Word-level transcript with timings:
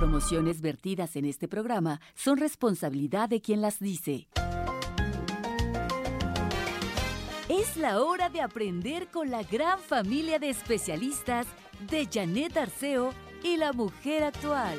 Promociones 0.00 0.62
vertidas 0.62 1.14
en 1.16 1.26
este 1.26 1.46
programa 1.46 2.00
son 2.14 2.38
responsabilidad 2.38 3.28
de 3.28 3.42
quien 3.42 3.60
las 3.60 3.80
dice. 3.80 4.28
Es 7.50 7.76
la 7.76 8.00
hora 8.00 8.30
de 8.30 8.40
aprender 8.40 9.08
con 9.08 9.30
la 9.30 9.42
gran 9.42 9.78
familia 9.78 10.38
de 10.38 10.48
especialistas 10.48 11.46
de 11.90 12.08
Janet 12.10 12.56
Arceo 12.56 13.12
y 13.42 13.58
la 13.58 13.74
mujer 13.74 14.24
actual. 14.24 14.78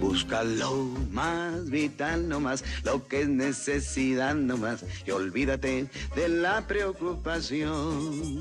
Busca 0.00 0.42
lo 0.42 0.84
más 1.10 1.68
vital 1.70 2.28
nomás, 2.28 2.64
lo 2.84 3.06
que 3.06 3.22
es 3.22 3.28
necesidad 3.28 4.34
nomás, 4.34 4.84
y 5.06 5.10
olvídate 5.10 5.88
de 6.16 6.28
la 6.28 6.66
preocupación. 6.66 8.40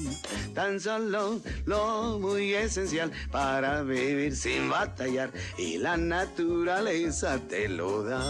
Tan 0.53 0.79
solo 0.79 1.41
lo 1.65 2.19
muy 2.19 2.53
esencial 2.53 3.11
para 3.31 3.83
vivir 3.83 4.35
sin 4.35 4.69
batallar, 4.69 5.31
y 5.57 5.77
la 5.77 5.97
naturaleza 5.97 7.39
te 7.47 7.67
lo 7.67 8.03
da. 8.03 8.23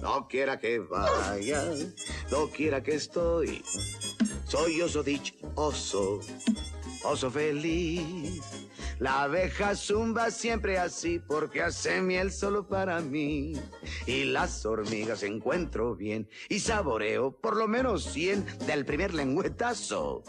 No 0.00 0.28
quiera 0.28 0.58
que 0.58 0.78
vaya, 0.78 1.64
no 2.30 2.48
quiera 2.48 2.82
que 2.82 2.94
estoy, 2.94 3.62
soy 4.46 4.80
oso 4.82 5.02
dichoso, 5.02 6.20
oso 7.04 7.30
feliz. 7.30 8.42
La 8.98 9.22
abeja 9.22 9.74
zumba 9.74 10.30
siempre 10.30 10.78
así 10.78 11.18
porque 11.18 11.62
hace 11.62 12.00
miel 12.00 12.32
solo 12.32 12.66
para 12.66 13.00
mí. 13.00 13.54
Y 14.06 14.24
las 14.24 14.64
hormigas 14.64 15.22
encuentro 15.22 15.94
bien 15.94 16.28
y 16.48 16.60
saboreo 16.60 17.32
por 17.32 17.56
lo 17.56 17.68
menos 17.68 18.04
100 18.04 18.58
del 18.66 18.84
primer 18.84 19.14
lengüetazo. 19.14 20.22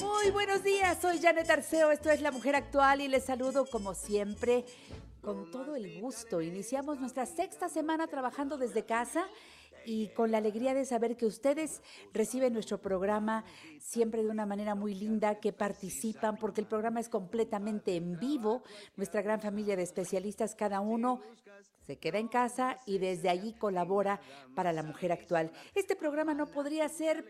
Muy 0.00 0.30
buenos 0.30 0.62
días, 0.62 0.98
soy 1.00 1.18
Janet 1.20 1.48
Arceo, 1.48 1.90
esto 1.90 2.10
es 2.10 2.20
La 2.20 2.30
Mujer 2.30 2.56
Actual 2.56 3.00
y 3.00 3.08
les 3.08 3.24
saludo 3.24 3.66
como 3.66 3.94
siempre 3.94 4.64
con 5.22 5.50
todo 5.50 5.76
el 5.76 6.00
gusto. 6.00 6.40
Iniciamos 6.40 6.98
nuestra 7.00 7.26
sexta 7.26 7.68
semana 7.68 8.06
trabajando 8.06 8.56
desde 8.56 8.84
casa 8.84 9.26
y 9.88 10.08
con 10.08 10.30
la 10.30 10.36
alegría 10.36 10.74
de 10.74 10.84
saber 10.84 11.16
que 11.16 11.24
ustedes 11.24 11.80
reciben 12.12 12.52
nuestro 12.52 12.78
programa 12.78 13.44
siempre 13.80 14.22
de 14.22 14.28
una 14.28 14.44
manera 14.44 14.74
muy 14.74 14.94
linda, 14.94 15.40
que 15.40 15.54
participan, 15.54 16.36
porque 16.36 16.60
el 16.60 16.66
programa 16.66 17.00
es 17.00 17.08
completamente 17.08 17.96
en 17.96 18.18
vivo. 18.18 18.62
Nuestra 18.96 19.22
gran 19.22 19.40
familia 19.40 19.76
de 19.76 19.84
especialistas, 19.84 20.54
cada 20.54 20.80
uno 20.80 21.22
se 21.86 21.96
queda 21.96 22.18
en 22.18 22.28
casa 22.28 22.78
y 22.84 22.98
desde 22.98 23.30
allí 23.30 23.54
colabora 23.54 24.20
para 24.54 24.74
la 24.74 24.82
mujer 24.82 25.10
actual. 25.10 25.50
Este 25.74 25.96
programa 25.96 26.34
no 26.34 26.46
podría 26.46 26.86
ser 26.90 27.24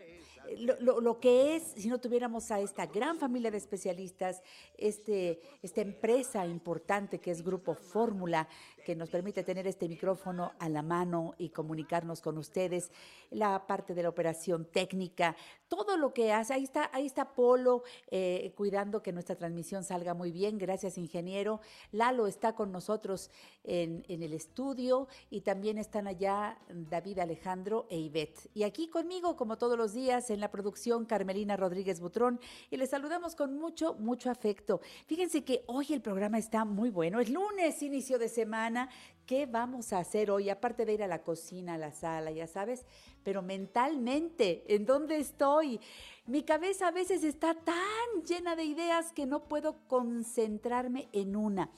lo, 0.57 0.79
lo, 0.79 1.01
lo, 1.01 1.19
que 1.19 1.55
es 1.55 1.63
si 1.75 1.87
no 1.87 1.99
tuviéramos 1.99 2.51
a 2.51 2.59
esta 2.59 2.85
gran 2.85 3.17
familia 3.17 3.51
de 3.51 3.57
especialistas, 3.57 4.41
este, 4.77 5.41
esta 5.61 5.81
empresa 5.81 6.45
importante 6.45 7.19
que 7.19 7.31
es 7.31 7.43
Grupo 7.43 7.75
Fórmula, 7.75 8.47
que 8.85 8.95
nos 8.95 9.09
permite 9.09 9.43
tener 9.43 9.67
este 9.67 9.87
micrófono 9.87 10.53
a 10.57 10.67
la 10.69 10.81
mano 10.81 11.35
y 11.37 11.49
comunicarnos 11.49 12.21
con 12.21 12.37
ustedes, 12.37 12.91
la 13.29 13.67
parte 13.67 13.93
de 13.93 14.03
la 14.03 14.09
operación 14.09 14.65
técnica, 14.65 15.35
todo 15.67 15.97
lo 15.97 16.13
que 16.13 16.33
hace. 16.33 16.53
Ahí 16.53 16.63
está, 16.63 16.89
ahí 16.91 17.05
está 17.05 17.33
Polo 17.33 17.83
eh, 18.09 18.51
cuidando 18.55 19.03
que 19.03 19.13
nuestra 19.13 19.35
transmisión 19.35 19.83
salga 19.83 20.13
muy 20.13 20.31
bien. 20.31 20.57
Gracias, 20.57 20.97
ingeniero. 20.97 21.61
Lalo 21.91 22.25
está 22.25 22.55
con 22.55 22.71
nosotros 22.71 23.29
en, 23.63 24.03
en 24.07 24.23
el 24.23 24.33
estudio 24.33 25.07
y 25.29 25.41
también 25.41 25.77
están 25.77 26.07
allá 26.07 26.57
David 26.69 27.19
Alejandro 27.19 27.85
e 27.89 27.97
Ivette. 27.97 28.49
Y 28.53 28.63
aquí 28.63 28.87
conmigo, 28.87 29.35
como 29.35 29.57
todos 29.57 29.77
los 29.77 29.93
días, 29.93 30.29
en 30.39 30.41
la 30.41 30.51
producción, 30.51 31.05
Carmelina 31.05 31.57
Rodríguez 31.57 31.99
Butrón. 31.99 32.39
Y 32.71 32.77
les 32.77 32.89
saludamos 32.89 33.35
con 33.35 33.57
mucho, 33.57 33.95
mucho 33.95 34.31
afecto. 34.31 34.79
Fíjense 35.05 35.43
que 35.43 35.63
hoy 35.67 35.87
el 35.91 36.01
programa 36.01 36.37
está 36.37 36.63
muy 36.63 36.89
bueno. 36.89 37.19
Es 37.19 37.29
lunes, 37.29 37.83
inicio 37.83 38.17
de 38.17 38.29
semana. 38.29 38.89
¿Qué 39.25 39.45
vamos 39.45 39.91
a 39.91 39.99
hacer 39.99 40.31
hoy? 40.31 40.49
Aparte 40.49 40.85
de 40.85 40.93
ir 40.93 41.03
a 41.03 41.07
la 41.07 41.23
cocina, 41.23 41.73
a 41.73 41.77
la 41.77 41.91
sala, 41.91 42.31
ya 42.31 42.47
sabes, 42.47 42.85
pero 43.23 43.41
mentalmente, 43.41 44.63
¿en 44.73 44.85
dónde 44.85 45.17
estoy? 45.17 45.79
Mi 46.25 46.43
cabeza 46.43 46.87
a 46.87 46.91
veces 46.91 47.23
está 47.23 47.53
tan 47.53 48.23
llena 48.25 48.55
de 48.55 48.63
ideas 48.63 49.11
que 49.11 49.25
no 49.25 49.43
puedo 49.43 49.75
concentrarme 49.87 51.09
en 51.11 51.35
una. 51.35 51.69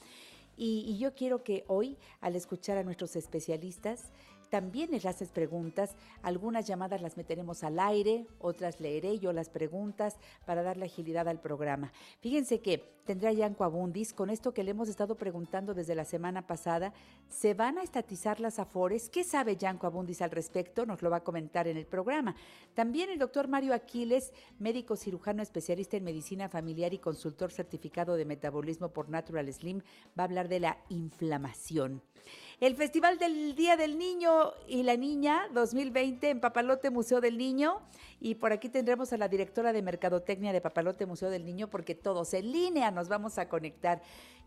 Y, 0.55 0.85
y 0.87 0.99
yo 0.99 1.15
quiero 1.15 1.43
que 1.43 1.65
hoy, 1.67 1.97
al 2.19 2.35
escuchar 2.35 2.77
a 2.77 2.83
nuestros 2.83 3.15
especialistas, 3.15 4.11
también 4.51 4.91
les 4.91 5.05
haces 5.05 5.29
preguntas. 5.29 5.95
Algunas 6.21 6.67
llamadas 6.67 7.01
las 7.01 7.15
meteremos 7.15 7.63
al 7.63 7.79
aire, 7.79 8.27
otras 8.37 8.81
leeré 8.81 9.17
yo 9.17 9.31
las 9.31 9.49
preguntas 9.49 10.17
para 10.45 10.61
darle 10.61 10.85
agilidad 10.85 11.29
al 11.29 11.39
programa. 11.39 11.93
Fíjense 12.19 12.59
que 12.59 13.00
tendrá 13.11 13.33
Yanco 13.33 13.65
Abundis 13.65 14.13
con 14.13 14.29
esto 14.29 14.53
que 14.53 14.63
le 14.63 14.71
hemos 14.71 14.87
estado 14.87 15.15
preguntando 15.15 15.73
desde 15.73 15.95
la 15.95 16.05
semana 16.05 16.47
pasada. 16.47 16.93
¿Se 17.27 17.53
van 17.53 17.77
a 17.77 17.83
estatizar 17.83 18.39
las 18.39 18.57
afores? 18.57 19.09
¿Qué 19.09 19.25
sabe 19.25 19.57
Yanco 19.57 19.85
Abundis 19.85 20.21
al 20.21 20.31
respecto? 20.31 20.85
Nos 20.85 21.01
lo 21.01 21.09
va 21.09 21.17
a 21.17 21.23
comentar 21.25 21.67
en 21.67 21.75
el 21.75 21.85
programa. 21.85 22.37
También 22.73 23.09
el 23.09 23.19
doctor 23.19 23.49
Mario 23.49 23.73
Aquiles, 23.73 24.31
médico 24.59 24.95
cirujano 24.95 25.43
especialista 25.43 25.97
en 25.97 26.05
medicina 26.05 26.47
familiar 26.47 26.93
y 26.93 26.99
consultor 26.99 27.51
certificado 27.51 28.15
de 28.15 28.23
metabolismo 28.23 28.93
por 28.93 29.09
Natural 29.09 29.51
Slim, 29.51 29.81
va 30.17 30.23
a 30.23 30.27
hablar 30.27 30.47
de 30.47 30.61
la 30.61 30.77
inflamación. 30.87 32.01
El 32.59 32.75
Festival 32.75 33.17
del 33.17 33.55
Día 33.55 33.75
del 33.75 33.97
Niño 33.97 34.53
y 34.67 34.83
la 34.83 34.95
Niña 34.95 35.49
2020 35.51 36.29
en 36.29 36.39
Papalote 36.39 36.91
Museo 36.91 37.19
del 37.19 37.35
Niño. 37.35 37.81
Y 38.19 38.35
por 38.35 38.53
aquí 38.53 38.69
tendremos 38.69 39.11
a 39.13 39.17
la 39.17 39.27
directora 39.27 39.73
de 39.73 39.81
Mercadotecnia 39.81 40.53
de 40.53 40.61
Papalote 40.61 41.07
Museo 41.07 41.31
del 41.31 41.43
Niño 41.43 41.71
porque 41.71 41.95
todos 41.95 42.35
en 42.35 42.51
línea 42.51 42.91
vamos 43.07 43.37
a 43.37 43.47
conectar. 43.47 44.01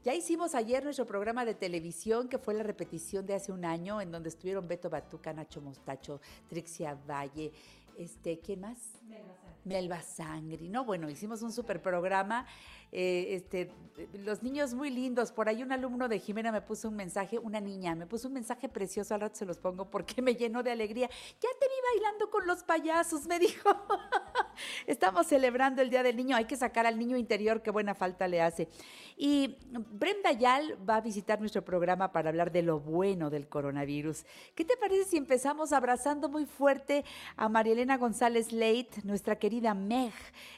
Ya 0.04 0.15
hicimos 0.15 0.54
ayer 0.54 0.84
nuestro 0.84 1.06
programa 1.06 1.44
de 1.44 1.54
televisión 1.54 2.28
que 2.28 2.38
fue 2.38 2.54
la 2.54 2.62
repetición 2.62 3.25
de 3.25 3.34
hace 3.34 3.53
un 3.53 3.65
año 3.65 4.00
en 4.00 4.10
donde 4.10 4.28
estuvieron 4.28 4.69
Beto 4.69 4.91
Batuca, 4.91 5.32
Nacho 5.32 5.62
Mostacho, 5.62 6.20
Trixia 6.48 6.98
Valle, 7.09 7.53
este, 7.97 8.38
¿quién 8.41 8.60
más? 8.60 8.78
Melba 9.65 10.01
Sangri, 10.03 10.69
¿no? 10.69 10.85
Bueno, 10.85 11.09
hicimos 11.09 11.43
un 11.43 11.53
super 11.53 11.81
programa. 11.81 12.47
Eh, 12.97 13.35
este, 13.35 13.73
los 14.25 14.45
niños 14.45 14.73
muy 14.73 14.89
lindos. 14.89 15.33
Por 15.33 15.49
ahí 15.49 15.63
un 15.63 15.73
alumno 15.73 16.09
de 16.09 16.21
Jimena 16.21 16.53
me 16.53 16.61
puso 16.63 16.89
un 16.89 16.95
mensaje, 16.95 17.39
una 17.41 17.61
niña, 17.61 17.97
me 17.97 18.07
puso 18.07 18.29
un 18.29 18.35
mensaje 18.35 18.69
precioso, 18.69 19.15
al 19.15 19.23
rato 19.23 19.37
se 19.37 19.45
los 19.45 19.59
pongo 19.59 19.91
porque 19.91 20.23
me 20.23 20.35
llenó 20.37 20.63
de 20.63 20.71
alegría. 20.71 21.09
Ya 21.09 21.49
te 21.59 21.67
vi 21.67 21.75
bailando 21.93 22.31
con 22.31 22.47
los 22.47 22.63
payasos, 22.63 23.27
me 23.27 23.39
dijo. 23.39 23.69
Estamos 24.87 25.27
celebrando 25.27 25.83
el 25.83 25.91
Día 25.91 26.05
del 26.05 26.17
Niño, 26.17 26.37
hay 26.37 26.45
que 26.45 26.57
sacar 26.57 26.87
al 26.87 26.97
niño 26.97 27.17
interior, 27.17 27.63
qué 27.63 27.73
buena 27.73 27.95
falta 27.97 28.29
le 28.29 28.41
hace. 28.41 28.69
Y 29.17 29.57
Brenda 29.71 30.31
Yal 30.31 30.79
va 30.89 30.97
a 30.97 31.01
visitar 31.01 31.41
nuestro 31.41 31.65
programa 31.65 32.13
para 32.13 32.29
hablar 32.29 32.53
de 32.53 32.63
lo 32.63 32.79
bueno 32.79 33.31
del 33.31 33.49
coronavirus. 33.49 34.25
¿Qué 34.55 34.65
te 34.65 34.77
parece 34.77 35.10
si 35.10 35.17
empezamos 35.17 35.72
abrazando 35.72 36.28
muy 36.28 36.47
fuerte 36.47 37.05
a 37.37 37.49
Marielena 37.49 37.97
González 37.97 38.53
Leit, 38.53 39.03
nuestra 39.03 39.37
querida 39.37 39.53
Meg, 39.60 40.12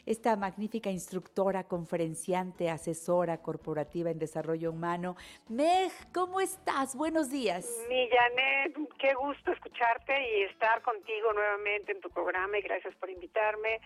esta 0.06 0.37
magnífica 0.37 0.90
instructora, 0.90 1.64
conferenciante, 1.64 2.70
asesora 2.70 3.43
corporativa 3.43 4.10
en 4.10 4.19
desarrollo 4.19 4.70
humano? 4.70 5.16
Meg, 5.48 5.93
¿cómo 6.14 6.40
estás? 6.40 6.96
Buenos 6.96 7.31
días. 7.31 7.66
Mi 7.90 8.08
Janet, 8.08 8.75
qué 8.98 9.12
gusto 9.14 9.52
escucharte 9.52 10.14
y 10.38 10.43
estar 10.44 10.81
contigo 10.81 11.32
nuevamente 11.34 11.93
en 11.93 12.00
tu 12.00 12.08
programa 12.08 12.58
y 12.58 12.62
gracias 12.62 12.94
por 12.96 13.10
invitarme 13.10 13.81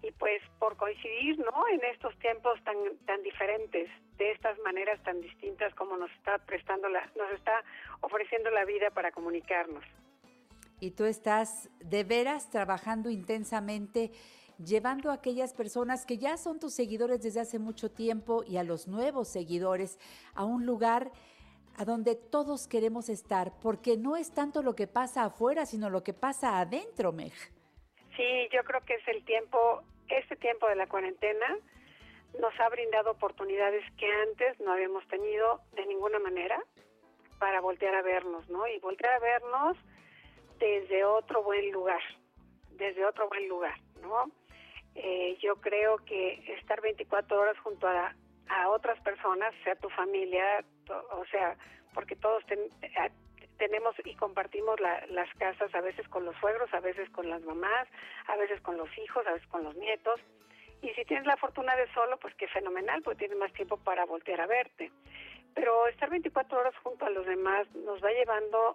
y 0.00 0.12
pues 0.12 0.40
por 0.60 0.76
coincidir, 0.76 1.38
¿no? 1.38 1.68
En 1.68 1.82
estos 1.92 2.16
tiempos 2.20 2.62
tan 2.64 2.76
tan 3.06 3.22
diferentes, 3.22 3.90
de 4.16 4.30
estas 4.30 4.56
maneras 4.60 5.02
tan 5.02 5.20
distintas 5.20 5.74
como 5.74 5.96
nos 5.96 6.10
está 6.12 6.38
prestando 6.38 6.88
la 6.88 7.04
nos 7.16 7.32
está 7.32 7.64
ofreciendo 8.00 8.50
la 8.50 8.64
vida 8.64 8.90
para 8.90 9.10
comunicarnos. 9.10 9.84
Y 10.82 10.90
tú 10.90 11.04
estás 11.04 11.70
de 11.78 12.02
veras 12.02 12.50
trabajando 12.50 13.08
intensamente 13.08 14.10
llevando 14.58 15.10
a 15.10 15.14
aquellas 15.14 15.54
personas 15.54 16.06
que 16.06 16.18
ya 16.18 16.36
son 16.36 16.58
tus 16.58 16.74
seguidores 16.74 17.22
desde 17.22 17.40
hace 17.40 17.58
mucho 17.58 17.90
tiempo 17.90 18.44
y 18.46 18.56
a 18.56 18.64
los 18.64 18.88
nuevos 18.88 19.28
seguidores 19.28 19.98
a 20.34 20.44
un 20.44 20.66
lugar 20.66 21.10
a 21.76 21.84
donde 21.84 22.14
todos 22.14 22.68
queremos 22.68 23.08
estar, 23.08 23.52
porque 23.60 23.96
no 23.96 24.16
es 24.16 24.32
tanto 24.32 24.62
lo 24.62 24.74
que 24.74 24.86
pasa 24.86 25.24
afuera, 25.24 25.66
sino 25.66 25.90
lo 25.90 26.02
que 26.02 26.12
pasa 26.12 26.60
adentro, 26.60 27.12
Meg. 27.12 27.32
Sí, 28.16 28.48
yo 28.52 28.62
creo 28.64 28.80
que 28.82 28.94
es 28.94 29.08
el 29.08 29.24
tiempo, 29.24 29.82
este 30.08 30.36
tiempo 30.36 30.68
de 30.68 30.76
la 30.76 30.86
cuarentena 30.86 31.58
nos 32.40 32.58
ha 32.60 32.68
brindado 32.68 33.10
oportunidades 33.10 33.84
que 33.98 34.10
antes 34.28 34.58
no 34.60 34.72
habíamos 34.72 35.06
tenido 35.08 35.60
de 35.72 35.86
ninguna 35.86 36.18
manera 36.18 36.62
para 37.38 37.60
voltear 37.60 37.94
a 37.94 38.02
vernos, 38.02 38.48
¿no? 38.48 38.66
Y 38.68 38.78
voltear 38.78 39.14
a 39.14 39.18
vernos 39.18 39.76
desde 40.58 41.04
otro 41.04 41.42
buen 41.42 41.70
lugar, 41.72 42.00
desde 42.70 43.04
otro 43.04 43.28
buen 43.28 43.48
lugar, 43.48 43.78
¿no? 44.00 44.30
Eh, 44.94 45.38
yo 45.40 45.56
creo 45.56 45.96
que 46.04 46.42
estar 46.58 46.80
24 46.80 47.40
horas 47.40 47.58
junto 47.60 47.86
a, 47.88 48.14
a 48.48 48.68
otras 48.68 49.00
personas, 49.00 49.54
sea 49.64 49.74
tu 49.76 49.88
familia, 49.90 50.64
o 51.12 51.24
sea, 51.26 51.56
porque 51.94 52.16
todos 52.16 52.42
eh, 52.50 53.10
tenemos 53.58 53.94
y 54.04 54.14
compartimos 54.16 54.78
las 54.80 55.32
casas 55.38 55.74
a 55.74 55.80
veces 55.80 56.08
con 56.08 56.24
los 56.24 56.36
suegros, 56.36 56.72
a 56.74 56.80
veces 56.80 57.08
con 57.10 57.28
las 57.28 57.42
mamás, 57.42 57.88
a 58.26 58.36
veces 58.36 58.60
con 58.60 58.76
los 58.76 58.88
hijos, 58.98 59.26
a 59.26 59.32
veces 59.32 59.48
con 59.48 59.64
los 59.64 59.76
nietos. 59.76 60.20
Y 60.82 60.88
si 60.90 61.04
tienes 61.04 61.26
la 61.26 61.36
fortuna 61.36 61.76
de 61.76 61.86
solo, 61.94 62.18
pues 62.18 62.34
qué 62.34 62.48
fenomenal, 62.48 63.02
porque 63.02 63.20
tienes 63.20 63.38
más 63.38 63.52
tiempo 63.52 63.76
para 63.76 64.04
voltear 64.04 64.40
a 64.40 64.46
verte. 64.46 64.90
Pero 65.54 65.86
estar 65.86 66.10
24 66.10 66.58
horas 66.58 66.74
junto 66.82 67.04
a 67.06 67.10
los 67.10 67.24
demás 67.24 67.72
nos 67.74 68.02
va 68.02 68.10
llevando 68.10 68.74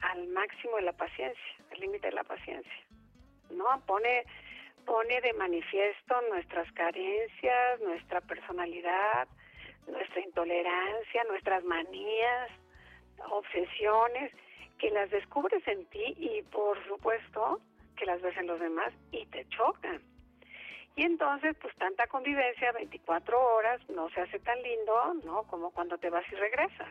al 0.00 0.26
máximo 0.28 0.76
de 0.76 0.82
la 0.82 0.92
paciencia, 0.92 1.54
al 1.70 1.80
límite 1.80 2.06
de 2.06 2.14
la 2.14 2.24
paciencia. 2.24 2.72
¿No? 3.50 3.66
Pone 3.86 4.24
pone 4.84 5.20
de 5.20 5.32
manifiesto 5.34 6.20
nuestras 6.30 6.70
carencias, 6.72 7.80
nuestra 7.80 8.20
personalidad, 8.20 9.28
nuestra 9.86 10.20
intolerancia, 10.20 11.24
nuestras 11.24 11.64
manías, 11.64 12.50
obsesiones, 13.30 14.32
que 14.78 14.90
las 14.90 15.10
descubres 15.10 15.66
en 15.68 15.86
ti 15.86 16.14
y 16.18 16.42
por 16.42 16.84
supuesto 16.86 17.60
que 17.96 18.06
las 18.06 18.20
ves 18.20 18.36
en 18.36 18.48
los 18.48 18.58
demás 18.58 18.92
y 19.12 19.24
te 19.26 19.46
chocan. 19.48 20.02
Y 20.96 21.04
entonces, 21.04 21.56
pues 21.60 21.74
tanta 21.76 22.06
convivencia, 22.06 22.72
24 22.72 23.40
horas, 23.40 23.80
no 23.88 24.10
se 24.10 24.20
hace 24.20 24.38
tan 24.40 24.60
lindo, 24.62 25.14
¿no? 25.24 25.44
Como 25.44 25.70
cuando 25.70 25.96
te 25.98 26.10
vas 26.10 26.24
y 26.30 26.34
regresas. 26.34 26.88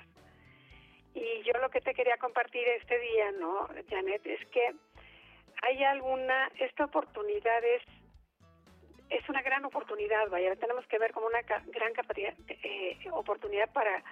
Y 1.14 1.44
yo 1.44 1.54
lo 1.62 1.70
que 1.70 1.82
te 1.82 1.94
quería 1.94 2.18
compartir 2.18 2.68
este 2.70 2.98
día, 2.98 3.32
¿no, 3.34 3.68
Janet? 3.90 4.26
Es 4.26 4.44
que 4.48 4.74
hay 5.62 5.84
alguna, 5.84 6.48
esta 6.60 6.86
oportunidad 6.86 7.64
es, 7.64 7.84
es 9.10 9.30
una 9.30 9.42
gran 9.42 9.64
oportunidad, 9.66 10.30
vaya, 10.30 10.56
tenemos 10.56 10.86
que 10.88 10.98
ver 10.98 11.12
como 11.14 11.28
una 11.28 11.42
gran 11.42 11.94
capacidad, 11.94 12.34
eh, 12.48 12.98
oportunidad 13.12 13.72
para, 13.72 14.04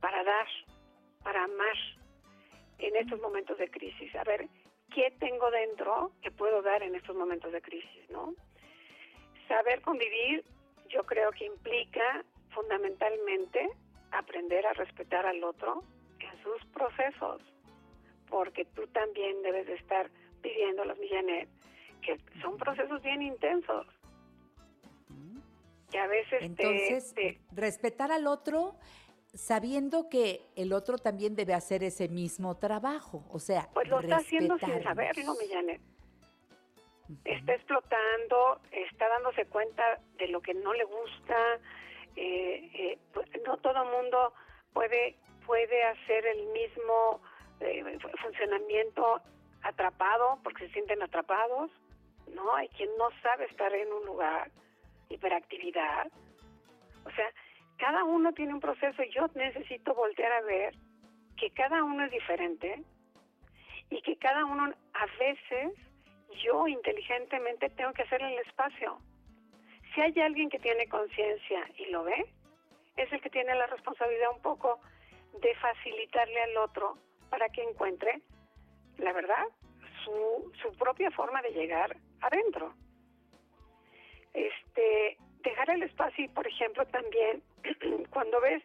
para 0.00 0.24
dar, 0.24 0.46
para 1.22 1.44
amar 1.44 1.76
en 2.78 2.96
estos 2.96 3.20
momentos 3.20 3.58
de 3.58 3.70
crisis. 3.70 4.14
A 4.16 4.24
ver, 4.24 4.48
¿qué 4.92 5.12
tengo 5.18 5.50
dentro 5.50 6.12
que 6.22 6.30
puedo 6.30 6.62
dar 6.62 6.82
en 6.82 6.94
estos 6.94 7.14
momentos 7.14 7.52
de 7.52 7.62
crisis, 7.62 8.10
no? 8.10 8.34
Saber 9.46 9.80
convivir, 9.82 10.44
yo 10.88 11.04
creo 11.04 11.30
que 11.30 11.46
implica 11.46 12.24
fundamentalmente 12.50 13.68
aprender 14.10 14.66
a 14.66 14.72
respetar 14.72 15.26
al 15.26 15.44
otro 15.44 15.82
en 16.18 16.42
sus 16.42 16.64
procesos, 16.72 17.40
porque 18.28 18.64
tú 18.64 18.86
también 18.88 19.42
debes 19.42 19.66
de 19.66 19.74
estar 19.74 20.10
pidiendo 20.40 20.82
a 20.82 20.86
los 20.86 20.98
Millanet, 20.98 21.48
que 22.02 22.18
son 22.40 22.56
procesos 22.56 23.02
bien 23.02 23.22
intensos. 23.22 23.86
Que 25.90 25.98
a 25.98 26.06
veces 26.06 26.42
Entonces, 26.42 27.14
respetar 27.52 28.12
al 28.12 28.26
otro 28.26 28.76
sabiendo 29.34 30.08
que 30.08 30.42
el 30.56 30.72
otro 30.72 30.98
también 30.98 31.36
debe 31.36 31.54
hacer 31.54 31.82
ese 31.82 32.08
mismo 32.08 32.56
trabajo, 32.56 33.24
o 33.30 33.38
sea, 33.38 33.68
pues 33.74 33.88
lo 33.88 34.00
está 34.00 34.16
haciendo 34.16 34.58
sin 34.58 34.82
saberlo, 34.82 35.34
Millanet. 35.40 35.80
Está 37.24 37.54
explotando, 37.54 38.60
está 38.70 39.08
dándose 39.08 39.46
cuenta 39.46 39.82
de 40.18 40.28
lo 40.28 40.42
que 40.42 40.52
no 40.52 40.74
le 40.74 40.84
gusta. 40.84 41.36
Eh, 42.16 42.70
eh, 42.74 42.98
pues, 43.14 43.26
no 43.46 43.56
todo 43.58 43.82
el 43.82 43.90
mundo 43.90 44.34
puede 44.74 45.16
puede 45.48 45.82
hacer 45.82 46.26
el 46.26 46.46
mismo 46.48 47.22
eh, 47.60 47.98
funcionamiento 48.22 49.22
atrapado 49.62 50.38
porque 50.42 50.66
se 50.66 50.72
sienten 50.72 51.02
atrapados, 51.02 51.70
¿no? 52.34 52.54
Hay 52.54 52.68
quien 52.68 52.90
no 52.98 53.08
sabe 53.22 53.46
estar 53.46 53.72
en 53.74 53.92
un 53.92 54.06
lugar, 54.06 54.50
hiperactividad. 55.08 56.08
O 57.04 57.10
sea, 57.10 57.30
cada 57.78 58.04
uno 58.04 58.32
tiene 58.32 58.54
un 58.54 58.60
proceso 58.60 59.02
yo 59.04 59.26
necesito 59.34 59.94
voltear 59.94 60.32
a 60.32 60.40
ver 60.42 60.74
que 61.36 61.50
cada 61.50 61.84
uno 61.84 62.04
es 62.04 62.10
diferente 62.10 62.82
y 63.90 64.02
que 64.02 64.16
cada 64.16 64.44
uno 64.44 64.72
a 64.94 65.06
veces 65.18 65.72
yo 66.44 66.66
inteligentemente 66.66 67.70
tengo 67.70 67.92
que 67.92 68.02
hacer 68.02 68.22
el 68.22 68.38
espacio. 68.40 68.98
Si 69.94 70.00
hay 70.00 70.12
alguien 70.20 70.50
que 70.50 70.58
tiene 70.58 70.88
conciencia 70.88 71.60
y 71.76 71.86
lo 71.86 72.04
ve, 72.04 72.26
es 72.96 73.10
el 73.12 73.20
que 73.20 73.30
tiene 73.30 73.54
la 73.54 73.66
responsabilidad 73.66 74.30
un 74.34 74.42
poco 74.42 74.80
de 75.40 75.54
facilitarle 75.56 76.42
al 76.42 76.56
otro 76.58 76.98
para 77.30 77.48
que 77.48 77.62
encuentre 77.62 78.20
la 78.98 79.12
verdad, 79.12 79.46
su, 80.04 80.52
su 80.62 80.76
propia 80.76 81.10
forma 81.10 81.40
de 81.42 81.50
llegar 81.50 81.96
adentro. 82.20 82.74
Este, 84.34 85.16
dejar 85.42 85.70
el 85.70 85.82
espacio 85.82 86.24
y, 86.24 86.28
por 86.28 86.46
ejemplo, 86.46 86.86
también 86.86 87.42
cuando 88.10 88.40
ves 88.40 88.62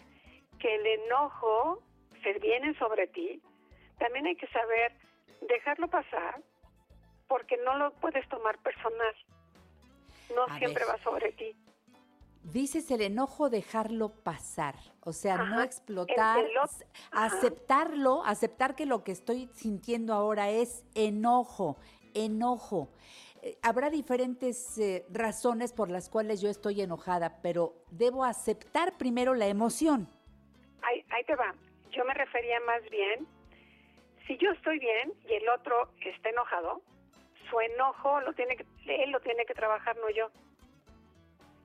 que 0.60 0.76
el 0.76 0.86
enojo 0.86 1.82
se 2.22 2.34
viene 2.40 2.74
sobre 2.78 3.08
ti, 3.08 3.42
también 4.00 4.28
hay 4.28 4.36
que 4.36 4.48
saber 4.48 4.94
dejarlo 5.42 5.88
pasar 5.88 6.42
porque 7.28 7.58
no 7.58 7.78
lo 7.78 7.92
puedes 7.96 8.28
tomar 8.30 8.58
personal. 8.60 9.16
No 10.36 10.58
siempre 10.58 10.86
va 10.86 10.98
sobre 11.00 11.32
ti. 11.34 11.56
Dices 12.44 12.92
el 12.92 13.02
enojo 13.02 13.50
dejarlo 13.50 14.10
pasar, 14.10 14.76
o 15.02 15.14
sea, 15.14 15.38
no 15.38 15.62
explotar, 15.62 16.44
aceptarlo, 17.12 18.22
aceptar 18.26 18.76
que 18.76 18.86
lo 18.86 19.04
que 19.06 19.14
estoy 19.14 19.50
sintiendo 19.54 20.14
ahora 20.14 20.50
es 20.50 20.84
enojo, 20.94 21.78
enojo. 22.14 22.90
Eh, 23.42 23.58
habrá 23.62 23.90
diferentes 23.90 24.78
eh, 24.78 25.06
razones 25.10 25.72
por 25.72 25.90
las 25.90 26.10
cuales 26.10 26.42
yo 26.42 26.50
estoy 26.50 26.82
enojada, 26.82 27.42
pero 27.42 27.76
debo 27.92 28.26
aceptar 28.26 28.98
primero 28.98 29.36
la 29.36 29.48
emoción. 29.48 30.10
Ahí, 30.82 31.06
ahí 31.12 31.24
te 31.24 31.36
va. 31.36 31.56
Yo 31.92 32.04
me 32.04 32.14
refería 32.14 32.60
más 32.62 32.82
bien, 32.90 33.26
si 34.28 34.38
yo 34.38 34.52
estoy 34.52 34.80
bien 34.80 35.14
y 35.30 35.34
el 35.34 35.48
otro 35.48 35.90
está 36.06 36.30
enojado, 36.30 36.82
su 37.50 37.60
enojo 37.60 38.20
lo 38.22 38.34
tiene 38.34 38.58
que, 38.58 38.66
él 38.86 39.12
lo 39.12 39.22
tiene 39.22 39.46
que 39.46 39.54
trabajar, 39.54 39.96
no 39.98 40.10
yo 40.10 40.30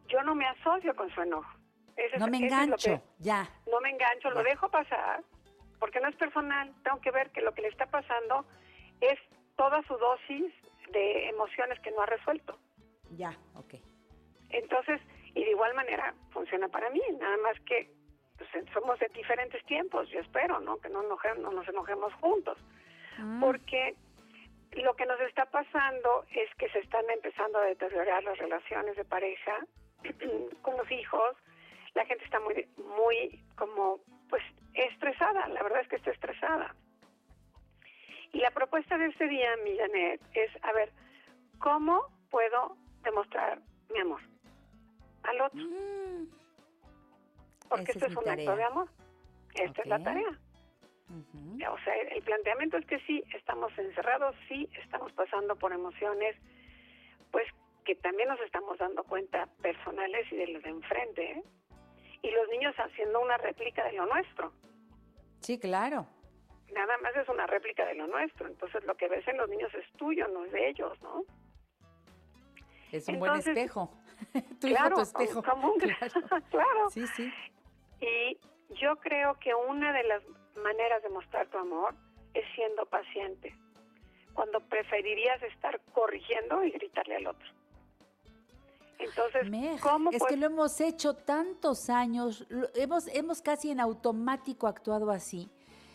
yo 0.08 0.22
no 0.22 0.34
me 0.34 0.46
asocio 0.46 0.94
con 0.96 1.10
su 1.14 1.22
enojo. 1.22 1.50
no 2.18 2.26
me 2.28 2.38
engancho, 2.38 3.02
ya. 3.18 3.48
No 3.70 3.80
me 3.80 3.90
engancho, 3.90 4.30
lo 4.30 4.42
dejo 4.42 4.70
pasar, 4.70 5.22
porque 5.78 6.00
no 6.00 6.08
es 6.08 6.16
personal. 6.16 6.74
Tengo 6.82 7.00
que 7.00 7.10
ver 7.10 7.30
que 7.30 7.42
lo 7.42 7.52
que 7.52 7.62
le 7.62 7.68
está 7.68 7.86
pasando 7.86 8.44
es 9.00 9.18
toda 9.56 9.82
su 9.82 9.96
dosis 9.96 10.52
de 10.92 11.28
emociones 11.28 11.78
que 11.80 11.90
no 11.90 12.02
ha 12.02 12.06
resuelto. 12.06 12.58
Ya, 13.16 13.36
ok. 13.54 13.74
Entonces, 14.50 15.00
y 15.34 15.44
de 15.44 15.50
igual 15.50 15.74
manera 15.74 16.14
funciona 16.30 16.68
para 16.68 16.90
mí, 16.90 17.02
nada 17.18 17.36
más 17.38 17.60
que 17.60 17.90
pues, 18.36 18.48
somos 18.72 18.98
de 18.98 19.08
diferentes 19.08 19.64
tiempos, 19.66 20.08
yo 20.10 20.20
espero, 20.20 20.60
¿no? 20.60 20.78
Que 20.78 20.88
no, 20.88 21.02
no 21.02 21.52
nos 21.52 21.68
enojemos 21.68 22.14
juntos. 22.14 22.56
Mm. 23.18 23.40
Porque 23.40 23.94
lo 24.72 24.94
que 24.94 25.06
nos 25.06 25.20
está 25.20 25.46
pasando 25.46 26.24
es 26.30 26.48
que 26.56 26.68
se 26.70 26.80
están 26.80 27.04
empezando 27.10 27.58
a 27.58 27.64
deteriorar 27.64 28.22
las 28.22 28.38
relaciones 28.38 28.96
de 28.96 29.04
pareja 29.04 29.66
con 30.62 30.76
los 30.76 30.90
hijos, 30.90 31.36
la 31.94 32.04
gente 32.06 32.24
está 32.24 32.40
muy, 32.40 32.68
muy 32.98 33.44
como, 33.56 34.00
pues, 34.28 34.42
estresada, 34.74 35.48
la 35.48 35.62
verdad 35.62 35.80
es 35.80 35.88
que 35.88 35.96
está 35.96 36.10
estresada. 36.10 36.74
Y 38.32 38.38
la 38.38 38.50
propuesta 38.50 38.98
de 38.98 39.06
este 39.06 39.26
día, 39.26 39.56
mi 39.64 39.76
Janet, 39.76 40.20
es, 40.34 40.50
a 40.64 40.72
ver, 40.72 40.92
¿cómo 41.58 42.06
puedo 42.30 42.76
demostrar 43.02 43.60
mi 43.92 44.00
amor 44.00 44.20
al 45.22 45.40
otro? 45.40 45.60
Mm. 45.60 46.28
Porque 47.68 47.92
esto 47.92 48.06
es, 48.06 48.16
un 48.16 48.28
acto 48.28 48.56
de 48.56 48.64
amor. 48.64 48.88
Esta 49.54 49.82
es 49.82 49.88
la 49.88 50.02
tarea. 50.02 50.38
O 51.70 51.78
sea, 51.84 51.94
el 51.94 52.22
planteamiento 52.22 52.76
es 52.76 52.86
que 52.86 52.98
sí, 53.00 53.22
estamos 53.34 53.76
encerrados, 53.78 54.34
sí, 54.48 54.68
estamos 54.82 55.12
pasando 55.12 55.56
por 55.56 55.72
emociones, 55.72 56.36
pues 57.30 57.46
que 57.88 57.94
también 57.94 58.28
nos 58.28 58.38
estamos 58.40 58.76
dando 58.76 59.02
cuenta 59.02 59.46
personales 59.62 60.30
y 60.30 60.36
de 60.36 60.48
los 60.48 60.62
de 60.62 60.68
enfrente, 60.68 61.22
¿eh? 61.22 61.42
y 62.20 62.30
los 62.30 62.46
niños 62.50 62.74
haciendo 62.76 63.18
una 63.18 63.38
réplica 63.38 63.82
de 63.84 63.92
lo 63.94 64.04
nuestro. 64.04 64.52
Sí, 65.40 65.58
claro. 65.58 66.06
Nada 66.74 66.98
más 66.98 67.16
es 67.16 67.26
una 67.30 67.46
réplica 67.46 67.86
de 67.86 67.94
lo 67.94 68.06
nuestro, 68.06 68.46
entonces 68.46 68.84
lo 68.84 68.94
que 68.94 69.08
ves 69.08 69.26
en 69.26 69.38
los 69.38 69.48
niños 69.48 69.72
es 69.72 69.90
tuyo, 69.96 70.28
no 70.28 70.44
es 70.44 70.52
de 70.52 70.68
ellos, 70.68 71.00
¿no? 71.00 71.24
Es 72.92 73.08
un 73.08 73.20
buen 73.20 73.36
espejo. 73.36 73.90
tu 74.60 74.68
claro, 74.68 74.96
tu 74.96 75.00
espejo. 75.00 75.42
claro. 76.50 76.90
Sí, 76.90 77.06
sí. 77.16 77.32
Y 78.02 78.38
yo 78.74 78.96
creo 78.96 79.38
que 79.38 79.54
una 79.54 79.94
de 79.94 80.02
las 80.02 80.22
maneras 80.62 81.02
de 81.02 81.08
mostrar 81.08 81.46
tu 81.46 81.56
amor 81.56 81.94
es 82.34 82.44
siendo 82.54 82.84
paciente, 82.84 83.56
cuando 84.34 84.60
preferirías 84.60 85.42
estar 85.42 85.80
corrigiendo 85.94 86.62
y 86.64 86.70
gritarle 86.70 87.16
al 87.16 87.28
otro. 87.28 87.48
Entonces, 88.98 89.80
¿cómo 89.80 90.10
es 90.10 90.22
que 90.24 90.36
lo 90.36 90.46
hemos 90.46 90.80
hecho 90.80 91.14
tantos 91.14 91.88
años, 91.88 92.44
lo- 92.48 92.68
hemos, 92.74 93.06
hemos 93.08 93.40
casi 93.42 93.70
en 93.70 93.80
automático 93.80 94.66
actuado 94.66 95.10
así. 95.10 95.48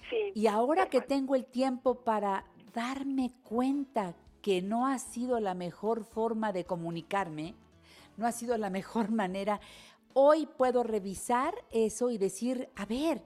Sí, 0.09 0.31
Y 0.35 0.47
ahora 0.47 0.89
que 0.89 1.01
tengo 1.01 1.35
el 1.35 1.45
tiempo 1.45 1.95
para 1.95 2.45
darme 2.73 3.31
cuenta 3.43 4.15
que 4.41 4.61
no 4.61 4.87
ha 4.87 4.99
sido 4.99 5.39
la 5.39 5.53
mejor 5.53 6.03
forma 6.03 6.51
de 6.53 6.65
comunicarme, 6.65 7.55
no 8.17 8.25
ha 8.27 8.31
sido 8.31 8.57
la 8.57 8.69
mejor 8.69 9.09
manera, 9.11 9.59
hoy 10.13 10.45
puedo 10.45 10.83
revisar 10.83 11.55
eso 11.71 12.09
y 12.09 12.17
decir, 12.17 12.69
a 12.75 12.85
ver, 12.85 13.21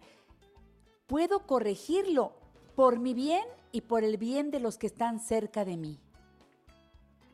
puedo 1.08 1.46
corregirlo 1.46 2.34
por 2.76 3.00
mi 3.00 3.14
bien 3.14 3.46
y 3.72 3.82
por 3.82 4.04
el 4.04 4.18
bien 4.18 4.50
de 4.52 4.60
los 4.60 4.78
que 4.78 4.88
están 4.88 5.20
cerca 5.20 5.66
de 5.66 5.78
mí. 5.78 6.00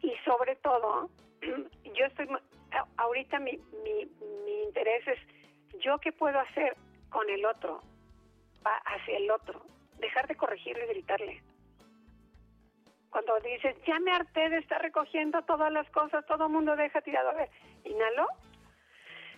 y 0.02 0.12
sobre 0.26 0.56
todo, 0.58 1.10
yo 1.94 2.06
estoy, 2.06 2.28
ahorita 2.98 3.40
mi, 3.40 3.58
mi, 3.84 4.06
mi 4.46 4.64
interés 4.64 5.08
es, 5.08 5.20
¿yo 5.80 5.98
qué 6.00 6.12
puedo 6.12 6.40
hacer 6.40 6.76
con 7.10 7.30
el 7.30 7.46
otro? 7.46 7.82
Va 8.66 8.76
hacia 8.78 9.18
el 9.18 9.30
otro. 9.32 9.66
Dejar 10.00 10.28
de 10.28 10.36
corregirle 10.36 10.86
y 10.86 10.90
gritarle. 10.90 11.44
Cuando 13.10 13.40
dices, 13.42 13.76
ya 13.86 14.00
me 14.00 14.12
harté 14.12 14.50
de 14.50 14.58
estar 14.58 14.82
recogiendo 14.82 15.42
todas 15.44 15.72
las 15.72 15.90
cosas, 15.92 16.26
todo 16.26 16.50
mundo 16.50 16.76
deja 16.76 17.02
tirado. 17.02 17.30
A 17.30 17.34
ver, 17.36 17.50
inhalo, 17.84 18.28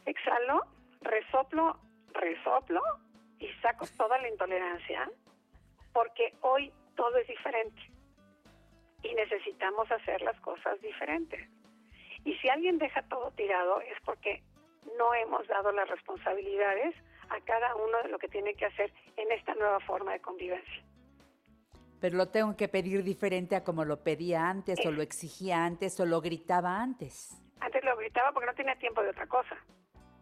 exhalo, 0.05 0.61
resoplo, 1.01 1.77
resoplo 2.13 2.81
y 3.39 3.49
saco 3.61 3.85
toda 3.97 4.17
la 4.19 4.29
intolerancia 4.29 5.09
porque 5.93 6.33
hoy 6.41 6.71
todo 6.95 7.17
es 7.17 7.27
diferente 7.27 7.81
y 9.03 9.13
necesitamos 9.13 9.89
hacer 9.91 10.21
las 10.21 10.39
cosas 10.41 10.79
diferentes. 10.81 11.47
Y 12.25 12.33
si 12.37 12.49
alguien 12.49 12.77
deja 12.79 13.01
todo 13.03 13.31
tirado 13.31 13.79
es 13.81 13.97
porque 14.03 14.43
no 14.97 15.13
hemos 15.13 15.47
dado 15.47 15.71
las 15.71 15.87
responsabilidades 15.89 16.95
a 17.29 17.39
cada 17.41 17.75
uno 17.75 18.01
de 18.03 18.09
lo 18.09 18.19
que 18.19 18.27
tiene 18.27 18.53
que 18.55 18.65
hacer 18.65 18.91
en 19.15 19.31
esta 19.31 19.53
nueva 19.55 19.79
forma 19.81 20.11
de 20.13 20.19
convivencia. 20.19 20.83
Pero 22.01 22.17
lo 22.17 22.27
tengo 22.29 22.55
que 22.57 22.67
pedir 22.67 23.03
diferente 23.03 23.55
a 23.55 23.63
como 23.63 23.85
lo 23.85 24.03
pedía 24.03 24.49
antes, 24.49 24.85
o 24.85 24.91
lo 24.91 25.01
exigía 25.01 25.65
antes, 25.65 25.99
o 25.99 26.05
lo 26.05 26.21
gritaba 26.21 26.81
antes. 26.81 27.41
Antes 27.61 27.83
lo 27.83 27.95
gritaba 27.95 28.31
porque 28.31 28.47
no 28.47 28.53
tenía 28.53 28.75
tiempo 28.75 29.01
de 29.01 29.09
otra 29.09 29.27
cosa. 29.27 29.55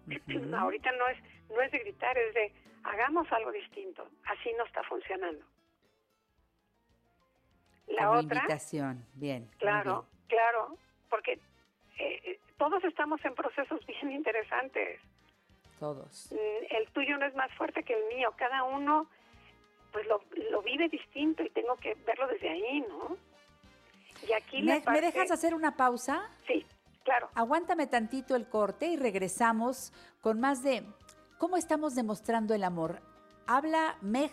Ahorita 0.57 0.91
no 0.93 1.07
es 1.07 1.17
no 1.49 1.61
es 1.61 1.71
de 1.71 1.79
gritar, 1.79 2.17
es 2.17 2.33
de 2.33 2.53
hagamos 2.83 3.29
algo 3.31 3.51
distinto. 3.51 4.07
Así 4.25 4.51
no 4.57 4.65
está 4.65 4.83
funcionando. 4.83 5.43
La 7.87 8.05
Como 8.07 8.19
otra, 8.19 8.37
invitación, 8.37 9.05
bien. 9.13 9.49
claro, 9.57 10.05
bien. 10.09 10.27
claro, 10.39 10.77
porque 11.09 11.39
eh, 12.25 12.39
todos 12.57 12.83
estamos 12.83 13.23
en 13.25 13.35
procesos 13.35 13.85
bien 13.87 14.11
interesantes. 14.11 14.99
Todos. 15.79 16.29
Mm, 16.31 16.75
el 16.75 16.87
tuyo 16.91 17.17
no 17.17 17.25
es 17.25 17.35
más 17.35 17.51
fuerte 17.55 17.83
que 17.83 17.93
el 17.93 18.15
mío. 18.15 18.33
Cada 18.37 18.63
uno 18.63 19.07
pues 19.91 20.07
lo, 20.07 20.21
lo 20.49 20.61
vive 20.63 20.89
distinto 20.89 21.43
y 21.43 21.49
tengo 21.51 21.75
que 21.75 21.93
verlo 22.05 22.27
desde 22.27 22.49
ahí, 22.49 22.81
¿no? 22.87 23.15
Y 24.27 24.31
aquí 24.33 24.61
¿Me, 24.63 24.75
me 24.75 24.81
parte- 24.81 25.01
dejas 25.01 25.29
hacer 25.31 25.53
una 25.53 25.75
pausa? 25.75 26.29
Sí, 26.47 26.65
claro. 27.03 27.29
Aguántame 27.35 27.85
tantito 27.87 28.35
el 28.35 28.47
corte 28.47 28.87
y 28.87 28.97
regresamos 28.97 29.91
con 30.21 30.39
más 30.39 30.63
de 30.63 30.83
cómo 31.37 31.57
estamos 31.57 31.93
demostrando 31.95 32.55
el 32.55 32.63
amor. 32.63 33.01
Habla 33.45 33.97
Meg 34.01 34.31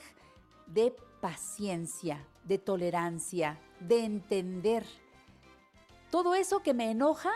de 0.66 0.94
paciencia, 1.20 2.24
de 2.44 2.58
tolerancia, 2.58 3.58
de 3.80 4.04
entender. 4.04 4.84
Todo 6.10 6.34
eso 6.34 6.62
que 6.62 6.72
me 6.74 6.90
enoja, 6.90 7.32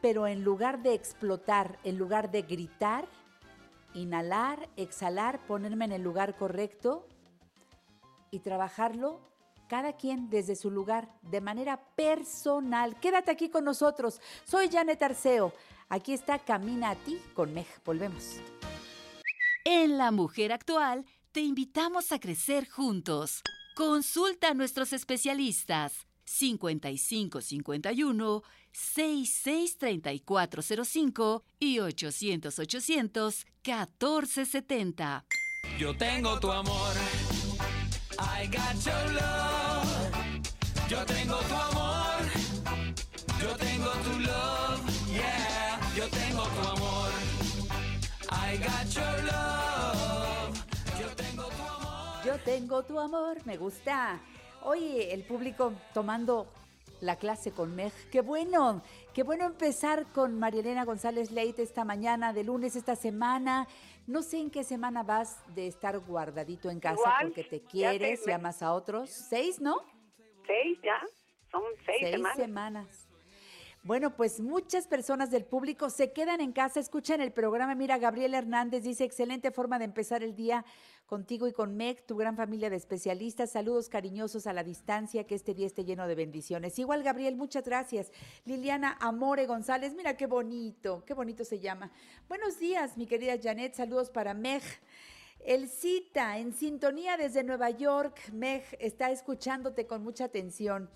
pero 0.00 0.26
en 0.26 0.44
lugar 0.44 0.82
de 0.82 0.94
explotar, 0.94 1.78
en 1.84 1.98
lugar 1.98 2.30
de 2.30 2.42
gritar, 2.42 3.06
inhalar, 3.94 4.68
exhalar, 4.76 5.44
ponerme 5.46 5.86
en 5.86 5.92
el 5.92 6.02
lugar 6.02 6.36
correcto 6.36 7.06
y 8.30 8.40
trabajarlo 8.40 9.20
cada 9.68 9.92
quien 9.92 10.28
desde 10.30 10.56
su 10.56 10.70
lugar, 10.70 11.14
de 11.22 11.40
manera 11.40 11.80
personal. 11.94 12.98
Quédate 12.98 13.30
aquí 13.30 13.48
con 13.48 13.64
nosotros. 13.64 14.20
Soy 14.44 14.68
Janet 14.68 15.00
Arceo. 15.00 15.54
Aquí 15.88 16.12
está 16.12 16.40
Camina 16.40 16.90
a 16.90 16.96
ti 16.96 17.20
con 17.34 17.54
Meg. 17.54 17.68
Volvemos. 17.84 18.40
En 19.64 19.96
La 19.96 20.10
Mujer 20.10 20.52
Actual 20.52 21.06
te 21.30 21.42
invitamos 21.42 22.10
a 22.10 22.18
crecer 22.18 22.68
juntos. 22.68 23.44
Consulta 23.76 24.48
a 24.48 24.54
nuestros 24.54 24.92
especialistas 24.92 26.08
5551 26.24 28.42
663405 28.72 31.42
y 31.58 31.80
800 31.80 32.58
800 32.58 33.46
1470. 33.64 35.24
Yo 35.78 35.94
tengo 35.96 36.38
tu 36.40 36.50
amor. 36.50 36.94
I 38.18 38.46
got 38.46 38.74
your 38.84 39.12
love. 39.14 39.86
Yo 40.88 41.04
tengo 41.06 41.36
tu 41.38 41.54
amor. 41.54 42.20
Yo 43.40 43.56
tengo 43.56 43.90
tu 44.04 44.18
love. 44.20 44.80
Yeah. 45.12 45.78
Yo 45.96 46.08
tengo 46.08 46.42
tu 46.44 46.68
amor. 46.68 47.10
I 48.30 48.56
got 48.58 48.94
your 48.94 49.24
love. 49.24 50.58
Yo 51.00 51.08
tengo 51.16 51.44
tu 51.48 51.62
amor. 51.62 52.24
Yo 52.24 52.38
tengo 52.44 52.82
tu 52.82 52.98
amor, 52.98 53.38
me 53.46 53.56
gusta. 53.56 54.20
Oye, 54.62 55.12
el 55.14 55.24
público 55.24 55.72
tomando 55.94 56.46
la 57.00 57.16
clase 57.16 57.52
con 57.52 57.74
Meg. 57.74 57.92
Qué 58.10 58.20
bueno, 58.20 58.82
qué 59.14 59.22
bueno 59.22 59.44
empezar 59.46 60.06
con 60.12 60.38
Marielena 60.38 60.84
González 60.84 61.30
Leite 61.30 61.62
esta 61.62 61.84
mañana, 61.84 62.32
de 62.32 62.44
lunes 62.44 62.76
esta 62.76 62.96
semana. 62.96 63.66
No 64.06 64.22
sé 64.22 64.38
en 64.38 64.50
qué 64.50 64.64
semana 64.64 65.02
vas 65.02 65.38
de 65.54 65.66
estar 65.66 65.98
guardadito 66.00 66.70
en 66.70 66.80
casa 66.80 66.94
Igual, 67.00 67.26
porque 67.26 67.44
te 67.44 67.60
quieres 67.60 68.26
y 68.26 68.30
amas 68.30 68.62
a 68.62 68.72
otros. 68.72 69.10
¿Seis, 69.10 69.60
no? 69.60 69.76
Seis 70.46 70.78
ya, 70.82 71.00
son 71.50 71.62
seis, 71.86 71.98
Seis 72.00 72.10
semanas. 72.12 72.36
semanas. 72.36 73.08
Bueno, 73.82 74.14
pues 74.14 74.40
muchas 74.40 74.86
personas 74.86 75.30
del 75.30 75.46
público 75.46 75.88
se 75.88 76.12
quedan 76.12 76.42
en 76.42 76.52
casa, 76.52 76.80
escuchan 76.80 77.22
el 77.22 77.32
programa. 77.32 77.74
Mira, 77.74 77.96
Gabriel 77.96 78.34
Hernández 78.34 78.82
dice, 78.82 79.04
excelente 79.04 79.50
forma 79.52 79.78
de 79.78 79.86
empezar 79.86 80.22
el 80.22 80.36
día 80.36 80.66
contigo 81.06 81.48
y 81.48 81.52
con 81.52 81.74
Meg, 81.78 82.04
tu 82.04 82.14
gran 82.14 82.36
familia 82.36 82.68
de 82.68 82.76
especialistas. 82.76 83.52
Saludos 83.52 83.88
cariñosos 83.88 84.46
a 84.46 84.52
la 84.52 84.64
distancia, 84.64 85.24
que 85.24 85.34
este 85.34 85.54
día 85.54 85.66
esté 85.66 85.86
lleno 85.86 86.06
de 86.06 86.14
bendiciones. 86.14 86.78
Igual, 86.78 87.02
Gabriel, 87.02 87.36
muchas 87.36 87.64
gracias. 87.64 88.12
Liliana 88.44 88.98
Amore 89.00 89.46
González, 89.46 89.94
mira 89.94 90.14
qué 90.14 90.26
bonito, 90.26 91.02
qué 91.06 91.14
bonito 91.14 91.42
se 91.46 91.58
llama. 91.58 91.90
Buenos 92.28 92.58
días, 92.58 92.98
mi 92.98 93.06
querida 93.06 93.38
Janet, 93.42 93.72
saludos 93.72 94.10
para 94.10 94.34
Meg. 94.34 94.62
El 95.38 95.70
Cita, 95.70 96.36
en 96.36 96.52
sintonía 96.52 97.16
desde 97.16 97.42
Nueva 97.44 97.70
York, 97.70 98.30
Meg 98.30 98.62
está 98.78 99.10
escuchándote 99.10 99.86
con 99.86 100.02
mucha 100.02 100.26
atención. 100.26 100.90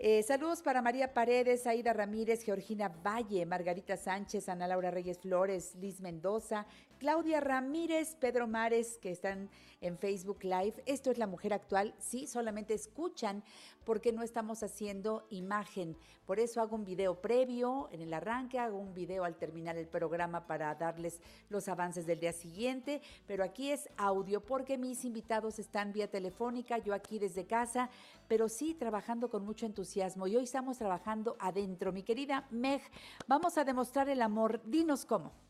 Eh, 0.00 0.22
saludos 0.22 0.62
para 0.62 0.80
María 0.80 1.12
Paredes, 1.12 1.66
Aida 1.66 1.92
Ramírez, 1.92 2.44
Georgina 2.44 2.88
Valle, 2.88 3.44
Margarita 3.44 3.96
Sánchez, 3.96 4.48
Ana 4.48 4.68
Laura 4.68 4.92
Reyes 4.92 5.18
Flores, 5.18 5.74
Liz 5.74 6.00
Mendoza, 6.00 6.68
Claudia 6.98 7.40
Ramírez, 7.40 8.16
Pedro 8.16 8.48
Mares, 8.48 8.98
que 8.98 9.10
están 9.10 9.48
en 9.80 9.96
Facebook 9.96 10.42
Live. 10.42 10.82
Esto 10.84 11.12
es 11.12 11.18
La 11.18 11.28
Mujer 11.28 11.52
Actual. 11.52 11.94
Sí, 11.98 12.26
solamente 12.26 12.74
escuchan 12.74 13.44
porque 13.84 14.12
no 14.12 14.22
estamos 14.22 14.64
haciendo 14.64 15.24
imagen. 15.30 15.96
Por 16.26 16.40
eso 16.40 16.60
hago 16.60 16.74
un 16.74 16.84
video 16.84 17.20
previo 17.20 17.88
en 17.92 18.02
el 18.02 18.12
arranque, 18.12 18.58
hago 18.58 18.78
un 18.78 18.94
video 18.94 19.24
al 19.24 19.36
terminar 19.36 19.76
el 19.76 19.86
programa 19.86 20.46
para 20.46 20.74
darles 20.74 21.20
los 21.48 21.68
avances 21.68 22.04
del 22.04 22.18
día 22.18 22.32
siguiente. 22.32 23.00
Pero 23.26 23.44
aquí 23.44 23.70
es 23.70 23.88
audio 23.96 24.44
porque 24.44 24.76
mis 24.76 25.04
invitados 25.04 25.60
están 25.60 25.92
vía 25.92 26.10
telefónica, 26.10 26.78
yo 26.78 26.94
aquí 26.94 27.20
desde 27.20 27.46
casa, 27.46 27.90
pero 28.26 28.48
sí 28.48 28.74
trabajando 28.74 29.30
con 29.30 29.44
mucho 29.44 29.66
entusiasmo. 29.66 30.26
Y 30.26 30.36
hoy 30.36 30.44
estamos 30.44 30.78
trabajando 30.78 31.36
adentro. 31.38 31.92
Mi 31.92 32.02
querida 32.02 32.48
Meg, 32.50 32.82
vamos 33.28 33.56
a 33.56 33.64
demostrar 33.64 34.08
el 34.08 34.20
amor. 34.20 34.60
Dinos 34.64 35.06
cómo. 35.06 35.47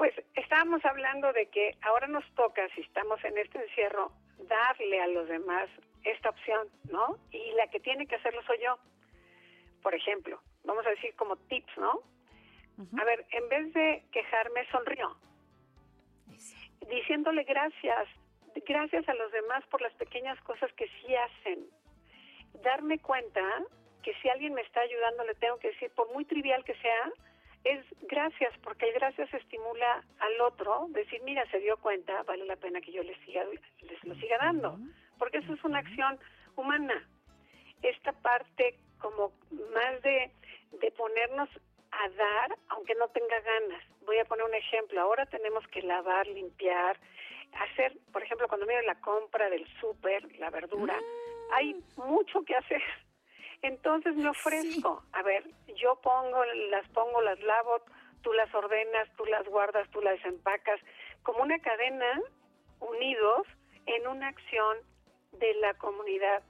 Pues 0.00 0.14
estábamos 0.34 0.82
hablando 0.86 1.30
de 1.34 1.44
que 1.50 1.76
ahora 1.82 2.06
nos 2.06 2.24
toca, 2.34 2.66
si 2.74 2.80
estamos 2.80 3.22
en 3.22 3.36
este 3.36 3.58
encierro, 3.62 4.10
darle 4.48 4.98
a 4.98 5.06
los 5.08 5.28
demás 5.28 5.68
esta 6.04 6.30
opción, 6.30 6.68
¿no? 6.90 7.18
Y 7.32 7.52
la 7.52 7.66
que 7.66 7.80
tiene 7.80 8.06
que 8.06 8.14
hacerlo 8.14 8.42
soy 8.44 8.56
yo. 8.64 8.78
Por 9.82 9.94
ejemplo, 9.94 10.40
vamos 10.64 10.86
a 10.86 10.88
decir 10.88 11.14
como 11.16 11.36
tips, 11.36 11.76
¿no? 11.76 12.00
A 12.98 13.04
ver, 13.04 13.26
en 13.30 13.46
vez 13.50 13.74
de 13.74 14.02
quejarme, 14.10 14.66
sonrío, 14.70 15.14
Eso. 16.34 16.56
diciéndole 16.88 17.44
gracias, 17.44 18.08
gracias 18.66 19.06
a 19.06 19.12
los 19.12 19.30
demás 19.32 19.66
por 19.66 19.82
las 19.82 19.92
pequeñas 19.96 20.40
cosas 20.44 20.72
que 20.78 20.88
sí 20.88 21.14
hacen. 21.14 21.66
Darme 22.62 23.00
cuenta 23.00 23.42
que 24.02 24.14
si 24.22 24.30
alguien 24.30 24.54
me 24.54 24.62
está 24.62 24.80
ayudando, 24.80 25.24
le 25.24 25.34
tengo 25.34 25.58
que 25.58 25.68
decir, 25.68 25.90
por 25.90 26.10
muy 26.14 26.24
trivial 26.24 26.64
que 26.64 26.74
sea, 26.76 27.12
es 27.64 27.84
gracias, 28.02 28.52
porque 28.62 28.88
el 28.88 28.94
gracias 28.94 29.32
estimula 29.34 30.04
al 30.18 30.40
otro, 30.40 30.86
decir, 30.90 31.20
mira, 31.22 31.44
se 31.50 31.60
dio 31.60 31.76
cuenta, 31.76 32.22
vale 32.22 32.44
la 32.46 32.56
pena 32.56 32.80
que 32.80 32.92
yo 32.92 33.02
les 33.02 33.18
siga, 33.20 33.44
les 33.44 34.04
lo 34.04 34.14
siga 34.16 34.38
dando, 34.38 34.78
porque 35.18 35.38
eso 35.38 35.52
es 35.52 35.64
una 35.64 35.78
acción 35.78 36.18
humana. 36.56 37.06
Esta 37.82 38.12
parte 38.12 38.78
como 38.98 39.32
más 39.74 40.02
de, 40.02 40.30
de 40.80 40.90
ponernos 40.92 41.48
a 41.92 42.08
dar, 42.10 42.58
aunque 42.68 42.94
no 42.94 43.08
tenga 43.08 43.40
ganas. 43.40 43.82
Voy 44.02 44.18
a 44.18 44.24
poner 44.24 44.44
un 44.44 44.54
ejemplo. 44.54 45.00
Ahora 45.00 45.26
tenemos 45.26 45.66
que 45.68 45.82
lavar, 45.82 46.26
limpiar, 46.26 46.98
hacer, 47.52 47.96
por 48.12 48.22
ejemplo, 48.22 48.48
cuando 48.48 48.66
miro 48.66 48.80
la 48.82 49.00
compra 49.00 49.50
del 49.50 49.66
súper, 49.80 50.24
la 50.38 50.50
verdura, 50.50 50.98
hay 51.52 51.74
mucho 51.96 52.42
que 52.42 52.54
hacer. 52.54 52.82
Entonces 53.62 54.16
me 54.16 54.28
ofrezco. 54.28 55.02
A 55.12 55.22
ver, 55.22 55.44
yo 55.76 55.96
pongo, 55.96 56.44
las 56.70 56.88
pongo, 56.90 57.20
las 57.20 57.38
lavo, 57.40 57.82
tú 58.22 58.32
las 58.32 58.52
ordenas, 58.54 59.08
tú 59.16 59.24
las 59.26 59.46
guardas, 59.46 59.88
tú 59.90 60.00
las 60.00 60.22
empacas, 60.24 60.80
como 61.22 61.42
una 61.42 61.58
cadena, 61.58 62.20
unidos 62.80 63.46
en 63.86 64.06
una 64.06 64.28
acción 64.28 64.78
de 65.32 65.54
la 65.54 65.74
comunidad. 65.74 66.42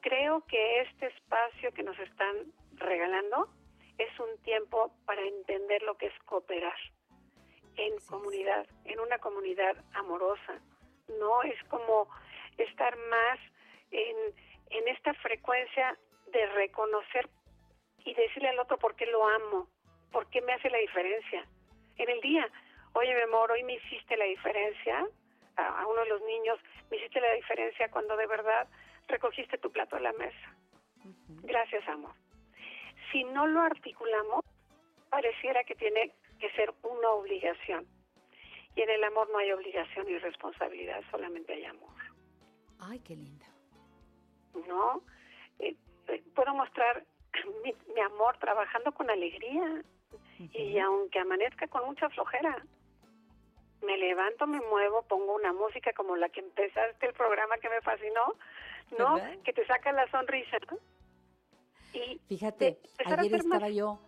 Creo 0.00 0.44
que 0.46 0.80
este 0.82 1.06
espacio 1.06 1.72
que 1.72 1.82
nos 1.82 1.98
están 1.98 2.52
regalando 2.74 3.48
es 3.98 4.10
un 4.18 4.42
tiempo 4.42 4.92
para 5.06 5.22
entender 5.22 5.82
lo 5.82 5.96
que 5.96 6.06
es 6.06 6.18
cooperar 6.24 6.76
en 7.76 7.98
comunidad, 8.08 8.66
en 8.84 9.00
una 9.00 9.18
comunidad 9.18 9.76
amorosa. 9.94 10.60
No 11.18 11.42
es 11.42 11.62
como 11.68 12.08
estar 12.58 12.96
más 12.96 13.38
en, 13.90 14.16
en 14.70 14.88
esta 14.88 15.14
frecuencia 15.14 15.96
de 16.38 16.46
reconocer 16.46 17.28
y 18.04 18.14
decirle 18.14 18.50
al 18.50 18.58
otro 18.58 18.78
por 18.78 18.94
qué 18.96 19.06
lo 19.06 19.26
amo, 19.26 19.68
por 20.12 20.28
qué 20.28 20.42
me 20.42 20.52
hace 20.52 20.68
la 20.70 20.78
diferencia. 20.78 21.46
En 21.96 22.10
el 22.10 22.20
día, 22.20 22.48
oye, 22.92 23.14
mi 23.14 23.22
amor, 23.22 23.52
hoy 23.52 23.62
me 23.62 23.74
hiciste 23.74 24.16
la 24.16 24.24
diferencia, 24.24 25.06
a, 25.56 25.86
uno 25.86 26.00
de 26.00 26.08
los 26.08 26.22
niños, 26.22 26.58
me 26.90 26.98
hiciste 26.98 27.20
la 27.20 27.32
diferencia 27.32 27.90
cuando 27.90 28.16
de 28.16 28.26
verdad 28.26 28.68
recogiste 29.08 29.58
tu 29.58 29.70
plato 29.70 29.96
a 29.96 30.00
la 30.00 30.12
mesa. 30.12 30.56
Gracias, 31.42 31.86
amor 31.88 32.14
si 33.14 33.22
no 33.22 33.46
lo 33.46 33.60
articulamos, 33.60 34.44
pareciera 35.08 35.62
que 35.62 35.76
tiene 35.76 36.12
que 36.40 36.50
ser 36.50 36.74
una 36.82 37.10
obligación. 37.10 37.86
Y 38.74 38.80
en 38.80 38.90
el 38.90 39.04
amor 39.04 39.30
no 39.30 39.38
hay 39.38 39.52
obligación 39.52 40.08
y 40.08 40.18
responsabilidad, 40.18 41.00
solamente 41.12 41.52
hay 41.52 41.64
amor. 41.64 41.94
Ay, 42.80 42.98
qué 42.98 43.14
lindo. 43.14 43.46
¿No? 44.66 45.00
Eh, 45.60 45.76
puedo 46.34 46.54
mostrar 46.54 47.04
mi, 47.64 47.74
mi, 47.94 48.00
amor 48.00 48.36
trabajando 48.38 48.92
con 48.92 49.10
alegría. 49.10 49.82
Y 50.52 50.78
aunque 50.78 51.20
amanezca 51.20 51.68
con 51.68 51.86
mucha 51.86 52.08
flojera, 52.10 52.64
me 53.82 53.96
levanto, 53.98 54.46
me 54.46 54.60
muevo, 54.60 55.02
pongo 55.02 55.34
una 55.34 55.52
música 55.52 55.92
como 55.92 56.16
la 56.16 56.28
que 56.28 56.40
empezaste 56.40 57.06
el 57.06 57.12
programa 57.12 57.56
que 57.58 57.68
me 57.68 57.80
fascinó, 57.82 58.34
¿no? 58.98 59.14
¿Verdad? 59.14 59.38
Que 59.44 59.52
te 59.52 59.66
saca 59.66 59.92
la 59.92 60.10
sonrisa. 60.10 60.58
Y 61.92 62.20
Fíjate, 62.28 62.78
ayer 63.06 63.32
más. 63.32 63.44
estaba 63.44 63.68
yo 63.68 64.00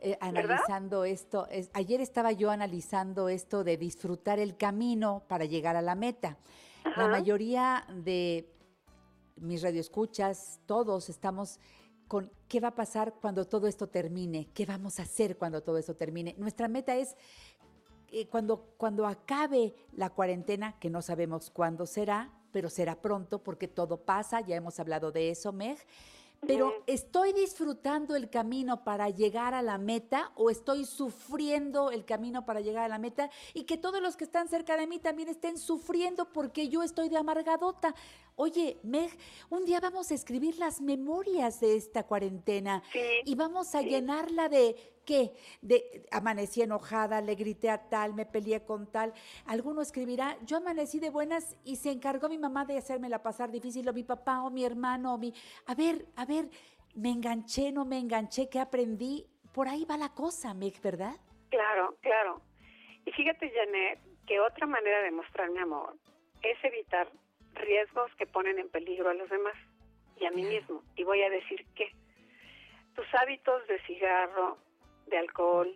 eh, 0.00 0.16
analizando 0.20 1.04
esto, 1.04 1.48
es- 1.50 1.70
ayer 1.74 2.00
estaba 2.00 2.32
yo 2.32 2.50
analizando 2.50 3.28
esto 3.28 3.64
de 3.64 3.76
disfrutar 3.76 4.38
el 4.38 4.56
camino 4.56 5.24
para 5.28 5.44
llegar 5.44 5.76
a 5.76 5.82
la 5.82 5.94
meta. 5.94 6.36
La 6.96 7.08
mayoría 7.08 7.86
de 7.88 8.46
mis 9.36 9.62
radioescuchas, 9.62 10.60
todos 10.66 11.08
estamos 11.08 11.58
con 12.08 12.30
qué 12.48 12.60
va 12.60 12.68
a 12.68 12.74
pasar 12.74 13.14
cuando 13.20 13.46
todo 13.46 13.66
esto 13.66 13.88
termine, 13.88 14.48
qué 14.52 14.66
vamos 14.66 15.00
a 15.00 15.02
hacer 15.02 15.36
cuando 15.36 15.62
todo 15.62 15.78
esto 15.78 15.94
termine. 15.94 16.34
Nuestra 16.38 16.68
meta 16.68 16.94
es 16.94 17.16
eh, 18.10 18.28
cuando, 18.28 18.74
cuando 18.76 19.06
acabe 19.06 19.74
la 19.92 20.10
cuarentena, 20.10 20.78
que 20.78 20.90
no 20.90 21.02
sabemos 21.02 21.50
cuándo 21.50 21.86
será, 21.86 22.32
pero 22.52 22.70
será 22.70 23.00
pronto 23.00 23.42
porque 23.42 23.66
todo 23.66 23.96
pasa, 23.96 24.40
ya 24.40 24.54
hemos 24.54 24.78
hablado 24.78 25.10
de 25.10 25.30
eso, 25.30 25.52
Meg. 25.52 25.78
Pero. 26.46 26.74
¿estoy 26.86 27.32
disfrutando 27.32 28.16
el 28.16 28.28
camino 28.28 28.84
para 28.84 29.08
llegar 29.08 29.54
a 29.54 29.62
la 29.62 29.78
meta 29.78 30.30
o 30.34 30.50
estoy 30.50 30.84
sufriendo 30.84 31.90
el 31.90 32.04
camino 32.04 32.44
para 32.44 32.60
llegar 32.60 32.84
a 32.84 32.88
la 32.88 32.98
meta? 32.98 33.30
Y 33.54 33.64
que 33.64 33.76
todos 33.76 34.00
los 34.00 34.16
que 34.16 34.24
están 34.24 34.48
cerca 34.48 34.76
de 34.76 34.86
mí 34.86 34.98
también 34.98 35.28
estén 35.28 35.58
sufriendo 35.58 36.32
porque 36.32 36.68
yo 36.68 36.82
estoy 36.82 37.08
de 37.08 37.16
amargadota. 37.16 37.94
Oye, 38.36 38.78
Meg, 38.82 39.10
un 39.48 39.64
día 39.64 39.78
vamos 39.78 40.10
a 40.10 40.14
escribir 40.14 40.58
las 40.58 40.80
memorias 40.80 41.60
de 41.60 41.76
esta 41.76 42.02
cuarentena 42.02 42.82
Sí, 42.92 43.00
y 43.24 43.36
vamos 43.36 43.76
a 43.76 43.80
sí. 43.80 43.90
llenarla 43.90 44.48
de 44.48 44.74
qué? 45.06 45.32
De 45.62 46.04
amanecí 46.10 46.60
enojada, 46.62 47.20
le 47.20 47.36
grité 47.36 47.70
a 47.70 47.88
tal, 47.88 48.12
me 48.12 48.26
peleé 48.26 48.64
con 48.64 48.90
tal. 48.90 49.12
Alguno 49.46 49.82
escribirá, 49.82 50.36
yo 50.44 50.56
amanecí 50.56 50.98
de 50.98 51.10
buenas 51.10 51.56
y 51.62 51.76
se 51.76 51.92
encargó 51.92 52.28
mi 52.28 52.38
mamá 52.38 52.64
de 52.64 52.76
hacérmela 52.76 53.22
pasar 53.22 53.52
difícil, 53.52 53.88
o 53.88 53.92
mi 53.92 54.02
papá, 54.02 54.42
o 54.42 54.50
mi 54.50 54.64
hermano, 54.64 55.14
o 55.14 55.18
mi... 55.18 55.32
A 55.66 55.76
ver, 55.76 56.06
a 56.16 56.24
ver, 56.24 56.48
me 56.96 57.10
enganché, 57.10 57.70
no 57.70 57.84
me 57.84 57.98
enganché, 57.98 58.48
¿qué 58.48 58.58
aprendí? 58.58 59.26
Por 59.52 59.68
ahí 59.68 59.84
va 59.84 59.96
la 59.96 60.12
cosa, 60.12 60.54
Meg, 60.54 60.80
¿verdad? 60.82 61.14
Claro, 61.50 61.96
claro. 62.00 62.40
Y 63.06 63.12
fíjate, 63.12 63.48
Janet, 63.54 64.00
que 64.26 64.40
otra 64.40 64.66
manera 64.66 65.02
de 65.02 65.12
mostrar 65.12 65.50
mi 65.50 65.60
amor 65.60 65.96
es 66.42 66.56
evitar 66.64 67.12
riesgos 67.54 68.14
que 68.16 68.26
ponen 68.26 68.58
en 68.58 68.68
peligro 68.68 69.10
a 69.10 69.14
los 69.14 69.28
demás 69.30 69.54
y 70.18 70.26
a 70.26 70.30
mí 70.30 70.42
mismo. 70.44 70.82
Y 70.96 71.04
voy 71.04 71.22
a 71.22 71.30
decir 71.30 71.64
que 71.74 71.90
tus 72.94 73.06
hábitos 73.14 73.66
de 73.66 73.80
cigarro, 73.82 74.58
de 75.06 75.18
alcohol, 75.18 75.74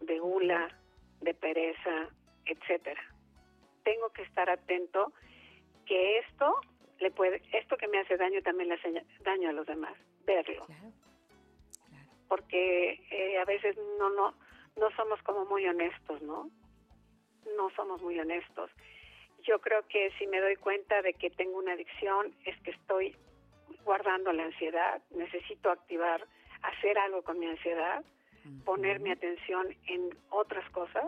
de 0.00 0.18
gula, 0.18 0.76
de 1.20 1.34
pereza, 1.34 2.08
etcétera. 2.44 3.02
Tengo 3.84 4.10
que 4.10 4.22
estar 4.22 4.48
atento 4.50 5.12
que 5.86 6.18
esto 6.18 6.60
le 7.00 7.10
puede, 7.10 7.42
esto 7.52 7.76
que 7.76 7.88
me 7.88 7.98
hace 7.98 8.16
daño 8.16 8.42
también 8.42 8.68
le 8.68 8.74
hace 8.76 9.04
daño 9.20 9.50
a 9.50 9.52
los 9.52 9.66
demás. 9.66 9.94
Verlo 10.26 10.66
Claro, 10.66 10.92
claro. 11.88 12.12
porque 12.28 13.00
eh, 13.10 13.38
a 13.38 13.44
veces 13.44 13.76
no 13.98 14.10
no 14.10 14.34
no 14.76 14.90
somos 14.96 15.20
como 15.22 15.44
muy 15.46 15.66
honestos, 15.66 16.20
¿no? 16.22 16.50
No 17.56 17.70
somos 17.70 18.00
muy 18.02 18.18
honestos. 18.20 18.70
Yo 19.48 19.58
creo 19.60 19.82
que 19.88 20.10
si 20.18 20.26
me 20.26 20.40
doy 20.40 20.56
cuenta 20.56 21.00
de 21.00 21.14
que 21.14 21.30
tengo 21.30 21.56
una 21.56 21.72
adicción 21.72 22.34
es 22.44 22.54
que 22.60 22.72
estoy 22.72 23.16
guardando 23.82 24.30
la 24.30 24.44
ansiedad, 24.44 25.00
necesito 25.10 25.70
activar, 25.70 26.22
hacer 26.60 26.98
algo 26.98 27.22
con 27.22 27.38
mi 27.38 27.46
ansiedad, 27.46 28.04
poner 28.66 29.00
mi 29.00 29.10
atención 29.10 29.74
en 29.86 30.10
otras 30.28 30.68
cosas, 30.70 31.06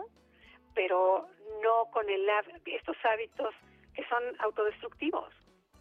pero 0.73 1.29
no 1.61 1.91
con 1.91 2.09
el 2.09 2.27
estos 2.65 2.97
hábitos 3.03 3.53
que 3.93 4.03
son 4.05 4.23
autodestructivos. 4.39 5.31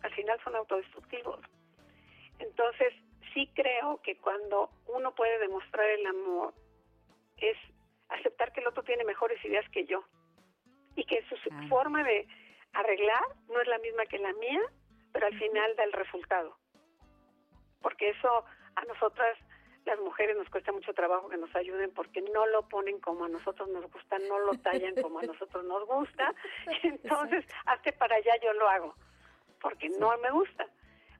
Al 0.03 0.13
final 0.13 0.39
son 0.45 0.55
autodestructivos. 0.57 1.41
Entonces, 2.41 2.93
sí 3.33 3.49
creo 3.55 4.03
que 4.03 4.17
cuando 4.19 4.69
uno 4.87 5.15
puede 5.15 5.39
demostrar 5.39 5.89
el 5.89 6.05
amor 6.07 6.53
es 7.39 7.57
aceptar 8.11 8.53
que 8.53 8.61
el 8.61 8.67
otro 8.67 8.83
tiene 8.83 9.05
mejores 9.05 9.43
ideas 9.47 9.67
que 9.71 9.87
yo 9.87 10.05
y 10.95 11.05
que 11.05 11.23
su 11.27 11.37
Ah. 11.51 11.67
forma 11.71 12.05
de 12.05 12.27
arreglar 12.73 13.23
no 13.49 13.61
es 13.61 13.69
la 13.69 13.79
misma 13.79 14.07
que 14.07 14.19
la 14.19 14.33
mía, 14.35 14.61
pero 15.13 15.27
al 15.27 15.39
final 15.39 15.77
da 15.77 15.85
el 15.85 15.93
resultado. 15.93 16.57
Porque 17.83 18.11
eso 18.11 18.45
a 18.77 18.85
nosotras, 18.85 19.39
las 19.85 19.99
mujeres, 20.01 20.37
nos 20.37 20.49
cuesta 20.51 20.73
mucho 20.73 20.93
trabajo 20.93 21.29
que 21.29 21.37
nos 21.37 21.55
ayuden 21.57 21.93
porque 21.93 22.21
no 22.21 22.47
lo 22.47 22.69
ponen 22.69 23.01
como 23.01 23.25
a 23.25 23.29
nosotros 23.29 23.69
nos 23.69 23.91
gusta, 23.91 24.19
no 24.19 24.39
lo 24.39 24.53
tallan 24.59 24.95
como 25.01 25.19
a 25.19 25.23
nosotros 25.23 25.65
nos 25.65 25.87
gusta. 25.87 26.35
Entonces, 26.83 27.45
hazte 27.67 27.93
para 27.93 28.17
allá, 28.17 28.33
yo 28.43 28.53
lo 28.55 28.69
hago, 28.69 28.95
porque 29.61 29.89
no 29.89 30.17
me 30.19 30.31
gusta. 30.31 30.67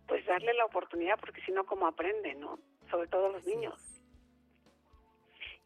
Pues 0.07 0.27
darle 0.27 0.55
la 0.55 0.65
oportunidad, 0.65 1.19
porque 1.21 1.41
si 1.43 1.53
no, 1.53 1.65
¿cómo 1.65 1.87
aprende, 1.87 2.35
no? 2.35 2.59
Sobre 2.91 3.07
todo 3.07 3.29
los 3.29 3.45
niños. 3.47 3.75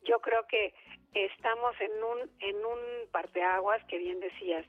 Yo 0.02 0.20
creo 0.20 0.46
que 0.46 0.74
estamos 1.14 1.74
en 1.80 1.92
un, 2.04 2.30
en 2.40 2.56
un 2.56 2.78
parteaguas 3.10 3.82
que 3.84 3.96
bien 3.96 4.20
decías, 4.20 4.66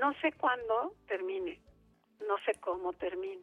no 0.00 0.12
sé 0.20 0.32
cuándo 0.32 0.94
termine, 1.06 1.60
no 2.26 2.36
sé 2.44 2.52
cómo 2.60 2.92
termine, 2.92 3.42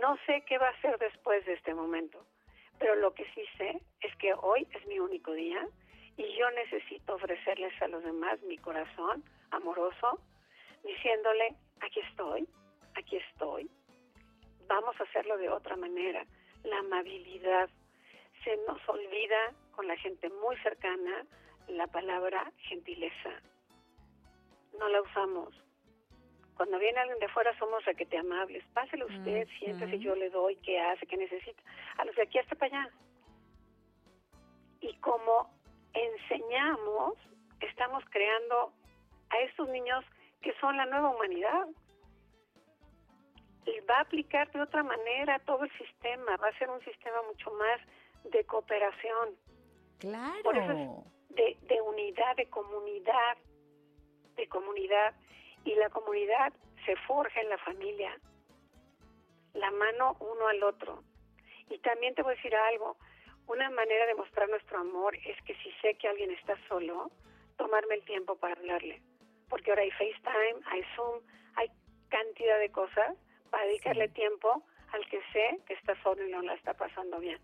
no 0.00 0.16
sé 0.26 0.42
qué 0.46 0.58
va 0.58 0.68
a 0.68 0.80
ser 0.80 0.98
después 0.98 1.44
de 1.46 1.54
este 1.54 1.74
momento, 1.74 2.24
pero 2.78 2.94
lo 2.96 3.14
que 3.14 3.24
sí 3.34 3.42
sé 3.56 3.80
es 4.00 4.14
que 4.16 4.32
hoy 4.34 4.66
es 4.72 4.86
mi 4.86 4.98
único 4.98 5.32
día 5.32 5.66
y 6.16 6.36
yo 6.36 6.50
necesito 6.50 7.14
ofrecerles 7.14 7.72
a 7.82 7.88
los 7.88 8.02
demás 8.02 8.40
mi 8.42 8.58
corazón 8.58 9.24
amoroso, 9.50 10.20
diciéndole, 10.84 11.54
aquí 11.80 12.00
estoy, 12.00 12.48
aquí 12.94 13.16
estoy, 13.16 13.70
vamos 14.66 14.98
a 15.00 15.04
hacerlo 15.04 15.36
de 15.38 15.48
otra 15.48 15.76
manera, 15.76 16.24
la 16.64 16.78
amabilidad. 16.78 17.68
Se 18.44 18.56
nos 18.68 18.80
olvida 18.88 19.52
con 19.72 19.86
la 19.86 19.96
gente 19.96 20.28
muy 20.30 20.56
cercana 20.58 21.26
la 21.68 21.86
palabra 21.86 22.52
gentileza. 22.68 23.30
No 24.78 24.88
la 24.88 25.02
usamos. 25.02 25.54
Cuando 26.56 26.78
viene 26.78 26.98
alguien 27.00 27.18
de 27.18 27.28
fuera 27.28 27.56
somos 27.58 27.84
requete 27.84 28.18
amables. 28.18 28.62
Pásele 28.74 29.04
usted, 29.04 29.46
Ujú. 29.46 29.58
siéntese, 29.58 29.98
yo 29.98 30.14
le 30.14 30.28
doy, 30.30 30.56
qué 30.56 30.78
hace, 30.78 31.06
qué 31.06 31.16
necesita. 31.16 31.62
A 31.98 32.04
los 32.04 32.14
de 32.16 32.22
aquí 32.22 32.38
hasta 32.38 32.54
para 32.54 32.82
allá. 32.82 32.90
Y 34.80 34.94
como 34.98 35.50
enseñamos, 35.94 37.14
estamos 37.60 38.04
creando 38.10 38.72
a 39.30 39.38
estos 39.40 39.68
niños 39.70 40.04
que 40.42 40.52
son 40.60 40.76
la 40.76 40.86
nueva 40.86 41.10
humanidad. 41.10 41.66
Y 43.66 43.80
va 43.80 43.98
a 43.98 44.00
aplicar 44.02 44.50
de 44.52 44.60
otra 44.62 44.82
manera 44.82 45.38
todo 45.40 45.64
el 45.64 45.72
sistema, 45.78 46.36
va 46.36 46.48
a 46.48 46.58
ser 46.58 46.68
un 46.70 46.80
sistema 46.82 47.22
mucho 47.28 47.50
más 47.52 47.80
de 48.32 48.44
cooperación, 48.44 49.36
Claro. 49.98 50.42
Por 50.42 50.56
eso 50.56 50.72
es- 50.72 51.36
de, 51.36 51.58
de 51.62 51.80
unidad, 51.82 52.34
de 52.36 52.48
comunidad, 52.48 53.36
de 54.40 54.48
comunidad. 54.48 55.14
Y 55.64 55.74
la 55.74 55.90
comunidad 55.90 56.52
se 56.86 56.96
forja 57.06 57.40
en 57.40 57.50
la 57.50 57.58
familia, 57.58 58.18
la 59.54 59.70
mano 59.70 60.16
uno 60.20 60.48
al 60.48 60.62
otro. 60.62 61.02
Y 61.68 61.78
también 61.78 62.14
te 62.14 62.22
voy 62.22 62.32
a 62.32 62.36
decir 62.36 62.54
algo, 62.54 62.96
una 63.46 63.68
manera 63.70 64.06
de 64.06 64.14
mostrar 64.14 64.48
nuestro 64.48 64.78
amor 64.78 65.16
es 65.16 65.40
que 65.42 65.54
si 65.56 65.70
sé 65.82 65.94
que 65.96 66.08
alguien 66.08 66.30
está 66.30 66.56
solo, 66.68 67.10
tomarme 67.56 67.96
el 67.96 68.04
tiempo 68.04 68.36
para 68.36 68.54
hablarle. 68.54 69.02
Porque 69.48 69.70
ahora 69.70 69.82
hay 69.82 69.90
FaceTime, 69.90 70.60
hay 70.66 70.82
Zoom, 70.94 71.20
hay 71.56 71.68
cantidad 72.08 72.58
de 72.58 72.70
cosas 72.70 73.16
para 73.50 73.66
dedicarle 73.66 74.08
tiempo 74.08 74.62
al 74.92 75.06
que 75.08 75.20
sé 75.32 75.58
que 75.66 75.74
está 75.74 76.00
solo 76.02 76.26
y 76.26 76.30
no 76.30 76.42
la 76.42 76.54
está 76.54 76.74
pasando 76.74 77.18
bien. 77.18 77.38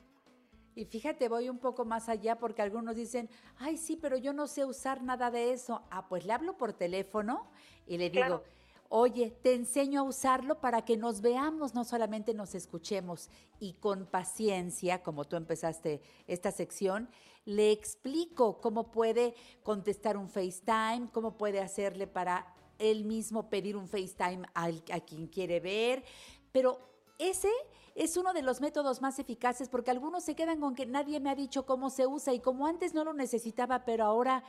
Y 0.76 0.84
fíjate, 0.84 1.28
voy 1.30 1.48
un 1.48 1.58
poco 1.58 1.86
más 1.86 2.08
allá 2.10 2.38
porque 2.38 2.60
algunos 2.60 2.94
dicen, 2.96 3.30
ay, 3.56 3.78
sí, 3.78 3.96
pero 3.96 4.18
yo 4.18 4.34
no 4.34 4.46
sé 4.46 4.66
usar 4.66 5.02
nada 5.02 5.30
de 5.30 5.52
eso. 5.52 5.80
Ah, 5.90 6.06
pues 6.06 6.26
le 6.26 6.34
hablo 6.34 6.58
por 6.58 6.74
teléfono 6.74 7.46
y 7.86 7.96
le 7.96 8.10
digo, 8.10 8.26
Claro. 8.26 8.44
oye, 8.90 9.30
te 9.42 9.54
enseño 9.54 10.00
a 10.00 10.02
usarlo 10.02 10.60
para 10.60 10.84
que 10.84 10.98
nos 10.98 11.22
veamos, 11.22 11.74
no 11.74 11.82
solamente 11.84 12.34
nos 12.34 12.54
escuchemos. 12.54 13.30
Y 13.58 13.72
con 13.72 14.04
paciencia, 14.04 15.02
como 15.02 15.24
tú 15.24 15.36
empezaste 15.36 16.02
esta 16.26 16.52
sección, 16.52 17.08
le 17.46 17.72
explico 17.72 18.60
cómo 18.60 18.90
puede 18.90 19.34
contestar 19.62 20.18
un 20.18 20.28
FaceTime, 20.28 21.08
cómo 21.10 21.38
puede 21.38 21.60
hacerle 21.60 22.06
para 22.06 22.54
él 22.78 23.06
mismo 23.06 23.48
pedir 23.48 23.78
un 23.78 23.88
FaceTime 23.88 24.46
al- 24.52 24.84
a 24.92 25.00
quien 25.00 25.26
quiere 25.28 25.58
ver. 25.58 26.04
Pero 26.52 26.78
ese 27.18 27.48
es 27.96 28.16
uno 28.16 28.32
de 28.32 28.42
los 28.42 28.60
métodos 28.60 29.00
más 29.00 29.18
eficaces 29.18 29.68
porque 29.68 29.90
algunos 29.90 30.22
se 30.24 30.36
quedan 30.36 30.60
con 30.60 30.74
que 30.74 30.86
nadie 30.86 31.18
me 31.18 31.30
ha 31.30 31.34
dicho 31.34 31.64
cómo 31.66 31.90
se 31.90 32.06
usa 32.06 32.32
y 32.34 32.40
como 32.40 32.66
antes 32.66 32.94
no 32.94 33.02
lo 33.04 33.12
necesitaba, 33.14 33.84
pero 33.84 34.04
ahora 34.04 34.44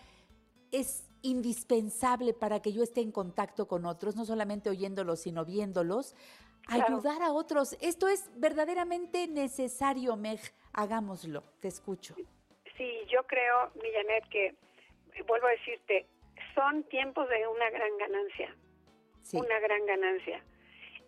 es 0.72 1.10
indispensable 1.22 2.34
para 2.34 2.62
que 2.62 2.74
yo 2.74 2.84
esté 2.84 3.02
en 3.02 3.12
contacto 3.12 3.68
con 3.68 3.86
otros, 3.86 4.16
no 4.16 4.26
solamente 4.26 4.70
oyéndolos, 4.70 5.22
sino 5.22 5.46
viéndolos, 5.46 6.14
Claro. 6.64 6.98
ayudar 6.98 7.22
a 7.24 7.32
otros. 7.32 7.78
Esto 7.80 8.10
es 8.10 8.30
verdaderamente 8.36 9.28
necesario, 9.28 10.18
Meg. 10.18 10.40
Hagámoslo. 10.74 11.42
Te 11.62 11.70
escucho. 11.70 12.16
Sí, 12.76 12.92
yo 13.10 13.24
creo, 13.26 13.72
mi 13.82 13.90
Janet, 13.94 14.28
que, 14.30 14.46
eh, 14.48 15.24
vuelvo 15.26 15.48
a 15.48 15.52
decirte, 15.52 16.06
son 16.54 16.84
tiempos 16.90 17.28
de 17.30 17.48
una 17.48 17.70
gran 17.70 17.98
ganancia, 17.98 18.54
Sí. 19.22 19.38
una 19.38 19.60
gran 19.62 19.86
ganancia. 19.86 20.44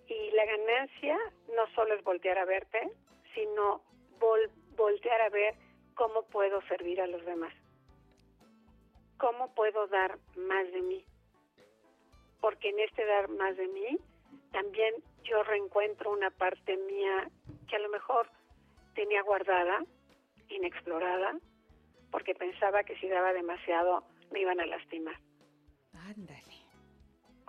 Y 0.09 0.31
la 0.31 0.45
ganancia 0.45 1.17
no 1.55 1.67
solo 1.75 1.93
es 1.93 2.03
voltear 2.03 2.37
a 2.39 2.45
verte, 2.45 2.91
sino 3.35 3.81
vol- 4.19 4.49
voltear 4.75 5.21
a 5.21 5.29
ver 5.29 5.53
cómo 5.95 6.23
puedo 6.23 6.61
servir 6.63 6.99
a 7.01 7.07
los 7.07 7.23
demás. 7.25 7.53
¿Cómo 9.17 9.53
puedo 9.53 9.87
dar 9.87 10.17
más 10.35 10.71
de 10.71 10.81
mí? 10.81 11.05
Porque 12.41 12.69
en 12.69 12.79
este 12.79 13.05
dar 13.05 13.29
más 13.29 13.55
de 13.57 13.67
mí, 13.67 13.99
también 14.51 14.95
yo 15.23 15.43
reencuentro 15.43 16.11
una 16.11 16.31
parte 16.31 16.75
mía 16.77 17.29
que 17.67 17.75
a 17.75 17.79
lo 17.79 17.89
mejor 17.89 18.29
tenía 18.95 19.21
guardada, 19.21 19.83
inexplorada, 20.47 21.37
porque 22.11 22.33
pensaba 22.33 22.83
que 22.83 22.95
si 22.97 23.07
daba 23.07 23.33
demasiado 23.33 24.03
me 24.31 24.39
iban 24.41 24.59
a 24.59 24.65
lastimar. 24.65 25.15
Ándale. 25.93 26.48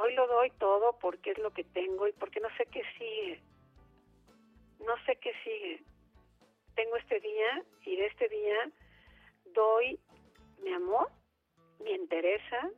Hoy 0.02 0.14
lo 0.14 0.26
doy 0.26 0.50
todo 0.52 0.98
porque 0.98 1.32
es 1.32 1.38
lo 1.38 1.50
que 1.50 1.62
tengo 1.62 2.08
y 2.08 2.12
porque 2.12 2.40
no 2.40 2.48
sé 2.56 2.64
qué 2.72 2.82
sigue. 2.96 3.38
No 4.78 4.94
sé 5.04 5.16
qué 5.16 5.30
sigue. 5.44 5.84
Tengo 6.74 6.96
este 6.96 7.20
día 7.20 7.62
y 7.84 7.96
de 7.96 8.06
este 8.06 8.26
día 8.30 8.72
doy 9.52 10.00
mi 10.62 10.72
amor, 10.72 11.10
mi 11.80 11.92
entereza, 11.92 12.70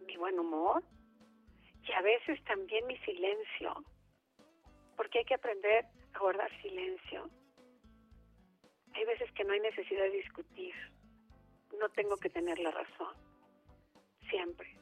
mi 0.00 0.14
buen 0.18 0.38
humor 0.38 0.82
y 1.88 1.92
a 1.92 2.02
veces 2.02 2.44
también 2.44 2.86
mi 2.86 2.98
silencio. 2.98 3.82
Porque 4.98 5.20
hay 5.20 5.24
que 5.24 5.36
aprender 5.36 5.86
a 6.12 6.18
guardar 6.18 6.50
silencio. 6.60 7.30
Hay 8.92 9.06
veces 9.06 9.32
que 9.32 9.44
no 9.44 9.54
hay 9.54 9.60
necesidad 9.60 10.02
de 10.02 10.10
discutir. 10.10 10.74
No 11.78 11.88
tengo 11.88 12.18
que 12.18 12.28
tener 12.28 12.58
la 12.58 12.72
razón. 12.72 13.16
Siempre 14.28 14.79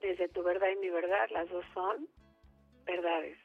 desde 0.00 0.28
tu 0.28 0.42
verdad 0.42 0.68
y 0.70 0.76
mi 0.76 0.90
verdad, 0.90 1.28
las 1.30 1.48
dos 1.50 1.64
son 1.74 2.08
verdades. 2.84 3.38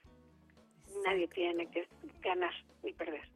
Nadie 1.05 1.27
tiene 1.27 1.69
que 1.69 1.87
ganar 2.21 2.53
ni 2.83 2.93
perder. 2.93 3.27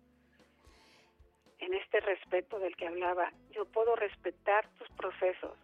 En 1.60 1.74
este 1.74 2.00
respeto 2.00 2.58
del 2.60 2.76
que 2.76 2.88
hablaba, 2.88 3.32
yo 3.52 3.66
puedo 3.66 3.96
respetar 3.96 4.68
tus 4.78 4.90
procesos. 4.92 5.58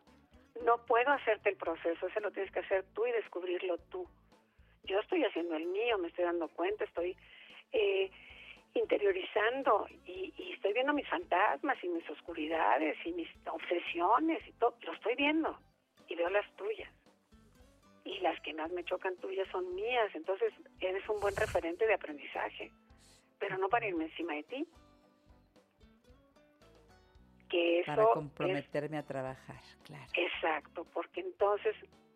No 0.65 0.85
puedo 0.85 1.09
hacerte 1.11 1.49
el 1.49 1.57
proceso, 1.57 2.07
ese 2.07 2.19
lo 2.19 2.31
tienes 2.31 2.51
que 2.51 2.59
hacer 2.59 2.85
tú 2.93 3.05
y 3.05 3.11
descubrirlo 3.11 3.77
tú. 3.89 4.07
Yo 4.83 4.99
estoy 4.99 5.23
haciendo 5.23 5.55
el 5.55 5.65
mío, 5.65 5.97
me 5.97 6.09
estoy 6.09 6.25
dando 6.25 6.47
cuenta, 6.49 6.83
estoy 6.83 7.15
eh, 7.71 8.11
interiorizando 8.73 9.87
y, 10.05 10.33
y 10.37 10.53
estoy 10.53 10.73
viendo 10.73 10.93
mis 10.93 11.07
fantasmas 11.07 11.81
y 11.83 11.87
mis 11.87 12.07
oscuridades 12.09 12.97
y 13.05 13.13
mis 13.13 13.29
obsesiones 13.47 14.45
y 14.47 14.51
todo. 14.53 14.75
Lo 14.81 14.93
estoy 14.93 15.15
viendo 15.15 15.57
y 16.07 16.15
veo 16.15 16.29
las 16.29 16.49
tuyas 16.55 16.89
y 18.05 18.19
las 18.19 18.39
que 18.41 18.53
más 18.53 18.71
me 18.71 18.85
chocan 18.85 19.17
tuyas 19.17 19.47
son 19.49 19.73
mías. 19.75 20.13
Entonces, 20.13 20.53
eres 20.79 21.07
un 21.09 21.19
buen 21.19 21.35
referente 21.35 21.85
de 21.85 21.95
aprendizaje, 21.95 22.71
pero 23.39 23.57
no 23.57 23.67
para 23.67 23.87
irme 23.87 24.05
encima 24.05 24.35
de 24.35 24.43
ti. 24.43 24.67
Que 27.49 27.79
eso 27.79 27.87
Para 27.87 28.03
es 28.03 28.09
comprometerme 28.09 28.97
a 28.97 29.03
trabajar, 29.03 29.61
claro. 29.83 30.05
exacto, 30.13 30.85
porque 30.93 31.21
entonces, 31.21 31.75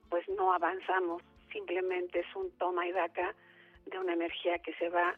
pues 0.10 0.28
no 0.30 0.54
avanzamos. 0.54 1.23
Simplemente 1.52 2.19
es 2.19 2.36
un 2.36 2.52
toma 2.58 2.88
y 2.88 2.91
daca 2.91 3.36
de 3.88 3.97
una 3.97 4.13
energía 4.13 4.60
que 4.60 4.73
se 4.75 4.89
va, 4.89 5.17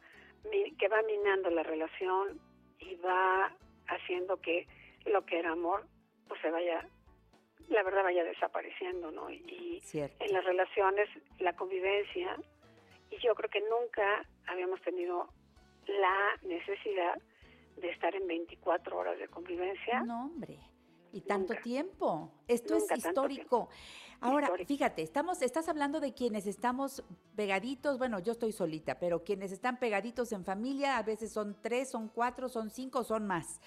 que 0.80 0.88
va 0.88 1.02
minando 1.04 1.50
la 1.50 1.64
relación 1.64 2.40
y 2.80 2.96
va 2.96 3.52
haciendo 3.88 4.38
que 4.38 4.68
lo 5.06 5.26
que 5.26 5.40
era 5.40 5.52
amor, 5.52 5.86
pues 6.28 6.40
se 6.42 6.50
vaya, 6.50 6.88
la 7.72 7.84
verdad 7.84 8.04
vaya 8.04 8.24
desapareciendo, 8.24 9.12
¿no? 9.12 9.30
Y, 9.30 9.80
Cierto. 9.82 10.24
en 10.24 10.34
las 10.34 10.44
relaciones, 10.44 11.10
la 11.40 11.56
convivencia, 11.56 12.38
y 13.10 13.18
yo 13.26 13.34
creo 13.36 13.50
que 13.50 13.62
nunca 13.62 14.26
habíamos 14.48 14.82
tenido 14.82 15.30
la 15.88 16.38
necesidad 16.44 17.20
de 17.78 17.90
estar 17.90 18.14
en 18.16 18.28
24 18.28 18.98
horas 18.98 19.18
de 19.18 19.28
convivencia. 19.28 20.02
No, 20.02 20.26
hombre. 20.26 20.60
Y 21.14 21.22
tanto 21.22 21.54
Nunca. 21.54 21.64
tiempo. 21.64 22.32
Esto 22.48 22.76
es 22.78 22.86
histórico. 22.96 23.68
Ahora, 24.22 24.46
Histórico. 24.48 24.68
fíjate, 24.68 25.02
estamos, 25.02 25.42
estás 25.42 25.68
hablando 25.68 26.00
de 26.00 26.14
quienes 26.14 26.46
estamos 26.46 27.04
pegaditos, 27.36 27.98
bueno, 27.98 28.20
yo 28.20 28.34
estoy 28.34 28.52
solita, 28.52 29.00
pero 29.00 29.24
quienes 29.24 29.52
están 29.52 29.78
pegaditos 29.78 30.32
en 30.32 30.46
familia, 30.46 30.98
a 30.98 31.04
veces 31.04 31.34
son 31.34 31.58
tres, 31.62 31.90
son 31.90 32.08
cuatro, 32.08 32.48
son 32.48 32.70
cinco, 32.70 33.04
son 33.04 33.26
más. 33.26 33.60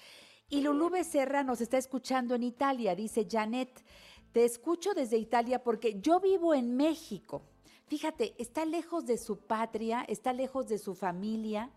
Y 0.47 0.61
Lulú 0.61 0.89
Becerra 0.91 1.43
nos 1.43 1.59
está 1.59 1.77
escuchando 1.77 2.35
en 2.35 2.43
Italia, 2.43 2.95
dice 2.95 3.27
Janet, 3.29 3.83
te 4.31 4.45
escucho 4.45 4.93
desde 4.93 5.17
Italia 5.17 5.63
porque 5.63 5.99
yo 5.99 6.19
vivo 6.19 6.53
en 6.53 6.75
México. 6.75 7.41
Fíjate, 7.87 8.35
está 8.37 8.63
lejos 8.65 9.05
de 9.05 9.17
su 9.17 9.39
patria, 9.39 10.05
está 10.07 10.33
lejos 10.33 10.67
de 10.67 10.77
su 10.77 10.93
familia. 10.93 11.71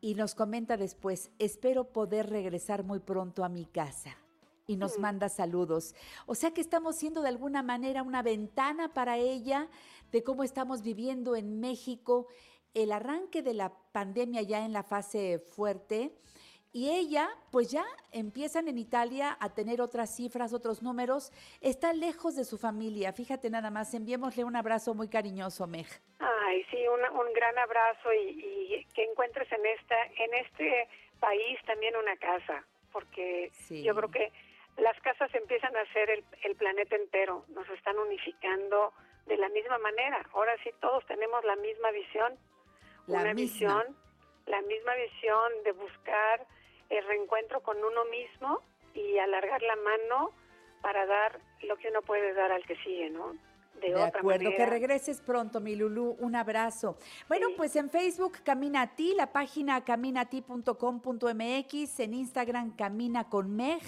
Y 0.00 0.14
nos 0.14 0.34
comenta 0.34 0.76
después, 0.76 1.30
espero 1.38 1.92
poder 1.92 2.30
regresar 2.30 2.84
muy 2.84 3.00
pronto 3.00 3.44
a 3.44 3.48
mi 3.48 3.66
casa. 3.66 4.16
Y 4.66 4.76
nos 4.76 4.98
manda 4.98 5.28
saludos. 5.28 5.94
O 6.26 6.34
sea 6.34 6.52
que 6.52 6.60
estamos 6.62 6.96
siendo 6.96 7.20
de 7.20 7.28
alguna 7.28 7.62
manera 7.62 8.02
una 8.02 8.22
ventana 8.22 8.94
para 8.94 9.18
ella 9.18 9.68
de 10.12 10.22
cómo 10.22 10.44
estamos 10.44 10.82
viviendo 10.82 11.36
en 11.36 11.60
México 11.60 12.26
el 12.72 12.92
arranque 12.92 13.42
de 13.42 13.54
la 13.54 13.72
pandemia 13.92 14.42
ya 14.42 14.64
en 14.64 14.72
la 14.72 14.82
fase 14.82 15.38
fuerte. 15.50 16.16
Y 16.76 16.90
ella, 16.90 17.30
pues 17.52 17.70
ya 17.70 17.84
empiezan 18.10 18.66
en 18.66 18.78
Italia 18.78 19.36
a 19.38 19.48
tener 19.54 19.80
otras 19.80 20.10
cifras, 20.16 20.52
otros 20.52 20.82
números. 20.82 21.30
Está 21.60 21.92
lejos 21.92 22.34
de 22.34 22.44
su 22.44 22.58
familia. 22.58 23.12
Fíjate 23.12 23.48
nada 23.48 23.70
más, 23.70 23.94
enviémosle 23.94 24.42
un 24.42 24.56
abrazo 24.56 24.92
muy 24.92 25.06
cariñoso, 25.08 25.68
Meg. 25.68 25.86
Ay, 26.18 26.64
sí, 26.72 26.78
una- 26.88 27.12
un 27.12 27.32
gran 27.32 27.56
abrazo 27.60 28.12
y, 28.12 28.28
y 28.80 28.84
que 28.92 29.04
encuentres 29.04 29.50
en 29.52 29.64
esta, 29.64 30.02
en 30.18 30.34
este 30.34 30.88
país 31.20 31.60
también 31.64 31.94
una 31.94 32.16
casa, 32.16 32.64
porque 32.90 33.50
Sí. 33.52 33.84
yo 33.84 33.94
creo 33.94 34.10
que 34.10 34.32
las 34.76 35.00
casas 35.02 35.32
empiezan 35.32 35.76
a 35.76 35.86
ser 35.92 36.10
el, 36.10 36.24
el 36.42 36.56
planeta 36.56 36.96
entero, 36.96 37.44
nos 37.50 37.68
están 37.70 37.96
unificando 38.00 38.92
de 39.26 39.36
la 39.36 39.48
misma 39.50 39.78
manera. 39.78 40.26
Ahora 40.32 40.52
sí 40.64 40.70
todos 40.80 41.06
tenemos 41.06 41.44
la 41.44 41.54
misma 41.54 41.92
visión, 41.92 42.36
La 43.06 43.20
una 43.20 43.32
misma. 43.32 43.34
visión, 43.84 43.96
la 44.46 44.60
misma 44.62 44.94
visión 44.96 45.52
de 45.62 45.70
buscar 45.70 46.44
el 46.90 47.04
reencuentro 47.06 47.62
con 47.62 47.76
uno 47.78 48.04
mismo 48.06 48.60
y 48.94 49.18
alargar 49.18 49.62
la 49.62 49.76
mano 49.76 50.30
para 50.82 51.06
dar 51.06 51.40
lo 51.62 51.76
que 51.76 51.88
uno 51.88 52.02
puede 52.02 52.32
dar 52.34 52.52
al 52.52 52.64
que 52.66 52.76
sigue, 52.76 53.08
¿no? 53.10 53.32
De, 53.80 53.88
De 53.88 53.94
otra 53.96 54.20
acuerdo, 54.20 54.38
que 54.50 54.50
manera. 54.50 54.66
regreses 54.70 55.20
pronto, 55.20 55.60
mi 55.60 55.74
Lulú. 55.74 56.16
Un 56.20 56.36
abrazo. 56.36 56.96
Bueno, 57.28 57.48
Sí. 57.48 57.54
pues 57.56 57.74
en 57.76 57.90
Facebook 57.90 58.38
Camina 58.44 58.82
a 58.82 58.94
ti, 58.94 59.14
la 59.16 59.32
página 59.32 59.82
caminati.com.mx, 59.84 62.00
en 62.00 62.14
Instagram 62.14 62.76
Camina 62.76 63.28
con 63.28 63.54
Meg 63.56 63.82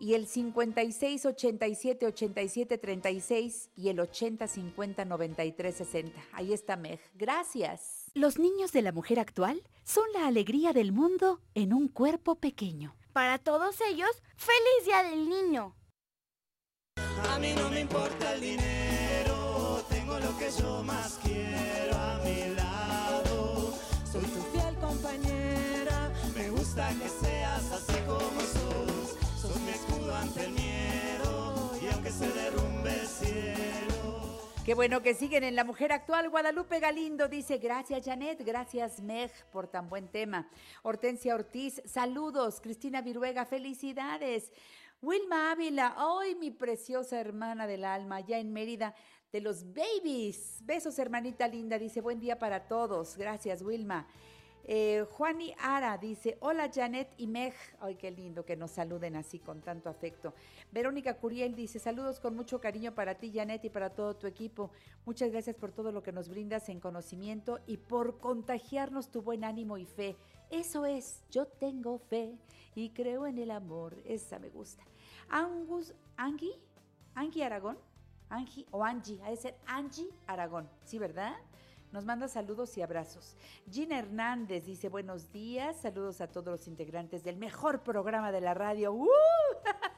y 0.00 0.14
el 0.14 0.26
56 0.26 1.26
87 1.26 2.06
87 2.06 2.78
36 2.78 3.70
y 3.76 3.90
el 3.90 4.00
80 4.00 4.46
50 4.48 5.04
93 5.04 5.74
60. 5.76 6.18
Ahí 6.32 6.54
está 6.54 6.76
Meg. 6.76 6.98
Gracias. 7.14 7.99
Los 8.14 8.40
niños 8.40 8.72
de 8.72 8.82
la 8.82 8.90
mujer 8.90 9.20
actual 9.20 9.62
son 9.84 10.02
la 10.12 10.26
alegría 10.26 10.72
del 10.72 10.90
mundo 10.90 11.40
en 11.54 11.72
un 11.72 11.86
cuerpo 11.86 12.34
pequeño. 12.34 12.96
Para 13.12 13.38
todos 13.38 13.80
ellos, 13.88 14.10
feliz 14.36 14.84
Día 14.84 15.04
del 15.04 15.28
Niño. 15.28 15.76
A 17.30 17.38
mí 17.38 17.52
no 17.54 17.70
me 17.70 17.80
importa 17.82 18.34
el 18.34 18.40
dinero, 18.40 19.84
tengo 19.88 20.18
lo 20.18 20.36
que 20.38 20.50
yo 20.58 20.82
más 20.82 21.20
quiero 21.22 21.96
a 21.96 22.18
mi 22.24 22.52
lado. 22.56 23.74
Soy 24.10 24.24
tu 24.24 24.42
fiel 24.58 24.74
compañera, 24.80 26.12
me 26.34 26.50
gusta 26.50 26.88
que 26.88 27.08
seas 27.08 27.70
así 27.70 28.00
como 28.08 28.40
sos. 28.40 29.40
Sos 29.40 29.60
mi 29.60 29.70
escudo 29.70 30.16
ante 30.16 30.46
el 30.46 30.50
miedo 30.50 31.78
y 31.80 31.86
aunque 31.94 32.10
se 32.10 32.28
derrumbe. 32.28 32.59
Qué 34.70 34.74
bueno 34.76 35.02
que 35.02 35.14
siguen 35.14 35.42
en 35.42 35.56
La 35.56 35.64
Mujer 35.64 35.90
Actual. 35.90 36.30
Guadalupe 36.30 36.78
Galindo 36.78 37.26
dice, 37.26 37.58
gracias 37.58 38.04
Janet, 38.04 38.40
gracias 38.46 39.00
Meg 39.00 39.32
por 39.50 39.66
tan 39.66 39.88
buen 39.88 40.06
tema. 40.06 40.48
Hortensia 40.84 41.34
Ortiz, 41.34 41.82
saludos. 41.86 42.60
Cristina 42.60 43.02
Viruega, 43.02 43.44
felicidades. 43.44 44.52
Wilma 45.02 45.50
Ávila, 45.50 45.96
hoy 46.06 46.36
mi 46.36 46.52
preciosa 46.52 47.18
hermana 47.18 47.66
del 47.66 47.84
alma, 47.84 48.20
ya 48.20 48.38
en 48.38 48.52
Mérida, 48.52 48.94
de 49.32 49.40
los 49.40 49.64
babies. 49.74 50.60
Besos, 50.62 51.00
hermanita 51.00 51.48
linda, 51.48 51.76
dice, 51.76 52.00
buen 52.00 52.20
día 52.20 52.38
para 52.38 52.68
todos. 52.68 53.16
Gracias, 53.16 53.62
Wilma. 53.62 54.06
Eh, 54.64 55.04
Juani 55.10 55.54
Ara 55.58 55.98
dice, 55.98 56.36
hola 56.40 56.70
Janet 56.72 57.12
y 57.16 57.26
Meg. 57.26 57.54
Ay, 57.80 57.96
qué 57.96 58.10
lindo 58.10 58.44
que 58.44 58.56
nos 58.56 58.70
saluden 58.70 59.16
así 59.16 59.38
con 59.38 59.60
tanto 59.60 59.88
afecto. 59.88 60.34
Verónica 60.70 61.16
Curiel 61.16 61.54
dice, 61.54 61.78
saludos 61.78 62.20
con 62.20 62.36
mucho 62.36 62.60
cariño 62.60 62.94
para 62.94 63.16
ti 63.16 63.32
Janet 63.34 63.64
y 63.64 63.70
para 63.70 63.90
todo 63.90 64.16
tu 64.16 64.26
equipo. 64.26 64.70
Muchas 65.04 65.30
gracias 65.30 65.56
por 65.56 65.72
todo 65.72 65.92
lo 65.92 66.02
que 66.02 66.12
nos 66.12 66.28
brindas 66.28 66.68
en 66.68 66.80
conocimiento 66.80 67.60
y 67.66 67.78
por 67.78 68.18
contagiarnos 68.18 69.10
tu 69.10 69.22
buen 69.22 69.44
ánimo 69.44 69.78
y 69.78 69.86
fe. 69.86 70.16
Eso 70.50 70.84
es, 70.86 71.22
yo 71.30 71.46
tengo 71.46 71.98
fe 71.98 72.36
y 72.74 72.90
creo 72.90 73.26
en 73.26 73.38
el 73.38 73.50
amor. 73.50 73.96
Esa 74.04 74.38
me 74.38 74.50
gusta. 74.50 74.84
Angus, 75.28 75.94
Angie, 76.16 76.60
Angie 77.14 77.44
Aragón, 77.44 77.78
Angie 78.28 78.66
o 78.70 78.84
Angie, 78.84 79.20
ha 79.22 79.30
de 79.30 79.36
ser 79.36 79.56
Angie 79.66 80.10
Aragón, 80.26 80.68
¿sí, 80.84 80.98
verdad? 80.98 81.34
Nos 81.92 82.04
manda 82.04 82.28
saludos 82.28 82.76
y 82.78 82.82
abrazos. 82.82 83.36
Gina 83.68 83.98
Hernández 83.98 84.64
dice 84.64 84.88
buenos 84.88 85.32
días, 85.32 85.76
saludos 85.76 86.20
a 86.20 86.28
todos 86.28 86.46
los 86.46 86.68
integrantes 86.68 87.24
del 87.24 87.36
mejor 87.36 87.82
programa 87.82 88.30
de 88.30 88.40
la 88.40 88.54
radio. 88.54 88.92
¡Uh! 88.92 89.08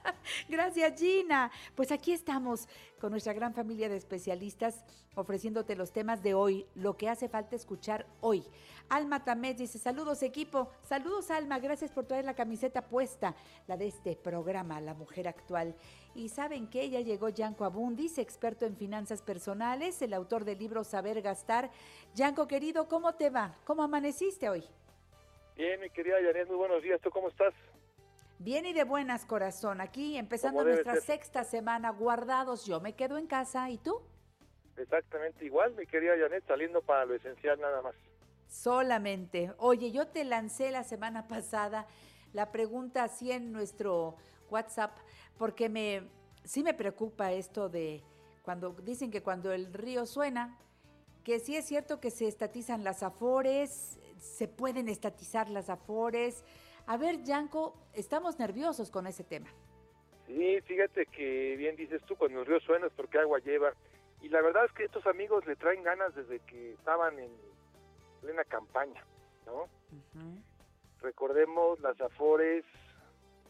Gracias 0.49 0.99
Gina. 0.99 1.51
Pues 1.75 1.93
aquí 1.93 2.12
estamos 2.12 2.69
con 3.01 3.11
nuestra 3.11 3.33
gran 3.33 3.55
familia 3.55 3.88
de 3.88 3.97
especialistas 3.97 4.85
ofreciéndote 5.15 5.77
los 5.77 5.93
temas 5.93 6.23
de 6.23 6.35
hoy, 6.35 6.67
lo 6.75 6.97
que 6.97 7.09
hace 7.09 7.29
falta 7.29 7.57
escuchar 7.57 8.07
hoy. 8.21 8.45
Alma 8.88 9.25
Tamés 9.25 9.59
dice 9.59 9.79
saludos 9.79 10.23
equipo, 10.23 10.71
saludos 10.83 11.31
Alma, 11.31 11.59
gracias 11.59 11.91
por 11.91 12.07
traer 12.07 12.25
la 12.25 12.35
camiseta 12.35 12.88
puesta, 12.88 13.35
la 13.67 13.77
de 13.77 13.88
este 13.88 14.17
programa, 14.17 14.81
La 14.81 14.95
Mujer 14.95 15.29
Actual. 15.29 15.75
Y 16.15 16.29
saben 16.29 16.69
que 16.69 16.88
ya 16.91 17.01
llegó 17.01 17.29
Yanko 17.29 17.65
Abundis, 17.65 18.19
experto 18.19 18.67
en 18.67 18.77
finanzas 18.77 19.23
personales, 19.23 20.01
el 20.03 20.15
autor 20.15 20.45
del 20.45 20.59
libro 20.59 20.85
Saber 20.85 21.23
Gastar. 21.23 21.71
Yanko 22.15 22.47
querido, 22.47 22.88
¿cómo 22.88 23.15
te 23.15 23.31
va? 23.31 23.57
¿Cómo 23.65 23.83
amaneciste 23.83 24.49
hoy? 24.49 24.65
Bien, 25.57 25.81
mi 25.81 25.91
querida 25.91 26.17
Janet, 26.23 26.49
muy 26.49 26.57
buenos 26.57 26.83
días. 26.83 27.01
¿Tú 27.01 27.11
cómo 27.11 27.29
estás? 27.29 27.55
Bien 28.42 28.66
y 28.66 28.72
de 28.72 28.83
buenas, 28.83 29.24
corazón. 29.24 29.81
Aquí 29.81 30.18
empezando 30.18 30.64
nuestra 30.64 30.94
ser. 30.94 31.02
sexta 31.02 31.44
semana 31.44 31.90
guardados. 31.90 32.66
Yo 32.66 32.81
me 32.81 32.94
quedo 32.94 33.16
en 33.16 33.28
casa. 33.28 33.70
¿Y 33.70 33.78
tú? 33.78 34.02
Exactamente 34.76 35.44
igual, 35.44 35.72
mi 35.76 35.87
querida 35.87 36.14
Janet, 36.18 36.44
saliendo 36.48 36.83
para 36.83 37.05
lo 37.05 37.14
esencial 37.14 37.61
nada 37.61 37.83
más. 37.83 37.94
Solamente. 38.48 39.52
Oye, 39.59 39.92
yo 39.92 40.09
te 40.09 40.24
lancé 40.24 40.72
la 40.72 40.83
semana 40.83 41.28
pasada 41.28 41.87
la 42.33 42.50
pregunta 42.50 43.05
así 43.05 43.31
en 43.31 43.52
nuestro 43.52 44.16
WhatsApp, 44.50 44.96
porque 45.38 45.68
me 45.68 46.02
sí 46.42 46.64
me 46.64 46.74
preocupa 46.74 47.31
esto 47.31 47.68
de 47.68 48.02
cuando 48.42 48.70
dicen 48.83 49.12
que 49.12 49.22
cuando 49.22 49.52
el 49.52 49.72
río 49.72 50.05
suena, 50.05 50.59
que 51.22 51.38
sí 51.38 51.55
es 51.55 51.66
cierto 51.66 52.00
que 52.00 52.11
se 52.11 52.26
estatizan 52.26 52.83
las 52.83 53.05
afores, 53.05 54.00
se 54.18 54.48
pueden 54.48 54.88
estatizar 54.88 55.48
las 55.48 55.70
afores. 55.70 56.42
A 56.87 56.97
ver, 56.97 57.23
Yanko, 57.23 57.75
estamos 57.95 58.38
nerviosos 58.38 58.90
con 58.90 59.07
ese 59.07 59.25
tema. 59.25 59.49
Sí, 60.27 60.61
fíjate 60.62 61.07
que 61.07 61.57
bien 61.57 61.77
dices 61.77 62.03
tú, 62.05 62.16
cuando 62.16 62.40
el 62.40 62.47
río 62.47 62.61
suena 62.61 62.87
es 62.87 62.92
porque 62.92 63.18
agua 63.18 63.38
lleva. 63.38 63.73
Y 64.21 64.29
la 64.29 64.40
verdad 64.40 64.64
es 64.64 64.73
que 64.73 64.85
estos 64.85 65.07
amigos 65.07 65.47
le 65.47 65.57
traen 65.57 65.83
ganas 65.83 66.14
desde 66.14 66.38
que 66.40 66.73
estaban 66.73 67.18
en 67.18 67.31
plena 68.21 68.45
campaña, 68.45 69.05
¿no? 69.47 69.68
Recordemos, 71.01 71.81
las 71.81 72.01
afores 72.01 72.64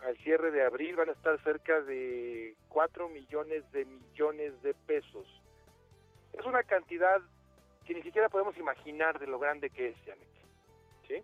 al 0.03 0.17
cierre 0.19 0.51
de 0.51 0.65
abril 0.65 0.97
van 0.97 1.11
a 1.11 1.13
estar 1.13 1.41
cerca 1.45 1.81
de 1.83 2.57
4 2.71 3.09
millones 3.09 3.71
de 3.73 3.85
millones 3.85 4.61
de 4.63 4.75
pesos. 4.75 5.27
Es 6.33 6.45
una 6.47 6.63
cantidad 6.63 7.21
que 7.87 7.95
ni 7.95 8.03
siquiera 8.03 8.29
podemos 8.29 8.57
imaginar 8.57 9.19
de 9.19 9.27
lo 9.27 9.39
grande 9.39 9.71
que 9.71 9.89
es, 9.89 9.97
Janet. 10.07 10.29
¿Sí? 11.07 11.23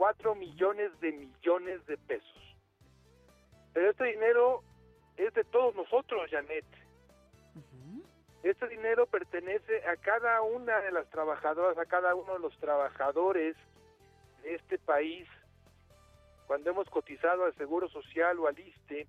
4 0.00 0.34
millones 0.34 0.98
de 1.00 1.12
millones 1.12 1.84
de 1.84 1.98
pesos. 1.98 2.56
Pero 3.74 3.90
este 3.90 4.04
dinero 4.04 4.62
es 5.18 5.34
de 5.34 5.44
todos 5.44 5.74
nosotros, 5.74 6.22
Janet. 6.30 6.64
Este 8.42 8.66
dinero 8.68 9.06
pertenece 9.06 9.86
a 9.86 9.98
cada 9.98 10.40
una 10.40 10.80
de 10.80 10.90
las 10.90 11.06
trabajadoras, 11.10 11.76
a 11.76 11.84
cada 11.84 12.14
uno 12.14 12.32
de 12.32 12.38
los 12.38 12.56
trabajadores 12.60 13.54
de 14.42 14.54
este 14.54 14.78
país 14.78 15.28
cuando 16.46 16.70
hemos 16.70 16.88
cotizado 16.88 17.44
al 17.44 17.54
Seguro 17.56 17.86
Social 17.90 18.38
o 18.38 18.46
al 18.46 18.58
ISTE 18.58 19.06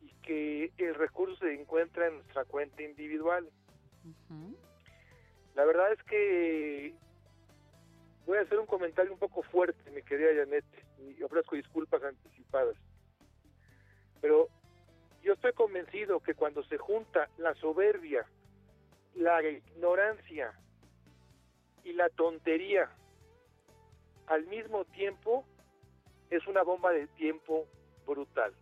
y 0.00 0.10
que 0.22 0.72
el 0.78 0.94
recurso 0.94 1.36
se 1.44 1.52
encuentra 1.52 2.06
en 2.06 2.14
nuestra 2.14 2.46
cuenta 2.46 2.82
individual. 2.82 3.46
La 5.54 5.66
verdad 5.66 5.92
es 5.92 6.02
que 6.04 6.94
voy 8.30 8.38
a 8.38 8.42
hacer 8.42 8.60
un 8.60 8.66
comentario 8.66 9.12
un 9.12 9.18
poco 9.18 9.42
fuerte, 9.42 9.90
mi 9.90 10.02
querida 10.02 10.44
Janet, 10.44 10.64
y 11.00 11.20
ofrezco 11.20 11.56
disculpas 11.56 12.00
anticipadas. 12.04 12.76
Pero 14.20 14.46
yo 15.20 15.32
estoy 15.32 15.52
convencido 15.52 16.20
que 16.20 16.34
cuando 16.34 16.62
se 16.62 16.78
junta 16.78 17.28
la 17.38 17.54
soberbia, 17.54 18.24
la 19.16 19.42
ignorancia 19.42 20.52
y 21.82 21.92
la 21.92 22.08
tontería 22.10 22.88
al 24.28 24.46
mismo 24.46 24.84
tiempo, 24.84 25.44
es 26.30 26.46
una 26.46 26.62
bomba 26.62 26.92
de 26.92 27.08
tiempo 27.08 27.66
brutal. 28.06 28.54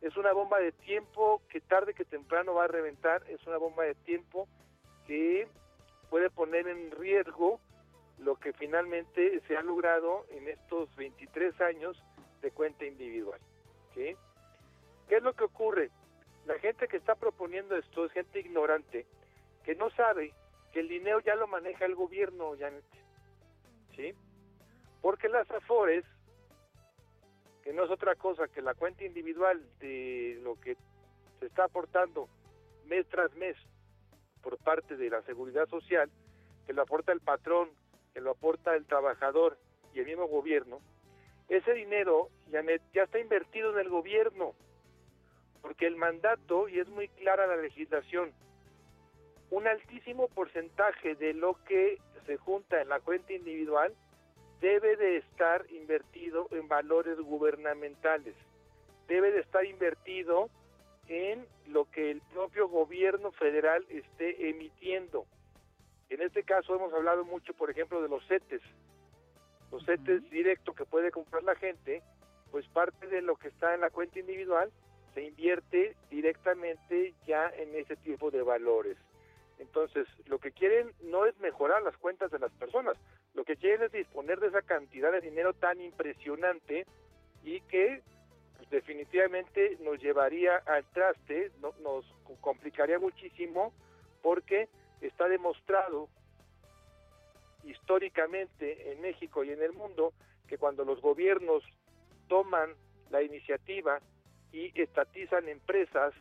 Es 0.00 0.16
una 0.16 0.32
bomba 0.32 0.58
de 0.58 0.72
tiempo 0.72 1.40
que 1.48 1.60
tarde 1.60 1.94
que 1.94 2.04
temprano 2.04 2.54
va 2.54 2.64
a 2.64 2.68
reventar, 2.68 3.22
es 3.30 3.46
una 3.46 3.56
bomba 3.56 3.84
de 3.84 3.94
tiempo 3.94 4.48
que 5.06 5.46
puede 6.10 6.28
poner 6.28 6.66
en 6.66 6.90
riesgo 6.90 7.60
lo 8.18 8.36
que 8.36 8.52
finalmente 8.52 9.40
se 9.46 9.56
ha 9.56 9.62
logrado 9.62 10.26
en 10.30 10.48
estos 10.48 10.94
23 10.96 11.60
años 11.60 12.02
de 12.40 12.50
cuenta 12.50 12.84
individual. 12.84 13.40
¿sí? 13.94 14.16
¿Qué 15.08 15.16
es 15.16 15.22
lo 15.22 15.32
que 15.34 15.44
ocurre? 15.44 15.90
La 16.46 16.58
gente 16.58 16.88
que 16.88 16.96
está 16.96 17.14
proponiendo 17.14 17.76
esto 17.76 18.04
es 18.04 18.12
gente 18.12 18.40
ignorante 18.40 19.06
que 19.64 19.74
no 19.74 19.90
sabe 19.90 20.32
que 20.72 20.80
el 20.80 20.88
dinero 20.88 21.20
ya 21.20 21.34
lo 21.36 21.46
maneja 21.46 21.86
el 21.86 21.94
gobierno, 21.94 22.52
Janet. 22.58 22.84
¿Sí? 23.96 24.14
Porque 25.00 25.28
las 25.28 25.50
AFORES, 25.50 26.04
que 27.62 27.72
no 27.72 27.84
es 27.84 27.90
otra 27.90 28.14
cosa 28.14 28.48
que 28.48 28.60
la 28.60 28.74
cuenta 28.74 29.04
individual 29.04 29.62
de 29.78 30.38
lo 30.42 30.60
que 30.60 30.76
se 31.40 31.46
está 31.46 31.64
aportando 31.64 32.28
mes 32.86 33.06
tras 33.08 33.34
mes 33.36 33.56
por 34.42 34.58
parte 34.58 34.96
de 34.96 35.08
la 35.08 35.22
seguridad 35.22 35.66
social, 35.68 36.10
que 36.66 36.74
lo 36.74 36.82
aporta 36.82 37.12
el 37.12 37.20
patrón, 37.20 37.70
que 38.14 38.20
lo 38.20 38.30
aporta 38.30 38.74
el 38.74 38.86
trabajador 38.86 39.58
y 39.92 40.00
el 40.00 40.06
mismo 40.06 40.26
gobierno, 40.28 40.80
ese 41.48 41.74
dinero, 41.74 42.30
ya 42.48 43.02
está 43.02 43.18
invertido 43.18 43.72
en 43.72 43.80
el 43.80 43.90
gobierno, 43.90 44.54
porque 45.60 45.86
el 45.86 45.96
mandato, 45.96 46.68
y 46.68 46.78
es 46.78 46.88
muy 46.88 47.08
clara 47.08 47.46
la 47.46 47.56
legislación, 47.56 48.32
un 49.50 49.66
altísimo 49.66 50.28
porcentaje 50.28 51.14
de 51.16 51.34
lo 51.34 51.62
que 51.64 51.98
se 52.26 52.36
junta 52.38 52.80
en 52.80 52.88
la 52.88 53.00
cuenta 53.00 53.32
individual 53.32 53.94
debe 54.60 54.96
de 54.96 55.18
estar 55.18 55.66
invertido 55.70 56.48
en 56.50 56.68
valores 56.68 57.18
gubernamentales. 57.18 58.34
debe 59.06 59.30
de 59.32 59.40
estar 59.40 59.64
invertido 59.66 60.48
en 61.08 61.46
lo 61.66 61.84
que 61.90 62.10
el 62.10 62.22
propio 62.32 62.68
gobierno 62.68 63.32
federal 63.32 63.84
esté 63.90 64.48
emitiendo. 64.48 65.26
En 66.14 66.22
este 66.22 66.44
caso 66.44 66.76
hemos 66.76 66.92
hablado 66.92 67.24
mucho, 67.24 67.52
por 67.54 67.70
ejemplo, 67.70 68.00
de 68.00 68.08
los 68.08 68.24
CETES. 68.28 68.62
Los 69.72 69.84
CETES 69.84 70.30
directos 70.30 70.76
que 70.76 70.84
puede 70.84 71.10
comprar 71.10 71.42
la 71.42 71.56
gente, 71.56 72.02
pues 72.52 72.68
parte 72.68 73.08
de 73.08 73.20
lo 73.20 73.34
que 73.34 73.48
está 73.48 73.74
en 73.74 73.80
la 73.80 73.90
cuenta 73.90 74.20
individual 74.20 74.70
se 75.12 75.24
invierte 75.24 75.96
directamente 76.10 77.14
ya 77.26 77.48
en 77.56 77.74
ese 77.74 77.96
tipo 77.96 78.30
de 78.30 78.42
valores. 78.42 78.96
Entonces, 79.58 80.06
lo 80.26 80.38
que 80.38 80.52
quieren 80.52 80.92
no 81.02 81.26
es 81.26 81.36
mejorar 81.40 81.82
las 81.82 81.96
cuentas 81.96 82.30
de 82.30 82.38
las 82.38 82.52
personas, 82.52 82.96
lo 83.34 83.44
que 83.44 83.56
quieren 83.56 83.82
es 83.82 83.90
disponer 83.90 84.38
de 84.38 84.48
esa 84.48 84.62
cantidad 84.62 85.10
de 85.10 85.20
dinero 85.20 85.52
tan 85.52 85.80
impresionante 85.80 86.86
y 87.42 87.60
que 87.62 88.02
pues, 88.56 88.70
definitivamente 88.70 89.78
nos 89.80 90.00
llevaría 90.00 90.58
al 90.58 90.84
traste, 90.92 91.50
no- 91.60 91.74
nos 91.82 92.04
complicaría 92.40 93.00
muchísimo 93.00 93.72
porque 94.22 94.68
está 95.06 95.28
demostrado 95.28 96.08
históricamente 97.64 98.92
en 98.92 99.00
México 99.00 99.44
y 99.44 99.50
en 99.50 99.62
el 99.62 99.72
mundo 99.72 100.12
que 100.46 100.58
cuando 100.58 100.84
los 100.84 101.00
gobiernos 101.00 101.62
toman 102.28 102.74
la 103.10 103.22
iniciativa 103.22 104.00
y 104.52 104.78
estatizan 104.80 105.48
empresas, 105.48 106.14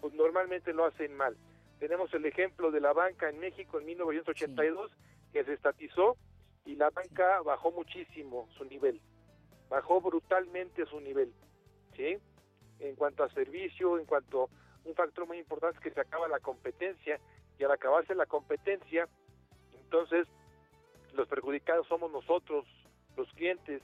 pues 0.00 0.14
normalmente 0.14 0.72
lo 0.72 0.84
hacen 0.84 1.16
mal. 1.16 1.36
Tenemos 1.78 2.12
el 2.14 2.24
ejemplo 2.26 2.70
de 2.70 2.80
la 2.80 2.92
banca 2.92 3.28
en 3.28 3.38
México 3.38 3.78
en 3.78 3.86
1982 3.86 4.90
que 5.32 5.44
se 5.44 5.54
estatizó 5.54 6.16
y 6.64 6.76
la 6.76 6.90
banca 6.90 7.42
bajó 7.42 7.70
muchísimo 7.70 8.48
su 8.56 8.64
nivel, 8.64 9.00
bajó 9.68 10.00
brutalmente 10.00 10.86
su 10.86 11.00
nivel, 11.00 11.32
¿sí? 11.94 12.18
En 12.78 12.94
cuanto 12.96 13.24
a 13.24 13.30
servicio, 13.30 13.98
en 13.98 14.04
cuanto 14.04 14.50
un 14.84 14.94
factor 14.94 15.26
muy 15.26 15.38
importante 15.38 15.78
es 15.78 15.82
que 15.82 15.90
se 15.90 16.00
acaba 16.00 16.28
la 16.28 16.40
competencia 16.40 17.20
y 17.58 17.64
al 17.64 17.70
acabarse 17.70 18.14
la 18.14 18.26
competencia, 18.26 19.08
entonces 19.82 20.26
los 21.14 21.28
perjudicados 21.28 21.86
somos 21.88 22.10
nosotros, 22.10 22.66
los 23.16 23.28
clientes, 23.32 23.82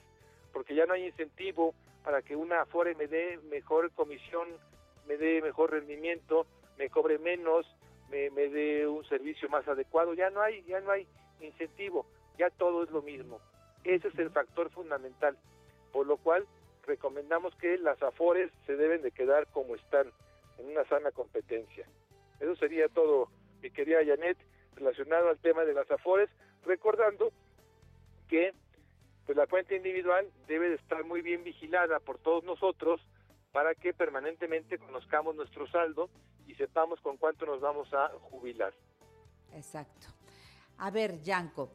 porque 0.53 0.75
ya 0.75 0.87
no 0.87 0.95
hay 0.95 1.07
incentivo 1.07 1.75
para 2.05 2.23
que 2.23 2.37
una 2.37 2.63
Afore 2.63 2.95
me 2.95 3.07
dé 3.07 3.39
mejor 3.51 3.91
comisión, 3.93 4.49
me 5.07 5.17
dé 5.17 5.41
mejor 5.41 5.71
rendimiento, 5.71 6.47
me 6.79 6.91
cobre 6.91 7.19
menos, 7.19 7.67
me, 8.11 8.31
me 8.31 8.49
dé 8.49 8.87
un 8.87 9.05
servicio 9.09 9.49
más 9.49 9.67
adecuado, 9.67 10.15
ya 10.15 10.31
no 10.31 10.43
hay, 10.43 10.63
ya 10.65 10.81
no 10.81 10.91
hay 10.91 11.07
incentivo, 11.41 12.07
ya 12.39 12.51
todo 12.51 12.85
es 12.85 12.91
lo 12.91 13.03
mismo. 13.03 13.41
Ese 13.85 14.09
es 14.09 14.19
el 14.19 14.31
factor 14.31 14.71
fundamental, 14.71 15.37
por 15.93 16.07
lo 16.07 16.17
cual 16.17 16.47
recomendamos 16.87 17.55
que 17.57 17.79
las 17.79 18.03
Afores 18.03 18.51
se 18.67 18.77
deben 18.77 19.03
de 19.03 19.13
quedar 19.13 19.47
como 19.49 19.75
están, 19.75 20.11
en 20.59 20.71
una 20.71 20.85
sana 20.85 21.11
competencia. 21.13 21.87
Eso 22.41 22.57
sería 22.57 22.89
todo, 22.89 23.29
mi 23.63 23.71
querida 23.71 24.05
Janet, 24.05 24.37
relacionado 24.75 25.29
al 25.29 25.39
tema 25.39 25.65
de 25.65 25.75
las 25.75 25.91
Afores, 25.91 26.29
recordando 26.65 27.33
que 28.29 28.53
pues 29.25 29.39
la 29.39 29.47
cuenta 29.47 29.75
individual 29.75 30.29
debe 30.49 30.69
de 30.69 30.75
estar 30.75 31.05
muy 31.05 31.23
bien 31.23 31.45
vigilada 31.45 32.01
por 32.01 32.19
todos 32.19 32.43
nosotros 32.45 33.01
para 33.53 33.75
que 33.75 33.93
permanentemente 33.95 34.79
conozcamos 34.79 35.37
nuestro 35.37 35.69
saldo 35.69 36.11
y 36.47 36.55
sepamos 36.55 37.01
con 37.01 37.17
cuánto 37.19 37.47
nos 37.47 37.61
vamos 37.61 37.93
a 37.95 38.09
jubilar. 38.31 38.75
Exacto. 39.55 40.09
A 40.79 40.91
ver, 40.91 41.23
Yanko, 41.23 41.71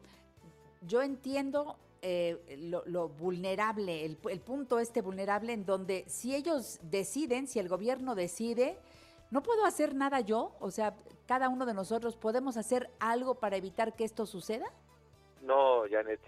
yo 0.82 1.00
entiendo 1.00 1.78
eh, 2.02 2.56
lo, 2.58 2.82
lo 2.86 3.08
vulnerable, 3.08 4.04
el, 4.04 4.18
el 4.28 4.40
punto 4.40 4.78
este 4.78 5.00
vulnerable 5.00 5.52
en 5.52 5.64
donde 5.64 6.04
si 6.08 6.34
ellos 6.34 6.78
deciden, 6.82 7.46
si 7.46 7.60
el 7.60 7.68
gobierno 7.68 8.14
decide, 8.14 8.76
no 9.30 9.42
puedo 9.42 9.64
hacer 9.64 9.94
nada 9.94 10.20
yo, 10.20 10.56
o 10.60 10.70
sea, 10.70 10.94
cada 11.26 11.48
uno 11.48 11.66
de 11.66 11.74
nosotros 11.74 12.16
podemos 12.16 12.56
hacer 12.56 12.90
algo 12.98 13.34
para 13.34 13.56
evitar 13.56 13.94
que 13.94 14.04
esto 14.04 14.24
suceda. 14.24 14.66
No, 15.42 15.82
Janet. 15.90 16.20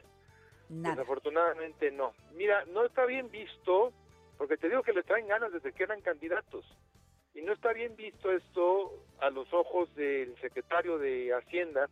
Nada. 0.68 0.96
Desafortunadamente 0.96 1.90
no. 1.90 2.12
Mira, 2.34 2.64
no 2.66 2.84
está 2.84 3.06
bien 3.06 3.30
visto, 3.30 3.92
porque 4.36 4.56
te 4.56 4.68
digo 4.68 4.82
que 4.82 4.92
le 4.92 5.02
traen 5.02 5.26
ganas 5.26 5.52
desde 5.52 5.72
que 5.72 5.82
eran 5.82 6.00
candidatos. 6.02 6.64
Y 7.34 7.42
no 7.42 7.52
está 7.52 7.72
bien 7.72 7.96
visto 7.96 8.30
esto 8.30 8.92
a 9.20 9.30
los 9.30 9.52
ojos 9.52 9.92
del 9.94 10.38
secretario 10.40 10.98
de 10.98 11.32
Hacienda 11.34 11.88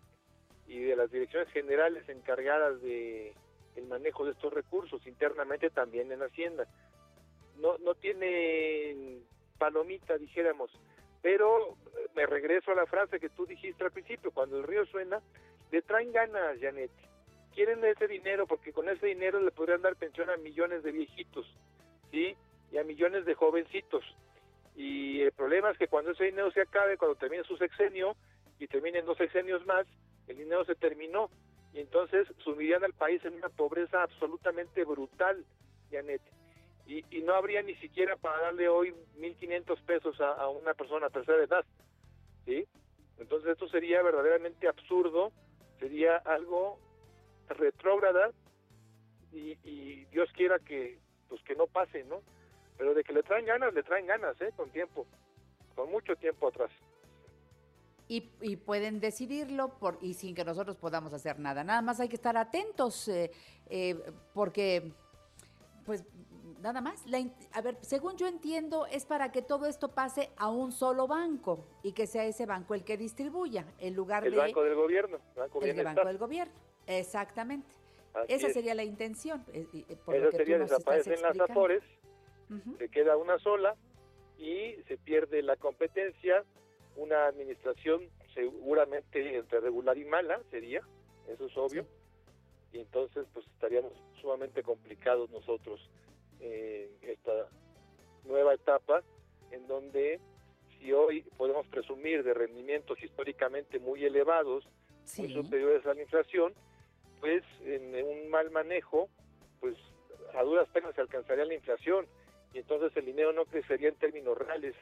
y 0.66 0.80
de 0.80 0.96
las 0.96 1.10
direcciones 1.10 1.48
generales 1.50 2.08
encargadas 2.08 2.80
de 2.82 3.34
el 3.76 3.86
manejo 3.86 4.24
de 4.24 4.32
estos 4.32 4.52
recursos 4.52 5.06
internamente 5.06 5.70
también 5.70 6.12
en 6.12 6.22
Hacienda. 6.22 6.66
No 7.56 7.78
no 7.78 7.94
tienen 7.94 9.24
palomita, 9.58 10.16
dijéramos, 10.18 10.70
pero 11.22 11.70
eh, 11.70 12.08
me 12.14 12.26
regreso 12.26 12.72
a 12.72 12.74
la 12.74 12.86
frase 12.86 13.20
que 13.20 13.28
tú 13.28 13.46
dijiste 13.46 13.84
al 13.84 13.90
principio, 13.90 14.30
cuando 14.30 14.58
el 14.58 14.64
río 14.64 14.86
suena, 14.86 15.20
le 15.70 15.82
traen 15.82 16.12
ganas, 16.12 16.58
Janet. 16.60 16.90
Quieren 17.54 17.84
ese 17.84 18.06
dinero 18.06 18.46
porque 18.46 18.72
con 18.72 18.88
ese 18.88 19.06
dinero 19.06 19.40
le 19.40 19.50
podrían 19.50 19.82
dar 19.82 19.96
pensión 19.96 20.30
a 20.30 20.36
millones 20.36 20.82
de 20.82 20.92
viejitos, 20.92 21.46
¿sí? 22.10 22.36
Y 22.70 22.78
a 22.78 22.84
millones 22.84 23.24
de 23.24 23.34
jovencitos. 23.34 24.04
Y 24.76 25.22
el 25.22 25.32
problema 25.32 25.70
es 25.70 25.78
que 25.78 25.88
cuando 25.88 26.12
ese 26.12 26.24
dinero 26.24 26.52
se 26.52 26.60
acabe, 26.60 26.96
cuando 26.96 27.16
termine 27.16 27.42
su 27.42 27.56
sexenio 27.56 28.14
y 28.60 28.68
terminen 28.68 29.06
dos 29.06 29.18
sexenios 29.18 29.66
más, 29.66 29.86
el 30.28 30.36
dinero 30.36 30.64
se 30.64 30.76
terminó. 30.76 31.30
Y 31.72 31.80
entonces 31.80 32.28
sumirían 32.44 32.84
al 32.84 32.92
país 32.92 33.24
en 33.24 33.34
una 33.34 33.48
pobreza 33.48 34.02
absolutamente 34.02 34.84
brutal, 34.84 35.44
Janet. 35.90 36.22
Y, 36.88 37.04
y 37.10 37.20
no 37.20 37.34
habría 37.34 37.62
ni 37.62 37.74
siquiera 37.76 38.16
para 38.16 38.40
darle 38.40 38.68
hoy 38.68 38.94
1.500 39.18 39.80
pesos 39.82 40.20
a, 40.20 40.48
una 40.48 40.74
persona 40.74 41.06
a 41.06 41.10
tercera 41.10 41.44
edad, 41.44 41.64
¿sí? 42.46 42.66
Entonces 43.18 43.52
esto 43.52 43.68
sería 43.68 44.02
verdaderamente 44.02 44.66
absurdo, 44.66 45.30
sería 45.78 46.16
algo 46.16 46.80
retrógrada 47.48 48.32
y, 49.32 49.58
y 49.68 50.06
Dios 50.06 50.30
quiera 50.32 50.58
que 50.58 50.98
pues 51.28 51.42
que 51.42 51.54
no 51.54 51.66
pase, 51.66 52.04
¿no? 52.04 52.22
Pero 52.76 52.94
de 52.94 53.04
que 53.04 53.12
le 53.12 53.22
traen 53.22 53.44
ganas, 53.44 53.74
le 53.74 53.82
traen 53.82 54.06
ganas, 54.06 54.40
¿eh? 54.40 54.50
Con 54.56 54.70
tiempo, 54.70 55.06
con 55.74 55.90
mucho 55.90 56.16
tiempo 56.16 56.48
atrás. 56.48 56.70
Y, 58.08 58.30
y 58.40 58.56
pueden 58.56 59.00
decidirlo 59.00 59.78
por, 59.78 59.98
y 60.00 60.14
sin 60.14 60.34
que 60.34 60.44
nosotros 60.44 60.76
podamos 60.76 61.12
hacer 61.12 61.38
nada. 61.38 61.62
Nada 61.62 61.82
más 61.82 62.00
hay 62.00 62.08
que 62.08 62.16
estar 62.16 62.38
atentos 62.38 63.06
eh, 63.08 63.30
eh, 63.68 64.00
porque, 64.32 64.92
pues, 65.84 66.04
nada 66.60 66.80
más. 66.80 67.06
La 67.06 67.18
a 67.52 67.60
ver, 67.60 67.76
según 67.80 68.16
yo 68.16 68.26
entiendo, 68.26 68.86
es 68.86 69.04
para 69.04 69.32
que 69.32 69.42
todo 69.42 69.66
esto 69.66 69.88
pase 69.88 70.30
a 70.36 70.50
un 70.50 70.72
solo 70.72 71.06
banco 71.06 71.64
y 71.82 71.92
que 71.92 72.06
sea 72.06 72.24
ese 72.24 72.46
banco 72.46 72.74
el 72.74 72.84
que 72.84 72.96
distribuya 72.96 73.64
en 73.78 73.94
lugar 73.94 74.24
El 74.24 74.32
de 74.32 74.38
Banco 74.38 74.62
del 74.62 74.74
Gobierno, 74.74 75.18
el 75.34 75.40
Banco 75.40 75.60
el 75.62 75.76
del 76.06 76.18
gobierno. 76.18 76.54
Exactamente. 76.86 77.68
Así 78.14 78.32
Esa 78.32 78.46
es. 78.48 78.52
sería 78.54 78.74
la 78.74 78.84
intención. 78.84 79.44
eh, 79.52 79.66
eh, 79.72 79.96
por 80.04 80.14
Eso 80.14 80.24
lo 80.24 80.30
que 80.30 80.36
tú 80.38 80.42
sería 80.44 80.58
desaparecen 80.58 81.22
las. 81.22 81.38
Afores, 81.38 81.82
se 82.78 82.88
queda 82.88 83.16
una 83.16 83.38
sola 83.38 83.76
y 84.38 84.74
se 84.86 84.96
pierde 84.96 85.42
la 85.42 85.56
competencia, 85.56 86.44
una 86.96 87.26
administración 87.26 88.08
seguramente 88.34 89.36
entre 89.36 89.60
regular 89.60 89.98
y 89.98 90.04
mala 90.04 90.40
sería, 90.50 90.80
eso 91.28 91.46
es 91.46 91.56
obvio, 91.56 91.86
y 92.72 92.78
entonces 92.78 93.26
pues 93.32 93.46
estaríamos 93.46 93.92
sumamente 94.20 94.62
complicados 94.62 95.28
nosotros 95.30 95.80
en 96.40 96.90
esta 97.02 97.32
nueva 98.24 98.54
etapa 98.54 99.02
en 99.50 99.66
donde 99.66 100.20
si 100.78 100.92
hoy 100.92 101.22
podemos 101.36 101.66
presumir 101.68 102.22
de 102.22 102.34
rendimientos 102.34 103.02
históricamente 103.02 103.78
muy 103.78 104.04
elevados, 104.04 104.64
muy 105.16 105.28
Sí. 105.28 105.34
superiores 105.34 105.84
a 105.86 105.94
la 105.94 106.02
inflación, 106.02 106.54
pues 107.20 107.42
en 107.64 107.94
un 108.06 108.28
mal 108.28 108.50
manejo, 108.50 109.08
pues 109.60 109.76
a 110.34 110.42
duras 110.42 110.68
penas 110.68 110.94
se 110.94 111.00
alcanzaría 111.00 111.44
la 111.46 111.54
inflación 111.54 112.06
y 112.52 112.58
entonces 112.58 112.96
el 112.96 113.06
dinero 113.06 113.32
no 113.32 113.44
crecería 113.46 113.88
en 113.88 113.96
términos 113.96 114.36
reales 114.38 114.74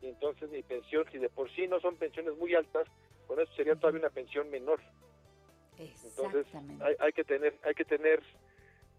y 0.00 0.06
entonces 0.08 0.50
mi 0.50 0.62
pensión, 0.62 1.06
si 1.10 1.18
de 1.18 1.28
por 1.28 1.50
sí 1.52 1.66
no 1.66 1.80
son 1.80 1.96
pensiones 1.96 2.36
muy 2.36 2.54
altas, 2.54 2.86
con 3.26 3.40
eso 3.40 3.52
sería 3.54 3.74
todavía 3.76 4.00
una 4.00 4.10
pensión 4.10 4.50
menor. 4.50 4.80
Entonces 5.78 6.46
hay, 6.80 6.94
hay 6.98 7.12
que 7.12 7.24
tener, 7.24 7.54
hay 7.64 7.74
que 7.74 7.84
tener 7.84 8.22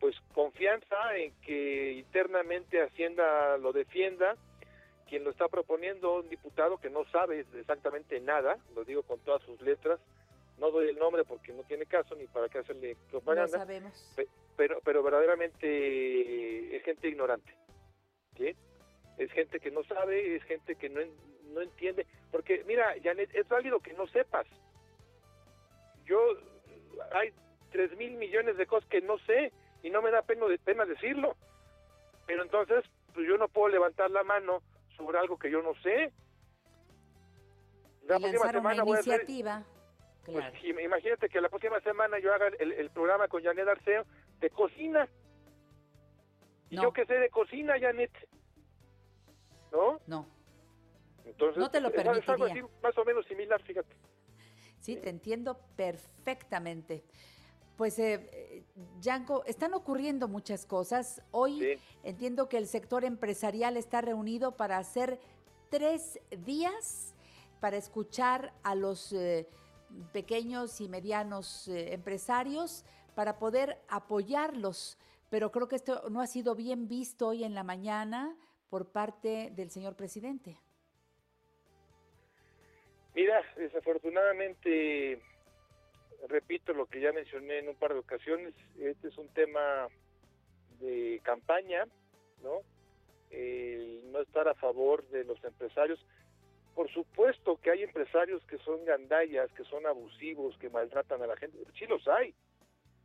pues 0.04 0.18
confianza 0.34 1.16
en 1.16 1.32
que 1.40 1.94
internamente 1.94 2.82
Hacienda 2.82 3.58
lo 3.58 3.72
defienda. 3.72 4.36
Quien 5.08 5.24
lo 5.24 5.30
está 5.30 5.48
proponiendo, 5.48 6.16
un 6.20 6.28
diputado 6.28 6.78
que 6.78 6.90
no 6.90 7.06
sabe 7.06 7.46
exactamente 7.58 8.20
nada, 8.20 8.58
lo 8.76 8.84
digo 8.84 9.04
con 9.04 9.18
todas 9.22 9.42
sus 9.44 9.62
letras, 9.62 10.02
no 10.58 10.72
doy 10.72 10.90
el 10.90 10.98
nombre 10.98 11.24
porque 11.24 11.54
no 11.54 11.64
tiene 11.64 11.86
caso 11.86 12.16
ni 12.16 12.28
para 12.28 12.50
qué 12.50 12.58
hacerle 12.58 12.98
propaganda, 13.12 13.60
sabemos. 13.60 14.12
pe- 14.18 14.28
pero, 14.58 14.82
pero 14.84 15.02
verdaderamente 15.04 16.76
es 16.76 16.84
gente 16.84 17.08
ignorante. 17.08 17.56
¿sí? 18.36 18.54
Es 19.18 19.32
gente 19.32 19.62
que 19.62 19.72
no 19.72 19.86
sabe, 19.86 20.36
es 20.36 20.44
gente 20.44 20.76
que 20.76 20.90
no, 20.90 21.00
no 21.54 21.62
entiende. 21.62 22.06
Porque, 22.30 22.62
mira, 22.68 22.94
Janet, 23.02 23.34
es 23.34 23.48
válido 23.48 23.80
que 23.80 23.94
no 23.94 24.06
sepas. 24.08 24.48
Yo, 26.04 26.20
hay 27.14 27.32
tres 27.72 27.96
mil 27.98 28.18
millones 28.18 28.58
de 28.58 28.66
cosas 28.66 28.90
que 28.90 29.00
no 29.00 29.18
sé 29.20 29.54
y 29.84 29.90
no 29.92 30.02
me 30.02 30.10
da 30.10 30.24
pena, 30.24 30.46
pena 30.64 30.86
decirlo. 30.86 31.36
Pero 32.26 32.42
entonces, 32.42 32.84
pues 33.14 33.28
yo 33.28 33.38
no 33.38 33.48
puedo 33.50 33.68
levantar 33.68 34.10
la 34.10 34.24
mano 34.24 34.64
sobre 34.98 35.20
algo 35.20 35.38
que 35.38 35.52
yo 35.52 35.62
no 35.62 35.76
sé. 35.84 36.12
La 38.08 38.18
próxima 38.20 38.52
semana 38.52 38.84
voy 38.84 38.98
a 38.98 39.00
hacer- 39.00 39.26
pues, 40.26 40.38
Claro. 40.38 40.56
im- 40.64 40.84
imagínate 40.84 41.30
que 41.30 41.42
la 41.42 41.50
próxima 41.50 41.80
semana 41.82 42.18
yo 42.20 42.34
haga 42.34 42.48
el, 42.60 42.72
el 42.72 42.90
programa 42.90 43.28
con 43.28 43.44
Janet 43.44 43.68
Arceo 43.68 44.06
de 44.40 44.50
cocina. 44.50 45.08
¿Y 46.70 46.76
yo 46.78 46.92
qué 46.92 47.06
sé 47.06 47.14
de 47.16 47.30
cocina, 47.30 47.76
Janet? 47.80 48.12
¿No? 49.72 50.00
No. 50.08 50.28
Entonces, 51.26 51.58
No 51.58 51.70
te 51.70 51.80
lo 51.82 51.90
es 51.90 51.94
es 51.96 52.00
algo 52.08 52.22
permitiría. 52.46 52.64
así, 52.66 52.74
más 52.82 52.98
o 52.98 53.06
menos 53.06 53.26
similar, 53.26 53.62
fíjate. 53.64 53.96
Sí, 54.80 54.96
te 54.98 55.10
entiendo 55.10 55.58
perfectamente. 55.76 57.04
Pues, 57.78 57.98
eh, 58.00 58.30
eh, 58.32 58.64
Yanko, 59.02 59.44
están 59.46 59.74
ocurriendo 59.74 60.28
muchas 60.28 60.66
cosas. 60.66 61.22
Hoy 61.32 61.60
Sí. 61.60 61.80
entiendo 62.04 62.48
que 62.48 62.58
el 62.58 62.68
sector 62.68 63.04
empresarial 63.04 63.78
está 63.78 64.02
reunido 64.02 64.56
para 64.56 64.78
hacer 64.78 65.20
tres 65.70 66.20
días 66.46 67.16
para 67.60 67.78
escuchar 67.78 68.54
a 68.62 68.76
los 68.76 69.14
eh, 69.14 69.48
pequeños 70.12 70.82
y 70.82 70.90
medianos 70.90 71.68
eh, 71.70 71.94
empresarios 71.94 72.84
para 73.16 73.40
poder 73.40 73.80
apoyarlos. 73.88 74.98
Pero 75.30 75.50
creo 75.52 75.70
que 75.70 75.78
esto 75.78 76.10
no 76.10 76.20
ha 76.20 76.28
sido 76.28 76.56
bien 76.56 76.88
visto 76.90 77.30
hoy 77.30 77.46
en 77.46 77.56
la 77.56 77.64
mañana 77.64 78.36
por 78.70 78.92
parte 78.92 79.52
del 79.56 79.72
señor 79.72 79.96
presidente. 79.96 80.60
Mira, 83.16 83.42
desafortunadamente, 83.56 85.22
repito 86.28 86.74
lo 86.74 86.86
que 86.86 87.02
ya 87.02 87.12
mencioné 87.12 87.60
en 87.60 87.70
un 87.70 87.76
par 87.76 87.94
de 87.94 88.00
ocasiones, 88.00 88.54
este 88.80 89.10
es 89.10 89.18
un 89.18 89.28
tema 89.30 89.88
de 90.80 91.22
campaña, 91.24 91.86
¿no? 92.42 92.62
El 93.30 94.12
no 94.12 94.22
estar 94.22 94.48
a 94.48 94.54
favor 94.54 95.08
de 95.10 95.24
los 95.24 95.44
empresarios. 95.44 96.06
Por 96.76 96.90
supuesto 96.92 97.60
que 97.62 97.72
hay 97.72 97.84
empresarios 97.84 98.44
que 98.46 98.58
son 98.60 98.84
gandallas, 98.86 99.52
que 99.54 99.64
son 99.66 99.86
abusivos, 99.86 100.58
que 100.58 100.70
maltratan 100.70 101.22
a 101.22 101.28
la 101.28 101.38
gente, 101.38 101.58
sí 101.78 101.86
los 101.86 102.08
hay, 102.08 102.34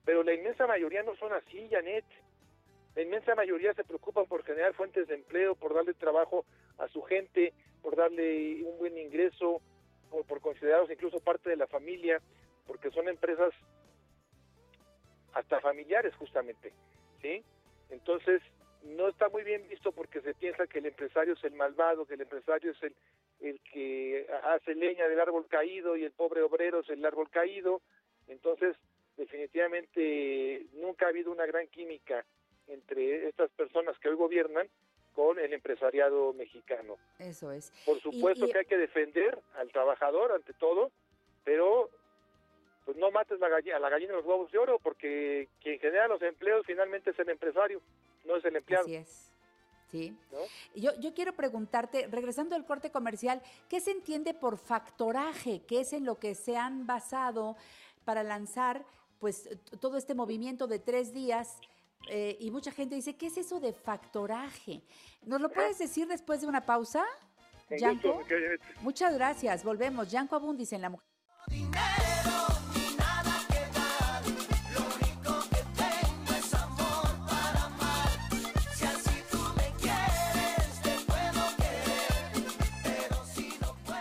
pero 0.04 0.22
la 0.22 0.32
inmensa 0.32 0.66
mayoría 0.66 1.02
no 1.02 1.14
son 1.16 1.32
así, 1.32 1.68
Janet. 1.70 2.04
La 2.94 3.02
inmensa 3.02 3.34
mayoría 3.34 3.74
se 3.74 3.84
preocupan 3.84 4.26
por 4.26 4.42
generar 4.42 4.74
fuentes 4.74 5.06
de 5.06 5.14
empleo, 5.14 5.54
por 5.54 5.74
darle 5.74 5.94
trabajo 5.94 6.46
a 6.78 6.88
su 6.88 7.02
gente, 7.02 7.52
por 7.82 7.94
darle 7.94 8.64
un 8.64 8.78
buen 8.78 8.96
ingreso, 8.96 9.60
por, 10.10 10.24
por 10.24 10.40
considerarlos 10.40 10.90
incluso 10.90 11.20
parte 11.20 11.50
de 11.50 11.56
la 11.56 11.66
familia, 11.66 12.20
porque 12.68 12.90
son 12.92 13.08
empresas 13.08 13.52
hasta 15.32 15.60
familiares 15.60 16.14
justamente, 16.16 16.72
¿sí? 17.20 17.42
Entonces, 17.90 18.40
no 18.84 19.08
está 19.08 19.28
muy 19.30 19.42
bien 19.42 19.66
visto 19.68 19.90
porque 19.90 20.20
se 20.20 20.34
piensa 20.34 20.66
que 20.66 20.78
el 20.78 20.86
empresario 20.86 21.32
es 21.34 21.42
el 21.42 21.54
malvado, 21.54 22.06
que 22.06 22.14
el 22.14 22.20
empresario 22.20 22.70
es 22.72 22.82
el, 22.82 22.94
el 23.40 23.60
que 23.72 24.28
hace 24.44 24.74
leña 24.74 25.08
del 25.08 25.18
árbol 25.18 25.46
caído 25.48 25.96
y 25.96 26.04
el 26.04 26.12
pobre 26.12 26.42
obrero 26.42 26.80
es 26.80 26.90
el 26.90 27.04
árbol 27.04 27.28
caído. 27.30 27.80
Entonces, 28.28 28.76
definitivamente 29.16 30.66
nunca 30.74 31.06
ha 31.06 31.08
habido 31.08 31.32
una 31.32 31.46
gran 31.46 31.66
química 31.68 32.24
entre 32.68 33.26
estas 33.28 33.50
personas 33.52 33.98
que 33.98 34.10
hoy 34.10 34.14
gobiernan 34.16 34.68
con 35.14 35.38
el 35.38 35.52
empresariado 35.52 36.32
mexicano. 36.34 36.96
Eso 37.18 37.50
es. 37.50 37.72
Por 37.84 38.00
supuesto 38.00 38.46
y- 38.46 38.52
que 38.52 38.58
hay 38.58 38.66
que 38.66 38.76
defender 38.76 39.38
al 39.56 39.70
trabajador 39.72 40.32
ante 40.32 40.52
todo, 40.54 40.92
pero 41.44 41.90
pues 42.88 42.96
no 42.96 43.10
mates 43.10 43.38
la 43.38 43.50
gallina, 43.50 43.76
a 43.76 43.80
la 43.80 43.90
gallina 43.90 44.12
de 44.12 44.16
los 44.16 44.24
huevos 44.24 44.50
de 44.50 44.56
oro, 44.56 44.78
porque 44.78 45.46
quien 45.60 45.78
genera 45.78 46.08
los 46.08 46.22
empleos 46.22 46.64
finalmente 46.64 47.10
es 47.10 47.18
el 47.18 47.28
empresario, 47.28 47.82
no 48.24 48.36
es 48.36 48.44
el 48.46 48.56
empleado. 48.56 48.86
Así 48.86 48.94
es. 48.94 49.30
Sí. 49.90 50.16
¿no? 50.32 50.38
Yo, 50.74 50.98
yo 50.98 51.12
quiero 51.12 51.34
preguntarte, 51.34 52.06
regresando 52.06 52.56
al 52.56 52.64
corte 52.64 52.90
comercial, 52.90 53.42
¿qué 53.68 53.80
se 53.80 53.90
entiende 53.90 54.32
por 54.32 54.56
factoraje? 54.56 55.60
¿Qué 55.68 55.80
es 55.80 55.92
en 55.92 56.06
lo 56.06 56.18
que 56.18 56.34
se 56.34 56.56
han 56.56 56.86
basado 56.86 57.58
para 58.06 58.22
lanzar 58.22 58.86
pues 59.18 59.50
todo 59.80 59.98
este 59.98 60.14
movimiento 60.14 60.66
de 60.66 60.78
tres 60.78 61.12
días? 61.12 61.60
Eh, 62.08 62.38
y 62.40 62.50
mucha 62.50 62.72
gente 62.72 62.94
dice, 62.94 63.18
¿qué 63.18 63.26
es 63.26 63.36
eso 63.36 63.60
de 63.60 63.74
factoraje? 63.74 64.80
¿Nos 65.26 65.42
lo 65.42 65.50
puedes 65.50 65.78
decir 65.78 66.08
después 66.08 66.40
de 66.40 66.46
una 66.46 66.64
pausa? 66.64 67.04
Yanko? 67.68 68.22
Muchas 68.80 69.12
gracias, 69.12 69.62
volvemos. 69.62 70.10
Yanko 70.10 70.36
Abundis 70.36 70.72
en 70.72 70.80
La 70.80 70.88
Mujer. 70.88 71.06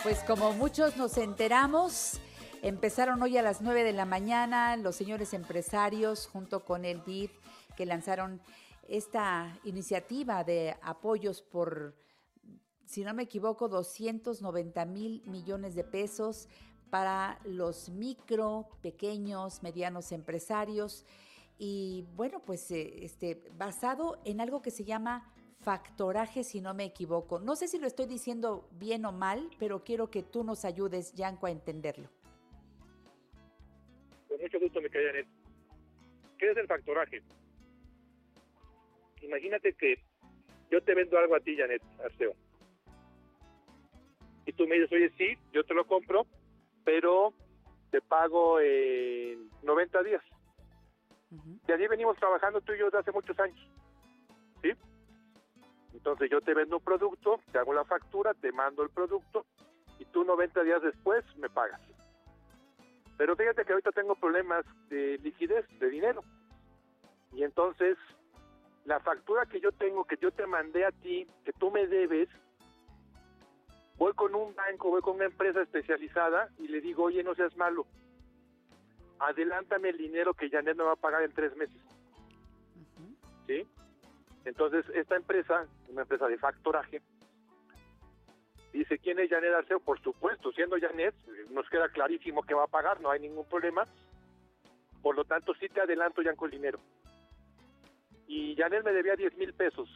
Pues 0.08 0.24
como 0.24 0.53
muchos 0.53 0.95
nos 0.95 1.18
enteramos, 1.18 2.22
empezaron 2.62 3.22
hoy 3.22 3.36
a 3.36 3.41
las 3.41 3.62
9 3.62 3.84
de 3.84 3.91
la 3.91 4.05
mañana 4.05 4.78
los 4.78 4.95
señores 4.95 5.34
empresarios 5.34 6.28
junto 6.28 6.64
con 6.64 6.86
el 6.86 7.03
DIF 7.03 7.30
que 7.76 7.86
lanzaron 7.86 8.39
esta 8.88 9.60
iniciativa 9.66 10.45
de 10.45 10.78
apoyos 10.82 11.41
por, 11.41 11.93
si 12.86 13.03
no 13.03 13.14
me 13.14 13.24
equivoco, 13.24 13.68
290 13.68 14.86
mil 14.86 15.24
millones 15.26 15.76
de 15.76 15.84
pesos 15.84 16.47
para 16.89 17.38
los 17.43 17.89
micro, 17.89 18.70
pequeños, 18.82 19.62
medianos 19.62 20.14
empresarios. 20.14 21.03
Y 21.58 22.05
bueno, 22.16 22.41
pues 22.45 22.72
eh, 22.72 23.03
este, 23.03 23.43
basado 23.58 24.22
en 24.24 24.39
algo 24.39 24.62
que 24.62 24.72
se 24.72 24.86
llama 24.86 25.34
factoraje, 25.62 26.43
si 26.43 26.62
no 26.62 26.74
me 26.74 26.86
equivoco. 26.86 27.39
No 27.39 27.55
sé 27.55 27.68
si 27.68 27.80
lo 27.80 27.88
estoy 27.88 28.05
diciendo 28.05 28.68
bien 28.72 29.05
o 29.05 29.12
mal, 29.12 29.49
pero 29.60 29.84
quiero 29.84 30.10
que 30.10 30.24
tú 30.24 30.43
nos 30.43 30.66
ayudes, 30.66 31.14
Yanko, 31.14 31.47
a 31.47 31.51
entenderlo. 31.51 32.10
Con 34.28 34.39
mucho 34.41 34.60
gusto, 34.60 34.82
mi 34.82 34.89
querida 34.89 35.12
Janet. 35.12 35.28
¿Qué 36.38 36.51
es 36.51 36.58
el 36.58 36.68
factoraje? 36.68 37.24
Imagínate 39.22 39.74
que 39.74 39.95
yo 40.70 40.82
te 40.82 40.93
vendo 40.93 41.18
algo 41.18 41.36
a 41.36 41.39
ti, 41.39 41.58
Janet 41.58 41.82
Arceo. 42.03 42.34
Y 44.45 44.53
tú 44.53 44.68
me 44.68 44.76
dices, 44.76 44.91
oye, 44.93 45.12
sí, 45.18 45.38
yo 45.51 45.64
te 45.66 45.74
lo 45.74 45.86
compro, 45.86 46.26
pero 46.86 47.34
te 47.91 48.01
pago 48.01 48.60
en 48.62 49.49
90 49.64 50.03
días. 50.03 50.24
Ujú. 51.32 51.60
Y 51.68 51.72
así 51.72 51.88
venimos 51.88 52.16
trabajando 52.18 52.62
tú 52.62 52.74
y 52.74 52.80
yo 52.80 52.86
desde 52.86 52.99
hace 52.99 53.12
muchos 53.12 53.38
años. 53.39 53.60
¿Sí? 54.62 54.72
Entonces 55.94 56.30
yo 56.30 56.42
te 56.42 56.54
vendo 56.54 56.78
un 56.78 56.84
producto, 56.84 57.40
te 57.52 57.58
hago 57.58 57.74
la 57.74 57.86
factura, 57.86 58.34
te 58.34 58.52
mando 58.52 58.84
el 58.84 58.90
producto 58.90 59.46
y 60.00 60.06
tú 60.06 60.24
90 60.24 60.64
días 60.64 60.82
después 60.82 61.24
me 61.38 61.50
pagas. 61.50 61.82
Pero 63.18 63.36
fíjate 63.36 63.66
que 63.66 63.74
ahorita 63.74 63.92
tengo 63.92 64.16
problemas 64.16 64.66
de 64.90 65.18
liquidez, 65.20 65.66
de 65.80 65.90
dinero. 65.90 66.24
Y 67.34 67.44
entonces 67.44 67.98
la 68.86 69.00
factura 69.00 69.46
que 69.46 69.60
yo 69.60 69.72
tengo, 69.72 70.06
que 70.06 70.18
yo 70.18 70.32
te 70.32 70.46
mandé 70.46 70.86
a 70.86 70.92
ti, 70.92 71.28
que 71.44 71.52
tú 71.54 71.72
me 71.72 71.88
debes, 71.88 72.30
voy 73.98 74.14
con 74.14 74.34
un 74.36 74.56
banco, 74.56 74.90
voy 74.90 75.02
con 75.02 75.16
una 75.16 75.26
empresa 75.26 75.62
especializada 75.62 76.50
y 76.60 76.68
le 76.68 76.80
digo, 76.80 77.04
oye, 77.04 77.24
no 77.24 77.36
seas 77.36 77.56
malo, 77.58 77.86
adelántame 79.20 79.90
el 79.90 79.98
dinero 79.98 80.34
que 80.34 80.50
Janet 80.50 80.78
me 80.78 80.84
va 80.84 80.94
a 80.94 80.98
pagar 80.98 81.24
en 81.24 81.34
tres 81.34 81.56
meses. 81.58 81.82
¿sí? 83.48 83.68
Entonces, 84.48 84.86
esta 84.95 85.18
empresa, 85.18 85.68
una 85.89 86.04
empresa 86.04 86.26
de 86.28 86.38
factoraje, 86.38 87.02
dice, 88.72 88.98
¿quién 88.98 89.20
es 89.20 89.30
Janet 89.30 89.54
Arceo? 89.54 89.82
Por 89.82 90.02
supuesto, 90.02 90.54
siendo 90.54 90.80
Janet, 90.80 91.14
nos 91.50 91.68
queda 91.70 91.89
clarísimo 91.89 92.43
que 92.43 92.54
va 92.54 92.64
a 92.64 92.68
pagar, 92.68 93.02
no 93.02 93.12
hay 93.12 93.20
ningún 93.20 93.45
problema. 93.45 93.84
Por 95.02 95.18
lo 95.18 95.26
tanto, 95.26 95.54
sí 95.56 95.68
te 95.68 95.82
adelanto 95.82 96.22
ya 96.22 96.34
con 96.34 96.48
el 96.48 96.58
dinero. 96.58 96.80
Y 98.26 98.56
Janet 98.56 98.86
me 98.86 98.93
debía 98.93 99.18
10 99.18 99.36
mil 99.36 99.54
pesos. 99.54 99.89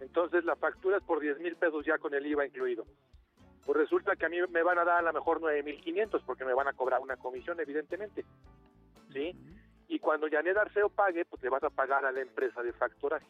Entonces, 0.00 0.44
la 0.46 0.56
factura 0.56 0.96
es 0.96 1.02
por 1.02 1.20
10 1.20 1.40
mil 1.40 1.56
pesos 1.56 1.84
ya 1.84 1.98
con 1.98 2.14
el 2.14 2.26
IVA 2.26 2.46
incluido. 2.46 2.86
Pues 3.66 3.76
resulta 3.76 4.16
que 4.16 4.24
a 4.24 4.30
mí 4.30 4.38
me 4.48 4.62
van 4.62 4.78
a 4.78 4.84
dar 4.84 5.00
a 5.00 5.02
lo 5.02 5.12
mejor 5.12 5.38
9 5.42 5.62
mil 5.62 5.78
500 5.82 6.22
porque 6.22 6.46
me 6.46 6.54
van 6.54 6.66
a 6.66 6.72
cobrar 6.72 7.00
una 7.00 7.18
comisión, 7.18 7.60
evidentemente. 7.60 8.24
¿Sí? 9.12 9.36
y 9.92 9.98
cuando 9.98 10.26
Janet 10.30 10.56
Arceo 10.56 10.88
pague, 10.88 11.26
pues 11.26 11.42
le 11.42 11.50
vas 11.50 11.62
a 11.62 11.68
pagar 11.68 12.06
a 12.06 12.12
la 12.12 12.22
empresa 12.22 12.62
de 12.62 12.72
factoraje. 12.72 13.26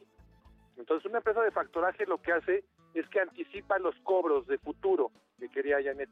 Entonces, 0.77 1.07
una 1.09 1.19
empresa 1.19 1.43
de 1.43 1.51
factoraje 1.51 2.07
lo 2.07 2.21
que 2.21 2.33
hace 2.33 2.65
es 2.95 3.09
que 3.09 3.21
anticipa 3.21 3.79
los 3.79 3.95
cobros 4.01 4.47
de 4.47 4.59
futuro 4.59 5.11
que 5.39 5.49
quería 5.49 5.83
Janet, 5.83 6.09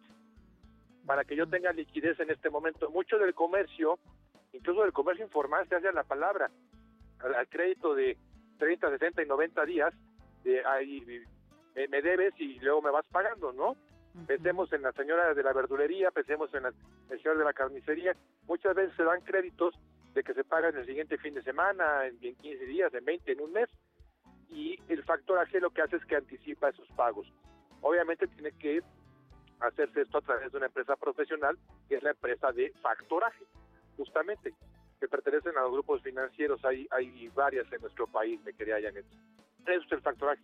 para 1.07 1.25
que 1.25 1.37
yo 1.37 1.47
tenga 1.49 1.73
liquidez 1.73 2.19
en 2.21 2.31
este 2.31 2.51
momento. 2.51 2.91
Mucho 2.91 3.19
del 3.19 3.35
comercio, 3.35 3.99
incluso 4.53 4.83
del 4.83 4.93
comercio 4.93 5.25
informal, 5.25 5.69
se 5.69 5.77
hace 5.77 5.89
a 5.89 5.93
la 5.93 6.05
palabra, 6.05 6.51
al, 7.21 7.35
al 7.35 7.49
crédito 7.49 7.95
de 7.95 8.17
30, 8.59 8.91
60 8.91 9.23
y 9.23 9.27
90 9.27 9.65
días, 9.65 9.95
de 10.45 10.65
ahí 10.65 11.01
me, 11.75 11.89
me 11.89 12.03
debes 12.03 12.35
y 12.39 12.59
luego 12.61 12.83
me 12.83 12.91
vas 12.91 13.07
pagando, 13.11 13.53
¿no? 13.53 13.77
Pensemos 14.27 14.73
en 14.73 14.83
la 14.83 14.93
señora 14.93 15.35
de 15.35 15.43
la 15.43 15.53
verdulería, 15.53 16.11
pensemos 16.11 16.53
en 16.55 16.65
la- 16.65 16.73
el 17.11 17.23
señor 17.23 17.39
de 17.39 17.45
la 17.45 17.53
carnicería. 17.53 18.15
Muchas 18.49 18.75
veces 18.75 18.95
se 18.97 19.05
dan 19.05 19.21
créditos 19.23 19.75
de 20.15 20.23
que 20.25 20.35
se 20.35 20.43
pagan 20.43 20.77
el 20.77 20.85
siguiente 20.85 21.17
fin 21.19 21.33
de 21.35 21.43
semana, 21.43 22.07
en, 22.07 22.19
en 22.21 22.35
15 22.35 22.65
días, 22.67 22.93
en 22.93 23.05
20, 23.05 23.31
en 23.33 23.41
un 23.41 23.53
mes. 23.53 23.69
Y 24.51 24.79
el 24.89 25.03
factoraje 25.05 25.61
lo 25.61 25.71
que 25.71 25.83
hace 25.83 25.97
es 25.97 26.05
que 26.05 26.17
anticipa 26.17 26.69
esos 26.71 26.89
pagos. 26.97 27.27
Obviamente 27.83 28.27
tiene 28.27 28.53
que 28.53 28.83
hacerse 29.61 30.03
esto 30.03 30.19
a 30.19 30.23
través 30.23 30.51
de 30.51 30.59
una 30.59 30.67
empresa 30.67 30.97
profesional, 30.97 31.59
que 31.89 31.97
es 31.97 32.03
la 32.03 32.11
empresa 32.11 32.51
de 32.53 32.73
factoraje, 32.83 33.45
justamente, 33.97 34.55
que 34.99 35.09
pertenecen 35.09 35.57
a 35.57 35.63
los 35.63 35.73
grupos 35.73 36.03
financieros. 36.03 36.65
Hay, 36.65 36.87
hay 36.91 37.29
varias 37.29 37.71
en 37.73 37.81
nuestro 37.81 38.07
país, 38.07 38.41
me 38.45 38.53
quería 38.53 38.81
Janet. 38.81 39.07
Eso 39.67 39.85
es 39.87 39.93
el 39.93 40.01
factoraje. 40.01 40.43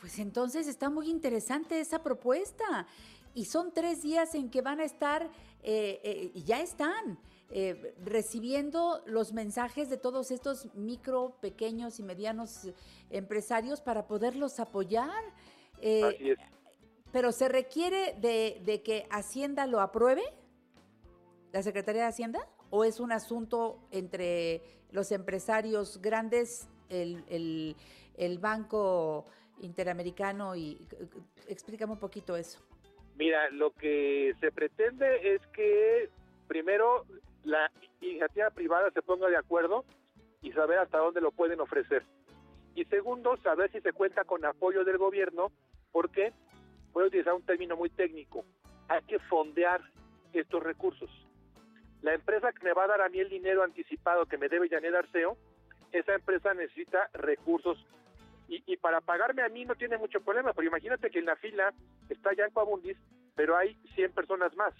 Pues 0.00 0.18
entonces 0.18 0.66
está 0.66 0.90
muy 0.90 1.08
interesante 1.08 1.80
esa 1.80 2.02
propuesta. 2.02 2.86
Y 3.34 3.46
son 3.46 3.72
tres 3.72 4.02
días 4.02 4.34
en 4.34 4.50
que 4.50 4.60
van 4.60 4.80
a 4.80 4.84
estar, 4.84 5.22
eh, 5.62 6.00
eh, 6.02 6.32
ya 6.44 6.60
están, 6.60 7.18
eh, 7.52 7.94
recibiendo 8.02 9.02
los 9.06 9.32
mensajes 9.32 9.90
de 9.90 9.98
todos 9.98 10.30
estos 10.30 10.74
micro, 10.74 11.36
pequeños 11.40 12.00
y 12.00 12.02
medianos 12.02 12.72
empresarios 13.10 13.80
para 13.80 14.06
poderlos 14.06 14.58
apoyar. 14.58 15.22
Eh, 15.80 16.02
Así 16.02 16.30
es. 16.30 16.38
Pero 17.12 17.30
se 17.30 17.48
requiere 17.48 18.14
de, 18.20 18.62
de 18.64 18.82
que 18.82 19.06
Hacienda 19.10 19.66
lo 19.66 19.80
apruebe, 19.80 20.22
la 21.52 21.62
Secretaría 21.62 22.02
de 22.02 22.08
Hacienda, 22.08 22.48
o 22.70 22.84
es 22.84 23.00
un 23.00 23.12
asunto 23.12 23.78
entre 23.90 24.62
los 24.90 25.12
empresarios 25.12 26.00
grandes, 26.00 26.68
el, 26.88 27.22
el- 27.28 27.76
el 28.16 28.38
Banco 28.38 29.26
Interamericano 29.60 30.54
y 30.56 30.86
explícame 31.48 31.92
un 31.92 31.98
poquito 31.98 32.36
eso. 32.36 32.60
Mira, 33.16 33.48
lo 33.50 33.72
que 33.72 34.32
se 34.40 34.50
pretende 34.52 35.34
es 35.34 35.40
que 35.54 36.08
primero 36.46 37.04
la 37.44 37.70
iniciativa 38.00 38.50
privada 38.50 38.90
se 38.90 39.02
ponga 39.02 39.28
de 39.28 39.36
acuerdo 39.36 39.84
y 40.40 40.52
saber 40.52 40.78
hasta 40.78 40.98
dónde 40.98 41.20
lo 41.20 41.32
pueden 41.32 41.60
ofrecer. 41.60 42.04
Y 42.74 42.84
segundo, 42.86 43.36
saber 43.38 43.70
si 43.70 43.80
se 43.80 43.92
cuenta 43.92 44.24
con 44.24 44.44
apoyo 44.44 44.84
del 44.84 44.98
gobierno, 44.98 45.52
porque, 45.92 46.32
voy 46.92 47.04
a 47.04 47.06
utilizar 47.06 47.34
un 47.34 47.44
término 47.44 47.76
muy 47.76 47.90
técnico, 47.90 48.44
hay 48.88 49.02
que 49.02 49.18
fondear 49.18 49.82
estos 50.32 50.62
recursos. 50.62 51.10
La 52.00 52.14
empresa 52.14 52.52
que 52.52 52.64
me 52.64 52.72
va 52.72 52.84
a 52.84 52.88
dar 52.88 53.02
a 53.02 53.08
mí 53.08 53.20
el 53.20 53.28
dinero 53.28 53.62
anticipado 53.62 54.26
que 54.26 54.38
me 54.38 54.48
debe 54.48 54.68
Janet 54.68 54.94
Arceo, 54.94 55.36
esa 55.92 56.14
empresa 56.14 56.54
necesita 56.54 57.08
recursos 57.12 57.78
y, 58.48 58.62
y 58.66 58.76
para 58.78 59.00
pagarme 59.00 59.42
a 59.42 59.48
mí 59.48 59.64
no 59.64 59.74
tiene 59.74 59.98
mucho 59.98 60.20
problema, 60.20 60.52
pero 60.52 60.66
imagínate 60.66 61.10
que 61.10 61.18
en 61.18 61.26
la 61.26 61.36
fila 61.36 61.72
está 62.08 62.34
Yanko 62.34 62.60
Abundis, 62.60 62.96
pero 63.34 63.56
hay 63.56 63.76
100 63.94 64.12
personas 64.12 64.56
más. 64.56 64.74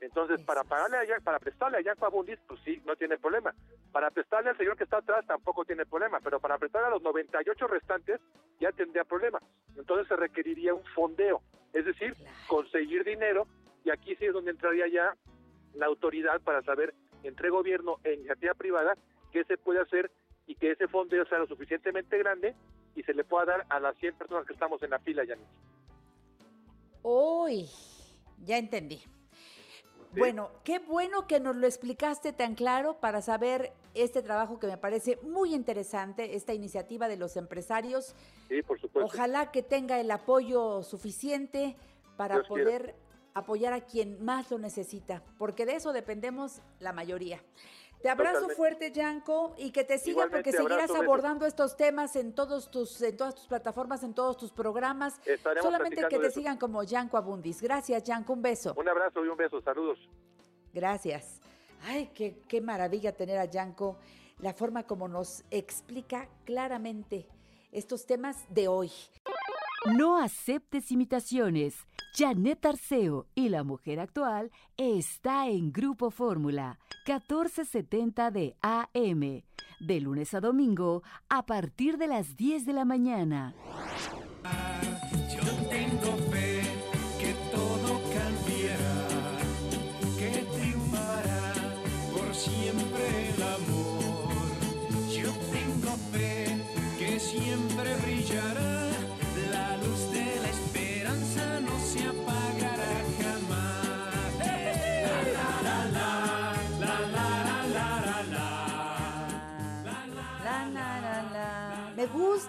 Entonces, 0.00 0.40
para 0.42 0.62
pagarle 0.64 0.98
a 0.98 1.04
Yan- 1.04 1.22
para 1.24 1.38
prestarle 1.40 1.78
a 1.78 1.80
Yanko 1.80 2.06
Abundis, 2.06 2.38
pues 2.46 2.60
sí, 2.64 2.80
no 2.86 2.94
tiene 2.96 3.18
problema. 3.18 3.52
Para 3.90 4.10
prestarle 4.10 4.50
al 4.50 4.56
señor 4.56 4.76
que 4.76 4.84
está 4.84 4.98
atrás 4.98 5.26
tampoco 5.26 5.64
tiene 5.64 5.84
problema, 5.86 6.20
pero 6.20 6.38
para 6.38 6.56
prestarle 6.58 6.88
a 6.88 6.90
los 6.90 7.02
98 7.02 7.66
restantes 7.66 8.20
ya 8.60 8.70
tendría 8.72 9.04
problema. 9.04 9.40
Entonces 9.76 10.06
se 10.06 10.16
requeriría 10.16 10.72
un 10.74 10.84
fondeo, 10.94 11.42
es 11.72 11.84
decir, 11.84 12.14
conseguir 12.46 13.04
dinero 13.04 13.46
y 13.84 13.90
aquí 13.90 14.14
sí 14.16 14.26
es 14.26 14.32
donde 14.32 14.52
entraría 14.52 14.86
ya 14.88 15.16
la 15.74 15.86
autoridad 15.86 16.40
para 16.42 16.62
saber 16.62 16.94
entre 17.24 17.50
gobierno 17.50 17.96
e 18.04 18.14
iniciativa 18.14 18.54
privada 18.54 18.94
qué 19.32 19.44
se 19.44 19.58
puede 19.58 19.80
hacer 19.80 20.10
y 20.46 20.54
que 20.54 20.70
ese 20.72 20.86
fondeo 20.88 21.26
sea 21.26 21.38
lo 21.38 21.46
suficientemente 21.46 22.16
grande 22.18 22.54
y 22.94 23.02
se 23.02 23.14
le 23.14 23.24
pueda 23.24 23.44
dar 23.46 23.66
a 23.68 23.80
las 23.80 23.96
100 23.98 24.14
personas 24.16 24.46
que 24.46 24.52
estamos 24.52 24.82
en 24.82 24.90
la 24.90 24.98
fila, 25.00 25.24
Yanis. 25.24 25.46
Uy, 27.02 27.68
ya 28.44 28.58
entendí. 28.58 29.02
Bueno, 30.16 30.50
qué 30.64 30.78
bueno 30.78 31.26
que 31.26 31.40
nos 31.40 31.56
lo 31.56 31.66
explicaste 31.66 32.32
tan 32.32 32.54
claro 32.54 32.98
para 32.98 33.22
saber 33.22 33.72
este 33.94 34.22
trabajo 34.22 34.58
que 34.58 34.66
me 34.66 34.78
parece 34.78 35.18
muy 35.22 35.54
interesante, 35.54 36.34
esta 36.34 36.54
iniciativa 36.54 37.08
de 37.08 37.16
los 37.16 37.36
empresarios. 37.36 38.14
Sí, 38.48 38.62
por 38.62 38.80
supuesto. 38.80 39.06
Ojalá 39.06 39.50
que 39.50 39.62
tenga 39.62 40.00
el 40.00 40.10
apoyo 40.10 40.82
suficiente 40.82 41.76
para 42.16 42.36
Dios 42.36 42.48
quiera. 42.48 42.64
poder 42.64 42.94
apoyar 43.34 43.72
a 43.72 43.80
quien 43.82 44.24
más 44.24 44.50
lo 44.50 44.58
necesita, 44.58 45.22
porque 45.38 45.66
de 45.66 45.76
eso 45.76 45.92
dependemos 45.92 46.60
la 46.80 46.92
mayoría. 46.92 47.42
Te 48.02 48.08
abrazo 48.08 48.46
Totalmente. 48.46 48.56
fuerte, 48.56 48.92
Yanko, 48.92 49.54
y 49.58 49.72
que 49.72 49.82
te 49.82 49.98
siga 49.98 50.28
porque 50.30 50.52
seguirás 50.52 50.90
abrazo, 50.90 51.02
abordando 51.02 51.46
estos 51.46 51.76
temas 51.76 52.14
en 52.14 52.32
todos 52.32 52.70
tus, 52.70 53.02
en 53.02 53.16
todas 53.16 53.34
tus 53.34 53.46
plataformas, 53.46 54.04
en 54.04 54.14
todos 54.14 54.36
tus 54.36 54.52
programas. 54.52 55.20
Estaremos 55.26 55.64
Solamente 55.64 56.06
que 56.08 56.18
te 56.18 56.30
sigan 56.30 56.58
como 56.58 56.84
Yanko 56.84 57.16
Abundis. 57.16 57.60
Gracias, 57.60 58.04
Yanko, 58.04 58.34
un 58.34 58.42
beso. 58.42 58.74
Un 58.76 58.88
abrazo 58.88 59.24
y 59.24 59.28
un 59.28 59.36
beso, 59.36 59.60
saludos. 59.62 59.98
Gracias. 60.72 61.40
Ay, 61.82 62.10
qué, 62.14 62.42
qué 62.46 62.60
maravilla 62.60 63.16
tener 63.16 63.38
a 63.38 63.46
Yanko, 63.46 63.98
la 64.38 64.52
forma 64.52 64.84
como 64.84 65.08
nos 65.08 65.42
explica 65.50 66.28
claramente 66.44 67.26
estos 67.72 68.06
temas 68.06 68.44
de 68.48 68.68
hoy. 68.68 68.92
No 69.96 70.18
aceptes 70.18 70.92
imitaciones. 70.92 71.74
Janet 72.14 72.64
Arceo 72.66 73.26
y 73.34 73.48
la 73.48 73.64
mujer 73.64 74.00
actual 74.00 74.50
está 74.76 75.48
en 75.48 75.72
Grupo 75.72 76.10
Fórmula 76.10 76.78
1470 77.06 78.30
de 78.30 78.56
AM. 78.60 79.42
De 79.80 80.00
lunes 80.00 80.34
a 80.34 80.40
domingo 80.40 81.02
a 81.28 81.46
partir 81.46 81.96
de 81.96 82.08
las 82.08 82.36
10 82.36 82.66
de 82.66 82.72
la 82.72 82.84
mañana. 82.84 83.54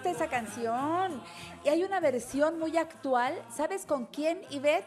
Gusta 0.00 0.10
esa 0.12 0.30
canción. 0.30 1.22
Y 1.62 1.68
hay 1.68 1.84
una 1.84 2.00
versión 2.00 2.58
muy 2.58 2.78
actual. 2.78 3.34
¿Sabes 3.54 3.84
con 3.84 4.06
quién, 4.06 4.40
Ivette? 4.48 4.86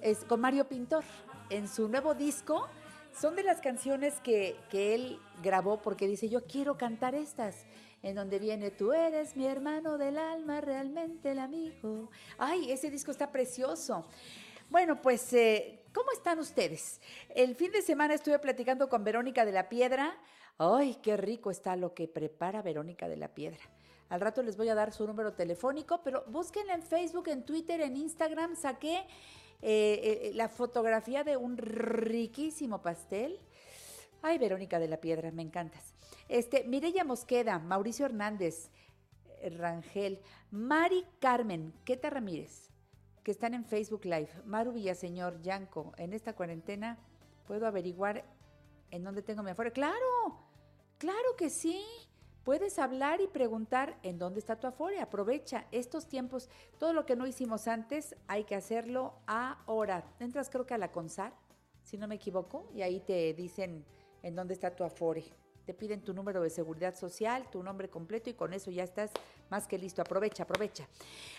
Es 0.00 0.24
con 0.24 0.40
Mario 0.40 0.66
Pintor. 0.66 1.04
En 1.50 1.68
su 1.68 1.88
nuevo 1.88 2.14
disco. 2.14 2.66
Son 3.12 3.36
de 3.36 3.42
las 3.42 3.60
canciones 3.60 4.14
que, 4.20 4.56
que 4.70 4.94
él 4.94 5.18
grabó 5.42 5.82
porque 5.82 6.06
dice, 6.06 6.30
yo 6.30 6.46
quiero 6.46 6.78
cantar 6.78 7.14
estas. 7.14 7.66
En 8.02 8.14
donde 8.14 8.38
viene, 8.38 8.70
tú 8.70 8.94
eres 8.94 9.36
mi 9.36 9.44
hermano 9.44 9.98
del 9.98 10.16
alma, 10.16 10.62
realmente 10.62 11.32
el 11.32 11.38
amigo. 11.38 12.08
Ay, 12.38 12.72
ese 12.72 12.88
disco 12.90 13.10
está 13.10 13.30
precioso. 13.30 14.06
Bueno, 14.70 15.02
pues, 15.02 15.34
eh, 15.34 15.82
¿cómo 15.92 16.12
están 16.12 16.38
ustedes? 16.38 17.02
El 17.34 17.56
fin 17.56 17.72
de 17.72 17.82
semana 17.82 18.14
estuve 18.14 18.38
platicando 18.38 18.88
con 18.88 19.04
Verónica 19.04 19.44
de 19.44 19.52
la 19.52 19.68
Piedra. 19.68 20.16
Ay, 20.62 20.96
qué 20.96 21.16
rico 21.16 21.50
está 21.50 21.74
lo 21.74 21.94
que 21.94 22.06
prepara 22.06 22.60
Verónica 22.60 23.08
de 23.08 23.16
la 23.16 23.28
Piedra. 23.28 23.62
Al 24.10 24.20
rato 24.20 24.42
les 24.42 24.58
voy 24.58 24.68
a 24.68 24.74
dar 24.74 24.92
su 24.92 25.06
número 25.06 25.32
telefónico, 25.32 26.02
pero 26.04 26.22
búsquenla 26.26 26.74
en 26.74 26.82
Facebook, 26.82 27.28
en 27.28 27.46
Twitter, 27.46 27.80
en 27.80 27.96
Instagram. 27.96 28.54
Saqué 28.56 28.98
eh, 28.98 29.06
eh, 29.62 30.32
la 30.34 30.50
fotografía 30.50 31.24
de 31.24 31.38
un 31.38 31.56
riquísimo 31.56 32.82
pastel. 32.82 33.40
Ay, 34.20 34.36
Verónica 34.36 34.78
de 34.78 34.88
la 34.88 34.98
Piedra, 35.00 35.30
me 35.30 35.40
encantas. 35.40 35.94
Este, 36.28 36.64
Mireya 36.64 37.04
Mosqueda, 37.04 37.58
Mauricio 37.58 38.04
Hernández, 38.04 38.68
eh, 39.40 39.48
Rangel, 39.48 40.20
Mari 40.50 41.06
Carmen, 41.20 41.72
Queta 41.86 42.10
Ramírez, 42.10 42.68
que 43.24 43.30
están 43.30 43.54
en 43.54 43.64
Facebook 43.64 44.04
Live. 44.04 44.28
Maru 44.44 44.72
Villaseñor, 44.72 45.40
Yanko, 45.40 45.94
en 45.96 46.12
esta 46.12 46.34
cuarentena 46.34 46.98
puedo 47.46 47.66
averiguar 47.66 48.26
en 48.90 49.04
dónde 49.04 49.22
tengo 49.22 49.42
mi 49.42 49.52
afuera. 49.52 49.70
¡Claro! 49.70 50.49
¡Claro 51.00 51.34
que 51.38 51.48
sí! 51.48 51.82
Puedes 52.44 52.78
hablar 52.78 53.22
y 53.22 53.26
preguntar 53.26 53.98
en 54.02 54.18
dónde 54.18 54.38
está 54.38 54.60
tu 54.60 54.66
Afore. 54.66 55.00
Aprovecha 55.00 55.66
estos 55.72 56.06
tiempos. 56.06 56.50
Todo 56.78 56.92
lo 56.92 57.06
que 57.06 57.16
no 57.16 57.26
hicimos 57.26 57.68
antes 57.68 58.14
hay 58.28 58.44
que 58.44 58.54
hacerlo 58.54 59.14
ahora. 59.26 60.04
Entras 60.18 60.50
creo 60.50 60.66
que 60.66 60.74
a 60.74 60.78
la 60.78 60.92
CONSAR, 60.92 61.32
si 61.82 61.96
no 61.96 62.06
me 62.06 62.16
equivoco, 62.16 62.68
y 62.74 62.82
ahí 62.82 63.00
te 63.00 63.32
dicen 63.32 63.86
en 64.22 64.34
dónde 64.34 64.52
está 64.52 64.76
tu 64.76 64.84
Afore. 64.84 65.24
Te 65.66 65.74
piden 65.74 66.00
tu 66.00 66.14
número 66.14 66.42
de 66.42 66.50
seguridad 66.50 66.96
social, 66.96 67.48
tu 67.50 67.62
nombre 67.62 67.88
completo 67.88 68.30
y 68.30 68.34
con 68.34 68.52
eso 68.52 68.70
ya 68.70 68.82
estás 68.82 69.10
más 69.50 69.66
que 69.66 69.78
listo. 69.78 70.02
Aprovecha, 70.02 70.44
aprovecha. 70.44 70.88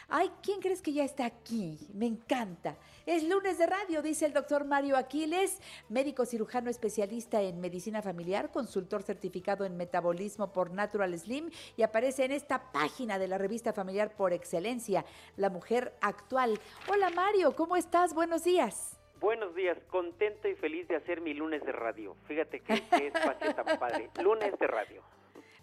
Ay, 0.07 0.31
¿quién 0.41 0.61
crees 0.61 0.81
que 0.81 0.93
ya 0.93 1.03
está 1.03 1.25
aquí? 1.25 1.79
Me 1.93 2.05
encanta. 2.05 2.77
Es 3.05 3.23
lunes 3.23 3.57
de 3.57 3.65
radio, 3.65 4.01
dice 4.01 4.25
el 4.25 4.33
doctor 4.33 4.65
Mario 4.65 4.97
Aquiles, 4.97 5.57
médico 5.89 6.25
cirujano 6.25 6.69
especialista 6.69 7.41
en 7.41 7.59
medicina 7.59 8.01
familiar, 8.01 8.51
consultor 8.51 9.03
certificado 9.03 9.65
en 9.65 9.77
metabolismo 9.77 10.51
por 10.51 10.71
Natural 10.71 11.17
Slim 11.17 11.49
y 11.77 11.83
aparece 11.83 12.25
en 12.25 12.31
esta 12.31 12.71
página 12.71 13.19
de 13.19 13.27
la 13.27 13.37
revista 13.37 13.73
familiar 13.73 14.15
por 14.15 14.33
excelencia, 14.33 15.05
La 15.37 15.49
Mujer 15.49 15.97
Actual. 16.01 16.59
Hola 16.89 17.09
Mario, 17.09 17.55
¿cómo 17.55 17.75
estás? 17.75 18.13
Buenos 18.13 18.43
días. 18.43 19.00
Buenos 19.21 19.53
días, 19.53 19.77
contento 19.91 20.47
y 20.47 20.55
feliz 20.55 20.87
de 20.87 20.95
hacer 20.95 21.21
mi 21.21 21.35
lunes 21.35 21.63
de 21.63 21.71
radio. 21.71 22.17
Fíjate 22.27 22.59
que, 22.61 22.81
que 22.89 23.05
espacio 23.05 23.53
tan 23.53 23.77
padre. 23.77 24.09
Lunes 24.23 24.57
de 24.57 24.65
radio. 24.65 25.03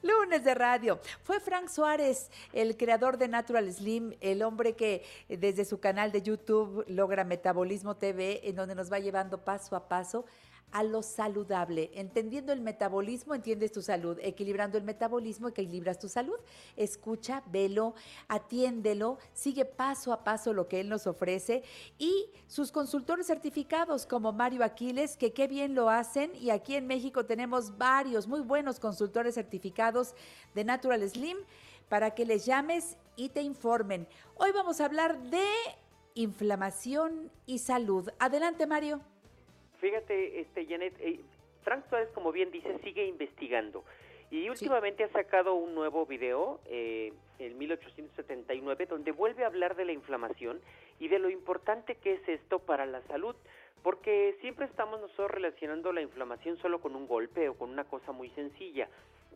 Lunes 0.01 0.45
de 0.45 0.55
radio. 0.55 1.01
Fue 1.25 1.41
Frank 1.41 1.67
Suárez, 1.67 2.31
el 2.53 2.77
creador 2.77 3.19
de 3.19 3.27
Natural 3.27 3.69
Slim, 3.73 4.15
el 4.21 4.43
hombre 4.43 4.77
que 4.77 5.03
eh, 5.29 5.37
desde 5.37 5.65
su 5.65 5.81
canal 5.81 6.13
de 6.13 6.23
YouTube 6.23 6.85
logra 6.87 7.25
Metabolismo 7.25 7.97
TV, 7.97 8.49
en 8.49 8.55
donde 8.55 8.77
nos 8.77 8.93
va 8.93 9.01
llevando 9.01 9.45
paso 9.45 9.75
a 9.75 9.89
paso 9.89 10.25
a 10.73 10.83
lo 10.83 11.03
saludable. 11.03 11.91
Entendiendo 11.95 12.53
el 12.53 12.61
metabolismo, 12.61 13.35
entiendes 13.35 13.73
tu 13.73 13.83
salud. 13.83 14.19
Equilibrando 14.23 14.79
el 14.79 14.85
metabolismo, 14.85 15.49
equilibras 15.49 15.99
tu 15.99 16.09
salud. 16.09 16.37
Escucha, 16.77 17.43
velo, 17.47 17.95
atiéndelo, 18.29 19.19
sigue 19.33 19.65
paso 19.65 20.13
a 20.13 20.25
paso 20.25 20.53
lo 20.53 20.69
que 20.69 20.81
él 20.81 20.89
nos 20.89 21.07
ofrece. 21.07 21.63
Y 21.99 22.31
sus 22.47 22.73
consultores 22.73 23.27
certificados 23.27 24.07
como 24.07 24.33
Mario 24.33 24.65
Aquiles, 24.65 25.17
que 25.17 25.33
qué 25.33 25.49
bien 25.49 25.75
lo 25.75 25.91
hacen. 25.91 26.33
Y 26.37 26.51
aquí 26.51 26.75
en 26.77 26.87
México 26.87 27.25
tenemos 27.25 27.77
varios 27.79 28.27
muy 28.27 28.41
buenos 28.41 28.81
consultores 28.81 29.35
certificados 29.35 30.15
de 30.55 30.65
Natural 30.65 31.09
Slim 31.09 31.39
para 31.89 32.11
que 32.15 32.25
les 32.25 32.45
llames 32.45 32.97
y 33.17 33.31
te 33.31 33.43
informen. 33.43 34.07
Hoy 34.37 34.53
vamos 34.53 34.81
a 34.81 34.85
hablar 34.85 35.19
de 35.31 35.45
inflamación 36.15 37.31
y 37.47 37.59
salud. 37.59 38.09
Adelante, 38.19 38.67
Mario. 38.67 39.01
Fíjate, 39.81 40.41
este 40.41 40.67
Janet, 40.67 40.95
eh, 41.01 41.21
Frank 41.63 41.89
Suárez, 41.89 42.09
como 42.15 42.33
bien 42.33 42.51
dice, 42.51 42.79
sigue 42.83 43.07
investigando. 43.07 43.85
Y 44.31 44.49
últimamente 44.51 45.05
ha 45.05 45.09
sacado 45.09 45.55
un 45.55 45.75
nuevo 45.75 46.05
video, 46.05 46.61
eh, 46.67 47.13
en 47.39 47.57
1879, 47.57 48.87
donde 48.87 49.13
vuelve 49.13 49.45
a 49.45 49.47
hablar 49.47 49.75
de 49.77 49.87
la 49.87 49.93
inflamación 49.93 50.61
y 50.99 51.09
de 51.09 51.19
lo 51.19 51.31
importante 51.31 51.95
que 51.95 52.15
es 52.15 52.29
esto 52.29 52.59
para 52.59 52.85
la 52.85 53.01
salud. 53.03 53.35
Porque 53.83 54.37
siempre 54.41 54.67
estamos 54.67 55.01
nosotros 55.01 55.31
relacionando 55.31 55.93
la 55.93 56.03
inflamación 56.03 56.59
solo 56.59 56.81
con 56.81 56.97
un 56.97 57.07
golpe 57.07 57.49
o 57.49 57.55
con 57.55 57.71
una 57.71 57.85
cosa 57.85 58.13
muy 58.13 58.29
sencilla. 58.31 58.89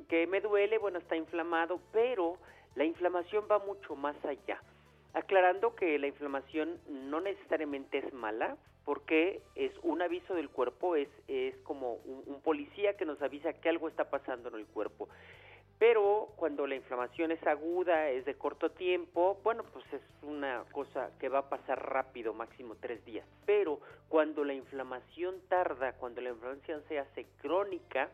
Que 0.09 0.26
me 0.26 0.40
duele, 0.40 0.78
bueno, 0.78 0.99
está 0.99 1.16
inflamado, 1.16 1.80
pero 1.93 2.36
la 2.74 2.84
inflamación 2.84 3.45
va 3.51 3.61
mucho 3.61 3.95
más 3.95 4.16
allá. 4.24 4.61
Aclarando 5.14 5.74
que 5.74 5.98
la 5.98 6.06
inflamación 6.06 6.80
no 6.88 7.20
necesariamente 7.20 7.98
es 7.98 8.12
mala, 8.12 8.56
porque 8.84 9.42
es 9.54 9.72
un 9.82 10.02
aviso 10.02 10.34
del 10.34 10.48
cuerpo, 10.48 10.96
es, 10.96 11.08
es 11.28 11.56
como 11.58 11.94
un, 12.04 12.22
un, 12.26 12.40
policía 12.40 12.96
que 12.96 13.04
nos 13.04 13.20
avisa 13.22 13.52
que 13.52 13.68
algo 13.68 13.88
está 13.88 14.10
pasando 14.10 14.48
en 14.48 14.56
el 14.56 14.66
cuerpo. 14.66 15.08
Pero 15.78 16.28
cuando 16.36 16.66
la 16.66 16.76
inflamación 16.76 17.32
es 17.32 17.44
aguda, 17.44 18.08
es 18.08 18.24
de 18.24 18.34
corto 18.34 18.70
tiempo, 18.70 19.40
bueno, 19.42 19.64
pues 19.72 19.84
es 19.92 20.00
una 20.22 20.64
cosa 20.70 21.10
que 21.18 21.28
va 21.28 21.40
a 21.40 21.48
pasar 21.48 21.90
rápido, 21.90 22.32
máximo 22.34 22.76
tres 22.80 23.04
días. 23.04 23.26
Pero 23.46 23.80
cuando 24.08 24.44
la 24.44 24.54
inflamación 24.54 25.40
tarda, 25.48 25.94
cuando 25.94 26.20
la 26.20 26.30
inflamación 26.30 26.82
se 26.86 27.00
hace 27.00 27.26
crónica, 27.40 28.10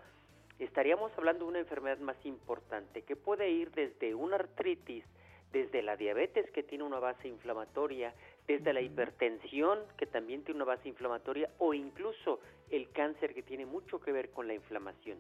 estaríamos 0.59 1.13
hablando 1.19 1.45
de 1.45 1.51
una 1.51 1.59
enfermedad 1.59 1.99
más 1.99 2.17
importante, 2.25 3.03
que 3.03 3.17
puede 3.17 3.51
ir 3.51 3.71
desde 3.73 4.15
una 4.15 4.37
artritis, 4.37 5.05
desde 5.53 5.83
la 5.83 5.97
diabetes 5.97 6.51
que 6.51 6.63
tiene 6.63 6.85
una 6.85 6.99
base 6.99 7.29
inflamatoria, 7.29 8.15
desde 8.47 8.73
la 8.73 8.81
hipertensión 8.81 9.81
que 9.97 10.07
también 10.07 10.43
tiene 10.45 10.59
una 10.59 10.67
base 10.67 10.89
inflamatoria 10.89 11.51
o 11.59 11.75
incluso 11.75 12.41
el 12.71 12.91
cáncer 12.91 13.35
que 13.35 13.43
tiene 13.43 13.67
mucho 13.67 14.01
que 14.01 14.13
ver 14.13 14.31
con 14.31 14.47
la 14.47 14.55
inflamación. 14.55 15.19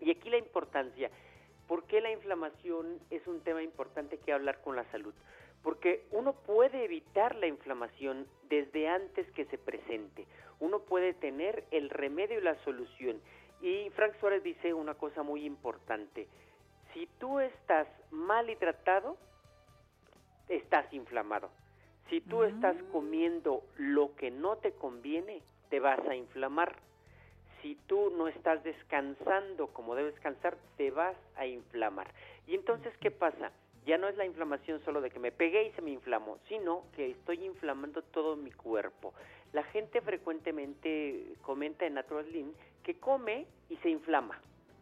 Y 0.00 0.10
aquí 0.10 0.30
la 0.30 0.38
importancia, 0.38 1.10
¿por 1.66 1.84
qué 1.84 2.00
la 2.00 2.10
inflamación 2.10 3.00
es 3.10 3.26
un 3.26 3.40
tema 3.40 3.62
importante 3.62 4.18
que 4.18 4.32
hablar 4.32 4.60
con 4.62 4.76
la 4.76 4.84
salud? 4.90 5.14
Porque 5.62 6.06
uno 6.10 6.32
puede 6.32 6.84
evitar 6.84 7.34
la 7.34 7.46
inflamación 7.46 8.26
desde 8.48 8.88
antes 8.88 9.30
que 9.32 9.44
se 9.46 9.58
presente. 9.58 10.26
Uno 10.58 10.80
puede 10.80 11.12
tener 11.12 11.64
el 11.70 11.90
remedio 11.90 12.38
y 12.38 12.42
la 12.42 12.62
solución. 12.64 13.20
Y 13.60 13.90
Frank 13.90 14.14
Suárez 14.20 14.42
dice 14.42 14.72
una 14.72 14.94
cosa 14.94 15.22
muy 15.22 15.44
importante. 15.44 16.26
Si 16.94 17.06
tú 17.18 17.40
estás 17.40 17.86
mal 18.10 18.48
hidratado, 18.48 19.18
estás 20.50 20.92
inflamado. 20.92 21.50
Si 22.08 22.20
tú 22.20 22.42
estás 22.42 22.76
comiendo 22.90 23.62
lo 23.76 24.14
que 24.16 24.30
no 24.30 24.56
te 24.56 24.72
conviene, 24.72 25.42
te 25.68 25.78
vas 25.78 26.00
a 26.08 26.16
inflamar. 26.16 26.74
Si 27.62 27.76
tú 27.86 28.10
no 28.16 28.26
estás 28.26 28.62
descansando 28.64 29.68
como 29.68 29.94
debes 29.94 30.14
descansar, 30.14 30.56
te 30.76 30.90
vas 30.90 31.16
a 31.36 31.46
inflamar. 31.46 32.08
Y 32.48 32.54
entonces, 32.56 32.92
¿qué 32.98 33.12
pasa? 33.12 33.52
Ya 33.86 33.96
no 33.96 34.08
es 34.08 34.16
la 34.16 34.26
inflamación 34.26 34.82
solo 34.84 35.00
de 35.00 35.10
que 35.10 35.20
me 35.20 35.30
pegué 35.30 35.68
y 35.68 35.72
se 35.72 35.82
me 35.82 35.92
inflamó, 35.92 36.38
sino 36.48 36.84
que 36.96 37.10
estoy 37.10 37.44
inflamando 37.44 38.02
todo 38.02 38.36
mi 38.36 38.50
cuerpo. 38.50 39.14
La 39.52 39.62
gente 39.64 40.00
frecuentemente 40.00 41.34
comenta 41.42 41.86
en 41.86 41.94
Natural 41.94 42.26
Slim 42.26 42.52
que 42.82 42.98
come 42.98 43.46
y 43.68 43.76
se 43.76 43.90
inflama. 43.90 44.40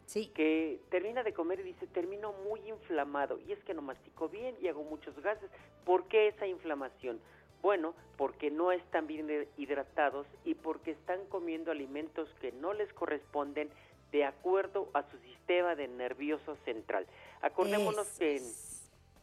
Sí. 0.09 0.31
Que 0.33 0.79
termina 0.89 1.21
de 1.21 1.33
comer 1.33 1.59
y 1.59 1.63
dice, 1.63 1.85
termino 1.85 2.33
muy 2.43 2.59
inflamado. 2.67 3.39
Y 3.47 3.51
es 3.51 3.63
que 3.63 3.75
no 3.75 3.83
mastico 3.83 4.27
bien 4.27 4.55
y 4.59 4.67
hago 4.67 4.83
muchos 4.83 5.15
gases. 5.21 5.51
¿Por 5.85 6.07
qué 6.07 6.29
esa 6.29 6.47
inflamación? 6.47 7.19
Bueno, 7.61 7.93
porque 8.17 8.49
no 8.49 8.71
están 8.71 9.05
bien 9.05 9.47
hidratados 9.55 10.25
y 10.45 10.55
porque 10.55 10.91
están 10.91 11.23
comiendo 11.27 11.71
alimentos 11.71 12.27
que 12.41 12.51
no 12.53 12.73
les 12.73 12.91
corresponden 12.93 13.69
de 14.11 14.25
acuerdo 14.25 14.89
a 14.93 15.03
su 15.11 15.17
sistema 15.19 15.75
de 15.75 15.87
nervioso 15.87 16.55
central. 16.65 17.05
Acordémonos 17.41 18.07
que 18.17 18.41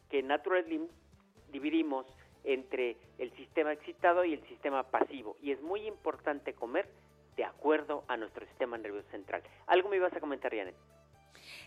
que 0.09 0.19
en 0.19 0.27
Natural 0.27 0.63
Slim 0.63 0.87
dividimos 1.51 2.05
entre 2.43 2.95
el 3.17 3.31
sistema 3.35 3.73
excitado 3.73 4.23
y 4.23 4.33
el 4.33 4.47
sistema 4.47 4.83
pasivo. 4.83 5.35
Y 5.41 5.51
es 5.51 5.61
muy 5.61 5.85
importante 5.85 6.53
comer 6.53 6.87
de 7.37 7.45
acuerdo 7.45 8.03
a 8.07 8.17
nuestro 8.17 8.45
sistema 8.47 8.77
nervioso 8.77 9.07
central. 9.11 9.41
¿Algo 9.67 9.87
me 9.89 9.95
ibas 9.95 10.11
a 10.13 10.19
comentar, 10.19 10.53
Janet? 10.53 10.75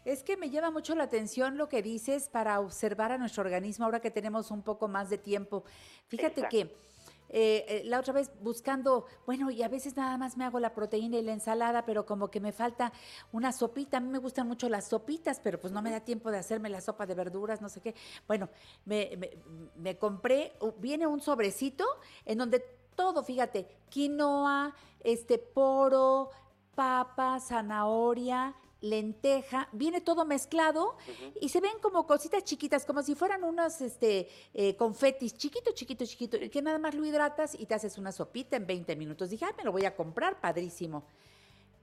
Es 0.04 0.22
que 0.22 0.36
me 0.36 0.50
llama 0.50 0.70
mucho 0.70 0.94
la 0.94 1.04
atención 1.04 1.56
lo 1.56 1.68
que 1.68 1.82
dices 1.82 2.28
para 2.28 2.60
observar 2.60 3.12
a 3.12 3.18
nuestro 3.18 3.42
organismo 3.42 3.84
ahora 3.84 4.00
que 4.00 4.10
tenemos 4.10 4.50
un 4.50 4.62
poco 4.62 4.88
más 4.88 5.08
de 5.08 5.18
tiempo. 5.18 5.64
Fíjate 6.08 6.40
Exacto. 6.40 6.48
que 6.50 6.90
eh, 7.32 7.64
eh, 7.68 7.82
la 7.84 8.00
otra 8.00 8.12
vez 8.12 8.32
buscando, 8.40 9.06
bueno, 9.24 9.50
y 9.52 9.62
a 9.62 9.68
veces 9.68 9.96
nada 9.96 10.18
más 10.18 10.36
me 10.36 10.44
hago 10.44 10.58
la 10.58 10.74
proteína 10.74 11.18
y 11.18 11.22
la 11.22 11.32
ensalada, 11.32 11.84
pero 11.84 12.04
como 12.04 12.28
que 12.28 12.40
me 12.40 12.50
falta 12.50 12.92
una 13.30 13.52
sopita. 13.52 13.98
A 13.98 14.00
mí 14.00 14.08
me 14.08 14.18
gustan 14.18 14.48
mucho 14.48 14.68
las 14.68 14.88
sopitas, 14.88 15.38
pero 15.38 15.60
pues 15.60 15.72
no 15.72 15.80
me 15.80 15.92
da 15.92 16.00
tiempo 16.00 16.32
de 16.32 16.38
hacerme 16.38 16.68
la 16.68 16.80
sopa 16.80 17.06
de 17.06 17.14
verduras, 17.14 17.60
no 17.60 17.68
sé 17.68 17.80
qué. 17.80 17.94
Bueno, 18.26 18.48
me, 18.84 19.16
me, 19.16 19.30
me 19.76 19.96
compré, 19.96 20.54
viene 20.78 21.06
un 21.06 21.20
sobrecito 21.20 21.86
en 22.24 22.38
donde 22.38 22.80
todo, 22.95 23.22
fíjate, 23.22 23.66
quinoa, 23.88 24.74
este 25.03 25.38
poro, 25.38 26.30
papa, 26.74 27.41
zanahoria, 27.41 28.55
lenteja, 28.80 29.68
viene 29.72 30.01
todo 30.01 30.24
mezclado 30.24 30.84
uh 30.86 30.91
-huh. 30.91 31.32
y 31.41 31.49
se 31.49 31.61
ven 31.61 31.78
como 31.82 32.07
cositas 32.07 32.45
chiquitas, 32.45 32.84
como 32.86 33.03
si 33.03 33.14
fueran 33.14 33.45
unos 33.45 33.80
este, 33.80 34.28
eh, 34.55 34.76
confetis, 34.76 35.34
chiquito, 35.34 35.72
chiquito, 35.72 36.07
chiquito, 36.07 36.38
que 36.51 36.62
nada 36.62 36.78
más 36.78 36.95
lo 36.95 37.05
hidratas 37.05 37.55
y 37.59 37.66
te 37.66 37.74
haces 37.74 37.99
una 37.99 38.12
sopita 38.12 38.57
en 38.57 38.66
20 38.66 38.97
minutos. 38.97 39.30
Dije, 39.30 39.45
ah, 39.45 39.55
me 39.57 39.64
lo 39.64 39.72
voy 39.72 39.84
a 39.84 39.95
comprar, 39.95 40.41
padrísimo. 40.41 41.05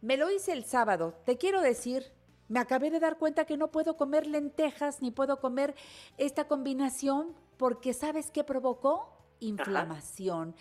Me 0.01 0.17
lo 0.17 0.31
hice 0.31 0.53
el 0.53 0.63
sábado, 0.63 1.13
te 1.25 1.37
quiero 1.37 1.61
decir, 1.61 2.11
me 2.49 2.59
acabé 2.59 2.89
de 2.89 2.99
dar 2.99 3.17
cuenta 3.17 3.45
que 3.45 3.57
no 3.57 3.69
puedo 3.71 3.97
comer 3.97 4.25
lentejas 4.25 5.01
ni 5.01 5.11
puedo 5.11 5.39
comer 5.39 5.75
esta 6.17 6.47
combinación 6.47 7.35
porque 7.57 7.93
¿sabes 7.93 8.31
qué 8.31 8.43
provocó? 8.43 9.16
Inflamación. 9.39 10.55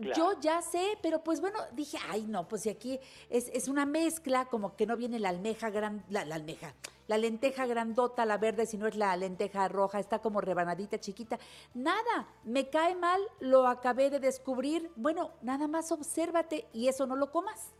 Claro. 0.00 0.14
Yo 0.16 0.40
ya 0.40 0.62
sé, 0.62 0.98
pero 1.02 1.22
pues 1.22 1.40
bueno, 1.40 1.58
dije, 1.72 1.98
ay 2.08 2.22
no, 2.22 2.48
pues 2.48 2.62
si 2.62 2.70
aquí 2.70 2.98
es, 3.28 3.50
es 3.52 3.68
una 3.68 3.84
mezcla, 3.86 4.46
como 4.46 4.74
que 4.74 4.86
no 4.86 4.96
viene 4.96 5.18
la 5.18 5.28
almeja 5.28 5.70
gran, 5.70 6.04
la, 6.08 6.24
la, 6.24 6.36
almeja, 6.36 6.74
la 7.08 7.18
lenteja 7.18 7.66
grandota, 7.66 8.24
la 8.24 8.38
verde, 8.38 8.66
sino 8.66 8.86
es 8.86 8.96
la 8.96 9.14
lenteja 9.16 9.68
roja, 9.68 10.00
está 10.00 10.20
como 10.20 10.40
rebanadita 10.40 10.98
chiquita. 10.98 11.38
Nada, 11.74 12.28
me 12.44 12.70
cae 12.70 12.94
mal, 12.94 13.20
lo 13.40 13.66
acabé 13.66 14.10
de 14.10 14.18
descubrir. 14.18 14.90
Bueno, 14.96 15.30
nada 15.42 15.68
más 15.68 15.92
obsérvate 15.92 16.68
y 16.72 16.88
eso 16.88 17.06
no 17.06 17.16
lo 17.16 17.30
comas. 17.30 17.72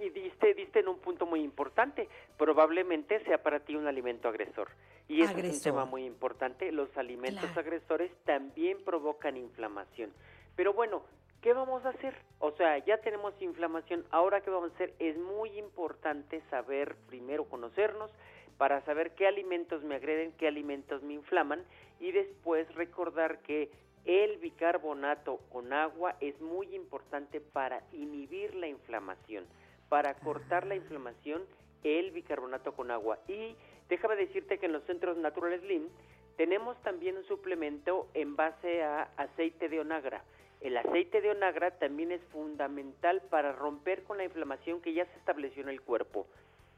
Y 0.00 0.08
diste, 0.08 0.54
diste 0.54 0.80
en 0.80 0.88
un 0.88 0.98
punto 0.98 1.26
muy 1.26 1.40
importante. 1.42 2.08
Probablemente 2.38 3.22
sea 3.24 3.42
para 3.42 3.60
ti 3.60 3.76
un 3.76 3.86
alimento 3.86 4.28
agresor. 4.28 4.68
Y 5.08 5.22
ese 5.22 5.46
es 5.46 5.56
un 5.56 5.62
tema 5.62 5.84
muy 5.84 6.04
importante. 6.04 6.72
Los 6.72 6.96
alimentos 6.96 7.44
claro. 7.44 7.60
agresores 7.60 8.10
también 8.24 8.82
provocan 8.82 9.36
inflamación. 9.36 10.10
Pero 10.56 10.72
bueno, 10.72 11.02
¿qué 11.42 11.52
vamos 11.52 11.84
a 11.84 11.90
hacer? 11.90 12.14
O 12.38 12.52
sea, 12.52 12.78
ya 12.78 12.98
tenemos 12.98 13.34
inflamación. 13.42 14.06
Ahora, 14.10 14.40
¿qué 14.40 14.48
vamos 14.48 14.70
a 14.70 14.74
hacer? 14.74 14.94
Es 14.98 15.18
muy 15.18 15.58
importante 15.58 16.40
saber, 16.48 16.96
primero 17.06 17.44
conocernos, 17.44 18.10
para 18.56 18.80
saber 18.86 19.14
qué 19.14 19.26
alimentos 19.26 19.82
me 19.84 19.96
agreden, 19.96 20.32
qué 20.38 20.48
alimentos 20.48 21.02
me 21.02 21.12
inflaman. 21.12 21.62
Y 21.98 22.12
después 22.12 22.74
recordar 22.74 23.40
que 23.40 23.70
el 24.06 24.38
bicarbonato 24.38 25.40
con 25.52 25.74
agua 25.74 26.16
es 26.20 26.40
muy 26.40 26.74
importante 26.74 27.38
para 27.40 27.82
inhibir 27.92 28.54
la 28.54 28.66
inflamación 28.66 29.44
para 29.90 30.14
cortar 30.14 30.66
la 30.66 30.76
inflamación 30.76 31.42
el 31.84 32.12
bicarbonato 32.12 32.72
con 32.72 32.90
agua. 32.90 33.18
Y 33.28 33.56
déjame 33.90 34.16
decirte 34.16 34.58
que 34.58 34.66
en 34.66 34.72
los 34.72 34.84
centros 34.84 35.18
Natural 35.18 35.58
Slim 35.60 35.88
tenemos 36.36 36.80
también 36.82 37.18
un 37.18 37.24
suplemento 37.24 38.08
en 38.14 38.36
base 38.36 38.82
a 38.82 39.10
aceite 39.18 39.68
de 39.68 39.80
onagra. 39.80 40.24
El 40.60 40.76
aceite 40.76 41.20
de 41.20 41.30
onagra 41.30 41.72
también 41.72 42.12
es 42.12 42.22
fundamental 42.32 43.22
para 43.30 43.52
romper 43.52 44.04
con 44.04 44.18
la 44.18 44.24
inflamación 44.24 44.80
que 44.80 44.92
ya 44.92 45.06
se 45.06 45.18
estableció 45.18 45.62
en 45.62 45.70
el 45.70 45.80
cuerpo. 45.80 46.26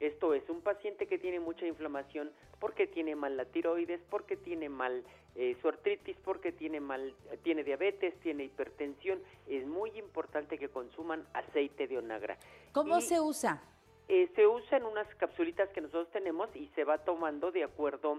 Esto 0.03 0.35
es, 0.35 0.43
un 0.51 0.61
paciente 0.63 1.07
que 1.07 1.17
tiene 1.17 1.39
mucha 1.39 1.65
inflamación 1.65 2.33
porque 2.59 2.89
tiene 2.89 3.15
mal 3.15 3.37
la 3.37 3.45
tiroides, 3.45 4.01
porque 4.11 4.37
tiene 4.37 4.69
mal 4.69 5.05
eh, 5.37 5.57
su 5.63 5.69
artritis, 5.69 6.17
porque 6.25 6.51
tiene 6.51 6.81
mal, 6.81 7.15
tiene 7.45 7.63
diabetes, 7.63 8.13
tiene 8.19 8.43
hipertensión, 8.43 9.21
es 9.47 9.65
muy 9.65 9.91
importante 9.97 10.59
que 10.59 10.69
consuman 10.69 11.25
aceite 11.35 11.87
de 11.87 11.99
onagra. 11.99 12.37
¿Cómo 12.73 12.99
Y, 12.99 13.03
se 13.03 13.21
usa? 13.21 13.63
eh, 14.09 14.29
se 14.35 14.45
usa 14.45 14.79
en 14.79 14.87
unas 14.87 15.07
capsulitas 15.15 15.69
que 15.69 15.81
nosotros 15.81 16.11
tenemos 16.11 16.49
y 16.57 16.67
se 16.75 16.83
va 16.83 16.99
tomando 16.99 17.53
de 17.53 17.63
acuerdo 17.63 18.19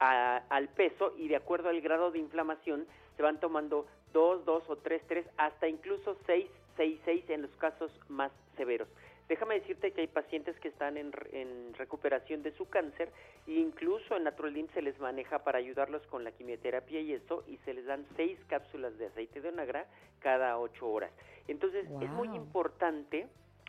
a- 0.00 0.42
al 0.50 0.68
peso 0.68 1.14
y 1.16 1.28
de 1.28 1.36
acuerdo 1.36 1.70
al 1.70 1.80
grado 1.80 2.10
de 2.10 2.18
inflamación 2.18 2.86
se 3.16 3.22
van 3.22 3.40
tomando 3.40 3.86
dos, 4.12 4.44
dos 4.44 4.62
o 4.68 4.76
tres, 4.76 5.00
tres, 5.08 5.24
hasta 5.38 5.66
incluso 5.66 6.14
seis, 6.26 6.46
seis, 6.76 7.00
seis 7.06 7.24
en 7.30 7.40
los 7.40 7.50
casos 7.56 7.90
más 8.10 8.30
severos. 8.54 8.88
Déjame 9.32 9.60
decirte 9.60 9.92
que 9.92 10.02
hay 10.02 10.08
pacientes 10.08 10.54
que 10.60 10.68
están 10.68 10.98
en, 10.98 11.10
re- 11.10 11.40
en 11.40 11.72
recuperación 11.72 12.42
de 12.42 12.52
su 12.52 12.68
cáncer 12.68 13.08
e 13.46 13.52
incluso 13.52 14.14
en 14.14 14.24
Naturalin 14.24 14.68
se 14.74 14.82
les 14.82 14.98
maneja 15.00 15.38
para 15.42 15.56
ayudarlos 15.56 16.06
con 16.08 16.22
la 16.22 16.32
quimioterapia 16.32 17.00
y 17.00 17.14
eso 17.14 17.42
y 17.48 17.56
se 17.64 17.72
les 17.72 17.86
dan 17.86 18.04
seis 18.14 18.38
cápsulas 18.48 18.98
de 18.98 19.06
aceite 19.06 19.40
de 19.40 19.48
onagra 19.48 19.86
cada 20.20 20.58
ocho 20.58 20.86
horas. 20.86 21.10
Entonces 21.48 21.86
es 22.02 22.10
muy 22.10 22.28
importante 22.36 23.26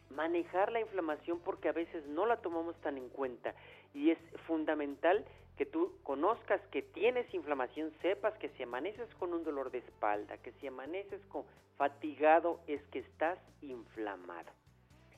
manejar 0.09 0.69
la 0.69 0.81
inflamación 0.81 1.39
porque 1.39 1.69
a 1.69 1.71
veces 1.71 2.05
no 2.07 2.25
la 2.25 2.41
tomamos 2.41 2.75
tan 2.81 2.97
en 2.97 3.07
cuenta 3.07 3.55
y 3.93 4.11
es 4.11 4.19
fundamental 4.45 5.23
que 5.55 5.65
tú 5.65 5.93
conozcas 6.03 6.59
que 6.71 6.81
tienes 6.81 7.33
inflamación, 7.33 7.93
sepas 8.01 8.33
que 8.37 8.49
si 8.49 8.63
amaneces 8.63 9.07
con 9.15 9.31
un 9.33 9.45
dolor 9.45 9.71
de 9.71 9.77
espalda, 9.77 10.37
que 10.39 10.51
si 10.59 10.67
amaneces 10.67 11.21
con 11.27 11.45
fatigado 11.77 12.59
es 12.67 12.81
que 12.91 12.99
estás 12.99 13.39
inflamado. 13.61 14.51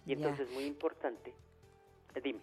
Y 0.06 0.14
entonces 0.14 0.48
es 0.48 0.54
muy 0.54 0.66
importante. 0.66 1.34
eh, 2.16 2.22
Dime. 2.22 2.40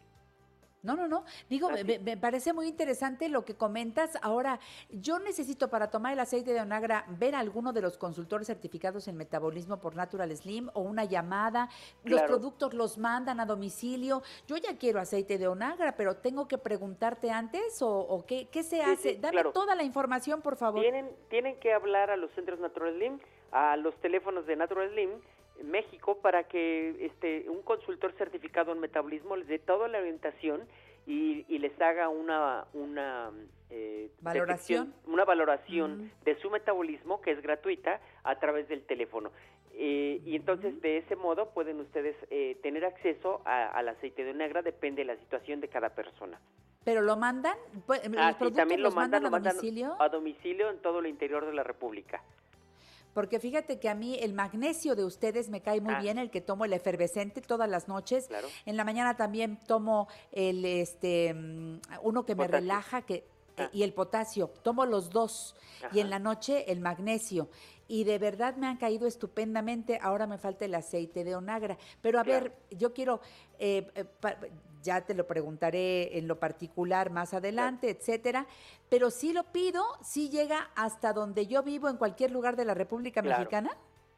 No, 0.84 0.96
no, 0.96 1.06
no. 1.06 1.24
Digo, 1.48 1.68
Así. 1.70 1.84
me, 1.84 2.00
me 2.00 2.16
parece 2.16 2.52
muy 2.52 2.66
interesante 2.66 3.28
lo 3.28 3.44
que 3.44 3.54
comentas. 3.54 4.18
Ahora, 4.20 4.58
yo 4.90 5.20
necesito 5.20 5.70
para 5.70 5.90
tomar 5.92 6.12
el 6.12 6.18
aceite 6.18 6.52
de 6.52 6.60
onagra 6.60 7.04
ver 7.20 7.36
a 7.36 7.38
alguno 7.38 7.72
de 7.72 7.80
los 7.80 7.96
consultores 7.96 8.48
certificados 8.48 9.06
en 9.06 9.16
metabolismo 9.16 9.78
por 9.78 9.94
Natural 9.94 10.36
Slim 10.36 10.70
o 10.74 10.80
una 10.80 11.04
llamada. 11.04 11.68
Los 12.02 12.18
Claro. 12.18 12.26
productos 12.26 12.74
los 12.74 12.98
mandan 12.98 13.38
a 13.38 13.46
domicilio. 13.46 14.22
Yo 14.48 14.56
ya 14.56 14.76
quiero 14.76 14.98
aceite 14.98 15.38
de 15.38 15.46
onagra, 15.46 15.94
pero 15.94 16.16
tengo 16.16 16.48
que 16.48 16.58
preguntarte 16.58 17.30
antes 17.30 17.80
o, 17.80 17.88
o 18.00 18.26
qué, 18.26 18.48
qué 18.50 18.64
se 18.64 18.78
Sí, 18.78 18.82
hace. 18.82 19.10
sí, 19.14 19.18
Dame 19.20 19.34
claro. 19.34 19.52
toda 19.52 19.76
la 19.76 19.84
información, 19.84 20.42
por 20.42 20.56
favor. 20.56 20.80
Tienen, 20.82 21.08
tienen 21.30 21.60
que 21.60 21.72
hablar 21.72 22.10
a 22.10 22.16
los 22.16 22.32
centros 22.32 22.58
Natural 22.58 22.92
Slim, 22.96 23.20
a 23.52 23.76
los 23.76 23.94
teléfonos 24.00 24.46
de 24.46 24.56
Natural 24.56 24.90
Slim 24.90 25.10
México 25.64 26.18
para 26.18 26.44
que 26.44 27.06
este 27.06 27.48
un 27.48 27.62
consultor 27.62 28.12
certificado 28.18 28.72
en 28.72 28.80
metabolismo 28.80 29.36
les 29.36 29.46
dé 29.48 29.58
toda 29.58 29.88
la 29.88 29.98
orientación 29.98 30.62
y, 31.06 31.44
y 31.48 31.58
les 31.58 31.78
haga 31.80 32.08
una 32.08 32.66
una 32.74 33.30
eh, 33.70 34.10
¿Valoración? 34.20 34.94
una 35.06 35.24
valoración 35.24 36.10
de 36.24 36.36
su 36.40 36.50
metabolismo 36.50 37.20
que 37.20 37.32
es 37.32 37.42
gratuita 37.42 38.00
a 38.24 38.38
través 38.38 38.68
del 38.68 38.82
teléfono. 38.84 39.30
Eh, 39.74 40.20
y 40.26 40.36
entonces 40.36 40.80
de 40.82 40.98
ese 40.98 41.16
modo 41.16 41.50
pueden 41.54 41.80
ustedes 41.80 42.14
eh, 42.30 42.58
tener 42.62 42.84
acceso 42.84 43.40
a- 43.46 43.68
al 43.68 43.88
aceite 43.88 44.22
de 44.22 44.34
negra, 44.34 44.60
depende 44.60 45.00
de 45.02 45.06
la 45.14 45.16
situación 45.20 45.60
de 45.60 45.68
cada 45.68 45.90
persona. 45.94 46.38
¿Pero 46.84 47.00
lo 47.00 47.16
mandan? 47.16 47.56
Pues, 47.86 48.06
¿Los 48.08 48.16
Ah, 48.18 48.34
sí, 48.38 48.50
también 48.52 48.82
lo 48.82 48.88
los 48.88 48.94
mandan, 48.96 49.22
lo 49.22 49.28
a 49.28 49.30
mandan 49.30 49.54
domicilio? 49.56 49.96
a 49.98 50.08
domicilio 50.10 50.68
en 50.68 50.78
todo 50.82 50.98
el 50.98 51.06
interior 51.06 51.46
de 51.46 51.54
la 51.54 51.62
República. 51.62 52.22
Porque 53.14 53.38
fíjate 53.40 53.78
que 53.78 53.88
a 53.88 53.94
mí 53.94 54.16
el 54.20 54.32
magnesio 54.32 54.94
de 54.96 55.04
ustedes 55.04 55.48
me 55.50 55.60
cae 55.60 55.80
muy 55.80 55.94
Ah. 55.94 56.00
bien, 56.00 56.18
el 56.18 56.30
que 56.30 56.40
tomo 56.40 56.64
el 56.64 56.72
efervescente 56.72 57.40
todas 57.42 57.68
las 57.68 57.88
noches. 57.88 58.26
Claro. 58.28 58.48
En 58.64 58.76
la 58.76 58.84
mañana 58.84 59.16
también 59.16 59.58
tomo 59.66 60.08
el 60.32 60.64
este 60.64 61.34
mm, 61.34 61.80
uno 62.02 62.24
que 62.24 62.34
me 62.34 62.44
Potasio. 62.44 62.60
relaja 62.60 63.02
que 63.02 63.24
Ah. 63.58 63.68
y 63.72 63.82
el 63.82 63.92
potasio. 63.92 64.48
Tomo 64.62 64.86
los 64.86 65.10
dos 65.10 65.54
y 65.92 66.00
en 66.00 66.08
la 66.08 66.18
noche 66.18 66.72
el 66.72 66.80
magnesio. 66.80 67.50
Y 67.86 68.04
de 68.04 68.18
verdad 68.18 68.56
me 68.56 68.66
han 68.66 68.78
caído 68.78 69.06
estupendamente. 69.06 69.98
Ahora 70.00 70.26
me 70.26 70.38
falta 70.38 70.64
el 70.64 70.74
aceite 70.74 71.22
de 71.22 71.36
onagra. 71.36 71.76
Pero 72.00 72.18
a 72.18 72.24
Claro. 72.24 72.44
ver, 72.44 72.52
yo 72.78 72.94
quiero, 72.94 73.20
eh, 73.58 73.90
eh, 73.94 74.04
pa- 74.04 74.38
ya 74.82 75.04
te 75.06 75.14
lo 75.14 75.26
preguntaré 75.26 76.18
en 76.18 76.28
lo 76.28 76.38
particular 76.38 77.10
más 77.10 77.34
adelante, 77.34 77.90
etcétera. 77.90 78.46
Pero 78.88 79.10
si 79.10 79.32
lo 79.32 79.44
pido, 79.44 79.82
si 80.02 80.28
llega 80.30 80.70
hasta 80.74 81.12
donde 81.12 81.46
yo 81.46 81.62
vivo, 81.62 81.88
en 81.88 81.96
cualquier 81.96 82.30
lugar 82.30 82.56
de 82.56 82.64
la 82.64 82.74
República 82.74 83.22
Claro. 83.22 83.38
Mexicana. 83.38 83.70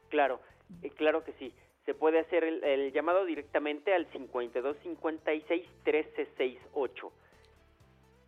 Claro, 0.09 0.41
eh, 0.83 0.91
claro 0.91 1.25
que 1.25 1.33
sí. 1.35 1.53
Se 1.87 1.95
puede 1.95 2.19
hacer 2.21 2.45
el, 2.45 2.65
el 2.65 2.93
llamado 2.93 3.25
directamente 3.25 3.95
al 3.95 4.07
52 4.13 4.77
56 4.83 5.67
13 5.85 6.11
68, 6.35 7.13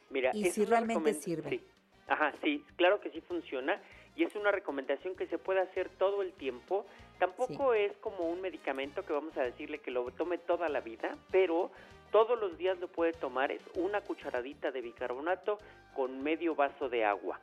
Mira, 0.09 0.31
y 0.33 0.45
si 0.51 0.65
realmente 0.65 1.13
sirve. 1.13 1.49
sí. 1.49 1.63
Ajá, 2.09 2.33
sí, 2.43 2.63
claro 2.77 2.99
que 3.01 3.09
sí 3.11 3.21
funciona 3.21 3.81
y 4.17 4.23
es 4.23 4.33
una 4.35 4.51
recomendación 4.51 5.15
que 5.15 5.27
se 5.27 5.37
puede 5.37 5.61
hacer 5.61 5.89
todo 5.97 6.21
el 6.21 6.33
tiempo. 6.33 6.85
Tampoco 7.19 7.73
es 7.73 7.93
como 7.97 8.29
un 8.29 8.41
medicamento 8.41 9.03
que 9.05 9.13
vamos 9.13 9.35
a 9.37 9.41
decirle 9.43 9.79
que 9.79 9.91
lo 9.91 10.09
tome 10.11 10.37
toda 10.37 10.67
la 10.69 10.81
vida, 10.81 11.17
pero 11.31 11.71
todos 12.11 12.37
los 12.39 12.57
días 12.57 12.77
lo 12.79 12.89
puede 12.89 13.13
tomar. 13.13 13.51
Es 13.51 13.61
una 13.75 14.01
cucharadita 14.01 14.71
de 14.71 14.81
bicarbonato 14.81 15.57
con 15.95 16.21
medio 16.21 16.53
vaso 16.55 16.89
de 16.89 17.05
agua. 17.05 17.39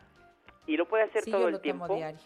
Y 0.67 0.77
lo 0.79 0.87
puede 0.87 1.05
hacer 1.05 1.23
Sí, 1.25 1.31
todo 1.31 1.43
yo 1.43 1.49
el 1.49 1.53
lo 1.55 1.61
tiempo. 1.61 1.87
tomo 1.87 1.99
diario. 1.99 2.21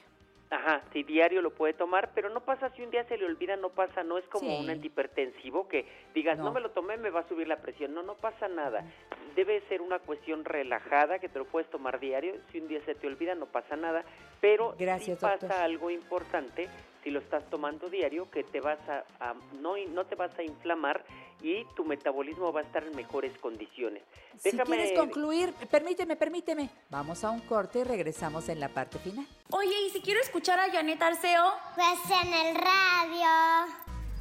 Ajá, 0.51 0.81
si 0.95 1.03
diario 1.03 1.43
lo 1.43 1.51
puede 1.51 1.75
tomar, 1.75 2.11
pero 2.15 2.31
no 2.31 2.41
pasa 2.41 2.71
si 2.71 2.83
un 2.83 2.91
día 2.91 3.05
se 3.05 3.19
le 3.19 3.27
olvida, 3.27 3.57
no 3.57 3.69
pasa, 3.69 4.03
no 4.03 4.17
es 4.17 4.25
como 4.29 4.49
Sí. 4.49 4.57
un 4.65 4.71
antihipertensivo 4.71 5.69
que 5.69 5.85
digas, 6.15 6.39
no. 6.39 6.45
No. 6.45 6.53
me 6.53 6.61
lo 6.61 6.71
tomé, 6.71 6.97
me 6.97 7.11
va 7.11 7.21
a 7.21 7.29
subir 7.29 7.47
la 7.47 7.57
presión. 7.59 7.93
No, 7.93 8.03
no 8.03 8.15
pasa 8.15 8.49
nada. 8.49 8.83
Debe 9.37 9.61
ser 9.69 9.83
una 9.83 9.99
cuestión 9.99 10.47
relajada 10.47 11.19
que 11.19 11.29
te 11.29 11.39
lo 11.39 11.45
puedes 11.45 11.69
tomar 11.71 12.01
diario. 12.01 12.35
Si 12.51 12.61
un 12.61 12.69
día 12.69 12.81
se 12.87 12.95
te 12.95 13.07
olvida, 13.07 13.35
no 13.35 13.45
pasa 13.47 13.77
nada, 13.77 14.05
pero 14.41 14.75
Gracias, 14.79 15.19
sí 15.19 15.23
pasa 15.23 15.37
doctor. 15.47 15.53
algo 15.63 15.91
importante 15.91 16.69
si 17.05 17.11
lo 17.11 17.21
estás 17.21 17.45
tomando 17.51 17.89
diario, 17.91 18.31
que 18.31 18.43
te 18.43 18.61
vas 18.61 18.79
a, 18.89 19.05
a- 19.21 19.35
no, 19.61 19.75
no 19.93 20.07
te 20.07 20.15
vas 20.15 20.37
a 20.39 20.43
inflamar 20.43 21.05
y 21.43 21.65
tu 21.77 21.85
metabolismo 21.85 22.53
va 22.53 22.61
a 22.61 22.65
estar 22.65 22.83
en 22.85 22.95
mejores 22.97 23.37
condiciones. 23.39 24.03
Si 24.39 24.51
Déjame- 24.51 24.77
quieres 24.77 24.99
concluir, 24.99 25.53
permíteme, 25.71 26.17
permíteme. 26.17 26.69
Vamos 26.91 27.23
a 27.25 27.31
un 27.31 27.41
corte 27.41 27.81
y 27.81 27.85
regresamos 27.85 28.49
en 28.49 28.61
la 28.61 28.69
parte 28.69 28.99
final. 28.99 29.27
Oye, 29.51 29.75
¿y 29.87 29.91
si 29.91 30.01
quiero 30.01 30.21
escuchar 30.21 30.59
a 30.59 30.71
Janet 30.71 31.01
Arceo? 31.01 31.53
Pues 31.75 32.21
en 32.23 32.33
el 32.33 32.55
radio. 32.55 33.73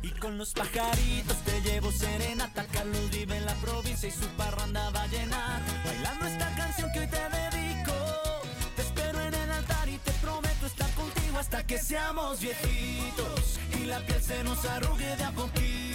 Y 0.04 0.12
con 0.20 0.38
los 0.38 0.54
pajaritos 0.54 1.38
te 1.44 1.60
llevo 1.62 1.92
serenata. 1.92 2.66
Carlos 2.68 3.10
vive 3.12 3.36
en 3.36 3.46
la 3.46 3.56
provincia 3.56 4.08
y 4.08 4.12
su 4.12 4.28
parranda 4.38 4.90
va 4.92 5.02
a 5.04 5.08
llenar. 5.08 5.62
Bailando 5.86 6.26
esta 6.28 6.56
canción 6.56 6.92
que 6.94 7.00
hoy 7.00 7.08
te 7.08 7.18
dedico. 7.18 7.94
Te 8.76 8.82
espero 8.84 9.20
en 9.22 9.34
el 9.34 9.52
altar 9.52 9.90
y 9.90 9.98
te 9.98 10.12
prometo 10.22 10.66
estar 10.68 10.90
contigo 10.94 11.40
hasta 11.40 11.66
que 11.66 11.80
seamos 11.80 12.40
viejitos. 12.40 13.60
Y 13.82 13.86
la 13.86 14.00
piel 14.06 14.22
se 14.22 14.44
nos 14.44 14.64
arrugue 14.66 15.16
de 15.16 15.24
a 15.24 15.32
poquitos. 15.32 15.87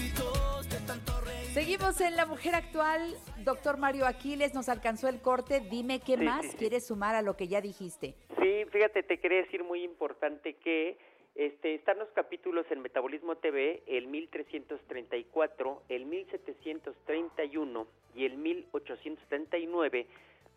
Seguimos 1.52 2.00
en 2.00 2.16
La 2.16 2.24
Mujer 2.26 2.54
Actual. 2.54 3.14
Doctor 3.44 3.76
Mario 3.76 4.06
Aquiles, 4.06 4.54
nos 4.54 4.68
alcanzó 4.68 5.08
el 5.08 5.20
corte. 5.20 5.60
Dime 5.60 6.00
qué 6.00 6.16
Sí, 6.16 6.24
más 6.24 6.42
sí, 6.42 6.50
sí. 6.52 6.56
quieres 6.56 6.86
sumar 6.86 7.14
a 7.14 7.22
lo 7.22 7.36
que 7.36 7.48
ya 7.48 7.60
dijiste. 7.60 8.14
Sí, 8.40 8.64
fíjate, 8.70 9.02
te 9.02 9.18
quería 9.18 9.38
decir 9.42 9.62
muy 9.64 9.82
importante 9.84 10.54
que 10.54 10.96
Este, 11.34 11.74
están 11.76 11.98
los 11.98 12.10
capítulos 12.10 12.66
en 12.70 12.82
Metabolismo 12.82 13.36
TV, 13.36 13.82
el 13.86 14.06
1334, 14.06 15.82
el 15.88 16.04
1731 16.04 17.86
y 18.14 18.26
el 18.26 18.36
1879, 18.36 20.06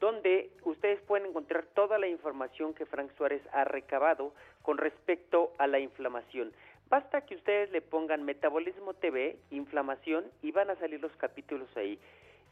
donde 0.02 0.50
ustedes 0.66 1.00
pueden 1.04 1.28
encontrar 1.30 1.64
toda 1.76 1.98
la 1.98 2.10
información 2.10 2.74
que 2.74 2.86
Frank 2.86 3.10
Suárez 3.16 3.42
ha 3.54 3.64
recabado 3.64 4.34
con 4.64 4.78
respecto 4.78 5.54
a 5.60 5.66
la 5.68 5.80
inflamación. 5.80 6.52
Basta 6.90 7.22
que 7.22 7.36
ustedes 7.36 7.72
le 7.72 7.82
pongan 7.82 8.24
Metabolismo 8.24 8.94
TV, 8.94 9.38
inflamación, 9.52 10.26
y 10.42 10.52
van 10.52 10.70
a 10.70 10.76
salir 10.76 11.02
los 11.02 11.16
capítulos 11.18 11.68
ahí. 11.76 12.00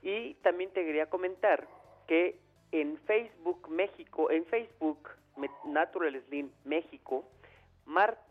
Y 0.02 0.34
también 0.36 0.72
te 0.72 0.84
quería 0.84 1.10
comentar 1.10 1.68
que 2.08 2.36
en 2.72 2.98
Facebook 3.00 3.70
México, 3.70 4.32
en 4.32 4.46
Facebook 4.46 5.10
Natural 5.66 6.22
Slim 6.28 6.50
México, 6.66 7.26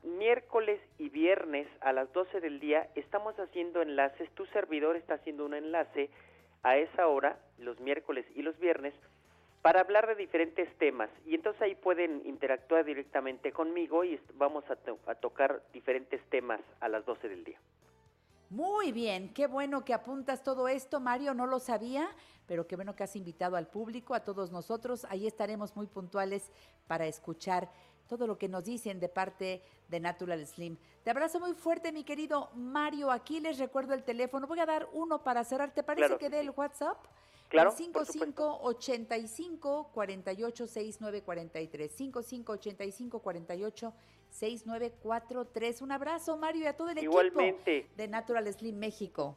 miércoles 0.03 0.81
y 0.99 1.09
viernes 1.09 1.67
a 1.81 1.93
las 1.93 2.13
12 2.13 2.41
del 2.41 2.61
día 2.61 2.89
estamos 2.95 3.39
haciendo 3.39 3.83
enlaces, 3.83 4.31
tu 4.35 4.47
servidor 4.47 4.97
está 4.97 5.15
haciendo 5.15 5.45
un 5.45 5.55
enlace 5.55 6.11
a 6.63 6.77
esa 6.77 7.09
hora, 7.09 7.39
los 7.59 7.79
miércoles 7.81 8.25
y 8.35 8.43
los 8.43 8.59
viernes, 8.59 8.95
para 9.63 9.81
hablar 9.81 10.09
de 10.09 10.17
diferentes 10.17 10.69
temas. 10.79 11.09
Y 11.25 11.37
entonces 11.37 11.63
ahí 11.63 11.77
pueden 11.77 12.23
interactuar 12.27 12.85
directamente 12.85 13.53
conmigo 13.53 14.05
y 14.05 14.21
vamos 14.35 14.65
a, 14.69 14.77
a 15.11 15.15
tocar 15.15 15.63
diferentes 15.73 16.21
temas 16.29 16.61
a 16.81 16.89
las 16.89 17.07
12 17.07 17.29
del 17.29 17.45
día. 17.45 17.59
Muy 18.51 18.93
bien, 18.93 19.33
qué 19.33 19.47
bueno 19.47 19.83
que 19.83 19.95
apuntas 19.95 20.43
todo 20.43 20.69
esto, 20.69 21.01
Mario, 21.01 21.33
no 21.33 21.47
lo 21.47 21.59
sabía, 21.59 22.07
pero 22.47 22.67
qué 22.67 22.77
bueno 22.77 22.95
que 22.95 23.03
has 23.03 23.17
invitado 23.17 23.57
al 23.57 23.67
público, 23.69 24.15
a 24.15 24.25
todos 24.25 24.53
nosotros. 24.53 25.07
Ahí 25.09 25.27
estaremos 25.27 25.75
muy 25.75 25.87
puntuales 25.87 26.53
para 26.87 27.07
escuchar 27.07 27.71
todo 28.09 28.27
lo 28.27 28.37
que 28.37 28.49
nos 28.49 28.65
dicen 28.65 29.01
de 29.01 29.09
parte 29.09 29.63
de 29.89 30.01
Natural 30.01 30.47
Slim. 30.47 30.77
Te 31.03 31.11
abrazo 31.11 31.41
muy 31.41 31.55
fuerte, 31.55 31.93
mi 31.93 32.05
querido 32.05 32.51
Mario. 32.55 33.11
Aquí 33.11 33.41
les 33.41 33.59
recuerdo 33.59 33.95
el 33.95 34.03
teléfono. 34.03 34.47
Voy 34.47 34.61
a 34.61 34.67
dar 34.67 34.87
uno 34.93 35.23
para 35.23 35.45
cerrar. 35.45 35.73
¿Te 35.73 35.83
parece 35.83 36.19
que 36.19 36.29
dé 36.29 36.41
el 36.41 36.51
WhatsApp? 36.51 36.99
Claro. 37.53 37.71
5585 37.71 39.91
48 39.93 40.67
6943. 40.67 41.93
5585 41.93 43.19
48 43.19 43.93
6943. 44.31 45.83
Un 45.83 45.93
abrazo, 45.93 46.37
Mario, 46.39 46.63
y 46.63 46.67
a 46.67 46.77
todo 46.77 46.89
el 46.89 46.99
Igualmente. 46.99 47.77
equipo 47.79 47.97
de 47.97 48.09
Natural 48.09 48.53
Slim 48.53 48.79
México. 48.79 49.37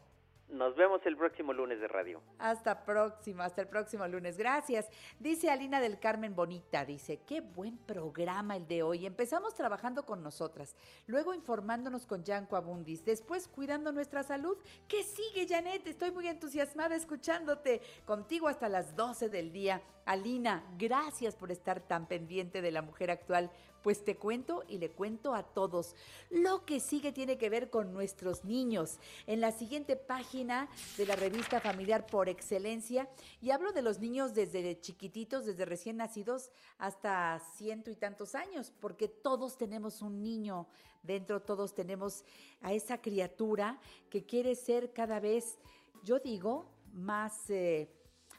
Nos 0.50 0.76
vemos 0.76 1.02
el 1.06 1.18
próximo 1.18 1.54
lunes 1.54 1.80
de 1.80 1.88
radio. 1.88 2.22
Hasta 2.38 2.86
próximo, 2.86 3.42
hasta 3.42 3.62
el 3.62 3.68
próximo 3.68 4.08
lunes. 4.08 4.38
Gracias. 4.38 4.88
Dice 5.20 5.50
Alina 5.50 5.82
del 5.82 6.00
Carmen 6.00 6.36
Bonita, 6.36 6.86
dice, 6.86 7.20
qué 7.26 7.42
buen 7.42 7.78
programa 7.78 8.56
el 8.56 8.68
de 8.68 8.84
hoy. 8.84 9.06
Empezamos 9.06 9.56
trabajando 9.56 10.06
con 10.06 10.22
nosotras, 10.22 10.76
luego 11.08 11.34
informándonos 11.34 12.06
con 12.06 12.24
Yanko 12.24 12.56
Abundis, 12.56 13.04
después 13.04 13.48
cuidando 13.48 13.92
nuestra 13.92 14.24
salud. 14.24 14.58
¿Qué 14.88 15.04
sigue, 15.04 15.48
Janet? 15.48 15.88
Estoy 15.88 16.12
muy 16.12 16.28
entusiasmada 16.28 16.96
escuchándote. 16.96 17.82
Contigo 18.06 18.48
hasta 18.48 18.70
las 18.70 18.96
12 18.96 19.30
del 19.30 19.52
día. 19.52 19.82
Alina, 20.06 20.64
gracias 20.78 21.36
por 21.36 21.52
estar 21.52 21.80
tan 21.80 22.08
pendiente 22.08 22.62
de 22.62 22.72
la 22.72 22.84
mujer 22.84 23.10
actual. 23.10 23.50
Pues 23.86 24.04
te 24.04 24.16
cuento 24.16 24.64
y 24.68 24.80
le 24.80 24.90
cuento 24.90 25.36
a 25.36 25.44
todos. 25.44 25.94
Lo 26.32 26.66
que 26.66 26.80
sigue 26.80 27.12
tiene 27.12 27.38
que 27.38 27.52
ver 27.52 27.70
con 27.70 27.94
nuestros 27.94 28.44
niños. 28.44 28.98
En 29.28 29.42
la 29.42 29.52
siguiente 29.52 29.96
página 29.96 30.68
de 30.98 31.06
la 31.06 31.16
revista 31.16 31.60
familiar 31.60 32.08
por 32.08 32.28
excelencia, 32.28 33.08
y 33.44 33.52
hablo 33.52 33.74
de 33.74 33.84
los 33.84 34.00
niños 34.00 34.34
desde 34.34 34.80
chiquititos, 34.82 35.46
desde 35.46 35.66
recién 35.66 35.98
nacidos 35.98 36.50
hasta 36.80 37.40
ciento 37.58 37.92
y 37.92 37.96
tantos 37.96 38.34
años, 38.34 38.74
porque 38.80 39.08
todos 39.08 39.56
tenemos 39.56 40.02
un 40.02 40.24
niño 40.24 40.66
dentro, 41.04 41.44
todos 41.44 41.76
tenemos 41.76 42.24
a 42.62 42.74
esa 42.74 43.00
criatura 43.04 43.80
que 44.10 44.26
quiere 44.26 44.56
ser 44.56 44.94
cada 44.94 45.20
vez, 45.20 45.60
yo 46.04 46.18
digo, 46.18 46.66
más 46.92 47.52
eh, 47.52 47.88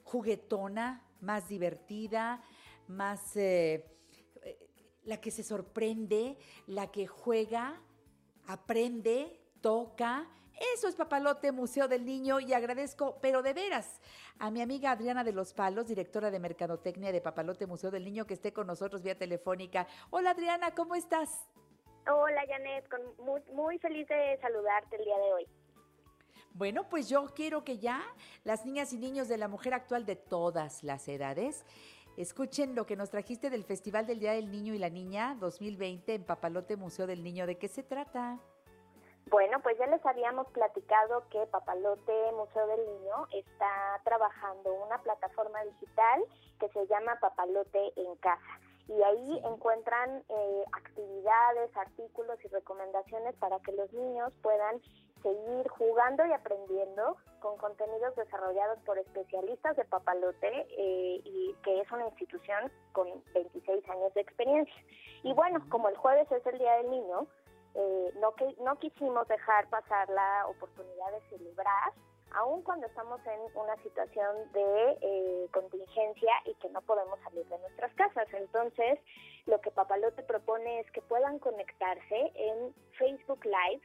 juguetona, 0.03 1.07
más 1.21 1.49
divertida, 1.49 2.43
más... 2.89 3.37
Eh, 3.37 3.93
la 5.07 5.21
que 5.21 5.31
se 5.31 5.43
sorprende, 5.43 6.37
la 6.67 6.91
que 6.91 7.07
juega, 7.07 7.81
aprende, 8.47 9.41
toca. 9.63 10.29
Eso 10.75 10.89
es 10.89 10.97
Papalote 10.97 11.53
Museo 11.53 11.87
del 11.89 12.05
Niño 12.05 12.41
y 12.41 12.53
agradezco, 12.53 13.19
pero 13.21 13.43
de 13.43 13.53
veras, 13.53 14.01
a 14.39 14.51
mi 14.51 14.61
amiga 14.61 14.91
Adriana 14.91 15.23
de 15.23 15.33
los 15.33 15.53
Palos, 15.53 15.87
directora 15.87 16.31
de 16.31 16.39
Mercadotecnia 16.39 17.13
de 17.13 17.21
Papalote 17.21 17.67
Museo 17.67 17.91
del 17.91 18.05
Niño, 18.05 18.27
que 18.27 18.35
esté 18.35 18.53
con 18.53 18.67
nosotros 18.67 19.03
vía 19.03 19.17
telefónica. 19.17 19.87
Hola 20.11 20.31
Adriana, 20.31 20.75
¿cómo 20.75 20.95
estás? 20.95 21.47
Hola 22.11 22.43
Janet, 22.49 22.89
muy, 23.19 23.43
muy 23.53 23.79
feliz 23.79 24.09
de 24.09 24.39
saludarte 24.41 24.97
el 24.97 25.05
día 25.05 25.19
de 25.19 25.33
hoy. 25.35 25.49
Bueno, 26.53 26.89
pues 26.89 27.09
yo 27.09 27.27
quiero 27.35 27.65
que 27.65 27.79
ya 27.79 28.03
las 28.43 28.65
niñas 28.65 28.93
y 28.95 28.97
niños 28.97 29.29
de 29.29 29.37
la 29.37 29.47
mujer 29.47 29.75
actual 29.75 30.07
de 30.07 30.17
todas 30.17 30.83
las 30.83 31.07
edades 31.07 31.67
Escuchen 32.17 32.75
lo 32.75 32.87
que 32.87 32.97
nos 32.97 33.11
trajiste 33.11 33.51
del 33.51 33.65
Festival 33.65 34.07
del 34.07 34.21
Día 34.21 34.33
del 34.33 34.51
Niño 34.51 34.73
y 34.73 34.79
la 34.79 34.89
Niña 34.89 35.37
2020 35.39 36.15
en 36.15 36.25
Papalote 36.25 36.77
Museo 36.77 37.07
del 37.07 37.23
Niño. 37.23 37.47
¿De 37.47 37.59
qué 37.59 37.69
se 37.69 37.83
trata? 37.83 38.39
Bueno, 39.29 39.61
pues 39.63 39.77
ya 39.79 39.87
les 39.87 40.05
habíamos 40.07 40.47
platicado 40.49 41.29
que 41.29 41.45
Papalote 41.51 42.33
Museo 42.33 42.67
del 42.69 42.87
Niño 42.87 43.27
está 43.33 44.01
trabajando 44.05 44.73
una 44.87 45.03
plataforma 45.03 45.63
digital 45.65 46.23
que 46.59 46.69
se 46.71 46.87
llama 46.87 47.19
Papalote 47.21 47.93
en 47.97 48.17
Casa. 48.17 48.61
Y 48.89 49.03
ahí 49.03 49.43
encuentran 49.45 50.25
eh, 50.31 50.65
actividades, 50.73 51.77
artículos 51.77 52.39
y 52.45 52.49
recomendaciones 52.49 53.35
para 53.37 53.59
que 53.61 53.73
los 53.73 53.93
niños 53.93 54.33
puedan 54.41 54.81
seguir 55.23 55.69
jugando 55.69 56.25
y 56.27 56.33
aprendiendo 56.33 57.17
con 57.41 57.57
contenidos 57.59 58.15
desarrollados 58.17 58.79
por 58.81 58.99
especialistas 58.99 59.77
de 59.77 59.85
Papalote 59.85 60.67
eh, 60.71 61.21
y 61.25 61.55
que 61.63 61.81
es 61.81 61.91
una 61.93 62.07
institución 62.07 62.71
con 62.93 63.09
26 63.35 63.89
años 63.89 64.15
de 64.15 64.21
experiencia. 64.21 64.83
Y 65.23 65.33
bueno, 65.33 65.61
como 65.69 65.89
el 65.89 65.97
jueves 65.97 66.31
es 66.33 66.45
el 66.47 66.59
Día 66.59 66.75
del 66.79 66.91
Niño, 66.91 67.27
eh, 67.75 68.13
no, 68.21 68.35
que, 68.35 68.55
no 68.63 68.77
quisimos 68.79 69.29
dejar 69.29 69.69
pasar 69.69 70.09
la 70.09 70.47
oportunidad 70.49 71.13
de 71.13 71.21
celebrar, 71.29 71.93
aun 72.33 72.63
cuando 72.63 72.87
estamos 72.87 73.21
en 73.27 73.41
una 73.55 73.77
situación 73.83 74.51
de 74.53 74.99
eh, 75.01 75.49
contingencia 75.53 76.33
y 76.47 76.55
que 76.55 76.69
no 76.71 76.81
podemos 76.83 77.19
salir 77.21 77.47
de 77.47 77.59
nuestras 77.59 77.93
casas. 77.95 78.27
Entonces, 78.33 78.99
lo 79.47 79.61
que 79.61 79.71
Papalote 79.71 80.23
propone 80.23 80.81
es 80.81 80.91
que 80.91 81.03
puedan 81.03 81.39
conectarse 81.39 82.33
en 82.35 82.75
Facebook 82.99 83.45
Live 83.45 83.83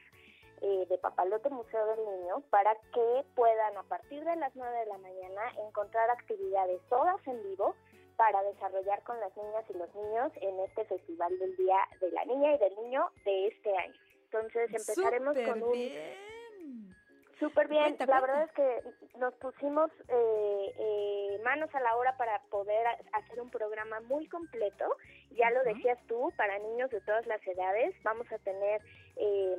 eh, 0.62 0.86
de 0.88 0.98
Papalote 0.98 1.50
Museo 1.50 1.84
del 1.86 2.04
Niño 2.04 2.40
para 2.50 2.74
que 2.94 3.24
puedan 3.34 3.76
a 3.76 3.82
partir 3.82 4.24
de 4.24 4.36
las 4.36 4.54
9 4.54 4.78
de 4.78 4.86
la 4.86 4.98
mañana 4.98 5.42
encontrar 5.66 6.08
actividades 6.10 6.80
todas 6.88 7.16
en 7.26 7.42
vivo 7.42 7.74
para 8.16 8.42
desarrollar 8.44 9.02
con 9.02 9.18
las 9.18 9.36
niñas 9.36 9.64
y 9.68 9.72
los 9.74 9.92
niños 9.94 10.32
en 10.36 10.60
este 10.60 10.84
Festival 10.84 11.36
del 11.38 11.56
Día 11.56 11.78
de 12.00 12.10
la 12.12 12.24
Niña 12.24 12.54
y 12.54 12.58
del 12.58 12.76
Niño 12.76 13.10
de 13.24 13.48
este 13.48 13.76
año. 13.76 13.94
Entonces 14.24 14.70
empezaremos 14.72 15.36
con 15.36 15.62
un... 15.62 15.72
Bien. 15.72 16.32
Súper 17.42 17.66
bien, 17.66 17.96
la 17.98 18.20
verdad 18.20 18.44
es 18.44 18.52
que 18.52 19.18
nos 19.18 19.34
pusimos 19.34 19.90
eh, 20.06 20.74
eh, 20.78 21.40
manos 21.42 21.74
a 21.74 21.80
la 21.80 21.96
hora 21.96 22.16
para 22.16 22.40
poder 22.50 22.86
hacer 23.14 23.40
un 23.40 23.50
programa 23.50 24.00
muy 24.02 24.28
completo, 24.28 24.84
ya 25.32 25.50
lo 25.50 25.64
decías 25.64 25.98
tú, 26.06 26.32
para 26.36 26.56
niños 26.60 26.88
de 26.92 27.00
todas 27.00 27.26
las 27.26 27.44
edades, 27.44 27.96
vamos 28.04 28.30
a 28.30 28.38
tener 28.38 28.80
eh, 29.16 29.56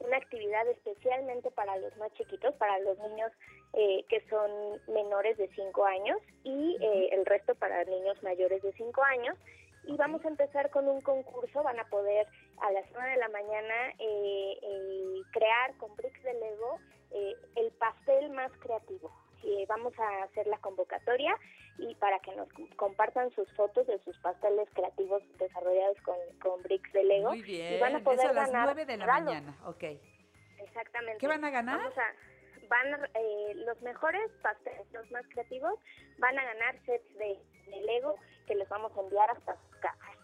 una 0.00 0.16
actividad 0.16 0.66
especialmente 0.68 1.50
para 1.50 1.76
los 1.76 1.96
más 1.96 2.12
chiquitos, 2.14 2.54
para 2.56 2.78
los 2.80 2.98
niños 2.98 3.32
eh, 3.72 4.04
que 4.08 4.20
son 4.28 4.50
menores 4.92 5.36
de 5.38 5.48
5 5.54 5.84
años 5.84 6.18
y 6.42 6.76
eh, 6.80 7.10
el 7.12 7.24
resto 7.26 7.54
para 7.54 7.84
niños 7.84 8.20
mayores 8.22 8.62
de 8.62 8.72
5 8.72 9.02
años. 9.04 9.36
Y 9.84 9.96
vamos 9.96 10.24
a 10.24 10.28
empezar 10.28 10.70
con 10.70 10.88
un 10.88 11.00
concurso, 11.00 11.62
van 11.62 11.78
a 11.78 11.88
poder 11.88 12.26
a 12.60 12.70
las 12.72 12.84
9 12.92 13.10
de 13.10 13.16
la 13.16 13.28
mañana 13.28 13.74
eh, 13.98 15.22
crear 15.32 15.74
con 15.78 15.94
bricks 15.96 16.22
de 16.22 16.34
Lego 16.34 16.78
el 17.56 17.72
pastel 17.72 18.30
más 18.30 18.52
creativo. 18.58 19.10
Vamos 19.68 19.92
a 19.98 20.24
hacer 20.24 20.46
la 20.46 20.58
convocatoria 20.58 21.36
y 21.78 21.94
para 21.96 22.18
que 22.20 22.34
nos 22.34 22.48
compartan 22.76 23.30
sus 23.30 23.50
fotos 23.54 23.86
de 23.86 23.98
sus 24.00 24.16
pasteles 24.18 24.68
creativos 24.74 25.22
desarrollados 25.38 25.98
con, 26.02 26.16
con 26.40 26.62
bricks 26.62 26.92
de 26.92 27.04
Lego. 27.04 27.30
Muy 27.30 27.42
bien, 27.42 27.74
y 27.74 27.80
van 27.80 27.96
a 27.96 28.00
poder 28.00 28.26
a 28.26 28.32
las 28.32 28.46
ganar 28.50 28.66
9 28.66 28.84
de 28.84 28.96
la 28.96 29.06
mañana, 29.06 29.56
ok. 29.66 29.84
Exactamente. 30.58 31.18
¿Qué 31.18 31.26
van 31.26 31.44
a 31.44 31.50
ganar? 31.50 31.78
Vamos 31.78 31.98
a, 31.98 32.12
van 32.68 33.10
eh, 33.14 33.52
los 33.66 33.80
mejores 33.82 34.30
pasteles, 34.42 34.86
los 34.92 35.10
más 35.10 35.26
creativos, 35.28 35.74
van 36.18 36.38
a 36.38 36.44
ganar 36.44 36.78
sets 36.84 37.18
de, 37.18 37.38
de 37.66 37.80
Lego 37.82 38.16
que 38.46 38.54
les 38.54 38.68
vamos 38.68 38.96
a 38.96 39.00
enviar 39.00 39.30
hasta 39.30 39.56
sus 39.56 39.76
casas. 39.76 40.16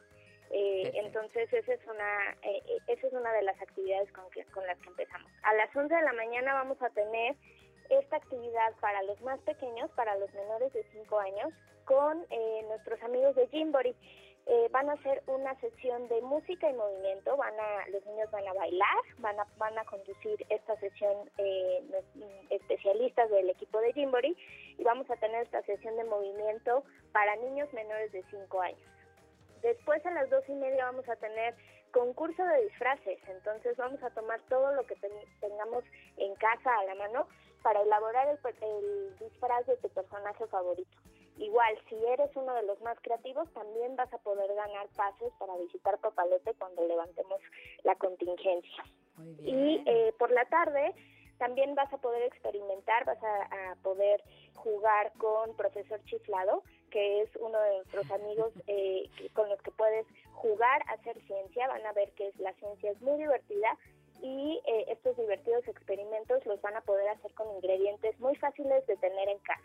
Eh, 0.50 0.92
entonces 0.94 1.52
esa 1.52 1.74
es 1.74 1.80
una 1.86 2.30
eh, 2.42 2.62
eh, 2.68 2.78
esa 2.86 3.06
es 3.08 3.12
una 3.12 3.32
de 3.32 3.42
las 3.42 3.60
actividades 3.60 4.10
con, 4.12 4.30
que, 4.30 4.44
con 4.46 4.64
las 4.66 4.78
que 4.78 4.88
empezamos. 4.88 5.30
A 5.42 5.54
las 5.54 5.74
11 5.74 5.92
de 5.92 6.02
la 6.02 6.12
mañana 6.12 6.54
vamos 6.54 6.80
a 6.82 6.90
tener 6.90 7.34
esta 7.90 8.16
actividad 8.16 8.72
para 8.80 9.02
los 9.02 9.20
más 9.22 9.40
pequeños, 9.40 9.90
para 9.92 10.16
los 10.16 10.32
menores 10.34 10.72
de 10.72 10.84
5 10.92 11.18
años, 11.18 11.52
con 11.84 12.24
eh, 12.30 12.64
nuestros 12.68 13.02
amigos 13.02 13.34
de 13.36 13.46
Jimbori. 13.48 13.94
eh, 14.48 14.68
van 14.70 14.88
a 14.88 14.92
hacer 14.92 15.24
una 15.26 15.58
sesión 15.60 16.06
de 16.06 16.22
música 16.22 16.70
y 16.70 16.72
movimiento, 16.74 17.36
van 17.36 17.54
a, 17.58 17.88
los 17.88 18.04
niños 18.06 18.30
van 18.30 18.46
a 18.46 18.52
bailar, 18.52 19.02
van 19.18 19.40
a, 19.40 19.46
van 19.58 19.76
a 19.76 19.84
conducir 19.84 20.46
esta 20.48 20.76
sesión 20.78 21.28
eh, 21.38 21.82
especialistas 22.50 23.28
del 23.30 23.50
equipo 23.50 23.80
de 23.80 23.92
Jimbori 23.92 24.36
y 24.78 24.84
vamos 24.84 25.10
a 25.10 25.16
tener 25.16 25.42
esta 25.42 25.62
sesión 25.62 25.96
de 25.96 26.04
movimiento 26.04 26.84
para 27.10 27.34
niños 27.36 27.72
menores 27.72 28.12
de 28.12 28.22
5 28.30 28.60
años. 28.60 28.88
Después 29.62 30.04
a 30.06 30.12
las 30.12 30.30
dos 30.30 30.44
y 30.48 30.52
media 30.52 30.84
vamos 30.84 31.08
a 31.08 31.16
tener 31.16 31.56
concurso 31.90 32.44
de 32.44 32.64
disfraces, 32.64 33.18
entonces 33.26 33.76
vamos 33.76 34.00
a 34.02 34.10
tomar 34.10 34.40
todo 34.48 34.72
lo 34.74 34.86
que 34.86 34.94
tengamos 35.40 35.82
en 36.18 36.34
casa 36.36 36.70
a 36.78 36.84
la 36.84 36.94
mano 36.94 37.26
para 37.66 37.82
elaborar 37.82 38.28
el, 38.28 38.38
el 38.62 39.18
disfraz 39.18 39.66
de 39.66 39.76
tu 39.78 39.88
personaje 39.88 40.46
favorito. 40.46 40.96
Igual, 41.36 41.76
si 41.88 41.96
eres 42.06 42.30
uno 42.36 42.54
de 42.54 42.62
los 42.62 42.80
más 42.80 42.96
creativos, 43.00 43.52
también 43.54 43.96
vas 43.96 44.12
a 44.14 44.18
poder 44.18 44.54
ganar 44.54 44.86
pases 44.94 45.32
para 45.40 45.56
visitar 45.56 45.98
Papalote 45.98 46.54
cuando 46.60 46.86
levantemos 46.86 47.40
la 47.82 47.96
contingencia. 47.96 48.84
Y 49.42 49.82
eh, 49.84 50.14
por 50.16 50.30
la 50.30 50.44
tarde 50.44 50.94
también 51.38 51.74
vas 51.74 51.92
a 51.92 51.98
poder 51.98 52.22
experimentar, 52.22 53.04
vas 53.04 53.18
a, 53.24 53.74
poder 53.82 54.22
jugar 54.54 55.12
con 55.18 55.56
Profesor 55.56 56.00
Chiflado, 56.04 56.62
que 56.92 57.22
es 57.22 57.30
uno 57.40 57.58
de 57.58 57.78
nuestros 57.78 58.08
amigos 58.12 58.52
eh, 58.68 59.10
con 59.34 59.48
los 59.48 59.60
que 59.62 59.72
puedes 59.72 60.06
jugar, 60.34 60.82
hacer 60.86 61.20
ciencia. 61.26 61.66
Van 61.66 61.84
a 61.84 61.92
ver 61.94 62.12
que 62.12 62.30
la 62.38 62.52
ciencia 62.52 62.92
es 62.92 63.00
muy 63.00 63.18
divertida 63.18 63.76
y 64.22 64.60
eh, 64.66 64.86
estos 64.88 65.16
divertidos 65.16 65.66
experimentos 65.68 66.44
los 66.46 66.60
van 66.62 66.76
a 66.76 66.80
poder 66.80 67.08
hacer 67.08 67.32
con 67.34 67.50
ingredientes 67.56 68.18
muy 68.20 68.34
fáciles 68.36 68.86
de 68.86 68.96
tener 68.96 69.28
en 69.28 69.38
casa. 69.38 69.62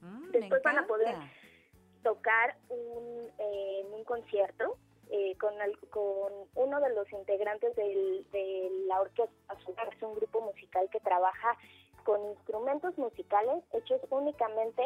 Mm, 0.00 0.30
Después 0.30 0.62
van 0.62 0.78
a 0.78 0.86
poder 0.86 1.14
tocar 2.02 2.56
un, 2.68 3.30
en 3.38 3.94
un 3.94 4.04
concierto 4.04 4.76
eh, 5.10 5.36
con, 5.38 5.54
con 5.90 6.32
uno 6.54 6.80
de 6.80 6.94
los 6.94 7.10
integrantes 7.12 7.74
de 7.76 8.70
la 8.86 9.00
orquesta 9.00 9.34
es 9.90 10.02
un 10.02 10.14
grupo 10.14 10.40
musical 10.40 10.88
que 10.90 11.00
trabaja 11.00 11.56
con 12.04 12.24
instrumentos 12.26 12.96
musicales 12.98 13.62
hechos 13.72 14.00
únicamente 14.10 14.82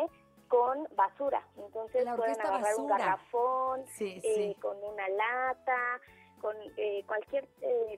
con 0.48 0.88
basura. 0.96 1.46
Entonces 1.56 2.06
pueden 2.16 2.40
agarrar 2.40 2.74
un 2.76 2.86
garrafón 2.86 3.84
eh, 4.00 4.54
con 4.60 4.76
una 4.82 5.08
lata, 5.08 6.00
con 6.38 6.56
eh, 6.76 7.04
cualquier 7.06 7.46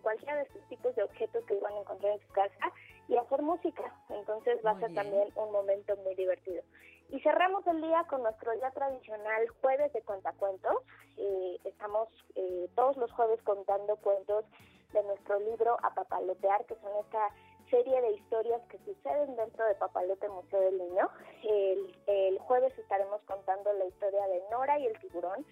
cualquiera 0.02 0.36
de 0.36 0.42
estos 0.42 0.62
tipos 0.68 0.94
de 0.96 1.02
objetos 1.02 1.44
que 1.44 1.54
van 1.60 1.74
a 1.74 1.80
encontrar 1.80 2.12
en 2.12 2.20
su 2.20 2.32
casa 2.32 2.72
y 3.08 3.16
hacer 3.16 3.42
música. 3.42 3.94
Entonces 4.08 4.58
va 4.64 4.72
a 4.72 4.80
ser 4.80 4.94
también 4.94 5.28
un 5.34 5.52
momento 5.52 5.96
muy 5.98 6.14
divertido. 6.14 6.62
Y 7.10 7.20
cerramos 7.20 7.66
el 7.66 7.82
día 7.82 8.04
con 8.08 8.22
nuestro 8.22 8.54
ya 8.54 8.70
tradicional 8.70 9.48
jueves 9.60 9.92
de 9.92 10.02
cuentacuentos. 10.02 10.76
Eh, 11.16 11.58
estamos 11.64 12.08
eh, 12.36 12.68
todos 12.76 12.96
los 12.98 13.10
jueves 13.12 13.42
contando 13.42 13.96
cuentos 13.96 14.44
de 14.92 15.02
nuestro 15.02 15.40
libro 15.40 15.76
A 15.82 15.92
Papalotear, 15.92 16.64
que 16.66 16.76
son 16.76 16.92
esta 17.04 17.30
serie 17.68 18.00
de 18.00 18.12
historias 18.12 18.62
que 18.68 18.78
suceden 18.78 19.34
dentro 19.36 19.64
de 19.64 19.74
Papalote 19.74 20.28
Museo 20.28 20.60
del 20.60 20.78
Niño. 20.78 21.08
El, 21.42 21.96
el 22.06 22.38
jueves 22.38 22.76
estaremos 22.78 23.20
contando 23.22 23.72
la 23.72 23.86
historia 23.86 24.26
de 24.28 24.42
Nora 24.50 24.78
y 24.78 24.86
el 24.86 24.98
tiburón, 25.00 25.44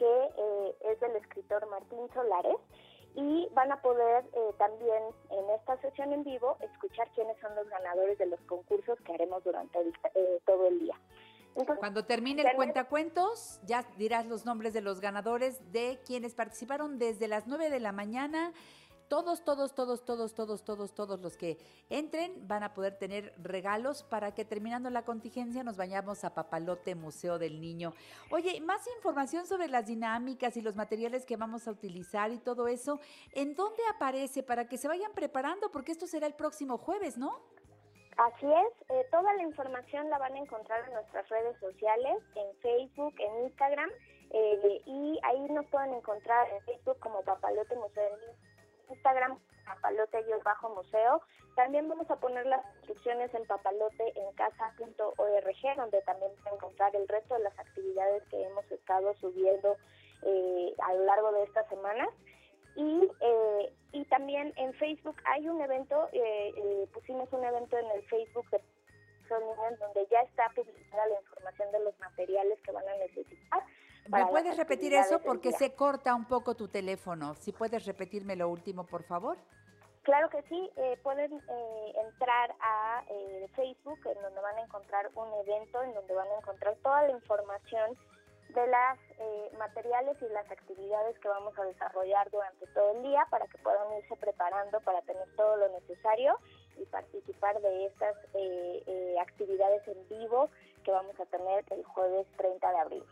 que 0.00 0.06
eh, 0.06 0.76
es 0.92 1.00
del 1.00 1.14
escritor 1.16 1.68
Martín 1.68 2.08
Solares 2.14 2.56
y 3.14 3.48
van 3.52 3.70
a 3.70 3.82
poder 3.82 4.24
eh, 4.32 4.54
también 4.56 5.02
en 5.30 5.50
esta 5.50 5.78
sesión 5.82 6.12
en 6.14 6.24
vivo 6.24 6.56
escuchar 6.60 7.10
quiénes 7.14 7.38
son 7.40 7.54
los 7.54 7.68
ganadores 7.68 8.16
de 8.16 8.26
los 8.26 8.40
concursos 8.42 8.98
que 9.02 9.12
haremos 9.12 9.44
durante 9.44 9.78
eh, 9.78 10.40
todo 10.46 10.68
el 10.68 10.78
día. 10.80 10.98
Cuando 11.78 12.06
termine 12.06 12.42
el 12.42 12.54
cuentacuentos, 12.54 13.60
ya 13.66 13.84
dirás 13.98 14.24
los 14.24 14.46
nombres 14.46 14.72
de 14.72 14.80
los 14.80 15.00
ganadores 15.00 15.72
de 15.72 15.98
quienes 16.06 16.34
participaron 16.34 16.98
desde 16.98 17.28
las 17.28 17.46
9 17.46 17.68
de 17.68 17.80
la 17.80 17.92
mañana 17.92 18.52
todos, 19.10 19.42
todos, 19.44 19.74
todos, 19.74 20.04
todos, 20.04 20.34
todos, 20.34 20.64
todos, 20.64 20.94
todos 20.94 21.20
los 21.20 21.36
que 21.36 21.58
entren 21.90 22.46
van 22.46 22.62
a 22.62 22.74
poder 22.74 22.96
tener 22.96 23.34
regalos 23.42 24.04
para 24.04 24.32
que 24.32 24.44
terminando 24.44 24.88
la 24.88 25.02
contingencia 25.02 25.64
nos 25.64 25.76
vayamos 25.76 26.22
a 26.22 26.32
Papalote 26.32 26.94
Museo 26.94 27.36
del 27.36 27.60
Niño. 27.60 27.92
Oye, 28.30 28.60
más 28.60 28.86
información 28.96 29.48
sobre 29.48 29.66
las 29.66 29.88
dinámicas 29.88 30.56
y 30.56 30.62
los 30.62 30.76
materiales 30.76 31.26
que 31.26 31.36
vamos 31.36 31.66
a 31.66 31.72
utilizar 31.72 32.30
y 32.30 32.38
todo 32.38 32.68
eso, 32.68 33.00
¿en 33.32 33.56
dónde 33.56 33.82
aparece 33.92 34.44
para 34.44 34.68
que 34.68 34.78
se 34.78 34.86
vayan 34.86 35.12
preparando? 35.12 35.72
Porque 35.72 35.90
esto 35.90 36.06
será 36.06 36.28
el 36.28 36.34
próximo 36.34 36.78
jueves, 36.78 37.18
¿no? 37.18 37.40
Así 38.16 38.46
es, 38.46 38.90
eh, 38.90 39.06
toda 39.10 39.34
la 39.34 39.42
información 39.42 40.08
la 40.08 40.18
van 40.18 40.34
a 40.34 40.38
encontrar 40.38 40.86
en 40.86 40.94
nuestras 40.94 41.28
redes 41.28 41.58
sociales, 41.58 42.22
en 42.36 42.56
Facebook, 42.60 43.14
en 43.18 43.44
Instagram, 43.46 43.90
eh, 44.30 44.82
y 44.86 45.18
ahí 45.24 45.48
nos 45.48 45.66
pueden 45.66 45.94
encontrar 45.94 46.46
en 46.52 46.62
Facebook 46.64 47.00
como 47.00 47.22
Papalote 47.22 47.74
Museo 47.74 48.04
del 48.04 48.20
Niño 48.20 48.49
Instagram, 48.90 49.38
papalote-museo. 49.64 51.22
También 51.56 51.88
vamos 51.88 52.08
a 52.10 52.16
poner 52.16 52.44
las 52.46 52.62
instrucciones 52.76 53.34
en 53.34 53.44
papaloteencasa.org, 53.46 55.76
donde 55.76 56.02
también 56.02 56.32
pueden 56.42 56.54
encontrar 56.54 56.94
el 56.96 57.08
resto 57.08 57.34
de 57.34 57.40
las 57.40 57.58
actividades 57.58 58.22
que 58.30 58.42
hemos 58.42 58.70
estado 58.70 59.14
subiendo 59.14 59.76
eh, 60.22 60.74
a 60.82 60.94
lo 60.94 61.04
largo 61.04 61.32
de 61.32 61.42
estas 61.44 61.68
semanas. 61.68 62.08
Y, 62.76 63.10
eh, 63.20 63.72
y 63.92 64.04
también 64.06 64.52
en 64.56 64.72
Facebook 64.74 65.16
hay 65.24 65.48
un 65.48 65.60
evento, 65.60 66.08
eh, 66.12 66.86
pusimos 66.92 67.32
un 67.32 67.44
evento 67.44 67.76
en 67.76 67.90
el 67.90 68.02
Facebook 68.04 68.48
de 68.50 68.60
donde 69.78 70.06
ya 70.10 70.20
está 70.22 70.48
publicada 70.54 71.06
la 71.06 71.20
información 71.20 71.70
de 71.70 71.78
los 71.80 71.96
materiales 72.00 72.60
que 72.62 72.72
van 72.72 72.88
a 72.88 72.96
necesitar 72.96 73.62
¿Me 74.10 74.26
puedes 74.26 74.56
repetir 74.56 74.92
eso? 74.94 75.20
Porque 75.20 75.52
se 75.52 75.74
corta 75.74 76.14
un 76.14 76.26
poco 76.26 76.54
tu 76.54 76.68
teléfono. 76.68 77.34
Si 77.36 77.52
puedes 77.52 77.86
repetirme 77.86 78.34
lo 78.36 78.48
último, 78.48 78.84
por 78.84 79.04
favor. 79.04 79.38
Claro 80.02 80.30
que 80.30 80.42
sí, 80.48 80.70
eh, 80.76 80.98
pueden 81.02 81.32
eh, 81.32 81.94
entrar 82.06 82.54
a 82.60 83.04
eh, 83.08 83.46
Facebook, 83.54 83.98
en 84.06 84.20
donde 84.22 84.40
van 84.40 84.56
a 84.56 84.62
encontrar 84.62 85.10
un 85.14 85.28
evento, 85.46 85.82
en 85.82 85.94
donde 85.94 86.14
van 86.14 86.26
a 86.28 86.38
encontrar 86.38 86.74
toda 86.82 87.02
la 87.02 87.10
información 87.12 87.96
de 88.48 88.66
los 88.66 89.58
materiales 89.58 90.16
y 90.20 90.28
las 90.32 90.50
actividades 90.50 91.16
que 91.20 91.28
vamos 91.28 91.56
a 91.56 91.62
desarrollar 91.62 92.28
durante 92.32 92.66
todo 92.68 92.96
el 92.96 93.02
día 93.04 93.24
para 93.30 93.46
que 93.46 93.58
puedan 93.58 93.96
irse 93.98 94.16
preparando 94.16 94.80
para 94.80 95.02
tener 95.02 95.28
todo 95.36 95.56
lo 95.56 95.68
necesario 95.68 96.36
y 96.76 96.84
participar 96.86 97.60
de 97.60 97.86
estas 97.86 98.16
actividades 99.20 99.86
en 99.86 100.08
vivo 100.08 100.50
que 100.82 100.90
vamos 100.90 101.14
a 101.20 101.26
tener 101.26 101.64
el 101.70 101.84
jueves 101.84 102.26
30 102.38 102.72
de 102.72 102.78
abril. 102.78 103.04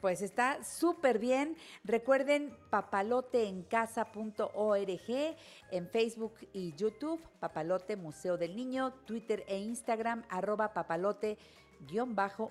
Pues 0.00 0.22
está 0.22 0.64
súper 0.64 1.18
bien. 1.18 1.58
Recuerden 1.84 2.56
papaloteencasa.org 2.70 5.36
en 5.70 5.88
Facebook 5.88 6.34
y 6.52 6.74
YouTube, 6.74 7.20
Papalote 7.38 7.96
Museo 7.96 8.38
del 8.38 8.56
Niño, 8.56 8.94
Twitter 9.04 9.44
e 9.46 9.58
Instagram, 9.58 10.24
arroba 10.30 10.72
papalote 10.72 11.36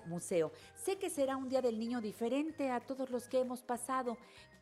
museo. 0.06 0.52
Sé 0.74 0.98
que 0.98 1.10
será 1.10 1.36
un 1.36 1.48
día 1.48 1.62
del 1.62 1.78
niño 1.78 2.00
diferente 2.00 2.70
a 2.70 2.80
todos 2.80 3.10
los 3.10 3.28
que 3.28 3.40
hemos 3.40 3.62
pasado, 3.62 4.16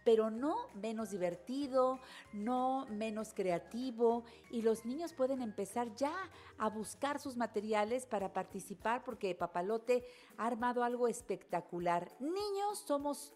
pero 0.08 0.30
no 0.30 0.70
menos 0.72 1.10
divertido, 1.10 2.00
no 2.32 2.86
menos 2.88 3.34
creativo 3.34 4.24
y 4.50 4.62
los 4.62 4.86
niños 4.86 5.12
pueden 5.12 5.42
empezar 5.42 5.94
ya 5.96 6.14
a 6.56 6.70
buscar 6.70 7.20
sus 7.20 7.36
materiales 7.36 8.06
para 8.06 8.32
participar 8.32 9.04
porque 9.04 9.34
Papalote 9.34 10.06
ha 10.38 10.46
armado 10.46 10.82
algo 10.82 11.08
espectacular. 11.08 12.10
Niños 12.20 12.84
somos 12.86 13.34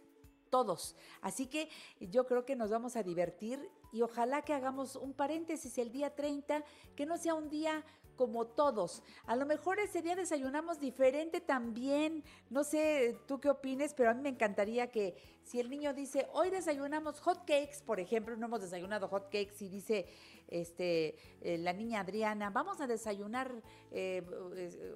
todos. 0.49 0.97
Así 1.21 1.47
que 1.47 1.69
yo 2.01 2.25
creo 2.25 2.47
que 2.47 2.57
nos 2.57 2.71
vamos 2.71 2.97
a 2.97 3.03
divertir 3.03 3.61
y 3.93 4.01
ojalá 4.01 4.41
que 4.41 4.55
hagamos 4.55 4.97
un 4.97 5.13
paréntesis 5.13 5.77
el 5.77 5.93
día 5.93 6.15
30, 6.15 6.65
que 6.97 7.05
no 7.05 7.19
sea 7.19 7.35
un 7.35 7.51
día 7.51 7.85
como 8.17 8.47
todos. 8.47 9.03
A 9.27 9.37
lo 9.37 9.47
mejor 9.47 9.79
ese 9.79 10.03
día 10.03 10.17
desayunamos 10.17 10.81
diferente 10.81 11.41
también. 11.41 12.25
No 12.51 12.65
sé 12.65 13.19
tú 13.27 13.41
qué 13.41 13.51
opines, 13.51 13.95
pero 13.95 14.11
a 14.11 14.15
mí 14.15 14.23
me 14.23 14.29
encantaría 14.29 14.91
que 14.91 15.17
si 15.43 15.61
el 15.61 15.71
niño 15.71 15.93
dice, 15.93 16.29
hoy 16.33 16.51
desayunamos 16.51 17.21
hot 17.21 17.41
cakes, 17.41 17.83
por 17.85 18.01
ejemplo, 18.01 18.37
no 18.37 18.47
hemos 18.47 18.61
desayunado 18.61 19.09
hot 19.09 19.25
cakes 19.25 19.57
y 19.61 19.69
dice 19.69 20.07
este, 20.49 21.17
eh, 21.41 21.59
la 21.59 21.73
niña 21.73 22.01
Adriana, 22.01 22.51
vamos 22.51 22.81
a 22.81 22.87
desayunar 22.87 23.63
eh, 23.91 24.23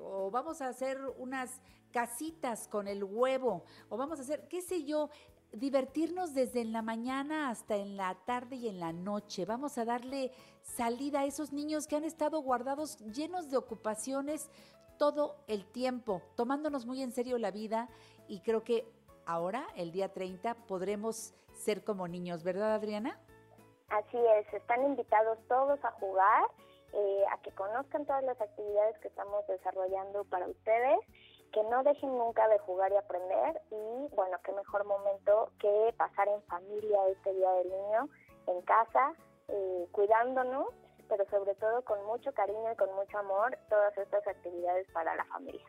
o 0.02 0.30
vamos 0.30 0.60
a 0.60 0.68
hacer 0.68 1.00
unas 1.18 1.60
casitas 1.90 2.68
con 2.68 2.88
el 2.88 3.02
huevo 3.02 3.64
o 3.88 3.96
vamos 3.96 4.18
a 4.18 4.22
hacer, 4.22 4.46
qué 4.48 4.60
sé 4.60 4.84
yo, 4.84 5.08
divertirnos 5.52 6.34
desde 6.34 6.60
en 6.60 6.72
la 6.72 6.82
mañana 6.82 7.50
hasta 7.50 7.76
en 7.76 7.96
la 7.96 8.14
tarde 8.26 8.56
y 8.56 8.68
en 8.68 8.80
la 8.80 8.92
noche. 8.92 9.44
Vamos 9.44 9.78
a 9.78 9.84
darle 9.84 10.32
salida 10.62 11.20
a 11.20 11.24
esos 11.24 11.52
niños 11.52 11.86
que 11.86 11.96
han 11.96 12.04
estado 12.04 12.40
guardados 12.40 12.98
llenos 13.12 13.50
de 13.50 13.56
ocupaciones 13.56 14.50
todo 14.98 15.36
el 15.46 15.66
tiempo, 15.66 16.22
tomándonos 16.36 16.86
muy 16.86 17.02
en 17.02 17.12
serio 17.12 17.38
la 17.38 17.50
vida 17.50 17.88
y 18.28 18.40
creo 18.40 18.64
que 18.64 18.86
ahora, 19.26 19.66
el 19.76 19.92
día 19.92 20.12
30, 20.12 20.54
podremos 20.66 21.34
ser 21.52 21.84
como 21.84 22.08
niños, 22.08 22.44
¿verdad 22.44 22.74
Adriana? 22.74 23.18
Así 23.88 24.18
es, 24.38 24.52
están 24.54 24.84
invitados 24.84 25.38
todos 25.48 25.82
a 25.84 25.90
jugar, 25.92 26.44
eh, 26.92 27.24
a 27.32 27.40
que 27.42 27.50
conozcan 27.52 28.04
todas 28.04 28.24
las 28.24 28.40
actividades 28.40 28.98
que 28.98 29.08
estamos 29.08 29.46
desarrollando 29.46 30.24
para 30.24 30.48
ustedes 30.48 30.98
que 31.56 31.62
no 31.70 31.82
dejen 31.84 32.10
nunca 32.18 32.46
de 32.48 32.58
jugar 32.58 32.92
y 32.92 32.96
aprender 32.96 33.62
y 33.70 34.14
bueno, 34.14 34.36
qué 34.44 34.52
mejor 34.52 34.84
momento 34.84 35.50
que 35.58 35.94
pasar 35.96 36.28
en 36.28 36.42
familia 36.42 36.98
este 37.08 37.32
Día 37.32 37.50
del 37.50 37.70
Niño, 37.70 38.10
en 38.46 38.60
casa, 38.60 39.14
eh, 39.48 39.88
cuidándonos, 39.90 40.66
pero 41.08 41.24
sobre 41.30 41.54
todo 41.54 41.82
con 41.82 42.04
mucho 42.04 42.30
cariño 42.34 42.72
y 42.74 42.76
con 42.76 42.94
mucho 42.94 43.16
amor 43.16 43.56
todas 43.70 43.96
estas 43.96 44.26
actividades 44.26 44.86
para 44.92 45.16
la 45.16 45.24
familia. 45.24 45.64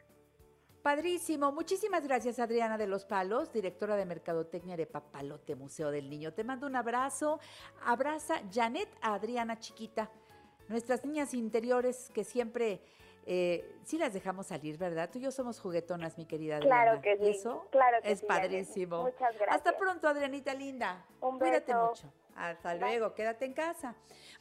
Padrísimo. 0.83 1.53
Muchísimas 1.53 2.05
gracias, 2.05 2.37
Adriana 2.39 2.77
de 2.77 2.87
los 2.87 3.05
Palos, 3.05 3.53
directora 3.53 3.95
de 3.95 4.05
Mercadotecnia 4.05 4.75
de 4.75 4.87
Papalote 4.87 5.55
Museo 5.55 5.89
del 5.89 6.09
Niño. 6.09 6.33
Te 6.33 6.43
mando 6.43 6.67
un 6.67 6.75
abrazo. 6.75 7.39
Abraza 7.85 8.41
Janet 8.51 8.89
a 9.01 9.13
Adriana 9.13 9.57
Chiquita, 9.57 10.11
nuestras 10.67 11.05
niñas 11.05 11.33
interiores 11.33 12.09
que 12.13 12.25
siempre 12.25 12.81
eh, 13.29 13.75
sí 13.83 13.97
las 13.97 14.13
dejamos 14.13 14.47
salir, 14.47 14.77
¿verdad? 14.77 15.09
Tú 15.11 15.19
y 15.19 15.23
yo 15.23 15.31
somos 15.31 15.59
juguetonas, 15.59 16.17
mi 16.17 16.25
querida 16.25 16.57
Adriana. 16.57 16.83
Claro 16.83 17.01
que 17.01 17.17
sí. 17.17 17.23
¿Y 17.23 17.29
eso 17.31 17.67
claro 17.69 18.01
que 18.01 18.11
es 18.13 18.19
sí, 18.21 18.25
padrísimo. 18.25 19.03
Muchas 19.03 19.37
gracias. 19.37 19.49
Hasta 19.49 19.77
pronto, 19.77 20.07
Adrianita 20.07 20.53
linda. 20.53 21.05
Un 21.19 21.37
Cuídate 21.37 21.73
beso. 21.73 21.87
mucho. 21.87 22.13
Hasta 22.37 22.75
luego, 22.75 23.15
quédate 23.15 23.45
en 23.45 23.53
casa. 23.53 23.95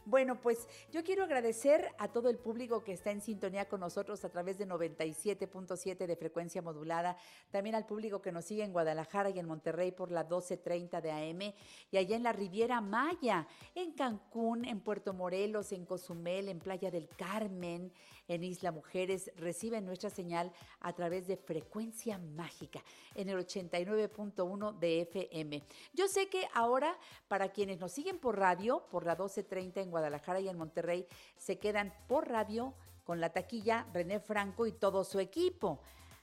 Bueno, 0.05 0.39
pues 0.41 0.69
yo 0.93 1.03
quiero 1.03 1.25
agradecer 1.25 1.91
a 1.99 2.09
todo 2.09 2.29
el 2.29 2.37
público 2.39 2.85
que 2.85 2.93
está 2.93 3.11
en 3.11 3.23
sintonía 3.23 3.69
con 3.69 3.81
nosotros 3.81 4.23
a 4.25 4.29
través 4.29 4.59
de 4.59 4.69
97.7 4.69 6.07
de 6.07 6.17
frecuencia 6.17 6.61
modulada, 6.61 7.17
también 7.51 7.75
al 7.75 7.87
público 7.87 8.21
que 8.21 8.33
nos 8.33 8.45
sigue 8.45 8.65
en 8.65 8.73
Guadalajara 8.73 9.31
y 9.31 9.39
en 9.39 9.47
Monterrey 9.47 9.93
por 9.93 10.11
la 10.11 10.29
12.30 10.29 11.01
de 11.01 11.11
AM 11.11 11.55
y 11.91 11.97
allá 11.97 12.17
en 12.17 12.23
la 12.23 12.33
Riviera 12.33 12.83
Maya, 12.83 13.49
en 13.75 13.93
Cancún, 13.93 14.67
en 14.67 14.81
Puerto 14.81 15.15
Morelos, 15.15 15.73
en 15.73 15.87
Cozumel, 15.87 16.51
en 16.51 16.61
Playa 16.61 16.91
del 16.91 17.09
Carmen, 17.09 17.91
en 18.29 18.45
Isla 18.45 18.73
Mujeres, 18.73 19.31
reciben 19.37 19.85
nuestra 19.85 20.11
señal 20.11 20.53
a 20.81 20.93
través 20.93 21.27
de 21.27 21.37
frecuencia 21.37 22.19
mágica 22.19 22.83
en 23.15 23.29
el 23.29 23.39
89.1 23.39 24.79
de 24.79 25.01
FM. 25.03 25.63
Yo 25.93 26.09
sé 26.09 26.29
que 26.29 26.49
ahora, 26.55 26.99
para 27.29 27.53
quienes 27.53 27.79
nos 27.79 27.93
siguen 27.93 28.19
por 28.19 28.39
radio, 28.39 28.85
por 28.91 29.07
la 29.07 29.17
12.30 29.17 29.83
en 29.83 29.91
Guadalajara 29.91 30.41
y 30.41 30.49
en 30.49 30.59
Monterrey, 30.59 31.07
se 31.37 31.59
quedan 31.59 31.95
por 32.09 32.29
radio 32.29 32.75
con 33.05 33.21
la 33.21 33.33
taquilla 33.33 33.87
René 33.93 34.21
Franco 34.21 34.67
y 34.67 34.73
todo 34.73 35.05
su 35.05 35.21
equipo. 35.21 35.81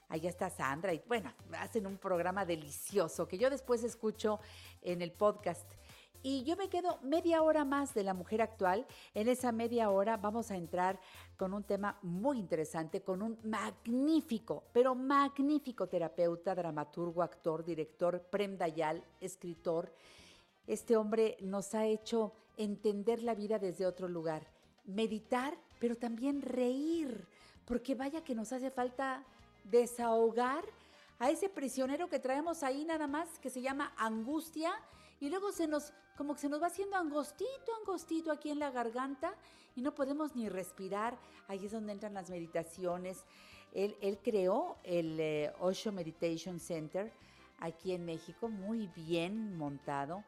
Allá 0.08 0.28
está 0.28 0.50
Sandra 0.50 0.92
y 0.92 1.02
bueno, 1.08 1.32
hacen 1.58 1.86
un 1.86 1.96
programa 1.96 2.44
delicioso 2.44 3.26
que 3.26 3.38
yo 3.38 3.48
después 3.48 3.82
escucho 3.82 4.38
en 4.82 5.00
el 5.00 5.12
podcast. 5.12 5.64
Y 6.26 6.42
yo 6.44 6.56
me 6.56 6.70
quedo 6.70 6.98
media 7.02 7.42
hora 7.42 7.66
más 7.66 7.92
de 7.92 8.02
la 8.02 8.14
mujer 8.14 8.40
actual. 8.40 8.86
En 9.12 9.28
esa 9.28 9.52
media 9.52 9.90
hora 9.90 10.16
vamos 10.16 10.50
a 10.50 10.56
entrar 10.56 10.98
con 11.36 11.52
un 11.52 11.64
tema 11.64 11.98
muy 12.00 12.38
interesante, 12.38 13.02
con 13.02 13.20
un 13.20 13.38
magnífico, 13.44 14.64
pero 14.72 14.94
magnífico 14.94 15.86
terapeuta, 15.86 16.54
dramaturgo, 16.54 17.22
actor, 17.22 17.62
director, 17.62 18.22
Prem 18.22 18.56
Dayal, 18.56 19.04
escritor. 19.20 19.92
Este 20.66 20.96
hombre 20.96 21.36
nos 21.42 21.74
ha 21.74 21.84
hecho 21.84 22.32
entender 22.56 23.22
la 23.22 23.34
vida 23.34 23.58
desde 23.58 23.84
otro 23.84 24.08
lugar, 24.08 24.46
meditar, 24.86 25.54
pero 25.78 25.94
también 25.94 26.40
reír, 26.40 27.28
porque 27.66 27.94
vaya 27.94 28.24
que 28.24 28.34
nos 28.34 28.50
hace 28.50 28.70
falta 28.70 29.22
desahogar 29.64 30.64
a 31.18 31.30
ese 31.30 31.50
prisionero 31.50 32.08
que 32.08 32.18
traemos 32.18 32.62
ahí 32.62 32.86
nada 32.86 33.06
más, 33.06 33.38
que 33.40 33.50
se 33.50 33.60
llama 33.60 33.92
angustia, 33.98 34.72
y 35.20 35.30
luego 35.30 35.52
se 35.52 35.66
nos, 35.66 35.92
como 36.16 36.34
que 36.34 36.40
se 36.40 36.48
nos 36.48 36.62
va 36.62 36.66
haciendo 36.68 36.96
angostito, 36.96 37.74
angostito 37.80 38.32
aquí 38.32 38.50
en 38.50 38.58
la 38.58 38.70
garganta, 38.70 39.34
y 39.76 39.82
no 39.82 39.94
podemos 39.94 40.36
ni 40.36 40.48
respirar. 40.48 41.18
Ahí 41.48 41.66
es 41.66 41.72
donde 41.72 41.92
entran 41.92 42.14
las 42.14 42.30
meditaciones. 42.30 43.24
Él, 43.72 43.96
él 44.00 44.18
creó 44.22 44.76
el 44.84 45.18
eh, 45.18 45.52
Osho 45.58 45.90
Meditation 45.90 46.60
Center 46.60 47.12
aquí 47.58 47.92
en 47.92 48.04
México, 48.04 48.48
muy 48.48 48.88
bien 48.88 49.56
montado 49.56 50.24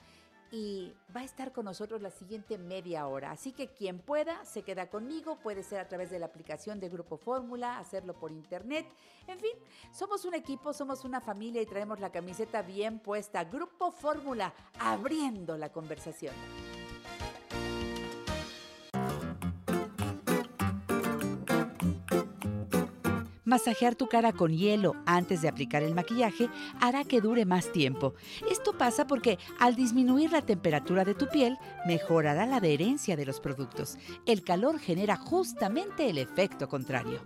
y 0.51 0.93
va 1.15 1.21
a 1.21 1.25
estar 1.25 1.53
con 1.53 1.65
nosotros 1.65 2.03
la 2.03 2.11
siguiente 2.11 2.59
media 2.59 3.07
hora. 3.07 3.31
Así 3.31 3.53
que 3.53 3.69
quien 3.69 3.99
pueda, 3.99 4.45
se 4.45 4.63
queda 4.63 4.89
conmigo, 4.89 5.37
puede 5.37 5.63
ser 5.63 5.81
a 5.81 5.89
través 5.89 6.11
de 6.11 6.19
la 6.19 6.27
aplicación 6.27 6.81
de 6.81 6.89
Grupo 6.89 7.17
Fórmula, 7.17 7.79
hacerlo 7.79 8.15
por 8.15 8.31
internet. 8.31 8.87
En 9.27 9.39
fin, 9.39 9.53
somos 9.93 10.25
un 10.25 10.35
equipo, 10.35 10.73
somos 10.73 11.05
una 11.05 11.21
familia 11.21 11.63
y 11.63 11.67
traemos 11.67 12.01
la 12.01 12.11
camiseta 12.11 12.63
bien 12.63 12.99
puesta. 12.99 13.45
Grupo 13.45 13.91
Fórmula, 13.91 14.53
abriendo 14.79 15.57
la 15.57 15.71
conversación. 15.71 16.35
Masajear 23.47 23.95
tu 23.95 24.09
cara 24.09 24.33
con 24.33 24.51
hielo 24.51 24.97
antes 25.07 25.41
de 25.41 25.49
aplicar 25.49 25.85
el 25.85 25.95
maquillaje 25.95 26.49
hará 26.81 27.05
que 27.05 27.21
dure 27.21 27.45
más 27.45 27.71
tiempo. 27.71 28.15
Esto 28.51 28.77
pasa 28.77 29.07
porque 29.07 29.39
al 29.61 29.77
disminuir 29.77 30.33
la 30.33 30.43
temperatura 30.43 31.05
de 31.05 31.15
tu 31.15 31.29
piel, 31.29 31.57
mejorará 31.87 32.45
la 32.45 32.57
adherencia 32.57 33.15
de 33.15 33.25
los 33.25 33.39
productos. 33.39 33.99
El 34.27 34.43
calor 34.43 34.81
genera 34.81 35.15
justamente 35.17 36.11
el 36.11 36.19
efecto 36.19 36.69
contrario. 36.69 37.21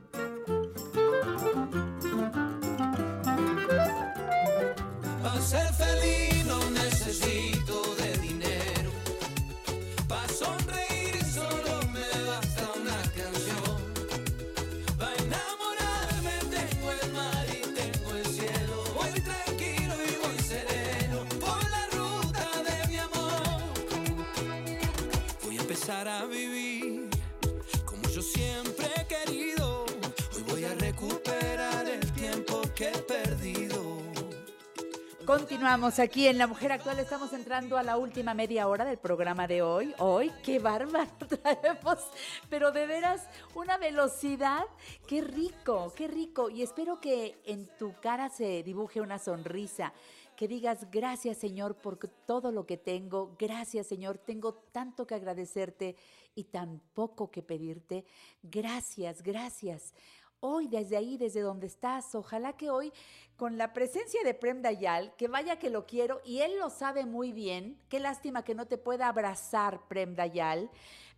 Continuamos 35.60 35.98
aquí 35.98 36.26
en 36.26 36.38
La 36.38 36.46
Mujer 36.46 36.72
Actual. 36.72 36.98
Estamos 37.00 37.34
entrando 37.34 37.76
a 37.76 37.82
la 37.82 37.98
última 37.98 38.32
media 38.32 38.66
hora 38.66 38.86
del 38.86 38.96
programa 38.96 39.46
de 39.46 39.60
hoy. 39.60 39.94
Hoy, 39.98 40.32
qué 40.42 40.58
bárbaro 40.58 41.10
traemos. 41.42 41.98
Pero 42.48 42.72
de 42.72 42.86
veras, 42.86 43.28
una 43.54 43.76
velocidad. 43.76 44.64
Qué 45.06 45.20
rico, 45.20 45.92
qué 45.94 46.08
rico. 46.08 46.48
Y 46.48 46.62
espero 46.62 46.98
que 46.98 47.42
en 47.44 47.68
tu 47.78 47.92
cara 48.00 48.30
se 48.30 48.62
dibuje 48.62 49.02
una 49.02 49.18
sonrisa. 49.18 49.92
Que 50.34 50.48
digas, 50.48 50.90
gracias 50.90 51.36
Señor 51.36 51.74
por 51.74 51.98
todo 51.98 52.52
lo 52.52 52.64
que 52.64 52.78
tengo. 52.78 53.36
Gracias 53.38 53.86
Señor, 53.86 54.16
tengo 54.16 54.54
tanto 54.72 55.06
que 55.06 55.14
agradecerte 55.14 55.94
y 56.34 56.44
tan 56.44 56.80
poco 56.94 57.30
que 57.30 57.42
pedirte. 57.42 58.06
Gracias, 58.42 59.22
gracias. 59.22 59.92
Hoy 60.42 60.68
desde 60.68 60.96
ahí, 60.96 61.18
desde 61.18 61.40
donde 61.42 61.66
estás, 61.66 62.14
ojalá 62.14 62.54
que 62.54 62.70
hoy 62.70 62.94
con 63.36 63.58
la 63.58 63.74
presencia 63.74 64.22
de 64.24 64.32
Prem 64.32 64.62
Dayal, 64.62 65.14
que 65.16 65.28
vaya 65.28 65.58
que 65.58 65.68
lo 65.68 65.84
quiero 65.84 66.22
y 66.24 66.40
él 66.40 66.58
lo 66.58 66.70
sabe 66.70 67.04
muy 67.04 67.30
bien, 67.30 67.78
qué 67.90 68.00
lástima 68.00 68.42
que 68.42 68.54
no 68.54 68.66
te 68.66 68.78
pueda 68.78 69.08
abrazar 69.08 69.86
Prem 69.86 70.14
Dayal, 70.14 70.70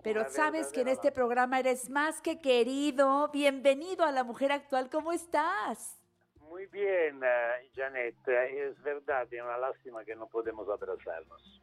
pero 0.02 0.28
sabes 0.28 0.72
que 0.72 0.80
en 0.80 0.88
este 0.88 1.12
programa 1.12 1.60
eres 1.60 1.88
más 1.88 2.20
que 2.20 2.40
querido. 2.40 3.28
Bienvenido 3.28 4.04
a 4.04 4.10
la 4.10 4.24
mujer 4.24 4.50
actual, 4.50 4.90
¿cómo 4.90 5.12
estás? 5.12 6.00
Muy 6.40 6.66
bien, 6.66 7.20
eh, 7.22 7.70
Janet, 7.76 8.16
eh, 8.26 8.70
es 8.70 8.82
verdad, 8.82 9.32
es 9.32 9.40
una 9.40 9.56
lástima 9.56 10.04
que 10.04 10.16
no 10.16 10.26
podemos 10.26 10.68
abrazarnos. 10.68 11.62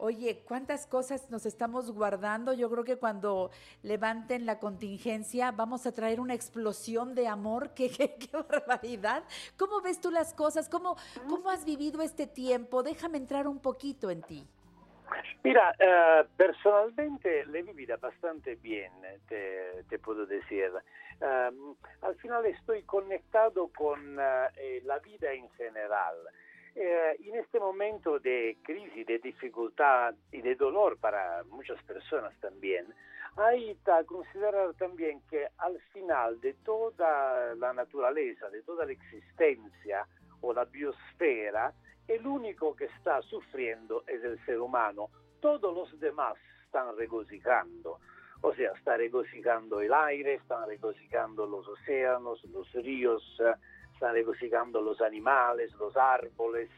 Oye, 0.00 0.44
¿cuántas 0.46 0.86
cosas 0.86 1.28
nos 1.28 1.44
estamos 1.44 1.90
guardando? 1.90 2.52
Yo 2.52 2.70
creo 2.70 2.84
que 2.84 2.96
cuando 2.96 3.50
levanten 3.82 4.46
la 4.46 4.60
contingencia 4.60 5.50
vamos 5.50 5.86
a 5.86 5.92
traer 5.92 6.20
una 6.20 6.34
explosión 6.34 7.16
de 7.16 7.26
amor. 7.26 7.70
¡Qué, 7.74 7.90
barbaridad! 8.32 9.24
¿Cómo 9.56 9.80
ves 9.80 10.00
tú 10.00 10.12
las 10.12 10.34
cosas? 10.34 10.68
¿Cómo, 10.68 10.96
¿Cómo 11.28 11.50
has 11.50 11.64
vivido 11.64 12.00
este 12.00 12.28
tiempo? 12.28 12.84
Déjame 12.84 13.18
entrar 13.18 13.48
un 13.48 13.58
poquito 13.58 14.08
en 14.10 14.22
ti. 14.22 14.46
Mira, 15.42 15.74
eh, 15.78 16.24
personalmente 16.36 17.46
le 17.46 17.60
he 17.60 17.62
vivido 17.62 17.96
bastante 17.98 18.54
bien, 18.56 18.92
te, 19.28 19.98
puedo 19.98 20.26
decir. 20.26 20.70
Eh, 21.20 21.50
al 22.02 22.14
final 22.16 22.46
estoy 22.46 22.82
conectado 22.82 23.68
con 23.68 24.18
eh, 24.20 24.48
eh, 24.56 24.82
la 24.84 24.98
vida 25.00 25.32
en 25.32 25.48
general. 25.50 26.14
Eh, 26.80 27.16
en 27.24 27.34
este 27.34 27.58
momento 27.58 28.20
de 28.20 28.56
crisis, 28.62 29.04
de 29.04 29.18
dificultad 29.18 30.14
y 30.30 30.40
de 30.40 30.54
dolor 30.54 30.96
para 30.96 31.42
muchas 31.50 31.82
personas 31.82 32.32
también, 32.38 32.86
hay 33.34 33.76
que 33.84 34.06
considerar 34.06 34.74
también 34.74 35.20
que 35.28 35.48
al 35.58 35.80
final 35.92 36.40
de 36.40 36.54
toda 36.64 37.56
la 37.56 37.72
naturaleza, 37.72 38.48
de 38.50 38.62
toda 38.62 38.86
la 38.86 38.92
existencia 38.92 40.06
o 40.40 40.52
la 40.52 40.66
biosfera, 40.66 41.72
el 42.06 42.24
único 42.24 42.76
que 42.76 42.84
está 42.84 43.22
sufriendo 43.22 44.04
es 44.06 44.22
el 44.22 44.38
ser 44.46 44.60
humano. 44.60 45.10
Todos 45.40 45.74
los 45.74 45.98
demás 45.98 46.36
están 46.64 46.96
regocijando. 46.96 47.98
O 48.42 48.54
sea, 48.54 48.70
está 48.70 48.96
regocijando 48.96 49.80
el 49.80 49.92
aire, 49.92 50.34
están 50.34 50.68
regocijando 50.68 51.44
los 51.44 51.66
océanos, 51.66 52.44
los 52.44 52.72
ríos, 52.72 53.20
eh, 53.40 53.52
están 53.98 54.14
regocijando 54.14 54.80
los 54.80 55.00
animales, 55.00 55.72
los 55.74 55.96
árboles, 55.96 56.70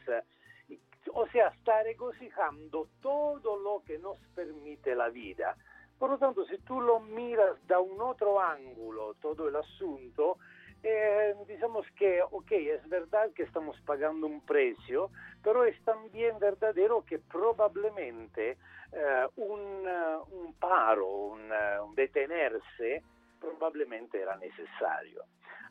o 1.13 1.27
sea, 1.27 1.49
está 1.49 1.83
regocijando 1.83 2.87
todo 2.99 3.57
lo 3.57 3.83
que 3.85 3.99
nos 3.99 4.17
permite 4.33 4.95
la 4.95 5.09
vida. 5.09 5.55
Por 5.99 6.09
lo 6.09 6.17
tanto, 6.17 6.43
si 6.45 6.57
tú 6.57 6.81
lo 6.81 6.99
miras 6.99 7.55
da 7.67 7.79
un 7.79 8.01
otro 8.01 8.41
ángulo, 8.41 9.13
todo 9.21 9.49
el 9.49 9.55
asunto, 9.55 10.39
eh, 10.81 11.35
digamos 11.47 11.85
que, 11.95 12.23
ok, 12.23 12.51
es 12.53 12.89
verdad 12.89 13.29
que 13.35 13.43
estamos 13.43 13.79
pagando 13.81 14.25
un 14.25 14.41
precio, 14.41 15.11
pero 15.43 15.63
es 15.63 15.79
también 15.83 16.39
verdadero 16.39 17.05
que 17.05 17.19
probablemente 17.19 18.57
eh, 18.91 19.27
un, 19.35 19.87
eh, 19.87 20.17
un, 20.31 20.55
paro, 20.55 21.07
un, 21.07 21.51
eh, 21.51 21.79
un, 21.81 21.93
detenerse, 21.93 23.03
probablemente 23.39 24.19
era 24.19 24.35
necesario. 24.37 25.23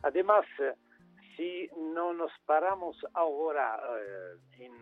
Además, 0.03 0.47
si 1.37 1.69
no 1.77 2.13
nos 2.13 2.31
paramos 2.47 2.97
ahora, 3.15 3.81
eh, 3.99 4.65
en 4.65 4.73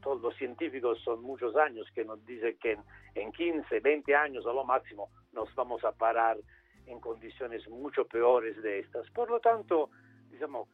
todos 0.00 0.20
los 0.20 0.36
científicos 0.36 1.00
son 1.02 1.22
muchos 1.22 1.56
años 1.56 1.86
que 1.94 2.04
nos 2.04 2.24
dicen 2.26 2.56
que 2.60 2.72
en, 2.72 2.82
en 3.14 3.32
15, 3.32 3.80
20 3.80 4.14
años 4.14 4.46
a 4.46 4.52
lo 4.52 4.64
máximo 4.64 5.10
nos 5.32 5.54
vamos 5.54 5.84
a 5.84 5.92
parar 5.92 6.36
en 6.86 7.00
condiciones 7.00 7.68
mucho 7.68 8.04
peores 8.06 8.60
de 8.62 8.80
estas. 8.80 9.08
Por 9.10 9.30
lo 9.30 9.40
tanto, 9.40 9.90
digamos, 10.30 10.68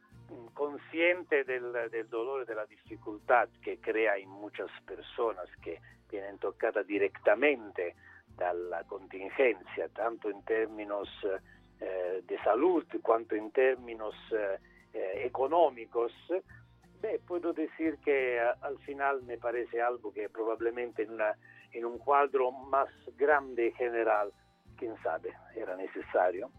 consciente 0.53 1.43
del, 1.43 1.71
del, 1.91 2.09
dolor 2.09 2.45
de 2.45 2.55
la 2.55 2.65
dificultad 2.65 3.49
que 3.63 3.79
crea 3.79 4.17
en 4.17 4.29
muchas 4.29 4.69
personas 4.85 5.47
que 5.61 5.79
vienen 6.09 6.37
tocadas 6.37 6.85
directamente 6.85 7.95
dalla 8.37 8.83
contingencia, 8.83 9.89
tanto 9.89 10.29
en 10.29 10.43
términos 10.43 11.09
eh, 11.81 12.21
de 12.25 12.37
salud 12.43 12.85
cuanto 13.01 13.35
en 13.35 13.51
términos 13.51 14.15
eh, 14.31 14.57
económicos, 14.93 16.11
beh, 17.01 17.19
puedo 17.27 17.53
decir 17.53 17.97
que 18.03 18.39
al 18.39 18.77
final 18.79 19.21
me 19.23 19.37
parece 19.37 19.81
algo 19.81 20.11
que 20.11 20.29
probablemente 20.29 21.03
en, 21.03 21.11
una, 21.11 21.35
en 21.71 21.85
un 21.85 21.97
cuadro 21.97 22.51
más 22.51 22.89
grande 23.17 23.71
general 23.73 24.31
quién 24.77 24.95
sabe, 25.03 25.33
era 25.55 25.75
necesario. 25.75 26.49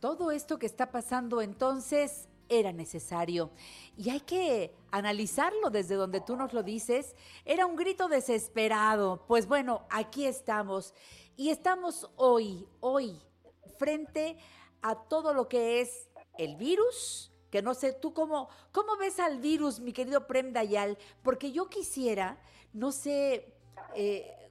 Todo 0.00 0.30
esto 0.30 0.58
que 0.58 0.66
está 0.66 0.90
pasando 0.90 1.40
entonces 1.40 2.28
era 2.48 2.72
necesario. 2.72 3.50
Y 3.96 4.10
hay 4.10 4.20
que 4.20 4.74
analizarlo 4.90 5.70
desde 5.70 5.94
donde 5.94 6.20
tú 6.20 6.36
nos 6.36 6.52
lo 6.52 6.62
dices. 6.62 7.16
Era 7.44 7.66
un 7.66 7.76
grito 7.76 8.08
desesperado. 8.08 9.24
Pues 9.26 9.46
bueno, 9.46 9.86
aquí 9.90 10.26
estamos. 10.26 10.94
Y 11.36 11.50
estamos 11.50 12.10
hoy, 12.16 12.66
hoy, 12.80 13.20
frente 13.78 14.36
a 14.82 14.96
todo 14.96 15.34
lo 15.34 15.48
que 15.48 15.80
es 15.80 16.08
el 16.38 16.56
virus, 16.56 17.32
que 17.50 17.62
no 17.62 17.74
sé, 17.74 17.92
tú 17.92 18.14
cómo, 18.14 18.48
cómo 18.72 18.96
ves 18.96 19.18
al 19.20 19.38
virus, 19.38 19.80
mi 19.80 19.92
querido 19.92 20.26
Prem 20.26 20.52
Dayal, 20.52 20.96
porque 21.22 21.52
yo 21.52 21.68
quisiera, 21.68 22.38
no 22.72 22.92
sé, 22.92 23.54
eh, 23.94 24.50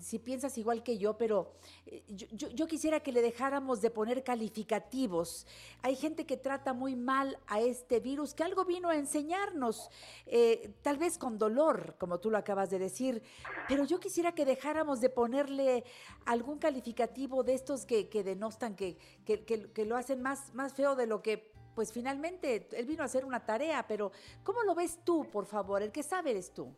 si 0.00 0.18
piensas 0.18 0.56
igual 0.58 0.82
que 0.82 0.98
yo, 0.98 1.16
pero 1.16 1.52
eh, 1.86 2.02
yo, 2.08 2.26
yo, 2.32 2.48
yo, 2.48 2.66
quisiera 2.66 3.00
que 3.00 3.12
le 3.12 3.22
dejáramos 3.22 3.80
de 3.80 3.90
poner 3.90 4.22
calificativos. 4.22 5.46
Hay 5.82 5.96
gente 5.96 6.26
que 6.26 6.36
trata 6.36 6.72
muy 6.72 6.96
mal 6.96 7.38
a 7.46 7.60
este 7.60 8.00
virus, 8.00 8.34
que 8.34 8.44
algo 8.44 8.64
vino 8.64 8.88
a 8.88 8.96
enseñarnos, 8.96 9.90
eh, 10.26 10.74
tal 10.82 10.98
vez 10.98 11.18
con 11.18 11.38
dolor, 11.38 11.96
como 11.98 12.18
tú 12.18 12.30
lo 12.30 12.38
acabas 12.38 12.70
de 12.70 12.78
decir, 12.78 13.22
pero 13.68 13.84
yo 13.84 14.00
quisiera 14.00 14.32
que 14.32 14.44
dejáramos 14.44 15.00
de 15.00 15.10
ponerle 15.10 15.84
algún 16.24 16.58
calificativo 16.58 17.42
de 17.42 17.54
estos 17.54 17.86
que, 17.86 18.08
denostan, 18.24 18.74
que, 18.74 18.96
que, 19.24 19.44
que, 19.44 19.84
lo 19.84 19.96
hacen 19.96 20.22
más, 20.22 20.54
más 20.54 20.74
feo 20.74 20.96
de 20.96 21.06
lo 21.06 21.22
que 21.22 21.52
pues 21.74 21.92
finalmente 21.92 22.68
él 22.72 22.86
vino 22.86 23.04
a 23.04 23.06
hacer 23.06 23.24
una 23.24 23.46
tarea, 23.46 23.86
pero 23.86 24.10
¿cómo 24.42 24.64
lo 24.64 24.74
ves 24.74 24.98
tú, 25.04 25.24
por 25.30 25.46
favor? 25.46 25.80
El 25.80 25.92
que 25.92 26.02
sabe 26.02 26.32
eres 26.32 26.52
tú. 26.52 26.74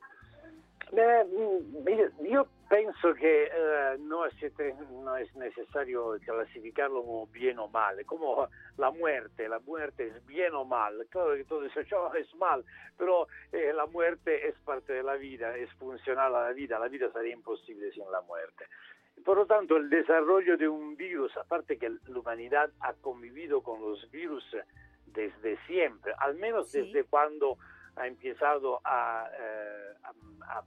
Eh, 0.92 2.10
io 2.28 2.46
penso 2.70 3.12
che 3.14 3.50
eh, 3.52 3.98
no, 3.98 4.24
es, 4.26 4.34
no, 4.90 5.16
es, 5.16 5.34
necesario 5.34 6.16
clasificarlo 6.24 7.02
como 7.02 7.26
bien 7.26 7.58
o 7.58 7.66
mal, 7.66 8.06
como 8.06 8.48
la 8.76 8.92
muerte, 8.92 9.48
la 9.48 9.58
muerte 9.58 10.06
es 10.06 10.24
bien 10.24 10.54
o 10.54 10.64
mal, 10.64 11.04
claro 11.10 11.34
que 11.34 11.44
todo 11.44 11.64
eso 11.64 11.80
es 12.14 12.32
mal, 12.36 12.64
pero 12.96 13.26
eh, 13.50 13.72
la 13.74 13.86
muerte 13.86 14.46
es 14.46 14.54
parte 14.60 14.92
de 14.92 15.02
la 15.02 15.16
vida, 15.16 15.56
es 15.56 15.68
funcional 15.80 16.32
a 16.36 16.42
la 16.42 16.52
vida, 16.52 16.78
la 16.78 16.86
vida 16.86 17.10
sería 17.10 17.32
imposible 17.32 17.90
sin 17.90 18.08
la 18.08 18.20
muerte. 18.20 18.66
Por 19.24 19.38
lo 19.38 19.46
tanto, 19.46 19.76
el 19.76 19.90
desarrollo 19.90 20.56
de 20.56 20.68
un 20.68 20.96
virus, 20.96 21.36
aparte 21.36 21.76
que 21.76 21.90
la 21.90 22.18
humanidad 22.20 22.70
ha 22.82 22.92
convivido 22.92 23.62
con 23.62 23.80
los 23.80 24.08
virus 24.12 24.44
desde 25.06 25.58
siempre, 25.66 26.14
al 26.18 26.36
menos 26.36 26.70
¿Sí? 26.70 26.82
desde 26.82 27.02
cuando 27.02 27.58
ha 27.96 28.06
empezado 28.06 28.80
a, 28.84 29.28
eh, 29.36 29.94
a, 30.04 30.58
a, 30.58 30.64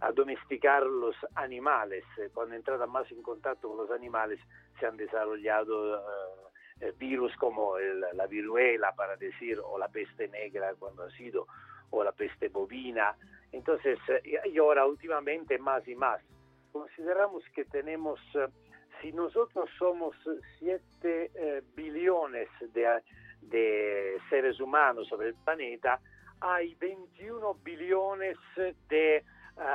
a, 0.00 0.12
domesticar 0.12 0.84
los 0.84 1.16
animales. 1.34 2.04
Cuando 2.32 2.54
ha 2.54 2.56
entrado 2.56 2.86
más 2.86 3.10
en 3.10 3.22
contacto 3.22 3.68
con 3.68 3.78
los 3.78 3.90
animales 3.90 4.38
se 4.78 4.86
han 4.86 4.96
desarrollado 4.96 6.00
uh, 6.00 6.92
virus 6.98 7.34
como 7.36 7.78
el, 7.78 8.04
la 8.12 8.26
viruela, 8.26 8.94
para 8.94 9.16
decir, 9.16 9.58
o 9.62 9.78
la 9.78 9.88
peste 9.88 10.28
negra 10.28 10.74
cuando 10.78 11.04
ha 11.04 11.10
sido, 11.12 11.46
o 11.90 12.04
la 12.04 12.12
peste 12.12 12.48
bovina. 12.48 13.16
Entonces, 13.52 13.98
y 14.24 14.58
ahora 14.58 14.86
últimamente 14.86 15.58
más 15.58 15.86
y 15.88 15.94
más. 15.94 16.20
Consideramos 16.72 17.42
que 17.54 17.64
tenemos, 17.64 18.20
si 19.00 19.12
nosotros 19.12 19.70
somos 19.78 20.14
7 20.58 20.80
eh, 21.04 21.62
billones 21.74 22.48
de, 22.74 23.02
de 23.40 24.18
seres 24.28 24.60
humanos 24.60 25.08
sobre 25.08 25.28
el 25.28 25.34
planeta, 25.36 26.00
hay 26.40 26.74
21 26.74 27.54
billones 27.62 28.36
de 28.88 29.24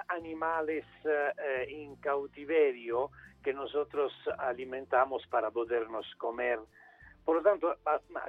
animales 0.07 0.85
uh, 1.05 1.09
en 1.67 1.95
cautiverio 1.97 3.11
que 3.43 3.53
nosotros 3.53 4.13
alimentamos 4.37 5.25
para 5.27 5.49
podernos 5.49 6.05
comer. 6.15 6.59
Por 7.25 7.37
lo 7.37 7.41
tanto, 7.41 7.75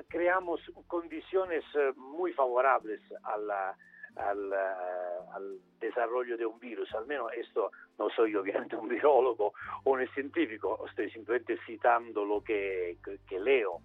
creamos 0.09 0.61
condiciones 0.87 1.65
muy 1.97 2.33
favorables 2.33 3.01
al, 3.25 3.51
al, 3.51 5.61
desarrollo 5.81 6.37
de 6.37 6.47
un 6.47 6.59
virus. 6.61 6.95
Al 6.95 7.07
menos 7.07 7.33
esto 7.35 7.73
no 7.99 8.09
soy 8.11 8.35
obviamente 8.37 8.77
un 8.77 8.89
biólogo 8.89 9.53
o 9.85 9.91
un 9.91 10.07
científico, 10.09 10.85
estoy 10.89 11.11
simplemente 11.11 11.59
citando 11.67 12.25
lo 12.25 12.43
que, 12.43 12.99
que, 13.05 13.19
que 13.27 13.41
leo. 13.41 13.81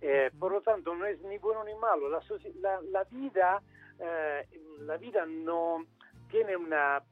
Eh, 0.00 0.30
por 0.38 0.52
lo 0.52 0.60
tanto, 0.60 0.94
no 0.94 1.06
es 1.06 1.20
ni 1.22 1.38
bueno 1.38 1.64
ni 1.64 1.74
malo. 1.74 2.08
La, 2.08 2.20
la, 2.60 2.80
la 2.82 3.04
vida 3.04 3.62
eh, 3.98 4.46
la 4.80 4.96
vida 4.96 5.24
no 5.26 5.86
tiene 6.32 6.56
una, 6.56 7.02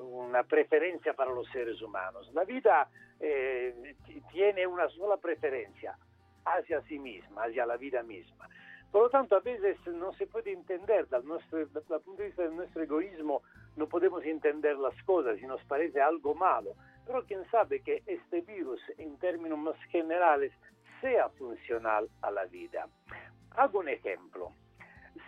una, 0.00 0.42
preferencia 0.44 1.12
para 1.12 1.30
los 1.30 1.46
seres 1.50 1.80
humanos. 1.82 2.28
La 2.32 2.44
vida 2.44 2.88
eh, 3.20 3.94
tiene 4.32 4.66
una 4.66 4.88
sola 4.88 5.18
preferencia 5.18 5.96
hacia 6.46 6.80
sí 6.88 6.98
misma, 6.98 7.44
hacia 7.44 7.66
la 7.66 7.76
vida 7.76 8.02
misma. 8.02 8.48
Por 8.90 9.02
lo 9.02 9.10
tanto, 9.10 9.36
a 9.36 9.40
veces 9.40 9.76
no 9.86 10.12
se 10.14 10.26
puede 10.26 10.52
entender, 10.52 11.06
dal, 11.08 11.24
nuestro, 11.26 11.64
dal 11.66 12.00
punto 12.00 12.22
de 12.22 12.28
vista 12.28 12.42
del 12.42 12.56
nuestro 12.56 12.82
egoísmo, 12.82 13.42
no 13.76 13.86
podemos 13.86 14.24
entender 14.24 14.76
las 14.76 15.00
cosas 15.04 15.38
y 15.40 15.46
nos 15.46 15.62
parece 15.64 16.00
algo 16.00 16.34
malo. 16.34 16.74
Pero 17.06 17.24
quién 17.26 17.44
sabe 17.50 17.80
que 17.80 18.02
este 18.06 18.40
virus, 18.40 18.80
en 18.96 19.18
términos 19.18 19.58
más 19.58 19.76
generales, 19.90 20.52
sea 21.00 21.28
funcional 21.30 22.08
a 22.22 22.30
la. 22.30 22.48
Hago 23.56 23.80
un 23.80 23.88
ejemplo. 23.88 24.52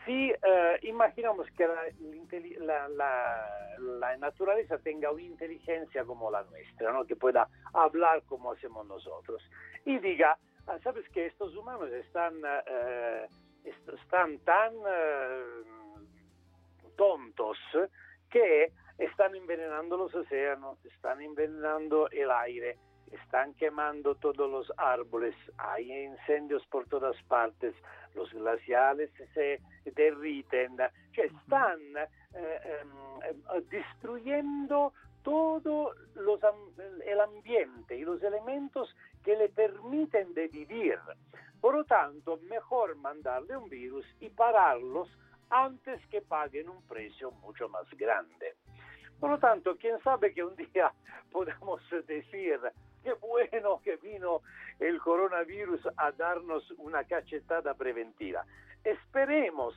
Si 0.04 0.30
eh, 0.30 0.78
imaginamos 0.82 1.46
que 1.56 1.66
la, 1.66 2.88
la, 2.88 3.48
la, 3.78 4.16
naturaleza 4.16 4.78
tenga 4.78 5.10
una 5.10 5.22
inteligencia 5.22 6.04
como 6.04 6.30
la 6.30 6.42
nuestra, 6.44 6.92
¿no? 6.92 7.04
que 7.04 7.16
pueda 7.16 7.48
hablar 7.72 8.22
como 8.24 8.52
hacemos 8.52 8.86
nosotros, 8.86 9.42
y 9.84 9.98
diga, 9.98 10.38
ah, 10.66 10.78
sabes 10.82 11.08
que 11.10 11.26
estos 11.26 11.54
humanos 11.56 11.90
están, 11.92 12.34
eh, 12.68 13.26
tan 14.44 14.72
eh, 14.86 15.44
tontos 16.96 17.58
que 18.30 18.72
están 18.98 19.34
envenenando 19.34 19.96
los 19.96 20.14
océanos, 20.14 20.82
están 20.84 21.20
envenenando 21.20 22.08
el 22.10 22.30
aire, 22.30 22.78
están 23.12 23.54
quemando 23.54 24.14
todos 24.14 24.50
los 24.50 24.72
árboles, 24.76 25.34
hay 25.58 25.92
incendios 25.92 26.64
por 26.66 26.86
todas 26.86 27.16
partes, 27.24 27.74
los 28.14 28.32
glaciales 28.32 29.10
se 29.34 29.60
derriten, 29.84 30.76
cioè 31.12 31.26
están 31.26 31.80
eh, 31.96 32.08
eh, 32.34 33.62
destruyendo 33.70 34.92
todo 35.22 35.94
los, 36.14 36.40
el 37.06 37.20
ambiente 37.20 37.96
y 37.96 38.04
los 38.04 38.22
elementos 38.22 38.94
que 39.24 39.36
le 39.36 39.48
permiten 39.48 40.34
de 40.34 40.48
vivir. 40.48 40.98
Por 41.60 41.74
lo 41.74 41.84
tanto, 41.84 42.38
mejor 42.48 42.94
mandarle 42.96 43.56
un 43.56 43.68
virus 43.70 44.04
y 44.20 44.28
pararlos 44.28 45.08
antes 45.48 46.04
que 46.08 46.20
paguen 46.20 46.68
un 46.68 46.82
precio 46.82 47.30
mucho 47.30 47.68
más 47.68 47.88
grande. 47.96 48.54
Por 49.18 49.30
lo 49.30 49.38
tanto, 49.38 49.76
quién 49.76 49.98
sabe 50.02 50.34
que 50.34 50.44
un 50.44 50.54
día 50.56 50.92
podamos 51.32 51.80
decir, 52.06 52.60
qué 53.04 53.12
bueno 53.14 53.80
que 53.84 53.96
vino 53.96 54.40
el 54.80 54.98
coronavirus 55.00 55.80
a 55.96 56.10
darnos 56.12 56.68
una 56.78 57.04
cachetada 57.04 57.74
preventiva. 57.74 58.44
Esperemos 58.82 59.74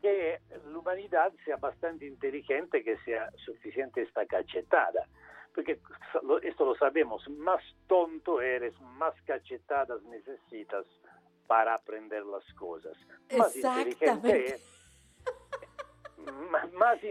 que 0.00 0.40
la 0.72 1.32
sea 1.44 1.56
bastante 1.56 2.06
inteligente, 2.06 2.82
que 2.82 2.96
sea 2.98 3.30
suficiente 3.44 4.00
esta 4.02 4.24
cachetada. 4.26 5.06
Porque 5.54 5.80
lo- 6.22 6.40
esto 6.40 6.64
lo 6.64 6.74
sabemos, 6.76 7.28
más 7.30 7.60
tonto 7.88 8.40
eres, 8.40 8.72
más 8.80 9.14
cachetadas 9.26 10.00
necesitas 10.04 10.86
para 11.48 11.74
aprender 11.74 12.24
las 12.24 12.44
cosas. 12.54 12.96
Más 13.36 13.54
inteligente 13.56 14.46
es, 14.54 14.62
más 16.74 17.02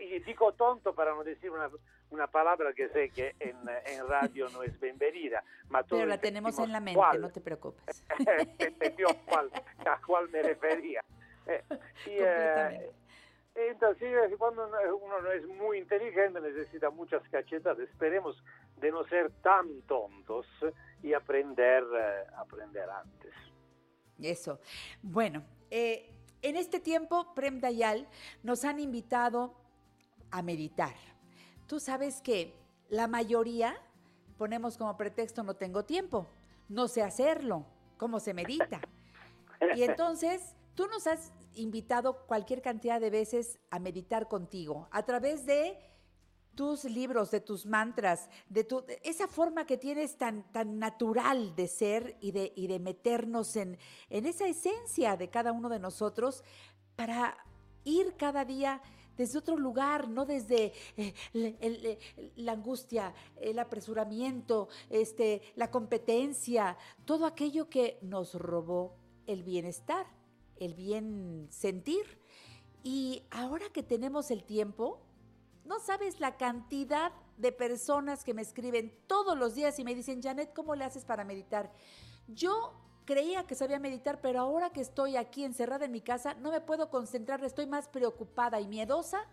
y- 0.00 0.14
y 0.16 0.18
digo 0.20 0.52
tonto 0.52 0.94
para 0.94 1.12
no 1.14 1.22
decir 1.22 1.50
una, 1.50 1.70
una 2.10 2.26
palabra 2.26 2.72
que 2.72 2.88
sé 2.88 3.10
que 3.10 3.34
en, 3.40 3.56
en 3.86 4.08
radio 4.08 4.48
no 4.50 4.62
es 4.62 4.78
bienvenida, 4.80 5.42
ma 5.68 5.82
Pero 5.82 6.06
la 6.06 6.18
tenemos 6.18 6.58
en 6.58 6.72
la 6.72 6.80
mente, 6.80 6.98
cuál. 6.98 7.20
no 7.20 7.30
te 7.30 7.40
preocupes. 7.40 8.04
entendió 8.58 9.08
cuál, 9.26 9.50
a 9.78 10.00
cuál 10.06 10.28
me 10.30 10.42
refería. 10.42 11.02
Eh, 11.46 11.62
y, 12.06 12.10
eh, 12.18 12.90
entonces, 13.56 14.36
cuando 14.36 14.68
uno 15.02 15.20
no 15.22 15.32
es 15.32 15.46
muy 15.46 15.78
inteligente, 15.78 16.40
necesita 16.40 16.90
muchas 16.90 17.26
cachetadas. 17.30 17.78
Esperemos 17.78 18.36
de 18.76 18.90
no 18.90 19.04
ser 19.04 19.30
tan 19.42 19.80
tontos 19.82 20.46
y 21.02 21.14
aprender, 21.14 21.82
eh, 21.84 22.24
aprender 22.36 22.88
antes. 22.90 23.32
Eso. 24.22 24.60
Bueno, 25.02 25.42
eh, 25.70 26.10
en 26.42 26.56
este 26.56 26.80
tiempo, 26.80 27.32
Prem 27.34 27.58
Dayal, 27.60 28.06
nos 28.42 28.64
han 28.64 28.78
invitado 28.78 29.54
a 30.30 30.42
meditar. 30.42 30.94
Tú 31.66 31.80
sabes 31.80 32.20
que 32.20 32.54
la 32.88 33.08
mayoría 33.08 33.76
ponemos 34.38 34.76
como 34.76 34.96
pretexto 34.96 35.42
no 35.42 35.54
tengo 35.54 35.84
tiempo, 35.84 36.26
no 36.68 36.88
sé 36.88 37.02
hacerlo, 37.02 37.66
cómo 37.96 38.20
se 38.20 38.34
medita. 38.34 38.80
Y 39.74 39.82
entonces 39.82 40.54
tú 40.74 40.86
nos 40.86 41.06
has 41.06 41.32
invitado 41.54 42.26
cualquier 42.26 42.62
cantidad 42.62 43.00
de 43.00 43.10
veces 43.10 43.58
a 43.70 43.78
meditar 43.78 44.28
contigo 44.28 44.88
a 44.90 45.04
través 45.04 45.46
de 45.46 45.78
tus 46.54 46.84
libros, 46.84 47.30
de 47.30 47.40
tus 47.40 47.66
mantras, 47.66 48.30
de 48.48 48.64
tu, 48.64 48.84
esa 49.02 49.28
forma 49.28 49.66
que 49.66 49.76
tienes 49.76 50.16
tan, 50.16 50.50
tan 50.52 50.78
natural 50.78 51.54
de 51.54 51.68
ser 51.68 52.16
y 52.20 52.32
de, 52.32 52.52
y 52.56 52.66
de 52.66 52.78
meternos 52.78 53.56
en, 53.56 53.78
en 54.08 54.26
esa 54.26 54.46
esencia 54.46 55.16
de 55.16 55.28
cada 55.28 55.52
uno 55.52 55.68
de 55.68 55.78
nosotros 55.78 56.42
para 56.96 57.36
ir 57.84 58.16
cada 58.16 58.44
día 58.44 58.80
desde 59.16 59.38
otro 59.38 59.56
lugar, 59.56 60.08
no 60.08 60.26
desde 60.26 60.72
eh, 60.96 61.98
la 62.36 62.52
angustia, 62.52 63.14
el 63.40 63.58
apresuramiento, 63.58 64.68
este, 64.90 65.42
la 65.56 65.70
competencia, 65.70 66.76
todo 67.04 67.26
aquello 67.26 67.68
que 67.68 67.98
nos 68.02 68.34
robó 68.34 68.96
el 69.26 69.42
bienestar, 69.42 70.06
el 70.58 70.74
bien 70.74 71.48
sentir. 71.50 72.20
Y 72.82 73.22
ahora 73.30 73.66
que 73.70 73.82
tenemos 73.82 74.30
el 74.30 74.44
tiempo, 74.44 75.00
no 75.64 75.80
sabes 75.80 76.20
la 76.20 76.36
cantidad 76.36 77.12
de 77.36 77.52
personas 77.52 78.24
que 78.24 78.34
me 78.34 78.42
escriben 78.42 78.96
todos 79.06 79.36
los 79.36 79.54
días 79.54 79.78
y 79.78 79.84
me 79.84 79.94
dicen, 79.94 80.22
Janet, 80.22 80.52
¿cómo 80.54 80.74
le 80.74 80.84
haces 80.84 81.04
para 81.04 81.24
meditar? 81.24 81.72
Yo 82.28 82.72
creía 83.06 83.46
que 83.46 83.54
sabía 83.54 83.78
meditar, 83.78 84.20
pero 84.20 84.40
ahora 84.40 84.70
que 84.70 84.80
estoy 84.80 85.16
aquí 85.16 85.44
encerrada 85.44 85.86
en 85.86 85.92
mi 85.92 86.02
casa, 86.02 86.34
no 86.34 86.50
me 86.50 86.60
puedo 86.60 86.90
concentrar, 86.90 87.42
estoy 87.44 87.66
más 87.66 87.88
preocupada 87.88 88.60
y 88.60 88.66
miedosa 88.66 89.26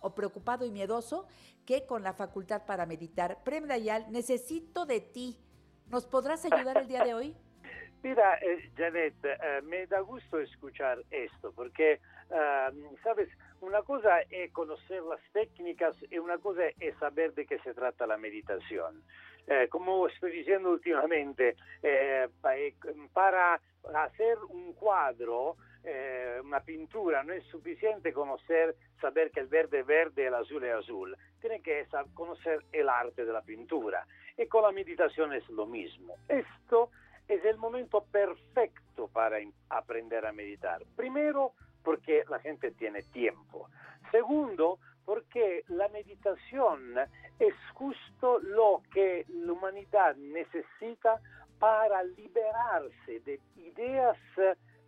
o 0.00 0.14
preocupado 0.14 0.64
y 0.64 0.70
miedoso 0.70 1.26
que 1.66 1.86
con 1.86 2.02
la 2.02 2.14
facultad 2.14 2.64
para 2.66 2.86
meditar. 2.86 3.44
Prem 3.44 3.66
Dayal, 3.66 4.10
necesito 4.10 4.86
de 4.86 5.00
ti. 5.00 5.38
¿Nos 5.86 6.06
podrás 6.06 6.44
ayudar 6.44 6.78
el 6.78 6.88
día 6.88 7.04
de 7.04 7.14
hoy? 7.14 7.36
Mira, 8.02 8.38
eh, 8.38 8.70
Janet, 8.76 9.14
eh, 9.24 9.60
me 9.64 9.86
da 9.86 10.00
gusto 10.00 10.38
escuchar 10.38 11.02
esto, 11.10 11.52
porque, 11.52 12.00
ah, 12.30 12.70
sabes, 13.02 13.28
una 13.60 13.82
cosa 13.82 14.20
es 14.30 14.52
conocer 14.52 15.02
las 15.02 15.20
técnicas 15.32 15.96
y 16.10 16.18
una 16.18 16.38
cosa 16.38 16.62
es 16.78 16.96
saber 16.98 17.34
de 17.34 17.44
qué 17.44 17.58
se 17.60 17.74
trata 17.74 18.06
la 18.06 18.16
meditación. 18.16 19.02
Eh, 19.50 19.66
como 19.70 20.06
estoy 20.08 20.32
diciendo 20.32 20.70
últimamente, 20.70 21.56
eh, 21.82 22.28
eh, 22.50 22.74
para 23.12 23.58
hacer 23.94 24.36
un 24.50 24.74
cuadro, 24.74 25.56
eh, 25.82 26.38
una 26.44 26.60
pintura, 26.60 27.22
no 27.22 27.32
es 27.32 27.44
suficiente 27.44 28.12
conocer, 28.12 28.76
saber 29.00 29.30
que 29.30 29.40
el 29.40 29.46
verde 29.46 29.80
es 29.80 29.86
verde 29.86 30.22
y 30.22 30.26
el 30.26 30.34
azul 30.34 30.62
es 30.64 30.74
azul. 30.74 31.16
Tiene 31.40 31.62
que 31.62 31.86
conocer 32.12 32.62
el 32.72 32.90
arte 32.90 33.24
de 33.24 33.32
la 33.32 33.40
pintura. 33.40 34.06
Y 34.36 34.44
con 34.46 34.64
la 34.64 34.72
meditación 34.72 35.32
es 35.32 35.48
lo 35.48 35.64
mismo. 35.64 36.16
Esto 36.28 36.90
es 37.26 37.42
el 37.44 37.56
momento 37.56 38.04
perfecto 38.04 39.08
para 39.08 39.38
aprender 39.70 40.26
a 40.26 40.32
meditar. 40.32 40.82
Primero, 40.94 41.52
porque 41.82 42.22
la 42.28 42.38
gente 42.40 42.72
tiene 42.72 43.02
tiempo. 43.04 43.70
Segundo, 44.10 44.78
porque 45.08 45.64
la 45.68 45.88
meditación 45.88 46.94
es 47.38 47.54
justo 47.72 48.40
lo 48.40 48.82
que 48.92 49.24
la 49.30 49.52
humanidad 49.54 50.14
necesita 50.16 51.18
para 51.58 52.02
liberarse 52.02 53.20
de 53.20 53.40
ideas 53.56 54.18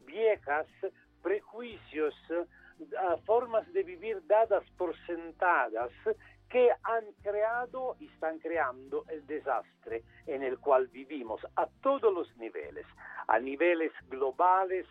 viejas, 0.05 0.67
prejuicios, 1.23 2.15
formas 3.25 3.73
de 3.73 3.83
vivir 3.83 4.21
dadas 4.27 4.63
por 4.77 4.95
sentadas 5.07 5.91
que 6.51 6.69
han 6.83 7.05
creado 7.23 7.97
y 7.99 8.09
están 8.09 8.41
creando 8.41 9.07
el 9.09 9.27
desastre 9.27 10.03
en 10.27 10.43
el 10.43 10.59
cual 10.59 10.89
vivimos 10.89 11.41
a 11.57 11.67
todos 11.81 12.13
los 12.13 12.37
niveles, 12.37 12.85
a 13.27 13.39
niveles 13.39 13.93
globales 14.11 14.87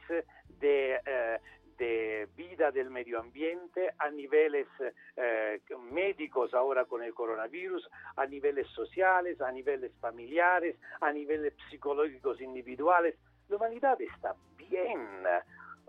de, 0.60 1.00
eh, 1.06 1.40
de 1.80 2.28
vida 2.36 2.72
del 2.72 2.90
medio 2.90 3.20
ambiente, 3.20 3.94
a 3.98 4.10
niveles 4.12 4.68
eh, 5.16 5.60
médicos 5.92 6.54
ahora 6.54 6.86
con 6.86 7.02
el 7.02 7.14
coronavirus, 7.14 7.90
a 8.18 8.26
niveles 8.26 8.68
sociales, 8.68 9.40
a 9.42 9.52
niveles 9.52 9.92
familiares, 10.00 10.76
a 11.00 11.12
niveles 11.12 11.54
psicológicos 11.70 12.40
individuales. 12.42 13.16
La 13.48 13.56
humanidad 13.56 14.00
está 14.02 14.36
bien. 14.58 15.00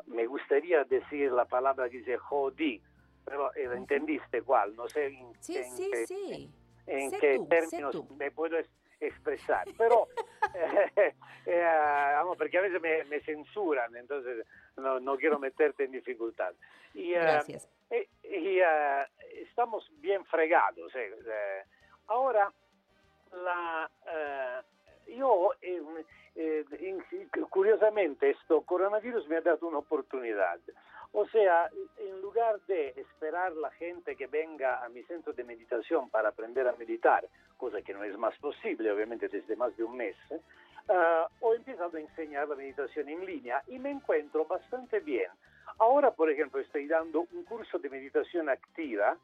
Me 0.07 0.27
gustaría 0.27 0.85
decir 0.85 1.31
la 1.33 1.45
palabra 1.45 1.91
que 1.91 1.99
dice 1.99 2.17
jodí, 2.17 2.81
pero 3.25 3.53
eh, 3.55 3.69
entendiste 3.77 4.43
cuál, 4.43 4.75
no 4.77 4.89
sé 4.89 5.07
en, 5.09 5.33
Sí, 5.41 5.57
en 5.57 5.71
sí, 5.73 5.91
qué, 5.93 6.07
sí. 6.07 6.51
en 6.87 7.11
qué 7.11 7.37
tú, 7.37 7.47
términos 7.49 8.11
me 8.17 8.31
puedo 8.31 8.57
es- 8.59 8.71
expresar. 9.01 9.67
Pero, 9.77 10.07
eh, 10.55 11.15
eh, 11.47 11.63
vamos, 12.15 12.37
porque 12.39 12.59
a 12.59 12.63
veces 12.63 12.81
me, 12.81 13.05
me 13.05 13.21
censuran, 13.21 13.95
entonces 13.97 14.47
no, 14.77 15.01
no 15.01 15.17
quiero 15.17 15.39
meterte 15.39 15.85
en 15.85 15.93
dificultad. 15.93 16.53
Y, 16.95 17.13
eh, 17.13 17.19
Gracias. 17.21 17.69
y, 17.91 18.59
eh, 18.61 19.07
estamos 19.35 19.91
bien 20.01 20.25
fregados. 20.27 20.93
eh. 20.95 21.65
Ahora, 22.09 22.53
la, 23.33 23.91
yo, 25.17 25.53
eh, 25.63 25.83
eh, 26.37 26.65
curiosamente, 27.49 28.31
esto 28.31 28.63
coronavirus 28.63 29.29
me 29.29 29.37
ha 29.37 29.41
dado 29.41 29.67
una 29.67 29.79
oportunidad. 29.79 30.59
O 31.13 31.27
sea, 31.29 31.69
en 31.99 32.21
lugar 32.21 32.61
de 32.69 32.91
esperar 32.97 33.53
la 33.53 33.71
gente 33.73 34.15
que 34.15 34.29
venga 34.29 34.85
a 34.85 34.89
mi 34.89 35.03
centro 35.05 35.33
de 35.33 35.43
meditación 35.43 36.09
para 36.09 36.29
aprender 36.29 36.69
a 36.69 36.77
meditar, 36.77 37.27
cosa 37.57 37.83
que 37.83 37.93
no 37.93 38.05
es 38.05 38.17
más 38.17 38.39
posible, 38.39 38.93
obviamente, 38.93 39.29
desde 39.29 39.57
más 39.57 39.77
de 39.77 39.83
un 39.83 39.97
mes, 39.97 40.17
eh, 40.89 41.25
ho 41.41 41.55
empezado 41.55 41.97
a 41.97 42.01
enseñar 42.01 42.49
la 42.49 42.55
meditación 42.55 43.09
en 43.09 43.25
línea 43.25 43.63
y 43.69 43.79
me 43.79 43.91
encuentro 43.91 44.45
bastante 44.45 45.01
bien. 45.01 45.31
Ahora, 45.79 46.11
por 46.11 46.31
ejemplo, 46.31 46.61
estoy 46.61 46.87
dando 46.87 47.27
un 47.33 47.45
curso 47.45 47.79
de 47.79 47.89
meditación 47.89 48.49
activa 48.49 49.17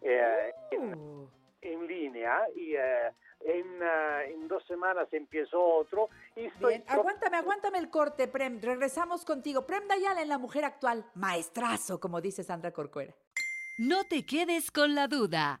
eh, 0.00 0.52
en, 0.70 0.94
Uh, 0.94 1.28
en 1.62 1.86
línea 1.86 2.42
y 2.54 2.74
eh, 2.74 3.10
en, 3.40 3.82
en 4.28 4.48
dos 4.48 4.64
semanas 4.66 5.08
empiezo 5.12 5.62
otro 5.62 6.08
y 6.36 6.46
estoy 6.46 6.74
Bien, 6.74 6.84
aguántame, 6.88 7.36
aguántame 7.36 7.78
el 7.78 7.90
corte, 7.90 8.28
Prem. 8.28 8.60
Regresamos 8.60 9.24
contigo. 9.24 9.66
Prem 9.66 9.86
Dayal 9.88 10.18
en 10.18 10.28
La 10.28 10.38
Mujer 10.38 10.64
Actual. 10.64 11.04
Maestrazo, 11.14 12.00
como 12.00 12.20
dice 12.20 12.42
Sandra 12.42 12.70
Corcuera. 12.70 13.14
No 13.78 14.04
te 14.04 14.24
quedes 14.24 14.70
con 14.70 14.94
la 14.94 15.08
duda. 15.08 15.60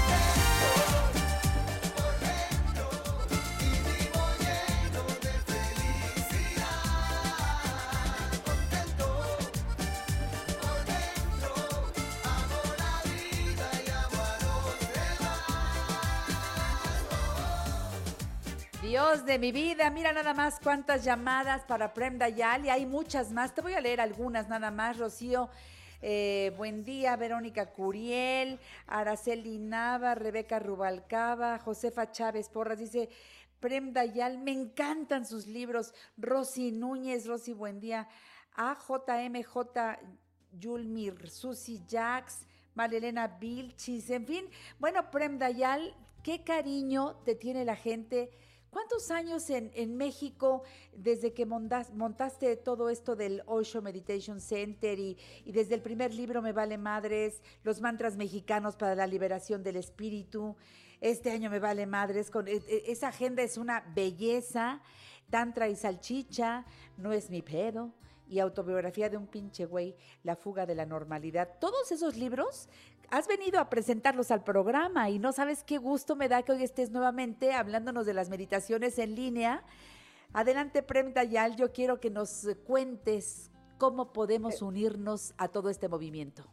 Dios 18.91 19.23
de 19.23 19.39
mi 19.39 19.53
vida, 19.53 19.89
mira 19.89 20.11
nada 20.11 20.33
más 20.33 20.59
cuántas 20.61 21.05
llamadas 21.05 21.63
para 21.63 21.93
Prem 21.93 22.17
Dayal 22.17 22.65
y 22.65 22.69
hay 22.69 22.85
muchas 22.85 23.31
más. 23.31 23.55
Te 23.55 23.61
voy 23.61 23.71
a 23.71 23.79
leer 23.79 24.01
algunas 24.01 24.49
nada 24.49 24.69
más, 24.69 24.97
Rocío. 24.97 25.49
Eh, 26.01 26.51
buen 26.57 26.83
día, 26.83 27.15
Verónica 27.15 27.67
Curiel, 27.67 28.59
Araceli 28.87 29.59
Nava, 29.59 30.13
Rebeca 30.13 30.59
Rubalcaba, 30.59 31.57
Josefa 31.59 32.11
Chávez 32.11 32.49
Porras, 32.49 32.79
dice 32.79 33.07
Prem 33.61 33.93
Dayal, 33.93 34.39
me 34.39 34.51
encantan 34.51 35.25
sus 35.25 35.47
libros. 35.47 35.93
Rosy 36.17 36.73
Núñez, 36.73 37.27
Rosy, 37.27 37.53
buen 37.53 37.79
día. 37.79 38.09
AJMJ 38.55 39.55
Yulmir, 40.59 41.29
Susi 41.29 41.81
Jax, 41.89 42.45
Marilena 42.75 43.27
Vilchis, 43.27 44.09
en 44.09 44.27
fin. 44.27 44.49
Bueno, 44.79 45.09
Prem 45.11 45.37
Dayal, 45.39 45.95
qué 46.23 46.43
cariño 46.43 47.15
te 47.23 47.35
tiene 47.35 47.63
la 47.63 47.77
gente. 47.77 48.31
¿Cuántos 48.71 49.11
años 49.11 49.49
en, 49.49 49.97
México 49.97 50.63
desde 50.95 51.33
que 51.33 51.45
montas- 51.45 51.91
montaste 51.93 52.55
todo 52.55 52.89
esto 52.89 53.17
del 53.17 53.43
Osho 53.45 53.81
Meditation 53.81 54.39
Center 54.39 54.97
y, 54.97 55.17
y 55.43 55.51
desde 55.51 55.75
el 55.75 55.81
primer 55.81 56.13
libro 56.13 56.41
Me 56.41 56.53
Vale 56.53 56.77
Madres, 56.77 57.41
los 57.63 57.81
mantras 57.81 58.15
mexicanos 58.15 58.77
para 58.77 58.95
la 58.95 59.07
liberación 59.07 59.61
del 59.61 59.75
espíritu? 59.75 60.55
Este 61.01 61.31
año 61.31 61.49
Me 61.49 61.59
Vale 61.59 61.85
Madres, 61.85 62.31
con, 62.31 62.47
e- 62.47 62.61
e- 62.65 62.83
esa 62.87 63.09
agenda 63.09 63.43
es 63.43 63.57
una 63.57 63.81
belleza. 63.93 64.81
Tantra 65.29 65.67
y 65.67 65.75
salchicha, 65.75 66.65
no 66.95 67.11
es 67.11 67.29
mi 67.29 67.41
pedo. 67.41 67.93
Y 68.31 68.39
autobiografía 68.39 69.09
de 69.09 69.17
un 69.17 69.27
pinche 69.27 69.65
güey, 69.65 69.93
La 70.23 70.37
fuga 70.37 70.65
de 70.65 70.73
la 70.73 70.85
normalidad. 70.85 71.49
Todos 71.59 71.91
esos 71.91 72.15
libros 72.15 72.69
has 73.09 73.27
venido 73.27 73.59
a 73.59 73.69
presentarlos 73.69 74.31
al 74.31 74.41
programa 74.41 75.09
y 75.09 75.19
no 75.19 75.33
sabes 75.33 75.65
qué 75.65 75.77
gusto 75.77 76.15
me 76.15 76.29
da 76.29 76.41
que 76.41 76.53
hoy 76.53 76.63
estés 76.63 76.91
nuevamente 76.91 77.51
hablándonos 77.51 78.05
de 78.05 78.13
las 78.13 78.29
meditaciones 78.29 78.97
en 78.99 79.15
línea. 79.15 79.65
Adelante, 80.31 80.81
Prem 80.81 81.11
Dayal, 81.13 81.57
yo 81.57 81.73
quiero 81.73 81.99
que 81.99 82.09
nos 82.09 82.47
cuentes 82.65 83.51
cómo 83.77 84.13
podemos 84.13 84.61
unirnos 84.61 85.33
a 85.37 85.49
todo 85.49 85.69
este 85.69 85.89
movimiento. 85.89 86.45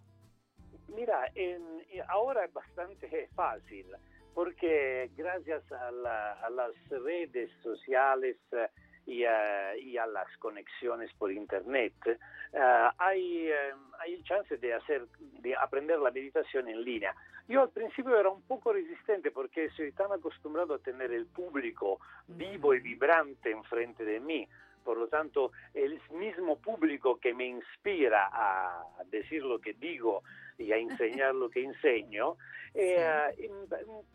Mira, 0.88 1.30
en- 1.36 1.78
ahora 2.08 2.44
es 2.44 2.52
bastante 2.52 3.28
fácil 3.36 3.86
porque 4.34 5.12
gracias 5.16 5.62
a, 5.70 5.92
la- 5.92 6.32
a 6.44 6.50
las 6.50 6.72
redes 6.88 7.50
sociales 7.62 8.36
eh, 8.50 8.68
y 9.08 9.24
a, 9.24 9.74
y 9.76 9.96
a 9.96 10.06
las 10.06 10.26
conexiones 10.38 11.10
por 11.14 11.32
internet 11.32 11.94
eh, 12.06 12.88
hay, 12.98 13.48
eh, 13.48 13.72
hay 14.00 14.22
chance 14.22 14.58
de 14.58 14.74
hacer 14.74 15.06
de 15.40 15.56
aprender 15.56 15.98
la 15.98 16.10
meditación 16.10 16.68
en 16.68 16.84
línea. 16.84 17.14
Yo 17.48 17.62
al 17.62 17.70
principio 17.70 18.20
era 18.20 18.28
un 18.28 18.42
poco 18.42 18.74
resistente 18.74 19.30
porque 19.30 19.70
soy 19.70 19.92
tan 19.92 20.12
acostumbrado 20.12 20.74
a 20.74 20.78
tener 20.78 21.10
el 21.10 21.24
público 21.24 22.00
vivo 22.26 22.74
y 22.74 22.80
vibrante 22.80 23.50
enfrente 23.50 24.04
de 24.04 24.20
mí. 24.20 24.46
Por 24.88 24.96
lo 24.96 25.08
tanto, 25.08 25.52
el 25.74 26.00
mismo 26.12 26.56
público 26.58 27.20
que 27.20 27.34
me 27.34 27.44
inspira 27.44 28.30
a 28.32 28.86
decir 29.10 29.42
lo 29.44 29.60
que 29.60 29.74
digo 29.74 30.22
y 30.56 30.72
a 30.72 30.78
enseñar 30.78 31.34
lo 31.34 31.50
que 31.50 31.62
enseño, 31.62 32.38
eh, 32.74 33.34
em, 33.36 33.52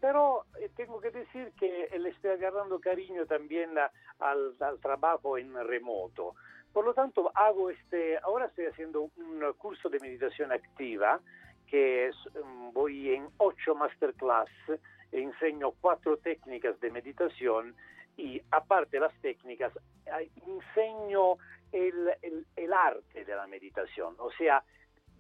pero 0.02 0.46
eh, 0.60 0.72
tengo 0.76 1.00
que 1.00 1.12
decir 1.12 1.52
que 1.60 1.88
le 1.96 2.10
estoy 2.10 2.32
agarrando 2.32 2.80
cariño 2.80 3.28
también 3.28 3.78
a- 3.78 3.92
al, 4.18 4.56
al 4.62 4.80
trabajo 4.80 5.38
en 5.38 5.54
remoto. 5.54 6.34
Por 6.74 6.86
lo 6.86 6.96
tanto, 6.96 7.32
hago 7.36 7.70
este, 7.70 8.18
ahora 8.18 8.48
estoy 8.48 8.66
haciendo 8.66 9.12
un 9.16 9.54
curso 9.60 9.90
de 9.90 10.00
meditación 10.00 10.52
activa 10.52 11.20
que 11.68 12.08
es, 12.08 12.16
mm, 12.34 12.74
voy 12.74 13.14
en 13.14 13.28
ocho 13.38 13.76
masterclass, 13.76 14.50
e 15.12 15.22
enseño 15.22 15.70
cuatro 15.80 16.18
técnicas 16.18 16.80
de 16.80 16.90
meditación 16.90 17.76
y 18.18 18.42
aparte 18.52 18.98
de 18.98 19.02
las 19.02 19.14
técnicas, 19.22 19.72
enseño 20.46 21.38
el, 21.72 22.12
el- 22.22 22.46
el 22.56 22.74
arte 22.74 23.26
de 23.26 23.36
la 23.36 23.48
meditación, 23.48 24.16
o 24.20 24.32
sea, 24.32 24.64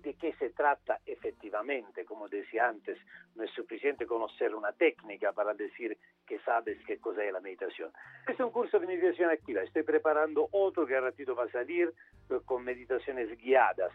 de 0.02 0.14
qué 0.16 0.34
se 0.34 0.50
trata 0.50 1.00
efectivamente. 1.06 2.04
Como 2.06 2.28
decía 2.28 2.68
antes, 2.68 2.98
no 3.36 3.44
es 3.44 3.52
suficiente 3.52 4.06
conocer 4.06 4.54
una 4.54 4.74
técnica 4.74 5.32
para 5.32 5.54
decir 5.54 5.98
que 6.28 6.40
sabes 6.40 6.78
cosa 7.00 7.24
es 7.24 7.32
la 7.34 7.40
meditación. 7.40 7.92
Este 8.22 8.34
es 8.34 8.40
un 8.42 8.52
curso 8.52 8.80
de 8.80 8.88
meditación 8.88 9.30
activa. 9.30 9.62
Estoy 9.62 9.84
preparando 9.84 10.48
otro 10.52 10.86
que 10.86 10.96
a 10.98 11.02
ratito 11.02 11.36
va 11.36 11.46
a 11.46 11.52
salir 11.52 11.94
eh, 12.30 12.40
con 12.46 12.64
meditaciones 12.64 13.30
guiadas. 13.40 13.94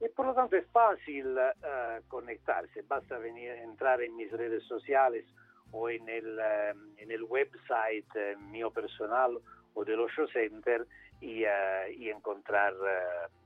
Y 0.00 0.08
por 0.08 0.26
lo 0.26 0.34
tanto 0.34 0.56
es 0.56 0.66
fácil 0.72 1.36
eh, 1.38 2.00
conectarse. 2.08 2.82
Basta 2.82 3.18
venir, 3.18 3.50
entrar 3.52 4.02
en 4.02 4.16
mis 4.16 4.30
redes 4.32 4.64
sociales 4.64 5.24
o 5.72 5.88
en 5.90 6.08
el, 6.08 6.38
eh, 6.38 6.74
en 6.98 7.10
el 7.10 7.24
website 7.24 8.06
eh, 8.14 8.36
mío 8.50 8.70
personal 8.70 9.38
o 9.74 9.84
del 9.84 10.00
Osho 10.00 10.26
Center 10.28 10.86
y, 11.20 11.44
eh, 11.44 11.94
y 11.96 12.10
encontrar, 12.10 12.74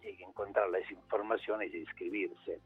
eh, 0.02 0.10
y 0.18 0.22
encontrar 0.22 0.70
las 0.70 0.88
informaciones 0.90 1.72
y 1.72 1.78
inscribirse. 1.78 2.60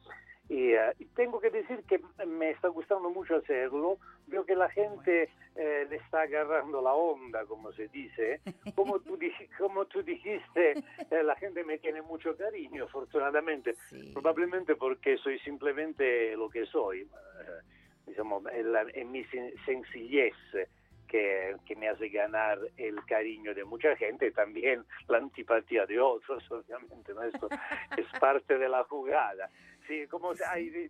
Y, 0.49 0.75
y 0.99 1.05
tengo 1.17 1.41
que 1.41 1.51
decir 1.51 1.83
que 1.89 2.01
me 2.25 2.51
está 2.51 2.69
gustando 2.69 3.11
mucho 3.11 3.37
hacerlo. 3.37 3.99
Veo 4.29 4.45
que 4.45 4.55
la 4.55 4.69
gente 4.71 5.29
eh, 5.57 5.87
le 5.89 5.97
está 5.97 6.23
agarrando 6.23 6.83
la 6.83 6.93
onda, 6.93 7.45
como 7.47 7.73
se 7.73 7.89
dice. 7.89 8.41
Como 8.75 9.01
tú, 9.01 9.19
como 9.59 9.87
tú 9.87 10.03
dijiste, 10.03 10.73
eh, 11.11 11.23
la 11.25 11.35
gente 11.37 11.65
me 11.65 11.79
tiene 11.79 12.03
mucho 12.03 12.37
cariño, 12.37 12.85
afortunadamente. 12.85 13.75
Probablemente 14.13 14.77
porque 14.77 15.17
soy 15.19 15.39
simplemente 15.41 16.37
lo 16.37 16.49
que 16.49 16.67
soy. 16.67 17.09
En, 18.07 18.73
la- 18.73 18.87
en 18.95 19.11
mi 19.11 19.25
sen- 19.25 19.53
sencillez 19.65 20.35
que, 21.09 21.55
que 21.65 21.77
me 21.77 21.89
hace 21.89 22.09
ganar 22.09 22.59
el 22.77 23.05
cariño 23.07 23.55
de 23.55 23.65
mucha 23.65 23.95
gente 23.97 24.27
y 24.27 24.33
también 24.33 24.85
la 25.09 25.19
antipatía 25.19 25.87
de 25.87 26.01
otros, 26.01 26.43
obviamente, 26.51 27.15
¿no? 27.15 27.23
Esto 27.23 27.49
es 27.97 28.07
parte 28.21 28.59
de 28.59 28.69
la 28.69 28.85
jugada. 28.85 29.49
Sí, 29.87 30.07
como 30.09 30.35
se, 30.35 30.45
hay- 30.45 30.89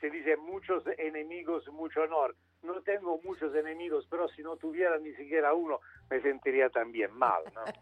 se 0.00 0.10
dice, 0.10 0.36
muchos 0.36 0.84
enemigos, 0.98 1.68
mucho 1.68 2.02
honor. 2.02 2.34
No 2.62 2.80
tengo 2.82 3.20
muchos 3.22 3.54
enemigos, 3.54 4.06
pero 4.08 4.28
si 4.28 4.42
no 4.42 4.56
tuviera 4.56 4.96
ni 4.98 5.12
siquiera 5.14 5.52
uno, 5.52 5.80
me 6.08 6.20
sentiría 6.22 6.70
también 6.70 7.12
mal, 7.12 7.42
¿no? 7.54 7.64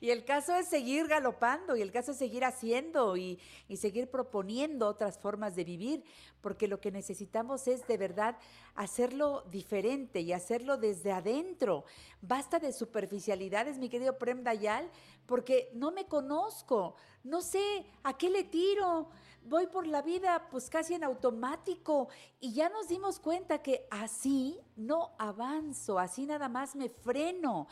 Y 0.00 0.10
el 0.10 0.24
caso 0.24 0.54
es 0.54 0.68
seguir 0.68 1.06
galopando 1.06 1.76
y 1.76 1.82
el 1.82 1.90
caso 1.90 2.12
es 2.12 2.18
seguir 2.18 2.44
haciendo 2.44 3.16
y, 3.16 3.38
y 3.68 3.78
seguir 3.78 4.10
proponiendo 4.10 4.86
otras 4.86 5.18
formas 5.18 5.56
de 5.56 5.64
vivir, 5.64 6.04
porque 6.40 6.68
lo 6.68 6.80
que 6.80 6.90
necesitamos 6.90 7.66
es 7.66 7.86
de 7.86 7.96
verdad 7.96 8.36
hacerlo 8.74 9.44
diferente 9.50 10.20
y 10.20 10.32
hacerlo 10.32 10.76
desde 10.76 11.12
adentro. 11.12 11.84
Basta 12.20 12.58
de 12.58 12.72
superficialidades, 12.72 13.78
mi 13.78 13.88
querido 13.88 14.18
Prem 14.18 14.42
Dayal, 14.42 14.90
porque 15.26 15.70
no 15.74 15.90
me 15.92 16.06
conozco, 16.06 16.96
no 17.24 17.40
sé 17.40 17.86
a 18.02 18.16
qué 18.16 18.30
le 18.30 18.44
tiro. 18.44 19.08
Voy 19.42 19.68
por 19.68 19.86
la 19.86 20.02
vida 20.02 20.48
pues 20.50 20.68
casi 20.68 20.94
en 20.94 21.04
automático 21.04 22.08
y 22.40 22.52
ya 22.52 22.68
nos 22.68 22.88
dimos 22.88 23.20
cuenta 23.20 23.62
que 23.62 23.86
así 23.90 24.58
no 24.74 25.12
avanzo, 25.18 26.00
así 26.00 26.26
nada 26.26 26.48
más 26.48 26.74
me 26.74 26.88
freno. 26.88 27.68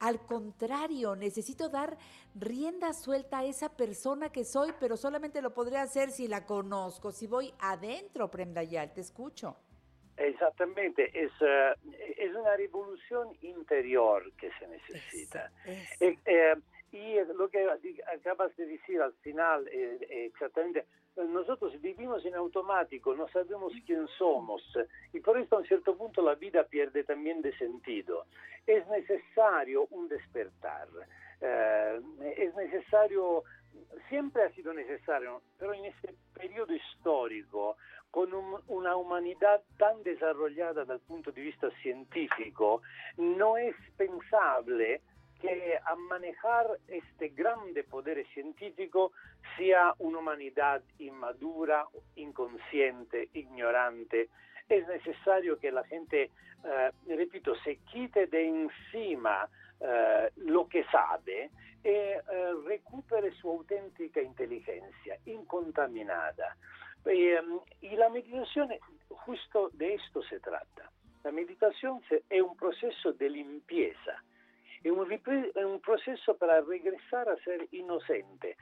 Al 0.00 0.24
contrario, 0.24 1.16
necesito 1.16 1.68
dar 1.68 1.96
rienda 2.34 2.92
suelta 2.92 3.38
a 3.38 3.44
esa 3.44 3.76
persona 3.76 4.30
que 4.30 4.44
soy, 4.44 4.72
pero 4.78 4.96
solamente 4.96 5.42
lo 5.42 5.52
podré 5.52 5.78
hacer 5.78 6.10
si 6.10 6.28
la 6.28 6.46
conozco, 6.46 7.10
si 7.10 7.26
voy 7.26 7.52
adentro, 7.58 8.30
Prem 8.30 8.54
Dayal, 8.54 8.92
te 8.92 9.00
escucho. 9.00 9.56
Exactamente, 10.16 11.10
es, 11.14 11.30
eh, 11.40 11.74
es 12.16 12.34
una 12.34 12.56
revolución 12.56 13.28
interior 13.40 14.32
que 14.32 14.50
se 14.58 14.66
necesita. 14.66 15.50
Eh, 16.00 16.18
eh, 16.26 16.54
y 16.92 17.16
lo 17.34 17.48
que 17.48 17.66
acabas 18.14 18.56
de 18.56 18.66
decir 18.66 19.00
al 19.00 19.12
final, 19.14 19.66
eh, 19.68 19.98
eh, 20.08 20.24
exactamente, 20.26 20.86
nosotros 21.16 21.78
vivimos 21.80 22.24
en 22.24 22.34
automático, 22.34 23.14
no 23.14 23.28
sabemos 23.28 23.72
quién 23.84 24.06
somos. 24.18 24.62
Y 25.12 25.20
por 25.20 25.36
esto 25.38 25.56
a 25.56 25.58
un 25.60 25.66
cierto 25.66 25.96
punto 25.96 26.22
la 26.22 26.34
vida 26.36 26.64
pierde 26.64 27.04
también 27.04 27.42
de 27.42 27.56
sentido. 27.58 28.24
Es 28.66 28.86
necesario 28.88 29.86
un 29.90 30.08
despertar, 30.08 30.88
eh, 31.40 32.00
es 32.36 32.54
necesario, 32.54 33.42
siempre 34.08 34.44
ha 34.44 34.50
sido 34.52 34.72
necesario, 34.72 35.42
pero 35.58 35.74
en 35.74 35.86
este 35.86 36.14
periodo 36.34 36.74
histórico, 36.74 37.76
con 38.10 38.32
un- 38.32 38.62
una 38.68 38.96
humanidad 38.96 39.62
tan 39.76 40.02
desarrollada 40.02 40.84
dal 40.84 41.00
punto 41.00 41.30
di 41.30 41.42
vista 41.42 41.68
científico, 41.82 42.80
no 43.18 43.58
es 43.58 43.74
pensable 43.96 45.02
que 45.40 45.78
a 45.82 45.94
manejar 45.94 46.66
este 46.88 47.28
grande 47.28 47.84
poder 47.84 48.26
científico 48.34 49.12
sia 49.56 49.94
un'umanità 49.98 50.80
inmadura, 50.98 51.86
inconsciente, 52.14 53.28
ignorante. 53.32 54.28
Es 54.68 54.86
necesario 54.86 55.58
que 55.58 55.70
la 55.70 55.84
gente, 55.84 56.30
eh, 56.64 56.90
repito, 57.06 57.54
se 57.64 57.78
quite 57.90 58.26
de 58.26 58.46
encima 58.46 59.48
eh, 59.80 60.30
lo 60.36 60.66
que 60.66 60.84
sabe 60.90 61.50
e 61.82 61.90
eh, 61.90 62.22
recupere 62.66 63.30
su 63.32 63.48
auténtica 63.48 64.20
inteligencia, 64.20 65.16
incontaminada. 65.26 66.56
Eh, 67.04 67.40
y 67.80 67.96
la 67.96 68.08
meditación, 68.08 68.68
justo 69.08 69.70
de 69.72 69.94
esto 69.94 70.22
se 70.22 70.40
trata. 70.40 70.90
La 71.24 71.30
meditación 71.32 72.00
è 72.28 72.40
un 72.40 72.56
processo 72.56 73.12
di 73.12 73.28
limpieza, 73.28 74.22
è 74.82 74.88
un, 74.88 75.08
è 75.08 75.62
un 75.62 75.80
regresar 76.66 77.28
a 77.28 77.36
ser 77.44 77.66
inocente, 77.70 78.56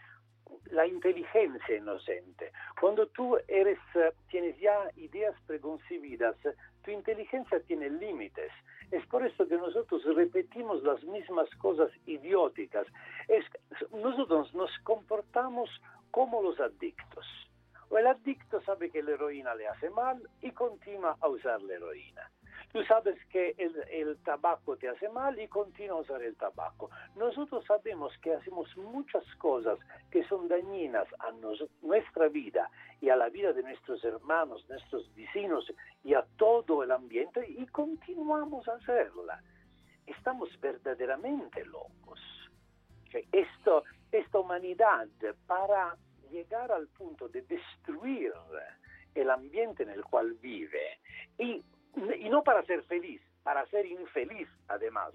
la 0.70 0.84
inteligencia 0.84 1.74
inocente. 1.74 2.52
Cuando 2.80 3.08
tú 3.08 3.36
eres, 3.48 3.78
eh, 3.94 4.12
tienes 4.28 4.58
ya 4.58 4.90
ideas 4.96 5.34
preconcebidas, 5.46 6.36
tu 6.82 6.90
inteligencia 6.90 7.60
tiene 7.60 7.90
límites. 7.90 8.52
Es 8.90 9.04
por 9.06 9.26
eso 9.26 9.46
que 9.48 9.56
nosotros 9.56 10.04
repetimos 10.04 10.82
las 10.82 11.02
mismas 11.04 11.48
cosas 11.56 11.90
idióticas. 12.06 12.86
Nosotros 13.90 14.54
nos 14.54 14.70
comportamos 14.84 15.68
como 16.10 16.42
los 16.42 16.58
adictos. 16.60 17.26
O 17.88 17.98
el 17.98 18.06
adicto 18.06 18.60
sabe 18.62 18.90
que 18.90 19.02
la 19.02 19.12
heroína 19.12 19.54
le 19.54 19.68
hace 19.68 19.90
mal 19.90 20.20
y 20.40 20.50
continúa 20.52 21.16
a 21.20 21.28
usar 21.28 21.62
la 21.62 21.74
heroína. 21.74 22.30
Tú 22.72 22.82
sabes 22.84 23.16
que 23.26 23.54
el, 23.56 23.74
el 23.90 24.16
tabaco 24.18 24.76
te 24.76 24.88
hace 24.88 25.08
mal 25.08 25.38
y 25.40 25.48
continúa 25.48 25.98
a 25.98 26.00
usar 26.02 26.22
el 26.22 26.36
tabaco. 26.36 26.90
Nosotros 27.16 27.64
sabemos 27.64 28.12
que 28.18 28.34
hacemos 28.34 28.76
muchas 28.76 29.24
cosas 29.36 29.78
que 30.10 30.24
son 30.24 30.46
dañinas 30.48 31.06
a 31.20 31.30
nos- 31.32 31.64
nuestra 31.82 32.28
vida 32.28 32.70
y 33.00 33.08
a 33.08 33.16
la 33.16 33.28
vida 33.30 33.52
de 33.54 33.62
nuestros 33.62 34.04
hermanos, 34.04 34.68
nuestros 34.68 35.12
vecinos 35.14 35.72
y 36.04 36.12
a 36.14 36.22
todo 36.36 36.82
el 36.82 36.90
ambiente 36.90 37.46
y 37.48 37.66
continuamos 37.66 38.68
a 38.68 38.74
hacerla. 38.74 39.42
Estamos 40.06 40.48
verdaderamente 40.60 41.64
locos. 41.64 42.20
Esto, 43.32 43.84
esta 44.12 44.38
humanidad 44.38 45.06
para 45.46 45.96
llegar 46.30 46.70
al 46.70 46.88
punto 46.88 47.28
de 47.28 47.40
destruir 47.42 48.32
el 49.14 49.30
ambiente 49.30 49.84
en 49.84 49.90
el 49.90 50.04
cual 50.04 50.34
vive 50.34 50.98
y, 51.38 51.62
y 52.18 52.28
no 52.28 52.42
para 52.42 52.64
ser 52.64 52.82
feliz, 52.84 53.20
para 53.42 53.66
ser 53.66 53.86
infeliz 53.86 54.48
además, 54.68 55.12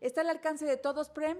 ¿Está 0.00 0.20
al 0.22 0.30
alcance 0.30 0.64
de 0.66 0.76
todos, 0.76 1.08
Prem? 1.10 1.38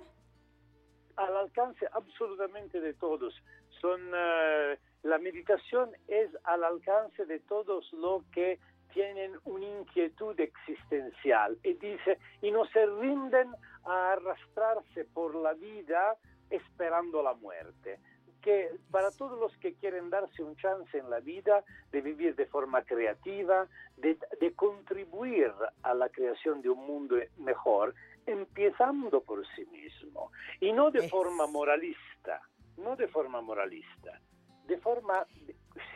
al 1.16 1.36
alcance 1.36 1.86
absolutamente 1.92 2.80
de 2.80 2.94
todos. 2.94 3.34
Son 3.82 4.00
eh, 4.14 4.78
la 5.02 5.18
meditación 5.18 5.90
es 6.08 6.30
al 6.44 6.64
alcance 6.64 7.26
de 7.26 7.38
todos 7.40 7.92
los 7.92 8.24
que 8.32 8.58
tienen 8.94 9.38
una 9.44 9.66
inquietud 9.66 10.38
existencial 10.40 11.58
y 11.62 11.74
dice 11.74 12.18
y 12.40 12.50
no 12.50 12.64
se 12.66 12.86
rinden 12.86 13.50
a 13.84 14.12
arrastrarse 14.12 15.04
por 15.04 15.34
la 15.34 15.54
vida 15.54 16.16
esperando 16.50 17.22
la 17.22 17.34
muerte. 17.34 17.98
Que 18.40 18.70
para 18.90 19.10
todos 19.12 19.38
los 19.38 19.56
que 19.58 19.74
quieren 19.74 20.10
darse 20.10 20.42
un 20.42 20.56
chance 20.56 20.98
en 20.98 21.08
la 21.08 21.20
vida 21.20 21.64
de 21.92 22.00
vivir 22.00 22.34
de 22.34 22.46
forma 22.46 22.82
creativa, 22.82 23.68
de, 23.96 24.18
de 24.40 24.52
contribuir 24.54 25.52
a 25.82 25.94
la 25.94 26.08
creación 26.08 26.60
de 26.60 26.70
un 26.70 26.84
mundo 26.84 27.16
mejor, 27.38 27.94
empezando 28.26 29.20
por 29.20 29.46
sí 29.54 29.64
mismo. 29.66 30.32
Y 30.60 30.72
no 30.72 30.90
de 30.90 31.08
forma 31.08 31.46
moralista, 31.46 32.40
no 32.76 32.96
de 32.96 33.08
forma 33.08 33.40
moralista, 33.40 34.20
de 34.66 34.78
forma 34.78 35.26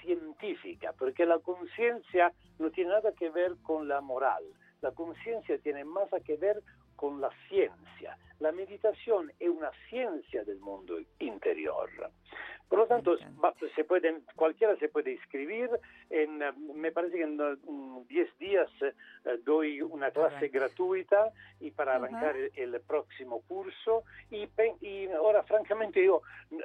científica, 0.01 0.93
porque 0.93 1.27
la 1.27 1.39
conciencia 1.39 2.33
no 2.59 2.71
tiene 2.71 2.91
nada 2.91 3.13
que 3.13 3.31
ver 3.31 3.57
con 3.63 3.89
la 3.89 4.01
moral, 4.01 4.45
la 4.81 4.93
conciencia 4.93 5.59
tiene 5.59 5.85
más 5.85 6.13
a 6.13 6.21
que 6.21 6.37
ver 6.37 6.63
con 6.97 7.21
la 7.21 7.31
ciencia. 7.49 8.19
La 8.41 8.53
meditación 8.53 9.33
es 9.39 9.49
una 9.49 9.71
ciencia 9.89 10.45
del 10.45 10.59
mundo 10.61 10.99
interior. 11.19 11.91
Por 12.69 12.81
lo 12.81 12.87
tanto, 12.87 13.17
se 13.77 13.85
pueden, 13.85 14.25
cualquiera 14.35 14.77
se 14.77 14.89
puede 14.89 15.13
inscribir. 15.13 15.71
En, 16.11 16.43
eh, 16.43 16.53
me 16.75 16.91
parece 16.91 17.17
que 17.17 17.23
en 17.23 17.41
eh, 17.41 17.57
mm, 17.65 18.07
10 18.09 18.39
días 18.39 18.69
eh, 18.83 19.39
doy 19.45 19.81
una 19.81 20.11
clase 20.11 20.49
gratuita 20.49 21.31
y 21.61 21.71
para 21.71 21.95
arrancar 21.95 22.35
el, 22.37 22.81
próximo 22.81 23.43
curso. 23.43 24.03
Y, 24.31 24.49
y 24.81 25.07
ahora, 25.13 25.45
francamente, 25.45 26.05
yo, 26.05 26.23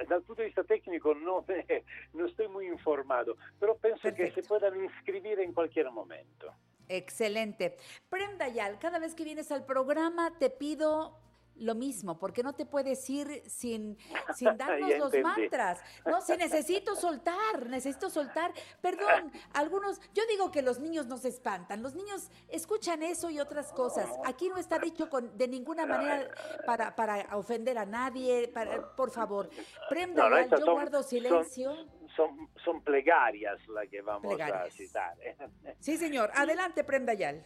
dal 0.08 0.22
punto 0.22 0.42
de 0.42 0.46
vista 0.46 0.64
técnico, 0.64 1.14
no, 1.14 1.44
no 2.14 2.26
estoy 2.26 2.48
muy 2.48 2.66
informado, 2.66 3.36
pero 3.60 3.76
pienso 3.76 4.12
que 4.12 4.32
se 4.32 4.42
puedan 4.42 4.82
inscribir 4.82 5.38
en 5.38 5.52
cualquier 5.52 5.90
momento. 5.92 6.52
Excelente. 6.92 7.78
Prem 8.10 8.36
Dayal, 8.36 8.78
cada 8.78 8.98
vez 8.98 9.14
que 9.14 9.24
vienes 9.24 9.50
al 9.50 9.64
programa 9.64 10.36
te 10.38 10.50
pido 10.50 11.18
lo 11.56 11.74
mismo, 11.74 12.18
porque 12.18 12.42
no 12.42 12.54
te 12.54 12.66
puedes 12.66 13.08
ir 13.10 13.42
sin, 13.46 13.96
sin 14.36 14.56
darnos 14.56 14.90
los 14.98 15.12
mantras. 15.22 15.80
No, 16.06 16.20
si 16.20 16.36
necesito 16.36 16.96
soltar, 16.96 17.66
necesito 17.68 18.10
soltar. 18.10 18.52
Perdón, 18.80 19.30
algunos, 19.52 20.00
yo 20.14 20.22
digo 20.30 20.50
que 20.50 20.62
los 20.62 20.80
niños 20.80 21.06
no 21.06 21.16
se 21.18 21.28
espantan, 21.28 21.82
los 21.82 21.94
niños 21.94 22.30
escuchan 22.48 23.02
eso 23.02 23.30
y 23.30 23.38
otras 23.40 23.72
cosas. 23.72 24.08
Aquí 24.24 24.48
no 24.48 24.56
está 24.56 24.78
dicho 24.78 25.08
con, 25.08 25.36
de 25.36 25.48
ninguna 25.48 25.86
manera 25.86 26.28
para, 26.66 26.94
para 26.96 27.36
ofender 27.36 27.78
a 27.78 27.84
nadie, 27.86 28.48
para, 28.48 28.94
por 28.96 29.10
favor. 29.10 29.48
Prem 29.88 30.14
No, 30.14 30.28
yo 30.48 30.58
son- 30.58 30.74
guardo 30.74 31.02
silencio. 31.02 31.74
Son, 32.16 32.50
son 32.62 32.82
plegarias 32.82 33.58
las 33.68 33.88
que 33.88 34.02
vamos 34.02 34.38
a 34.38 34.68
citar. 34.70 35.16
¿eh? 35.22 35.34
Sí, 35.78 35.96
señor. 35.96 36.30
Adelante, 36.34 36.84
Prem 36.84 37.06
Dayal. 37.06 37.42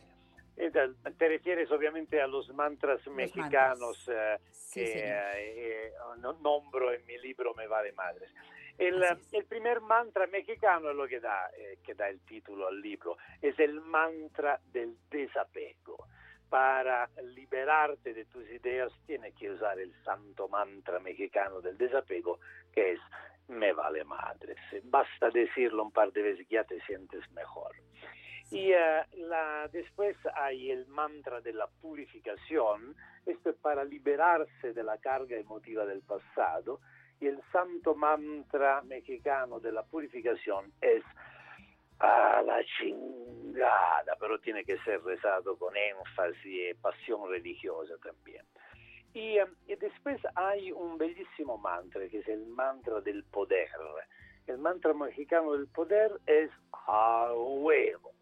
Eh, 0.56 0.70
Te 1.18 1.28
refieres 1.28 1.70
obviamente 1.70 2.20
a 2.20 2.26
los 2.26 2.48
mantras 2.54 3.06
mexicanos 3.08 4.08
eh, 4.08 4.36
Sí, 4.50 4.80
que 4.80 4.92
eh, 5.04 5.86
eh, 5.88 5.92
no- 6.18 6.32
nombro 6.34 6.92
en 6.92 7.04
mi 7.06 7.18
libro 7.18 7.54
Me 7.54 7.66
vale 7.66 7.92
madres. 7.92 8.30
El, 8.78 9.02
el 9.32 9.44
primer 9.46 9.80
mantra 9.80 10.26
mexicano 10.26 10.90
es 10.90 10.96
lo 10.96 11.06
que 11.08 11.18
da, 11.20 11.50
eh, 11.56 11.78
que 11.82 11.94
da 11.94 12.08
el 12.10 12.20
título 12.20 12.68
al 12.68 12.78
libro, 12.80 13.16
es 13.40 13.58
el 13.58 13.80
mantra 13.80 14.60
del 14.72 14.96
desapego. 15.10 16.06
Para 16.50 17.08
liberarte 17.22 18.12
de 18.14 18.26
tus 18.26 18.48
ideas 18.50 18.92
tienes 19.06 19.34
que 19.34 19.50
usar 19.50 19.78
el 19.80 19.92
santo 20.04 20.46
mantra 20.48 20.98
mexicano 21.00 21.60
del 21.60 21.76
desapego, 21.78 22.38
que 22.72 22.92
es 22.92 23.00
me 23.48 23.72
vale 23.72 24.04
madres. 24.04 24.56
Basta 24.84 25.30
decirlo 25.30 25.82
un 25.84 25.92
par 25.92 26.12
de 26.12 26.22
veces 26.22 26.46
que 26.46 26.54
ya 26.56 26.64
te 26.64 26.78
sientes 26.82 27.28
mejor. 27.32 27.72
Y 28.50 28.70
eh, 28.72 29.02
la, 29.16 29.68
después 29.72 30.16
hay 30.34 30.70
el 30.70 30.86
mantra 30.86 31.40
de 31.40 31.52
la 31.52 31.66
purificación, 31.66 32.94
esto 33.24 33.50
es 33.50 33.56
para 33.56 33.84
liberarse 33.84 34.72
de 34.72 34.82
la 34.84 34.98
carga 34.98 35.36
emotiva 35.36 35.84
del 35.84 36.02
pasado, 36.02 36.80
y 37.18 37.26
el 37.26 37.40
santo 37.50 37.94
mantra 37.94 38.82
mexicano 38.82 39.58
de 39.58 39.72
la 39.72 39.82
purificación 39.82 40.72
es 40.80 41.02
a 41.98 42.42
la 42.42 42.62
chingada, 42.78 44.16
pero 44.20 44.38
tiene 44.38 44.64
que 44.64 44.78
ser 44.78 45.02
rezado 45.02 45.56
con 45.58 45.74
énfasis 45.76 46.44
y 46.44 46.74
pasión 46.74 47.28
religiosa 47.28 47.94
también. 48.02 48.44
Y, 49.14 49.38
eh, 49.38 49.46
y 49.66 49.74
después 49.76 50.20
hay 50.34 50.70
un 50.72 50.98
bellísimo 50.98 51.56
mantra 51.56 52.06
que 52.08 52.18
es 52.18 52.28
el 52.28 52.46
mantra 52.46 53.00
del 53.00 53.24
poder. 53.24 53.70
El 54.46 54.58
mantra 54.58 54.92
mexicano 54.92 55.54
del 55.54 55.66
poder 55.68 56.12
es 56.26 56.50
a 56.72 57.32
huevo. 57.34 58.15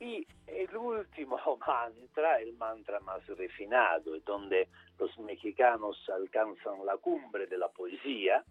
Y 0.00 0.26
el 0.46 0.74
último 0.76 1.38
mantra, 1.66 2.40
el 2.40 2.54
mantra 2.54 3.00
más 3.00 3.24
refinado, 3.26 4.18
donde 4.20 4.68
los 4.98 5.16
mexicanos 5.18 5.96
alcanzan 6.08 6.84
la 6.84 6.96
cumbre 6.96 7.46
de 7.46 7.58
la 7.58 7.68
poesía, 7.68 8.42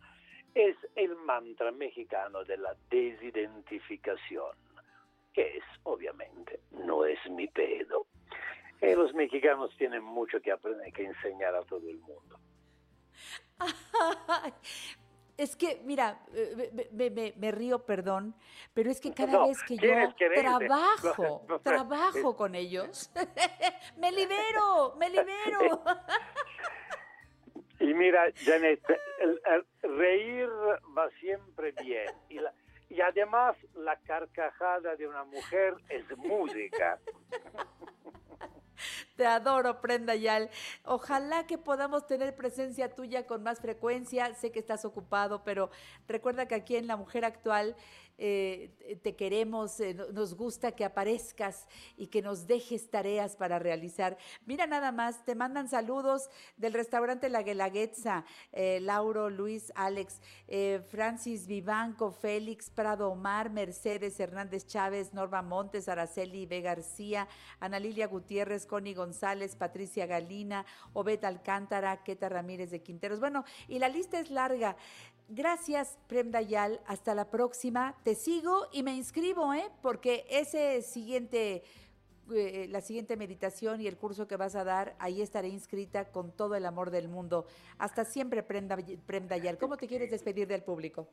es 0.54 0.76
el 0.96 1.16
mantra 1.16 1.72
mexicano 1.72 2.44
de 2.44 2.58
la 2.58 2.76
desidentificación, 2.90 4.56
que 5.34 5.58
es 5.58 5.64
obviamente 5.84 6.60
no 6.72 7.06
es 7.06 7.20
mi 7.30 7.48
pedo. 7.48 8.06
que 8.80 8.96
los 8.96 9.14
mexicanos 9.14 9.76
tienen 9.78 10.04
mucho 10.04 10.40
que 10.40 10.52
aprender, 10.52 10.94
que 10.94 11.04
enseñar 11.04 11.54
a 11.56 11.64
todo 11.64 11.90
el 11.90 11.98
mundo. 11.98 12.40
Es 15.40 15.56
que, 15.56 15.82
mira, 15.86 16.20
eh, 16.34 16.70
me, 16.92 17.10
me- 17.10 17.34
me 17.38 17.52
río, 17.52 17.86
perdón, 17.86 18.36
pero 18.74 18.92
es 18.92 19.00
que 19.00 19.14
cada 19.14 19.32
No, 19.32 19.48
vez 19.48 19.64
que 19.64 19.78
yo 19.78 19.94
trabajo, 20.36 21.46
No, 21.48 21.54
no, 21.56 21.60
trabajo 21.62 22.36
con 22.36 22.56
ellos, 22.56 23.10
me 23.98 24.12
libero, 24.12 24.96
me 25.00 25.10
libero. 25.10 25.82
Y 27.82 27.94
mira, 27.94 28.26
Janet, 28.44 28.82
el- 29.20 29.42
el 29.46 29.66
reír 29.98 30.50
va 30.98 31.10
siempre 31.22 31.72
bien. 31.82 32.14
Y, 32.28 32.40
la- 32.40 32.54
y 32.90 33.00
además 33.00 33.56
la 33.74 33.96
carcajada 34.02 34.98
de 34.98 35.08
una 35.08 35.24
mujer 35.24 35.76
es 35.88 36.04
música. 36.18 37.00
Te 39.16 39.26
adoro, 39.26 39.82
Prenda 39.82 40.16
Yal. 40.16 40.50
Ojalá 40.84 41.46
que 41.48 41.58
podamos 41.58 42.08
tener 42.08 42.36
presencia 42.36 42.94
tuya 42.96 43.26
con 43.28 43.44
más 43.44 43.60
frecuencia. 43.60 44.34
Sé 44.36 44.52
que 44.52 44.60
estás 44.60 44.86
ocupado, 44.86 45.44
pero 45.44 45.70
recuerda 46.08 46.48
que 46.48 46.56
aquí 46.56 46.76
en 46.76 46.88
La 46.88 46.98
Mujer 46.98 47.26
Actual 47.26 47.76
eh, 48.22 49.00
te 49.02 49.16
queremos, 49.16 49.80
eh, 49.80 49.94
no- 49.94 50.08
nos 50.12 50.34
gusta 50.34 50.74
que 50.74 50.84
aparezcas 50.84 51.68
y 51.96 52.08
que 52.08 52.22
nos 52.22 52.48
dejes 52.48 52.90
tareas 52.90 53.38
para 53.38 53.60
realizar. 53.60 54.18
Mira 54.46 54.68
nada 54.68 54.92
más, 54.92 55.24
te 55.24 55.36
mandan 55.36 55.70
saludos 55.70 56.30
del 56.58 56.74
restaurante 56.74 57.30
La 57.30 57.44
Guelaguetza, 57.44 58.26
eh, 58.52 58.80
Lauro, 58.82 59.30
Luis, 59.30 59.72
Alex, 59.74 60.22
Francis 60.90 61.48
Vivanco, 61.48 62.12
Félix, 62.12 62.70
Prado 62.70 63.10
Omar, 63.10 63.50
Mercedes 63.52 64.20
Hernández 64.20 64.66
Chávez, 64.68 65.14
Norma 65.14 65.42
Montes, 65.42 65.88
Araceli 65.88 66.46
B. 66.46 66.60
García, 66.60 67.28
Ana 67.62 67.80
Lilia 67.80 68.08
Gutiérrez, 68.08 68.66
Connie 68.70 68.94
González, 68.94 69.58
Patricia 69.58 70.06
Galina, 70.06 70.66
Obed 70.94 71.24
Alcántara, 71.26 72.04
Queta 72.04 72.30
Ramírez 72.30 72.70
de 72.72 72.82
Quinteros. 72.82 73.20
Bueno, 73.20 73.44
y 73.68 73.80
la 73.80 73.90
lista 73.90 74.20
es 74.20 74.30
larga. 74.32 74.78
Gracias, 75.28 75.98
Prem 76.08 76.32
Dayal. 76.32 76.80
Hasta 76.86 77.14
la 77.16 77.26
próxima. 77.30 77.96
Te 78.04 78.16
sigo 78.16 78.68
y 78.72 78.84
me 78.84 78.96
inscribo, 78.96 79.54
¿eh? 79.54 79.70
Porque 79.82 80.26
ese 80.30 80.82
siguiente, 80.82 81.64
eh, 82.32 82.68
la 82.70 82.82
siguiente 82.82 83.18
meditación 83.18 83.82
y 83.82 83.88
el 83.88 83.98
curso 83.98 84.28
que 84.28 84.38
vas 84.38 84.56
a 84.56 84.64
dar, 84.64 84.96
ahí 85.00 85.22
estaré 85.22 85.50
inscrita 85.50 86.06
con 86.12 86.32
todo 86.32 86.56
el 86.56 86.66
amor 86.66 86.92
del 86.92 87.10
mundo. 87.10 87.46
Hasta 87.78 88.06
siempre, 88.06 88.44
Prem, 88.44 88.68
Day- 88.68 88.98
Prem 89.06 89.28
Dayal. 89.28 89.58
¿Cómo 89.58 89.78
te 89.78 89.88
quieres 89.88 90.10
despedir 90.12 90.48
del 90.48 90.64
público? 90.64 91.08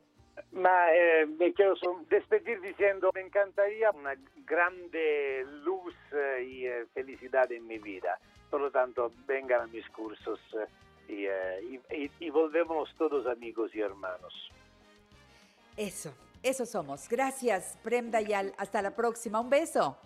Ma 0.53 0.93
eh, 0.95 1.27
me 1.27 1.53
quiero 1.53 1.75
despedir 2.11 2.61
diciendo, 2.61 3.11
me 3.15 3.23
encantaría 3.23 3.91
una 3.91 4.15
grande 4.45 5.45
luz 5.65 5.95
eh, 6.13 6.45
y 6.49 6.67
eh, 6.67 6.87
felicidad 6.95 7.51
en 7.53 7.67
mi 7.67 7.79
vida. 7.79 8.19
Por 8.51 8.61
lo 8.61 8.71
tanto, 8.71 9.13
vengan 9.27 9.63
a 9.63 9.67
mis 9.67 9.89
cursos 9.91 10.39
eh, 10.55 10.67
y, 11.13 11.27
eh, 11.27 11.81
y- 12.21 12.25
y 12.27 12.31
volvemos 12.31 12.89
todos 12.97 13.27
amigos 13.27 13.75
y 13.75 13.81
hermanos. 13.81 14.33
Eso, 15.77 16.15
eso 16.43 16.65
somos. 16.67 17.09
Gracias, 17.09 17.79
Prem 17.83 18.11
Dayal. 18.11 18.55
Hasta 18.59 18.81
la 18.83 18.95
próxima. 18.95 19.41
Un 19.41 19.51
beso. 19.51 19.97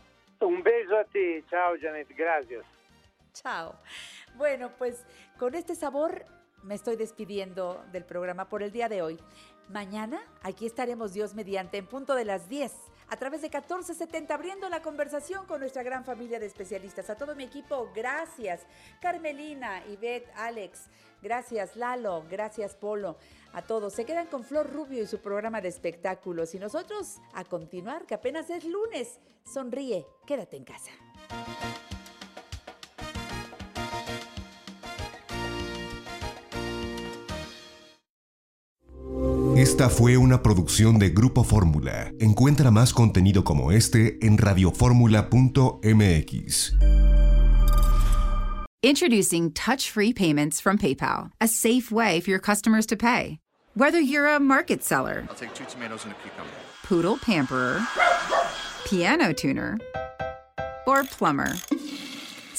Un 0.40 0.62
beso 0.62 0.96
a 0.96 1.04
ti, 1.04 1.44
chao 1.50 1.74
Janet, 1.80 2.08
gracias. 2.16 2.64
Chao. 3.34 3.74
Bueno, 4.36 4.70
pues 4.78 5.04
con 5.38 5.54
este 5.54 5.74
sabor 5.74 6.24
me 6.62 6.74
estoy 6.74 6.96
despidiendo 6.96 7.84
del 7.92 8.04
programa 8.04 8.48
por 8.48 8.62
el 8.62 8.72
día 8.72 8.88
de 8.88 9.02
hoy. 9.02 9.18
Mañana 9.70 10.20
aquí 10.42 10.66
estaremos 10.66 11.12
Dios 11.12 11.34
mediante 11.34 11.78
en 11.78 11.86
punto 11.86 12.16
de 12.16 12.24
las 12.24 12.48
10 12.48 12.72
a 13.08 13.16
través 13.16 13.40
de 13.40 13.46
1470 13.46 14.34
abriendo 14.34 14.68
la 14.68 14.82
conversación 14.82 15.46
con 15.46 15.60
nuestra 15.60 15.84
gran 15.84 16.04
familia 16.04 16.40
de 16.40 16.46
especialistas. 16.46 17.08
A 17.08 17.14
todo 17.14 17.36
mi 17.36 17.44
equipo, 17.44 17.88
gracias. 17.94 18.62
Carmelina, 19.00 19.84
Ivette, 19.86 20.28
Alex, 20.34 20.86
gracias 21.22 21.76
Lalo, 21.76 22.24
gracias 22.28 22.74
Polo. 22.74 23.16
A 23.52 23.62
todos. 23.62 23.92
Se 23.92 24.04
quedan 24.04 24.26
con 24.26 24.42
Flor 24.42 24.72
Rubio 24.72 25.04
y 25.04 25.06
su 25.06 25.18
programa 25.18 25.60
de 25.60 25.68
espectáculos. 25.68 26.54
Y 26.54 26.58
nosotros 26.58 27.18
a 27.32 27.44
continuar, 27.44 28.06
que 28.06 28.14
apenas 28.14 28.50
es 28.50 28.64
lunes. 28.64 29.20
Sonríe, 29.44 30.04
quédate 30.26 30.56
en 30.56 30.64
casa. 30.64 30.90
Esta 39.80 39.88
fue 39.88 40.18
una 40.18 40.42
producción 40.42 40.98
de 40.98 41.08
Grupo 41.08 41.42
Fórmula. 41.42 42.12
Encuentra 42.20 42.70
más 42.70 42.92
contenido 42.92 43.44
como 43.44 43.72
este 43.72 44.18
en 44.20 44.36
radioformula.mx. 44.36 46.74
Introducing 48.82 49.50
touch 49.50 49.90
free 49.90 50.12
payments 50.12 50.60
from 50.60 50.76
PayPal, 50.76 51.30
a 51.40 51.48
safe 51.48 51.90
way 51.90 52.20
for 52.20 52.28
your 52.28 52.38
customers 52.38 52.84
to 52.84 52.94
pay. 52.94 53.38
Whether 53.74 54.02
you're 54.02 54.26
a 54.26 54.38
market 54.38 54.84
seller, 54.84 55.24
I'll 55.30 55.34
take 55.34 55.54
two 55.54 55.64
tomatoes 55.64 56.04
and 56.04 56.12
a 56.12 56.16
cucumber. 56.16 56.52
poodle 56.82 57.16
pamperer, 57.16 57.80
piano 58.84 59.32
tuner, 59.32 59.78
or 60.86 61.04
plumber. 61.04 61.54